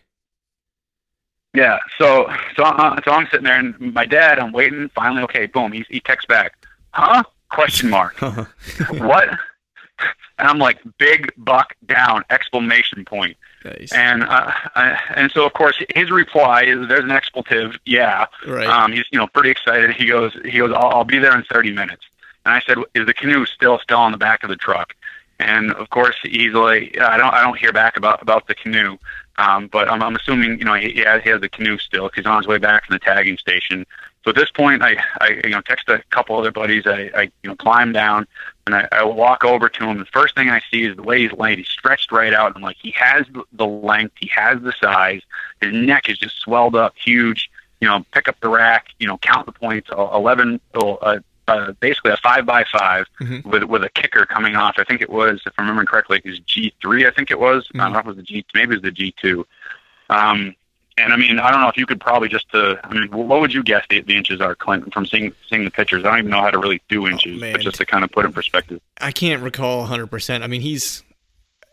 Yeah. 1.54 1.78
So 1.98 2.30
so 2.56 2.64
uh, 2.64 3.00
so 3.04 3.12
I'm 3.12 3.26
sitting 3.30 3.44
there, 3.44 3.58
and 3.58 3.94
my 3.94 4.06
dad. 4.06 4.38
I'm 4.38 4.52
waiting. 4.52 4.90
Finally, 4.94 5.22
okay, 5.24 5.46
boom. 5.46 5.72
He 5.72 5.84
he 5.88 6.00
texts 6.00 6.26
back, 6.26 6.54
huh? 6.92 7.22
Question 7.50 7.90
mark. 7.90 8.18
what? 8.90 9.28
And 10.38 10.48
I'm 10.48 10.58
like, 10.58 10.78
big 10.98 11.32
buck 11.36 11.74
down! 11.86 12.24
Exclamation 12.30 13.04
point. 13.04 13.36
Nice. 13.64 13.92
And 13.92 14.24
uh, 14.24 14.52
uh, 14.74 14.96
and 15.14 15.30
so 15.30 15.46
of 15.46 15.52
course 15.52 15.80
his 15.94 16.10
reply 16.10 16.62
is 16.62 16.88
there's 16.88 17.04
an 17.04 17.10
expletive. 17.10 17.78
Yeah. 17.84 18.26
Right. 18.46 18.66
Um, 18.66 18.92
he's 18.92 19.04
you 19.12 19.18
know 19.18 19.26
pretty 19.28 19.50
excited. 19.50 19.92
He 19.92 20.06
goes 20.06 20.36
he 20.44 20.58
goes 20.58 20.72
I'll, 20.72 20.88
I'll 20.88 21.04
be 21.04 21.18
there 21.18 21.36
in 21.36 21.44
30 21.44 21.72
minutes. 21.72 22.04
And 22.44 22.54
I 22.54 22.60
said 22.60 22.78
is 22.94 23.06
the 23.06 23.14
canoe 23.14 23.46
still 23.46 23.78
still 23.78 23.98
on 23.98 24.12
the 24.12 24.18
back 24.18 24.42
of 24.42 24.48
the 24.48 24.56
truck? 24.56 24.94
And 25.38 25.72
of 25.72 25.90
course 25.90 26.16
he's 26.22 26.52
like 26.52 26.98
I 27.00 27.16
don't 27.16 27.32
I 27.32 27.42
don't 27.42 27.58
hear 27.58 27.72
back 27.72 27.96
about 27.96 28.22
about 28.22 28.46
the 28.48 28.54
canoe. 28.54 28.98
Um, 29.38 29.68
but 29.68 29.90
I'm, 29.90 30.02
I'm 30.02 30.14
assuming 30.14 30.58
you 30.58 30.64
know 30.64 30.74
he, 30.74 30.90
he 30.90 31.00
has 31.00 31.22
he 31.22 31.30
has 31.30 31.40
the 31.40 31.48
canoe 31.48 31.78
still 31.78 32.08
because 32.08 32.24
he's 32.24 32.26
on 32.26 32.38
his 32.38 32.46
way 32.46 32.58
back 32.58 32.86
from 32.86 32.94
the 32.94 33.00
tagging 33.00 33.38
station. 33.38 33.86
So 34.24 34.30
at 34.30 34.36
this 34.36 34.50
point, 34.50 34.82
I, 34.82 34.96
I 35.20 35.40
you 35.44 35.50
know 35.50 35.60
text 35.60 35.88
a 35.88 36.02
couple 36.10 36.36
other 36.38 36.52
buddies. 36.52 36.86
I, 36.86 37.10
I 37.14 37.22
you 37.42 37.50
know 37.50 37.56
climb 37.56 37.92
down 37.92 38.26
and 38.66 38.74
I, 38.76 38.86
I 38.92 39.04
walk 39.04 39.44
over 39.44 39.68
to 39.68 39.84
him. 39.84 39.98
The 39.98 40.04
first 40.06 40.34
thing 40.36 40.48
I 40.48 40.60
see 40.70 40.84
is 40.84 40.94
the 40.96 41.02
way 41.02 41.22
he's 41.22 41.32
laying. 41.32 41.58
He's 41.58 41.68
stretched 41.68 42.12
right 42.12 42.32
out. 42.32 42.52
I'm 42.54 42.62
like, 42.62 42.76
he 42.80 42.92
has 42.92 43.26
the- 43.32 43.42
the 43.52 43.66
length, 43.66 44.14
he 44.20 44.30
has 44.34 44.62
the 44.62 44.72
size. 44.80 45.22
His 45.60 45.72
neck 45.72 46.08
is 46.08 46.18
just 46.18 46.38
swelled 46.38 46.76
up, 46.76 46.94
huge. 46.96 47.50
You 47.80 47.88
know, 47.88 48.04
pick 48.12 48.28
up 48.28 48.38
the 48.40 48.48
rack. 48.48 48.88
You 49.00 49.08
know, 49.08 49.18
count 49.18 49.46
the 49.46 49.52
points. 49.52 49.90
Eleven, 49.90 50.60
uh, 50.74 51.18
uh, 51.48 51.72
basically 51.80 52.12
a 52.12 52.16
five 52.18 52.46
by 52.46 52.62
5 52.70 53.06
Mhm. 53.20 53.44
with 53.44 53.64
with 53.64 53.82
a 53.82 53.88
kicker 53.90 54.24
coming 54.24 54.54
off. 54.54 54.76
I 54.78 54.84
think 54.84 55.00
it 55.02 55.10
was, 55.10 55.42
if 55.44 55.52
I'm 55.58 55.64
remembering 55.64 55.88
correctly, 55.88 56.18
it 56.24 56.30
was 56.30 56.38
G 56.38 56.72
three. 56.80 57.04
I 57.08 57.10
think 57.10 57.32
it 57.32 57.40
was. 57.40 57.68
I 57.74 57.78
don't 57.78 57.92
know 57.94 57.98
if 57.98 58.04
it 58.04 58.08
was 58.08 58.16
the 58.18 58.22
G. 58.22 58.44
Maybe 58.54 58.74
it 58.74 58.76
was 58.76 58.82
the 58.82 58.92
G 58.92 59.12
two. 59.20 59.44
Um, 60.08 60.54
and 60.98 61.12
I 61.12 61.16
mean, 61.16 61.38
I 61.38 61.50
don't 61.50 61.60
know 61.60 61.68
if 61.68 61.76
you 61.76 61.86
could 61.86 62.00
probably 62.00 62.28
just 62.28 62.46
uh, 62.54 62.76
I 62.84 62.92
mean, 62.92 63.08
what 63.10 63.40
would 63.40 63.52
you 63.52 63.62
guess 63.62 63.84
the, 63.88 64.00
the 64.00 64.16
inches 64.16 64.40
are, 64.40 64.54
Clint, 64.54 64.92
from 64.92 65.06
seeing 65.06 65.32
seeing 65.48 65.64
the 65.64 65.70
pictures? 65.70 66.04
I 66.04 66.10
don't 66.10 66.18
even 66.20 66.30
know 66.30 66.40
how 66.40 66.50
to 66.50 66.58
really 66.58 66.82
do 66.88 67.06
inches, 67.06 67.40
man. 67.40 67.52
but 67.52 67.62
just 67.62 67.76
to 67.76 67.86
kind 67.86 68.04
of 68.04 68.10
put 68.10 68.24
in 68.24 68.32
perspective. 68.32 68.80
I 69.00 69.12
can't 69.12 69.42
recall 69.42 69.86
100%. 69.86 70.42
I 70.42 70.46
mean, 70.46 70.60
he's 70.60 71.02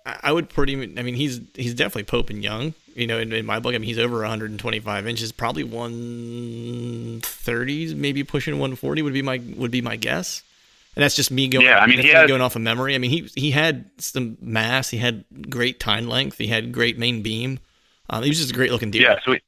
I 0.06 0.32
would 0.32 0.50
pretty 0.50 0.76
I 0.76 1.04
mean, 1.04 1.16
he's 1.16 1.42
he's 1.56 1.74
definitely 1.74 2.04
Pope 2.04 2.30
and 2.30 2.44
Young. 2.44 2.74
You 2.96 3.08
know, 3.08 3.20
in, 3.20 3.32
in 3.32 3.46
my 3.46 3.60
book, 3.60 3.76
I 3.76 3.78
mean, 3.78 3.88
he's 3.88 4.00
over 4.00 4.18
125 4.20 5.08
inches, 5.08 5.32
probably 5.32 5.64
130s, 5.64 7.96
maybe 7.96 8.24
pushing 8.24 8.56
140 8.56 9.02
would 9.04 9.14
be 9.14 9.22
my 9.22 9.40
would 9.56 9.72
be 9.72 9.82
my 9.82 9.96
guess. 9.96 10.44
And 10.96 11.04
that's 11.04 11.16
just 11.16 11.32
me 11.32 11.48
going 11.48 11.66
Yeah, 11.66 11.80
I 11.80 11.88
mean, 11.88 12.00
he 12.00 12.10
has- 12.10 12.28
going 12.28 12.42
off 12.42 12.56
of 12.56 12.62
memory. 12.62 12.96
I 12.96 12.98
mean, 12.98 13.12
he 13.12 13.30
he 13.36 13.52
had 13.52 13.90
some 14.00 14.38
mass, 14.42 14.90
he 14.90 14.98
had 14.98 15.24
great 15.50 15.80
tine 15.80 16.10
length, 16.10 16.38
he 16.38 16.48
had 16.48 16.72
great 16.72 16.98
main 16.98 17.22
beam. 17.22 17.60
Um, 18.10 18.24
he 18.24 18.30
was 18.30 18.40
just 18.40 18.52
a 18.52 18.54
great 18.54 18.72
looking 18.72 18.92
deer. 18.92 19.04
Yeah, 19.04 19.20
so 19.24 19.34
he, 19.34 19.42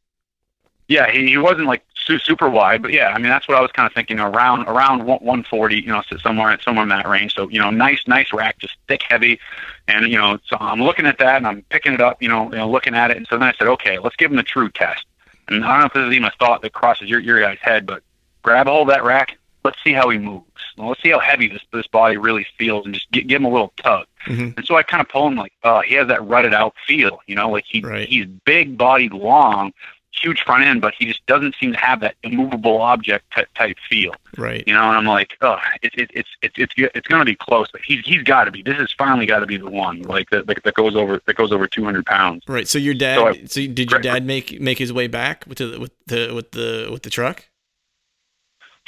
yeah, 0.87 1.09
he, 1.09 1.27
he 1.27 1.37
wasn't 1.37 1.67
like 1.67 1.83
su- 1.95 2.19
super 2.19 2.49
wide, 2.49 2.81
but 2.81 2.91
yeah, 2.91 3.09
I 3.09 3.17
mean 3.17 3.29
that's 3.29 3.47
what 3.47 3.57
I 3.57 3.61
was 3.61 3.71
kind 3.71 3.87
of 3.87 3.93
thinking 3.93 4.19
around 4.19 4.67
around 4.67 5.05
140, 5.05 5.75
you 5.75 5.87
know, 5.87 6.03
somewhere 6.21 6.57
somewhere 6.61 6.83
in 6.83 6.89
that 6.89 7.07
range. 7.07 7.33
So 7.33 7.49
you 7.49 7.59
know, 7.59 7.69
nice 7.69 8.03
nice 8.07 8.33
rack, 8.33 8.59
just 8.59 8.75
thick, 8.87 9.01
heavy, 9.07 9.39
and 9.87 10.07
you 10.07 10.17
know, 10.17 10.37
so 10.45 10.57
I'm 10.59 10.81
looking 10.81 11.05
at 11.05 11.17
that 11.19 11.37
and 11.37 11.47
I'm 11.47 11.61
picking 11.63 11.93
it 11.93 12.01
up, 12.01 12.21
you 12.21 12.27
know, 12.27 12.43
you 12.51 12.57
know, 12.57 12.69
looking 12.69 12.93
at 12.93 13.09
it, 13.11 13.17
and 13.17 13.27
so 13.27 13.37
then 13.37 13.47
I 13.47 13.53
said, 13.53 13.67
okay, 13.67 13.99
let's 13.99 14.15
give 14.15 14.31
him 14.31 14.37
the 14.37 14.43
true 14.43 14.69
test. 14.69 15.05
And 15.47 15.65
I 15.65 15.71
don't 15.71 15.79
know 15.79 15.85
if 15.85 15.93
this 15.93 16.07
is 16.07 16.13
even 16.13 16.25
a 16.25 16.33
thought 16.39 16.61
that 16.61 16.73
crosses 16.73 17.09
your 17.09 17.19
your 17.19 17.39
guys' 17.39 17.57
head, 17.61 17.85
but 17.85 18.03
grab 18.43 18.67
a 18.67 18.71
hold 18.71 18.89
of 18.89 18.93
that 18.93 19.03
rack. 19.03 19.37
Let's 19.63 19.77
see 19.83 19.93
how 19.93 20.09
he 20.09 20.17
moves. 20.17 20.45
Well, 20.77 20.89
let's 20.89 21.01
see 21.01 21.09
how 21.09 21.19
heavy 21.19 21.47
this 21.47 21.61
this 21.73 21.87
body 21.87 22.17
really 22.17 22.45
feels, 22.57 22.85
and 22.85 22.93
just 22.93 23.11
gi- 23.11 23.23
give 23.23 23.37
him 23.41 23.45
a 23.45 23.49
little 23.51 23.73
tug. 23.77 24.05
Mhm. 24.27 24.55
And 24.57 24.65
so 24.65 24.75
I 24.75 24.83
kind 24.83 25.01
of 25.01 25.09
pull 25.09 25.27
him 25.27 25.35
like, 25.35 25.53
uh, 25.63 25.81
he 25.81 25.95
has 25.95 26.07
that 26.07 26.23
rutted 26.25 26.53
out 26.53 26.75
feel, 26.87 27.21
you 27.27 27.35
know, 27.35 27.49
like 27.49 27.65
he 27.67 27.81
Right. 27.81 28.07
he's 28.07 28.25
big 28.45 28.77
bodied, 28.77 29.13
long, 29.13 29.73
huge 30.21 30.41
front 30.43 30.63
end, 30.63 30.81
but 30.81 30.93
he 30.99 31.05
just 31.05 31.25
doesn't 31.25 31.55
seem 31.59 31.71
to 31.71 31.79
have 31.79 32.01
that 32.01 32.15
immovable 32.21 32.81
object 32.81 33.25
ty- 33.33 33.45
type 33.55 33.77
feel, 33.89 34.13
Right. 34.37 34.63
you 34.67 34.73
know. 34.73 34.81
And 34.83 34.97
I'm 34.97 35.05
like, 35.05 35.35
oh, 35.41 35.57
it, 35.81 35.91
it, 35.95 36.11
it's 36.13 36.29
it's 36.43 36.53
it's 36.57 36.73
it's 36.77 37.07
going 37.07 37.21
to 37.21 37.25
be 37.25 37.33
close, 37.35 37.71
but 37.71 37.81
he's 37.83 38.05
he's 38.05 38.21
got 38.21 38.43
to 38.43 38.51
be. 38.51 38.61
This 38.61 38.77
has 38.77 38.91
finally 38.91 39.25
got 39.25 39.39
to 39.39 39.45
be 39.47 39.57
the 39.57 39.69
one, 39.69 40.01
like 40.03 40.29
that, 40.29 40.45
that 40.47 40.63
that 40.63 40.73
goes 40.75 40.95
over 40.95 41.19
that 41.25 41.35
goes 41.35 41.51
over 41.51 41.65
200 41.65 42.05
pounds. 42.05 42.43
Right. 42.47 42.67
So 42.67 42.77
your 42.77 42.93
dad. 42.93 43.17
So 43.17 43.45
So, 43.45 43.61
did 43.67 43.89
your 43.89 44.01
dad 44.01 44.25
make 44.25 44.59
make 44.61 44.77
his 44.77 44.91
way 44.93 45.07
back 45.07 45.45
with 45.47 45.57
the 45.59 45.79
with 45.79 45.91
the 46.07 46.31
with 46.35 46.51
the 46.51 46.89
with 46.91 47.01
the 47.03 47.09
truck? 47.09 47.47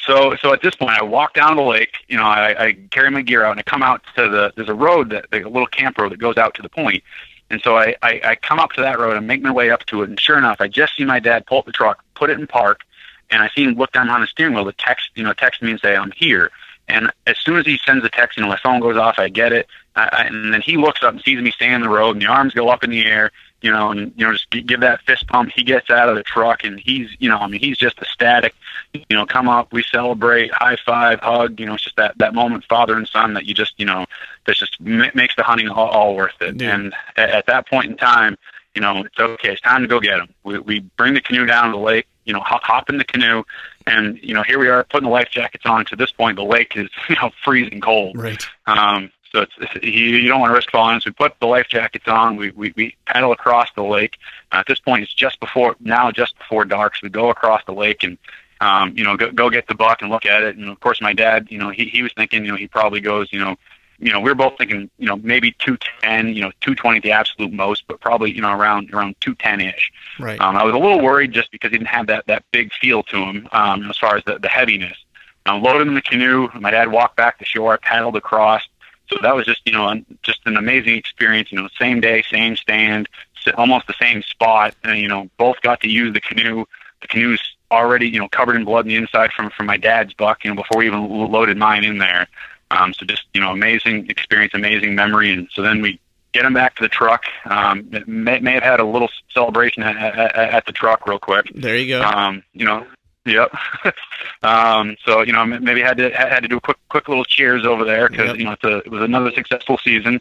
So, 0.06 0.36
so 0.42 0.52
at 0.52 0.62
this 0.62 0.76
point, 0.76 0.92
I 0.92 1.04
walk 1.04 1.34
down 1.34 1.56
the 1.56 1.62
lake. 1.62 1.96
You 2.08 2.18
know, 2.18 2.26
I, 2.26 2.66
I 2.66 2.74
carry 2.92 3.10
my 3.10 3.22
gear 3.22 3.44
out, 3.46 3.52
and 3.52 3.60
I 3.60 3.64
come 3.64 3.82
out 3.82 4.04
to 4.16 4.28
the. 4.28 4.52
There's 4.56 4.70
a 4.70 4.74
road 4.74 5.12
that, 5.12 5.26
a 5.32 5.48
little 5.48 5.68
camp 5.68 5.98
road 5.98 6.12
that 6.12 6.20
goes 6.20 6.38
out 6.38 6.54
to 6.56 6.62
the 6.62 6.70
point, 6.70 7.04
and 7.50 7.62
so 7.62 7.78
I, 7.78 7.96
I, 8.02 8.22
I 8.24 8.36
come 8.36 8.60
up 8.60 8.74
to 8.74 8.82
that 8.82 9.00
road 9.00 9.16
and 9.16 9.28
make 9.28 9.42
my 9.42 9.52
way 9.52 9.70
up 9.70 9.86
to 9.88 10.02
it. 10.02 10.10
And 10.10 10.20
sure 10.20 10.38
enough, 10.38 10.58
I 10.60 10.68
just 10.68 10.96
see 10.98 11.06
my 11.06 11.20
dad 11.20 11.46
pull 11.46 11.60
up 11.60 11.66
the 11.66 11.72
truck, 11.72 12.04
put 12.16 12.30
it 12.30 12.40
in 12.40 12.48
park, 12.48 12.82
and 13.30 13.42
I 13.42 13.50
see 13.56 13.64
him 13.64 13.76
look 13.76 13.92
down 13.94 14.10
on 14.10 14.22
the 14.22 14.28
steering 14.28 14.54
wheel 14.54 14.66
to 14.66 14.74
text, 14.74 15.10
you 15.16 15.24
know, 15.24 15.34
text 15.34 15.62
me 15.62 15.72
and 15.72 15.80
say 15.80 15.96
I'm 15.96 16.12
here. 16.12 16.52
And 16.90 17.12
as 17.28 17.38
soon 17.40 17.58
as 17.58 17.66
he 17.66 17.80
sends 17.86 18.04
the 18.04 18.10
text, 18.10 18.38
you 18.38 18.44
know, 18.44 18.50
my 18.50 18.60
phone 18.62 18.82
goes 18.82 18.98
off. 18.98 19.16
I 19.18 19.30
get 19.30 19.54
it, 19.54 19.68
I, 19.96 20.10
I, 20.12 20.24
and 20.24 20.54
then 20.54 20.62
he 20.62 20.76
looks 20.76 21.02
up 21.02 21.14
and 21.14 21.22
sees 21.22 21.42
me 21.42 21.52
standing 21.52 21.76
in 21.76 21.82
the 21.82 21.90
road, 21.90 22.12
and 22.12 22.22
the 22.22 22.28
arms 22.28 22.54
go 22.54 22.68
up 22.70 22.84
in 22.84 22.90
the 22.90 23.06
air, 23.06 23.32
you 23.64 23.72
know, 23.72 23.92
and 23.92 24.12
you 24.18 24.26
know, 24.26 24.34
just 24.34 24.50
give 24.52 24.82
that 24.82 25.02
fist 25.04 25.26
pump. 25.28 25.52
He 25.56 25.64
gets 25.64 25.90
out 25.90 26.10
of 26.10 26.16
the 26.16 26.24
truck, 26.24 26.66
and 26.66 26.78
he's, 26.78 27.10
you 27.20 27.30
know, 27.30 27.38
I 27.38 27.48
mean, 27.48 27.62
he's 27.62 27.78
just 27.78 27.98
ecstatic. 27.98 28.54
You 28.94 29.16
know, 29.16 29.26
come 29.26 29.48
up, 29.48 29.72
we 29.72 29.84
celebrate, 29.84 30.52
high 30.54 30.76
five, 30.86 31.22
hug. 31.22 31.58
You 31.62 31.68
know, 31.68 31.76
it's 31.76 31.84
just 31.84 31.96
that 31.96 32.18
that 32.18 32.36
moment, 32.36 32.66
father 32.66 32.98
and 32.98 33.08
son, 33.08 33.34
that 33.36 33.46
you 33.46 33.54
just, 33.54 33.80
you 33.80 33.86
know, 33.86 34.06
that 34.46 34.58
just 34.58 34.80
ma- 34.82 35.12
makes 35.16 35.38
the 35.38 35.44
hunting 35.44 35.70
all, 35.70 35.88
all 35.88 36.16
worth 36.16 36.40
it. 36.42 36.62
Yeah. 36.62 36.76
And 36.76 36.94
at, 37.16 37.30
at 37.30 37.46
that 37.46 37.70
point 37.70 37.90
in 37.90 37.96
time, 37.96 38.38
you 38.76 38.82
know, 38.82 39.06
it's 39.06 39.18
okay. 39.18 39.54
It's 39.54 39.62
time 39.62 39.82
to 39.82 39.88
go 39.88 40.02
get 40.02 40.20
him. 40.20 40.28
We 40.44 40.60
we 40.60 40.80
bring 40.98 41.14
the 41.14 41.22
canoe 41.22 41.46
down 41.46 41.72
to 41.72 41.78
the 41.78 41.84
lake. 41.84 42.06
You 42.26 42.34
know, 42.34 42.42
hop, 42.42 42.64
hop 42.64 42.90
in 42.90 42.98
the 42.98 43.06
canoe, 43.06 43.44
and 43.88 44.20
you 44.22 44.34
know, 44.34 44.44
here 44.44 44.60
we 44.60 44.68
are 44.68 44.84
putting 44.84 45.08
the 45.08 45.14
life 45.14 45.30
jackets 45.32 45.66
on. 45.66 45.86
To 45.86 45.96
this 45.96 46.12
point, 46.12 46.36
the 46.36 46.44
lake 46.44 46.76
is 46.76 46.90
you 47.10 47.16
know 47.16 47.32
freezing 47.46 47.80
cold. 47.80 48.18
Right. 48.18 48.46
Um, 48.66 49.10
so 49.34 49.42
it's, 49.42 49.54
it's 49.60 49.86
you, 49.86 50.18
you 50.18 50.28
don't 50.28 50.40
want 50.40 50.52
to 50.52 50.56
risk 50.56 50.70
falling. 50.70 51.00
So 51.00 51.10
we 51.10 51.14
put 51.14 51.40
the 51.40 51.48
life 51.48 51.68
jackets 51.68 52.08
on. 52.08 52.36
We 52.36 52.52
we, 52.52 52.74
we 52.76 52.96
paddle 53.06 53.32
across 53.32 53.70
the 53.76 53.84
lake. 53.84 54.18
Uh, 54.52 54.58
at 54.58 54.68
this 54.68 54.80
point, 54.80 55.04
it's 55.04 55.14
just 55.14 55.40
before 55.40 55.76
now, 55.80 56.12
just 56.12 56.38
before 56.38 56.66
dark. 56.66 56.96
So 56.96 57.02
we 57.04 57.10
go 57.10 57.30
across 57.30 57.64
the 57.66 57.74
lake 57.74 58.04
and 58.04 58.18
um, 58.62 58.96
you 58.96 59.04
know 59.04 59.18
go, 59.18 59.32
go 59.32 59.50
get 59.50 59.68
the 59.68 59.76
buck 59.76 60.02
and 60.02 60.12
look 60.12 60.26
at 60.26 60.44
it. 60.44 60.56
And 60.56 60.70
of 60.70 60.80
course, 60.80 61.02
my 61.02 61.14
dad, 61.14 61.48
you 61.50 61.58
know, 61.58 61.70
he 61.70 61.86
he 61.86 62.04
was 62.04 62.14
thinking, 62.14 62.46
you 62.46 62.52
know, 62.52 62.58
he 62.58 62.68
probably 62.68 63.02
goes, 63.02 63.32
you 63.32 63.40
know. 63.40 63.58
You 64.00 64.12
know, 64.12 64.20
we 64.20 64.30
were 64.30 64.36
both 64.36 64.58
thinking, 64.58 64.90
you 64.98 65.08
know, 65.08 65.16
maybe 65.18 65.52
210, 65.60 66.36
you 66.36 66.42
know, 66.42 66.52
220 66.60 67.00
the 67.00 67.12
absolute 67.12 67.54
most, 67.54 67.88
but 67.88 68.02
probably, 68.02 68.34
you 68.34 68.42
know, 68.42 68.52
around 68.52 68.92
around 68.92 69.16
210 69.22 69.62
ish. 69.70 69.92
Right. 70.20 70.42
Um, 70.42 70.58
I 70.58 70.64
was 70.64 70.74
a 70.74 70.78
little 70.78 71.00
worried 71.00 71.32
just 71.32 71.52
because 71.52 71.72
he 71.72 71.78
didn't 71.78 71.88
have 71.88 72.08
that 72.08 72.26
that 72.28 72.44
big 72.52 72.74
feel 72.74 73.04
to 73.04 73.18
him 73.18 73.48
um, 73.54 73.90
as 73.90 73.98
far 73.98 74.18
as 74.18 74.24
the, 74.26 74.40
the 74.40 74.50
heaviness. 74.50 74.98
I 75.46 75.58
loaded 75.58 75.88
in 75.88 75.94
the 75.94 76.02
canoe. 76.02 76.50
My 76.60 76.72
dad 76.72 76.92
walked 76.92 77.18
back 77.18 77.38
to 77.40 77.46
shore, 77.46 77.74
I 77.74 77.78
paddled 77.78 78.16
across. 78.16 78.64
So 79.14 79.20
that 79.22 79.36
was 79.36 79.46
just 79.46 79.62
you 79.66 79.74
know 79.74 79.88
an, 79.88 80.06
just 80.24 80.42
an 80.46 80.58
amazing 80.58 80.96
experience. 80.96 81.52
You 81.52 81.62
know, 81.62 81.70
same 81.80 82.02
day, 82.02 82.24
same 82.30 82.56
stand, 82.56 83.10
almost 83.56 83.88
the 83.88 83.96
same 84.00 84.22
spot. 84.24 84.76
And, 84.84 85.00
you 85.00 85.08
know, 85.08 85.30
both 85.38 85.62
got 85.62 85.82
to 85.82 85.90
use 85.90 86.14
the 86.14 86.22
canoe. 86.22 86.66
The 87.02 87.08
canoe's 87.08 87.42
already 87.72 88.08
you 88.08 88.20
know 88.20 88.30
covered 88.30 88.56
in 88.56 88.66
blood 88.66 88.86
on 88.86 88.88
the 88.88 88.96
inside 88.96 89.32
from 89.34 89.50
from 89.50 89.66
my 89.66 89.78
dad's 89.78 90.14
buck. 90.14 90.44
You 90.44 90.52
know, 90.52 90.56
before 90.56 90.80
we 90.80 90.88
even 90.88 91.10
loaded 91.10 91.58
mine 91.58 91.84
in 91.84 91.98
there. 91.98 92.28
Um, 92.72 92.94
so 92.94 93.06
just 93.06 93.26
you 93.34 93.42
know, 93.42 93.52
amazing 93.52 94.10
experience, 94.10 94.54
amazing 94.54 94.96
memory. 94.96 95.32
And 95.32 95.48
so 95.52 95.62
then 95.62 95.82
we 95.82 96.00
get 96.34 96.46
him 96.46 96.54
back 96.54 96.76
to 96.76 96.82
the 96.82 96.90
truck. 96.90 97.26
Um, 97.46 97.90
may, 98.08 98.40
may 98.40 98.54
have 98.54 98.64
had 98.64 98.80
a 98.80 98.84
little 98.84 99.10
celebration 99.32 99.84
at, 99.84 99.96
at, 99.96 100.36
at 100.36 100.66
the 100.66 100.72
truck 100.72 101.08
real 101.08 101.20
quick. 101.20 101.46
there 101.54 101.78
you 101.78 101.88
go. 101.88 102.02
Um, 102.02 102.44
you 102.54 102.66
know, 102.66 102.86
yep. 103.26 103.54
um, 104.44 104.96
so 105.06 105.22
you 105.22 105.34
know, 105.34 105.46
maybe 105.46 105.82
had 105.82 105.98
to 105.98 106.10
had 106.12 106.42
to 106.42 106.48
do 106.48 106.58
a 106.58 106.62
quick 106.62 106.78
quick 106.90 107.08
little 107.08 107.26
cheers 107.26 107.66
over 107.66 107.84
there 107.86 108.10
because 108.10 108.28
Yep. 108.30 108.38
you 108.38 108.44
know 108.46 108.52
it's 108.52 108.64
a, 108.64 108.78
it 108.78 108.92
was 108.92 109.02
another 109.02 109.32
successful 109.32 109.78
season, 109.78 110.20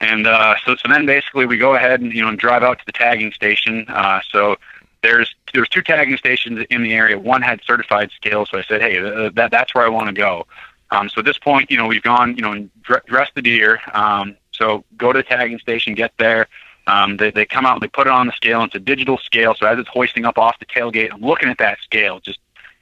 and 0.00 0.26
uh, 0.26 0.54
so 0.64 0.76
so 0.76 0.88
then 0.88 1.06
basically 1.06 1.46
we 1.46 1.56
go 1.58 1.74
ahead 1.74 2.00
and 2.00 2.12
you 2.12 2.22
know 2.22 2.28
and 2.28 2.38
drive 2.38 2.62
out 2.62 2.78
to 2.78 2.86
the 2.86 2.92
tagging 2.92 3.32
station. 3.32 3.86
Uh, 3.88 4.20
so 4.30 4.56
there's 5.02 5.34
there's 5.54 5.68
two 5.68 5.82
tagging 5.82 6.16
stations 6.16 6.64
in 6.70 6.82
the 6.82 6.92
area. 6.92 7.18
One 7.18 7.42
had 7.42 7.62
certified 7.64 8.10
scales, 8.12 8.50
so 8.50 8.58
I 8.58 8.62
said, 8.62 8.80
hey, 8.80 8.98
uh, 8.98 9.30
that 9.34 9.50
that's 9.50 9.74
where 9.74 9.84
I 9.84 9.88
want 9.88 10.08
to 10.08 10.12
go. 10.12 10.46
Um, 10.90 11.08
so 11.08 11.20
at 11.20 11.24
this 11.24 11.38
point, 11.38 11.70
you 11.70 11.76
know, 11.76 11.86
we've 11.86 12.02
gone, 12.02 12.34
you 12.36 12.42
know, 12.42 12.52
and 12.52 12.70
dressed 12.82 13.34
the 13.34 13.42
deer. 13.42 13.80
Um, 13.94 14.36
so 14.52 14.84
go 14.96 15.12
to 15.12 15.18
the 15.18 15.22
tagging 15.22 15.58
station, 15.58 15.94
get 15.94 16.12
there. 16.18 16.48
Um, 16.86 17.16
they, 17.16 17.30
they 17.30 17.46
come 17.46 17.66
out 17.66 17.74
and 17.74 17.82
they 17.82 17.88
put 17.88 18.06
it 18.06 18.12
on 18.12 18.26
the 18.26 18.32
scale. 18.32 18.62
It's 18.64 18.74
a 18.74 18.80
digital 18.80 19.18
scale. 19.18 19.54
So 19.54 19.66
as 19.66 19.78
it's 19.78 19.88
hoisting 19.88 20.24
up 20.24 20.38
off 20.38 20.58
the 20.58 20.66
tailgate, 20.66 21.12
I'm 21.12 21.20
looking 21.20 21.48
at 21.48 21.58
that 21.58 21.78
scale, 21.80 22.20
just 22.20 22.38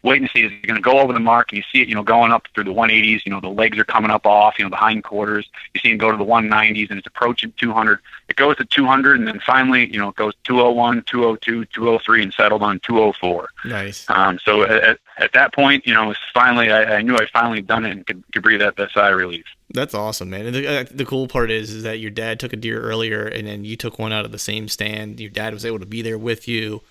waiting 0.08 0.26
to 0.26 0.32
see 0.32 0.44
is 0.44 0.52
it 0.52 0.66
going 0.66 0.76
to 0.76 0.82
go 0.82 0.98
over 0.98 1.12
the 1.12 1.20
mark. 1.20 1.52
And 1.52 1.58
you 1.58 1.64
see 1.72 1.82
it, 1.82 1.88
you 1.88 1.94
know, 1.94 2.02
going 2.02 2.32
up 2.32 2.48
through 2.54 2.64
the 2.64 2.72
180s. 2.72 3.24
You 3.24 3.32
know, 3.32 3.40
the 3.40 3.48
legs 3.48 3.78
are 3.78 3.84
coming 3.84 4.10
up 4.10 4.26
off. 4.26 4.58
You 4.58 4.64
know, 4.64 4.70
the 4.70 4.76
hindquarters. 4.76 5.48
You 5.74 5.80
see 5.80 5.90
it 5.90 5.96
go 5.96 6.10
to 6.10 6.16
the 6.16 6.24
190s, 6.24 6.90
and 6.90 6.98
it's 6.98 7.06
approaching 7.06 7.52
200. 7.58 8.00
It 8.28 8.36
goes 8.36 8.56
to 8.56 8.64
200, 8.64 9.18
and 9.18 9.28
then 9.28 9.40
finally, 9.44 9.90
you 9.90 9.98
know, 9.98 10.08
it 10.08 10.16
goes 10.16 10.34
201, 10.44 11.04
202, 11.06 11.66
203, 11.66 12.22
and 12.22 12.34
settled 12.34 12.62
on 12.62 12.80
204. 12.80 13.48
Nice. 13.64 14.04
Um, 14.08 14.38
so 14.44 14.62
at, 14.62 14.98
at 15.18 15.32
that 15.32 15.54
point, 15.54 15.86
you 15.86 15.94
know, 15.94 16.14
finally, 16.34 16.70
I, 16.70 16.96
I 16.96 17.02
knew 17.02 17.16
I 17.16 17.26
finally 17.32 17.62
done 17.62 17.84
it 17.84 17.92
and 17.92 18.06
could, 18.06 18.22
could 18.32 18.42
breathe 18.42 18.60
that, 18.60 18.76
that 18.76 18.90
sigh 18.92 19.10
of 19.10 19.16
relief. 19.16 19.44
That's 19.72 19.94
awesome, 19.94 20.30
man. 20.30 20.46
And 20.46 20.54
the, 20.54 20.66
uh, 20.66 20.84
the 20.90 21.04
cool 21.04 21.28
part 21.28 21.50
is, 21.50 21.70
is 21.70 21.82
that 21.82 21.98
your 21.98 22.10
dad 22.10 22.40
took 22.40 22.52
a 22.52 22.56
deer 22.56 22.80
earlier, 22.80 23.26
and 23.26 23.46
then 23.46 23.64
you 23.64 23.76
took 23.76 23.98
one 23.98 24.12
out 24.12 24.24
of 24.24 24.32
the 24.32 24.38
same 24.38 24.68
stand. 24.68 25.20
Your 25.20 25.30
dad 25.30 25.52
was 25.52 25.64
able 25.64 25.78
to 25.78 25.86
be 25.86 26.02
there 26.02 26.18
with 26.18 26.48
you. 26.48 26.82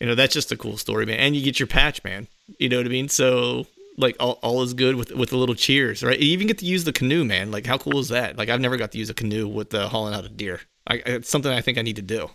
You 0.00 0.06
know, 0.06 0.14
that's 0.14 0.34
just 0.34 0.50
a 0.50 0.56
cool 0.56 0.76
story, 0.76 1.06
man. 1.06 1.18
And 1.18 1.36
you 1.36 1.42
get 1.42 1.60
your 1.60 1.66
patch, 1.66 2.02
man. 2.02 2.26
You 2.58 2.68
know 2.68 2.78
what 2.78 2.86
I 2.86 2.90
mean? 2.90 3.08
So 3.08 3.66
like 3.96 4.16
all, 4.18 4.38
all 4.42 4.62
is 4.62 4.74
good 4.74 4.96
with 4.96 5.12
with 5.12 5.30
the 5.30 5.36
little 5.36 5.54
cheers, 5.54 6.02
right? 6.02 6.18
You 6.18 6.30
even 6.32 6.46
get 6.46 6.58
to 6.58 6.66
use 6.66 6.84
the 6.84 6.92
canoe, 6.92 7.24
man. 7.24 7.50
Like 7.50 7.66
how 7.66 7.78
cool 7.78 7.98
is 7.98 8.08
that? 8.08 8.36
Like 8.38 8.48
I've 8.48 8.60
never 8.60 8.76
got 8.76 8.92
to 8.92 8.98
use 8.98 9.10
a 9.10 9.14
canoe 9.14 9.46
with 9.46 9.70
the 9.70 9.88
hauling 9.88 10.14
out 10.14 10.24
a 10.24 10.28
deer. 10.28 10.60
I, 10.86 11.02
it's 11.06 11.28
something 11.28 11.52
I 11.52 11.60
think 11.60 11.78
I 11.78 11.82
need 11.82 11.96
to 11.96 12.02
do. 12.02 12.30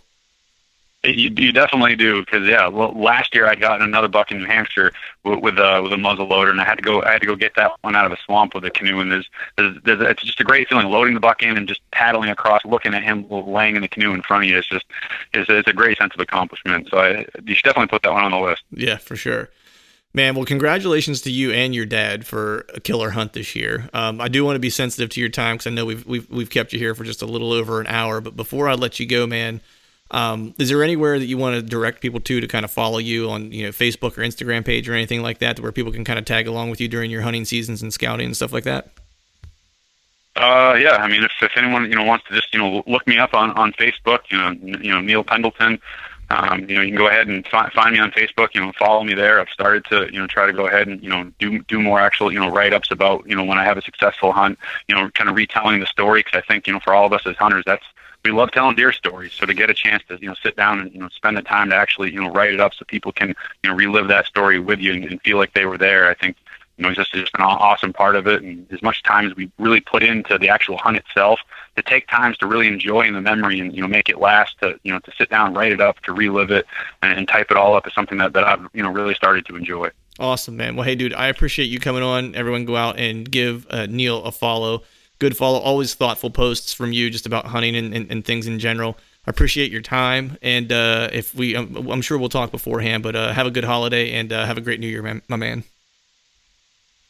You, 1.04 1.30
you 1.36 1.52
definitely 1.52 1.94
do 1.94 2.24
because 2.24 2.48
yeah. 2.48 2.66
Well, 2.66 2.92
last 2.92 3.34
year 3.34 3.46
I 3.46 3.54
got 3.54 3.80
another 3.80 4.08
buck 4.08 4.32
in 4.32 4.38
New 4.38 4.46
Hampshire 4.46 4.92
with 5.24 5.38
with, 5.40 5.58
uh, 5.58 5.80
with 5.82 5.92
a 5.92 5.96
muzzle 5.96 6.26
loader, 6.26 6.50
and 6.50 6.60
I 6.60 6.64
had 6.64 6.76
to 6.76 6.82
go. 6.82 7.02
I 7.02 7.12
had 7.12 7.20
to 7.20 7.26
go 7.26 7.36
get 7.36 7.54
that 7.54 7.72
one 7.82 7.94
out 7.94 8.06
of 8.06 8.12
a 8.12 8.16
swamp 8.24 8.54
with 8.54 8.64
a 8.64 8.70
canoe. 8.70 8.98
And 8.98 9.12
there's, 9.12 9.30
there's, 9.56 9.76
there's 9.84 10.00
it's 10.00 10.22
just 10.22 10.40
a 10.40 10.44
great 10.44 10.68
feeling 10.68 10.88
loading 10.88 11.14
the 11.14 11.20
buck 11.20 11.42
in 11.42 11.56
and 11.56 11.68
just 11.68 11.80
paddling 11.92 12.30
across, 12.30 12.64
looking 12.64 12.92
at 12.92 13.04
him 13.04 13.26
laying 13.28 13.76
in 13.76 13.82
the 13.82 13.88
canoe 13.88 14.14
in 14.14 14.22
front 14.22 14.44
of 14.44 14.50
you. 14.50 14.58
It's 14.58 14.66
just 14.66 14.86
it's, 15.32 15.48
it's 15.48 15.68
a 15.68 15.72
great 15.72 15.98
sense 15.98 16.12
of 16.14 16.20
accomplishment. 16.20 16.88
So 16.90 16.98
I, 16.98 17.26
you 17.44 17.54
should 17.54 17.64
definitely 17.64 17.88
put 17.88 18.02
that 18.02 18.12
one 18.12 18.24
on 18.24 18.32
the 18.32 18.40
list. 18.40 18.64
Yeah, 18.72 18.96
for 18.96 19.14
sure. 19.14 19.50
Man, 20.16 20.34
well, 20.34 20.46
congratulations 20.46 21.20
to 21.20 21.30
you 21.30 21.52
and 21.52 21.74
your 21.74 21.84
dad 21.84 22.26
for 22.26 22.64
a 22.72 22.80
killer 22.80 23.10
hunt 23.10 23.34
this 23.34 23.54
year. 23.54 23.90
Um, 23.92 24.18
I 24.18 24.28
do 24.28 24.46
want 24.46 24.56
to 24.56 24.60
be 24.60 24.70
sensitive 24.70 25.10
to 25.10 25.20
your 25.20 25.28
time 25.28 25.56
because 25.56 25.66
I 25.66 25.70
know 25.74 25.84
we've, 25.84 26.06
we've 26.06 26.30
we've 26.30 26.48
kept 26.48 26.72
you 26.72 26.78
here 26.78 26.94
for 26.94 27.04
just 27.04 27.20
a 27.20 27.26
little 27.26 27.52
over 27.52 27.82
an 27.82 27.86
hour. 27.86 28.22
But 28.22 28.34
before 28.34 28.66
I 28.66 28.76
let 28.76 28.98
you 28.98 29.04
go, 29.04 29.26
man, 29.26 29.60
um, 30.10 30.54
is 30.58 30.70
there 30.70 30.82
anywhere 30.82 31.18
that 31.18 31.26
you 31.26 31.36
want 31.36 31.56
to 31.56 31.60
direct 31.60 32.00
people 32.00 32.18
to 32.20 32.40
to 32.40 32.48
kind 32.48 32.64
of 32.64 32.70
follow 32.70 32.96
you 32.96 33.28
on 33.28 33.52
you 33.52 33.64
know 33.64 33.68
Facebook 33.68 34.16
or 34.16 34.22
Instagram 34.22 34.64
page 34.64 34.88
or 34.88 34.94
anything 34.94 35.20
like 35.20 35.36
that, 35.40 35.60
where 35.60 35.70
people 35.70 35.92
can 35.92 36.02
kind 36.02 36.18
of 36.18 36.24
tag 36.24 36.46
along 36.46 36.70
with 36.70 36.80
you 36.80 36.88
during 36.88 37.10
your 37.10 37.20
hunting 37.20 37.44
seasons 37.44 37.82
and 37.82 37.92
scouting 37.92 38.24
and 38.24 38.34
stuff 38.34 38.54
like 38.54 38.64
that? 38.64 38.88
Uh, 40.34 40.78
yeah. 40.80 40.96
I 40.96 41.08
mean, 41.08 41.24
if, 41.24 41.32
if 41.42 41.52
anyone 41.56 41.90
you 41.90 41.94
know 41.94 42.04
wants 42.04 42.26
to 42.28 42.34
just 42.34 42.54
you 42.54 42.58
know 42.58 42.82
look 42.86 43.06
me 43.06 43.18
up 43.18 43.34
on 43.34 43.50
on 43.50 43.74
Facebook, 43.74 44.20
you 44.30 44.38
know, 44.38 44.78
you 44.78 44.90
know 44.90 45.02
Neil 45.02 45.22
Pendleton 45.22 45.78
um, 46.30 46.68
you 46.68 46.74
know, 46.74 46.82
you 46.82 46.88
can 46.88 46.96
go 46.96 47.08
ahead 47.08 47.28
and 47.28 47.46
fi- 47.46 47.70
find 47.70 47.92
me 47.92 48.00
on 48.00 48.10
Facebook. 48.10 48.54
You 48.54 48.60
know, 48.60 48.72
follow 48.78 49.04
me 49.04 49.14
there. 49.14 49.40
I've 49.40 49.48
started 49.48 49.84
to, 49.86 50.12
you 50.12 50.18
know, 50.18 50.26
try 50.26 50.46
to 50.46 50.52
go 50.52 50.66
ahead 50.66 50.88
and, 50.88 51.02
you 51.02 51.08
know, 51.08 51.30
do 51.38 51.60
do 51.60 51.80
more 51.80 52.00
actual, 52.00 52.32
you 52.32 52.40
know, 52.40 52.50
write 52.50 52.72
ups 52.72 52.90
about, 52.90 53.28
you 53.28 53.36
know, 53.36 53.44
when 53.44 53.58
I 53.58 53.64
have 53.64 53.78
a 53.78 53.82
successful 53.82 54.32
hunt. 54.32 54.58
You 54.88 54.94
know, 54.94 55.08
kind 55.10 55.30
of 55.30 55.36
retelling 55.36 55.80
the 55.80 55.86
story 55.86 56.22
because 56.22 56.38
I 56.38 56.46
think, 56.46 56.66
you 56.66 56.72
know, 56.72 56.80
for 56.80 56.94
all 56.94 57.06
of 57.06 57.12
us 57.12 57.22
as 57.26 57.36
hunters, 57.36 57.64
that's 57.66 57.84
we 58.24 58.32
love 58.32 58.50
telling 58.50 58.74
deer 58.74 58.90
stories. 58.90 59.32
So 59.32 59.46
to 59.46 59.54
get 59.54 59.70
a 59.70 59.74
chance 59.74 60.02
to, 60.08 60.18
you 60.20 60.26
know, 60.26 60.34
sit 60.42 60.56
down 60.56 60.80
and, 60.80 60.92
you 60.92 60.98
know, 60.98 61.08
spend 61.10 61.36
the 61.36 61.42
time 61.42 61.70
to 61.70 61.76
actually, 61.76 62.12
you 62.12 62.20
know, 62.20 62.30
write 62.32 62.52
it 62.52 62.60
up 62.60 62.74
so 62.74 62.84
people 62.86 63.12
can, 63.12 63.28
you 63.62 63.70
know, 63.70 63.76
relive 63.76 64.08
that 64.08 64.26
story 64.26 64.58
with 64.58 64.80
you 64.80 64.94
and, 64.94 65.04
and 65.04 65.22
feel 65.22 65.36
like 65.36 65.52
they 65.52 65.64
were 65.64 65.78
there. 65.78 66.10
I 66.10 66.14
think 66.14 66.36
you 66.76 66.82
know, 66.82 66.90
it's 66.90 66.98
just, 66.98 67.12
just 67.12 67.34
an 67.34 67.40
awesome 67.42 67.92
part 67.92 68.16
of 68.16 68.26
it. 68.26 68.42
And 68.42 68.70
as 68.70 68.82
much 68.82 69.02
time 69.02 69.26
as 69.26 69.34
we 69.34 69.50
really 69.58 69.80
put 69.80 70.02
into 70.02 70.38
the 70.38 70.48
actual 70.48 70.76
hunt 70.76 70.96
itself, 70.98 71.40
to 71.76 71.82
take 71.82 72.08
times 72.08 72.36
to 72.38 72.46
really 72.46 72.66
enjoy 72.66 73.02
in 73.02 73.14
the 73.14 73.20
memory 73.20 73.60
and, 73.60 73.74
you 73.74 73.82
know, 73.82 73.88
make 73.88 74.08
it 74.08 74.18
last, 74.18 74.58
to, 74.60 74.78
you 74.82 74.92
know, 74.92 74.98
to 75.00 75.12
sit 75.16 75.28
down, 75.30 75.54
write 75.54 75.72
it 75.72 75.80
up, 75.80 76.00
to 76.00 76.12
relive 76.12 76.50
it 76.50 76.66
and, 77.02 77.18
and 77.18 77.28
type 77.28 77.50
it 77.50 77.56
all 77.56 77.76
up 77.76 77.86
is 77.86 77.94
something 77.94 78.18
that, 78.18 78.32
that 78.32 78.44
I've, 78.44 78.66
you 78.72 78.82
know, 78.82 78.90
really 78.90 79.14
started 79.14 79.44
to 79.46 79.56
enjoy. 79.56 79.90
Awesome, 80.18 80.56
man. 80.56 80.76
Well, 80.76 80.84
hey, 80.84 80.94
dude, 80.94 81.12
I 81.12 81.26
appreciate 81.28 81.66
you 81.66 81.78
coming 81.78 82.02
on. 82.02 82.34
Everyone 82.34 82.64
go 82.64 82.76
out 82.76 82.98
and 82.98 83.30
give 83.30 83.66
uh, 83.68 83.86
Neil 83.86 84.24
a 84.24 84.32
follow. 84.32 84.82
Good 85.18 85.36
follow. 85.36 85.58
Always 85.58 85.94
thoughtful 85.94 86.30
posts 86.30 86.72
from 86.72 86.92
you 86.92 87.10
just 87.10 87.26
about 87.26 87.46
hunting 87.46 87.76
and, 87.76 87.94
and, 87.94 88.10
and 88.10 88.24
things 88.24 88.46
in 88.46 88.58
general. 88.58 88.96
I 89.26 89.30
appreciate 89.30 89.70
your 89.70 89.82
time. 89.82 90.38
And 90.40 90.72
uh, 90.72 91.10
if 91.12 91.34
we, 91.34 91.56
I'm, 91.56 91.76
um, 91.76 91.90
I'm, 91.90 92.02
sure 92.02 92.16
we'll 92.16 92.28
talk 92.28 92.50
beforehand, 92.50 93.02
but 93.02 93.16
uh, 93.16 93.32
have 93.32 93.46
a 93.46 93.50
good 93.50 93.64
holiday 93.64 94.12
and 94.12 94.32
uh, 94.32 94.46
have 94.46 94.56
a 94.56 94.60
great 94.60 94.80
new 94.80 94.86
year, 94.86 95.02
man, 95.02 95.20
my 95.28 95.36
man. 95.36 95.64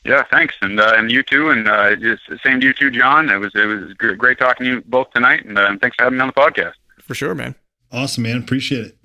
Yeah, 0.06 0.22
thanks, 0.30 0.54
and 0.60 0.78
uh, 0.78 0.92
and 0.96 1.10
you 1.10 1.22
too, 1.22 1.50
and 1.50 1.66
uh, 1.66 1.96
just 1.96 2.22
same 2.42 2.60
to 2.60 2.66
you 2.66 2.72
too, 2.72 2.90
John. 2.90 3.28
It 3.28 3.38
was 3.38 3.52
it 3.54 3.66
was 3.66 3.92
great 3.94 4.38
talking 4.38 4.66
to 4.66 4.72
you 4.74 4.82
both 4.86 5.10
tonight, 5.10 5.44
and 5.44 5.58
uh, 5.58 5.76
thanks 5.80 5.96
for 5.96 6.04
having 6.04 6.18
me 6.18 6.22
on 6.22 6.28
the 6.28 6.32
podcast. 6.32 6.74
For 7.00 7.14
sure, 7.14 7.34
man. 7.34 7.56
Awesome, 7.90 8.22
man. 8.22 8.38
Appreciate 8.38 8.86
it. 8.86 8.95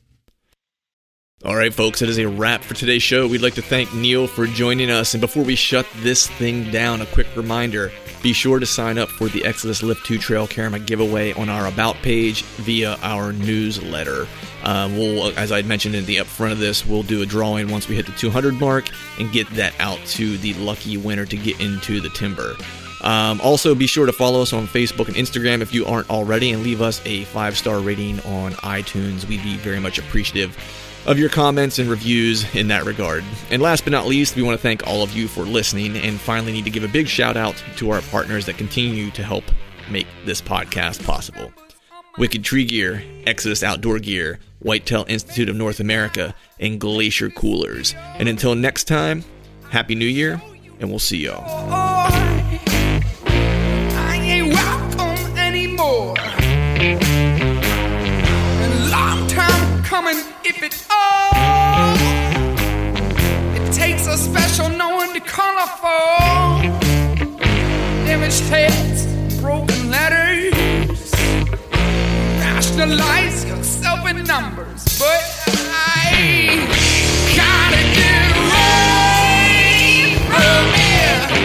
All 1.43 1.55
right, 1.55 1.73
folks, 1.73 2.01
that 2.01 2.09
is 2.09 2.19
a 2.19 2.27
wrap 2.27 2.61
for 2.61 2.75
today's 2.75 3.01
show. 3.01 3.27
We'd 3.27 3.41
like 3.41 3.55
to 3.55 3.63
thank 3.63 3.91
Neil 3.95 4.27
for 4.27 4.45
joining 4.45 4.91
us. 4.91 5.15
And 5.15 5.21
before 5.21 5.43
we 5.43 5.55
shut 5.55 5.87
this 5.97 6.27
thing 6.27 6.69
down, 6.69 7.01
a 7.01 7.07
quick 7.07 7.25
reminder 7.35 7.91
be 8.21 8.31
sure 8.31 8.59
to 8.59 8.67
sign 8.67 8.99
up 8.99 9.09
for 9.09 9.27
the 9.27 9.43
Exodus 9.43 9.81
Lift 9.81 10.05
2 10.05 10.19
Trail 10.19 10.45
Camera 10.45 10.79
giveaway 10.79 11.33
on 11.33 11.49
our 11.49 11.65
About 11.65 11.95
page 12.03 12.43
via 12.43 12.95
our 13.01 13.33
newsletter. 13.33 14.27
Um, 14.63 14.95
we'll, 14.95 15.35
as 15.35 15.51
I 15.51 15.63
mentioned 15.63 15.95
in 15.95 16.05
the 16.05 16.17
upfront 16.17 16.51
of 16.51 16.59
this, 16.59 16.85
we'll 16.85 17.01
do 17.01 17.23
a 17.23 17.25
drawing 17.25 17.71
once 17.71 17.87
we 17.87 17.95
hit 17.95 18.05
the 18.05 18.11
200 18.11 18.59
mark 18.59 18.85
and 19.17 19.31
get 19.31 19.49
that 19.55 19.73
out 19.79 19.97
to 20.09 20.37
the 20.37 20.53
lucky 20.53 20.95
winner 20.97 21.25
to 21.25 21.35
get 21.35 21.59
into 21.59 22.01
the 22.01 22.09
timber. 22.09 22.55
Um, 23.01 23.41
also, 23.41 23.73
be 23.73 23.87
sure 23.87 24.05
to 24.05 24.13
follow 24.13 24.43
us 24.43 24.53
on 24.53 24.67
Facebook 24.67 25.07
and 25.07 25.17
Instagram 25.17 25.61
if 25.61 25.73
you 25.73 25.87
aren't 25.87 26.11
already, 26.11 26.51
and 26.51 26.61
leave 26.61 26.83
us 26.83 27.01
a 27.03 27.23
five 27.25 27.57
star 27.57 27.79
rating 27.79 28.19
on 28.21 28.51
iTunes. 28.53 29.27
We'd 29.27 29.41
be 29.41 29.57
very 29.57 29.79
much 29.79 29.97
appreciative 29.97 30.55
of 31.05 31.17
your 31.17 31.29
comments 31.29 31.79
and 31.79 31.89
reviews 31.89 32.43
in 32.55 32.67
that 32.69 32.85
regard. 32.85 33.23
And 33.49 33.61
last 33.61 33.83
but 33.83 33.91
not 33.91 34.07
least, 34.07 34.35
we 34.35 34.43
want 34.43 34.57
to 34.57 34.61
thank 34.61 34.85
all 34.87 35.03
of 35.03 35.15
you 35.15 35.27
for 35.27 35.43
listening 35.43 35.97
and 35.97 36.19
finally 36.19 36.51
need 36.51 36.65
to 36.65 36.71
give 36.71 36.83
a 36.83 36.87
big 36.87 37.07
shout 37.07 37.37
out 37.37 37.55
to 37.77 37.89
our 37.91 38.01
partners 38.01 38.45
that 38.45 38.57
continue 38.57 39.11
to 39.11 39.23
help 39.23 39.43
make 39.89 40.07
this 40.25 40.41
podcast 40.41 41.03
possible. 41.05 41.51
Wicked 42.17 42.43
Tree 42.43 42.65
Gear, 42.65 43.03
Exodus 43.25 43.63
Outdoor 43.63 43.99
Gear, 43.99 44.39
Whitetail 44.59 45.05
Institute 45.07 45.49
of 45.49 45.55
North 45.55 45.79
America, 45.79 46.35
and 46.59 46.79
Glacier 46.79 47.29
Coolers. 47.29 47.95
And 48.15 48.27
until 48.27 48.53
next 48.53 48.83
time, 48.83 49.23
Happy 49.69 49.95
New 49.95 50.05
Year, 50.05 50.41
and 50.79 50.89
we'll 50.89 50.99
see 50.99 51.17
y'all. 51.17 52.30
If 59.93 60.63
it 60.63 60.87
all. 60.89 61.95
It 63.55 63.73
takes 63.73 64.07
a 64.07 64.17
special 64.17 64.69
knowing 64.69 65.11
to 65.13 65.19
colorful. 65.19 65.89
Damaged 68.05 68.43
heads, 68.43 69.05
broken 69.41 69.91
letters. 69.91 71.11
Rationalize 72.39 73.43
yourself 73.43 74.09
in 74.09 74.23
numbers, 74.23 74.85
but 74.97 75.21
I 75.73 76.65
gotta 77.35 77.83
get 77.99 78.31
away 78.39 80.15
from 80.25 80.73
here. 80.79 81.41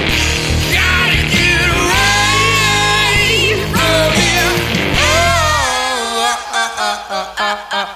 Uh, 6.58 7.34
uh, 7.38 7.66
uh, 7.72 7.95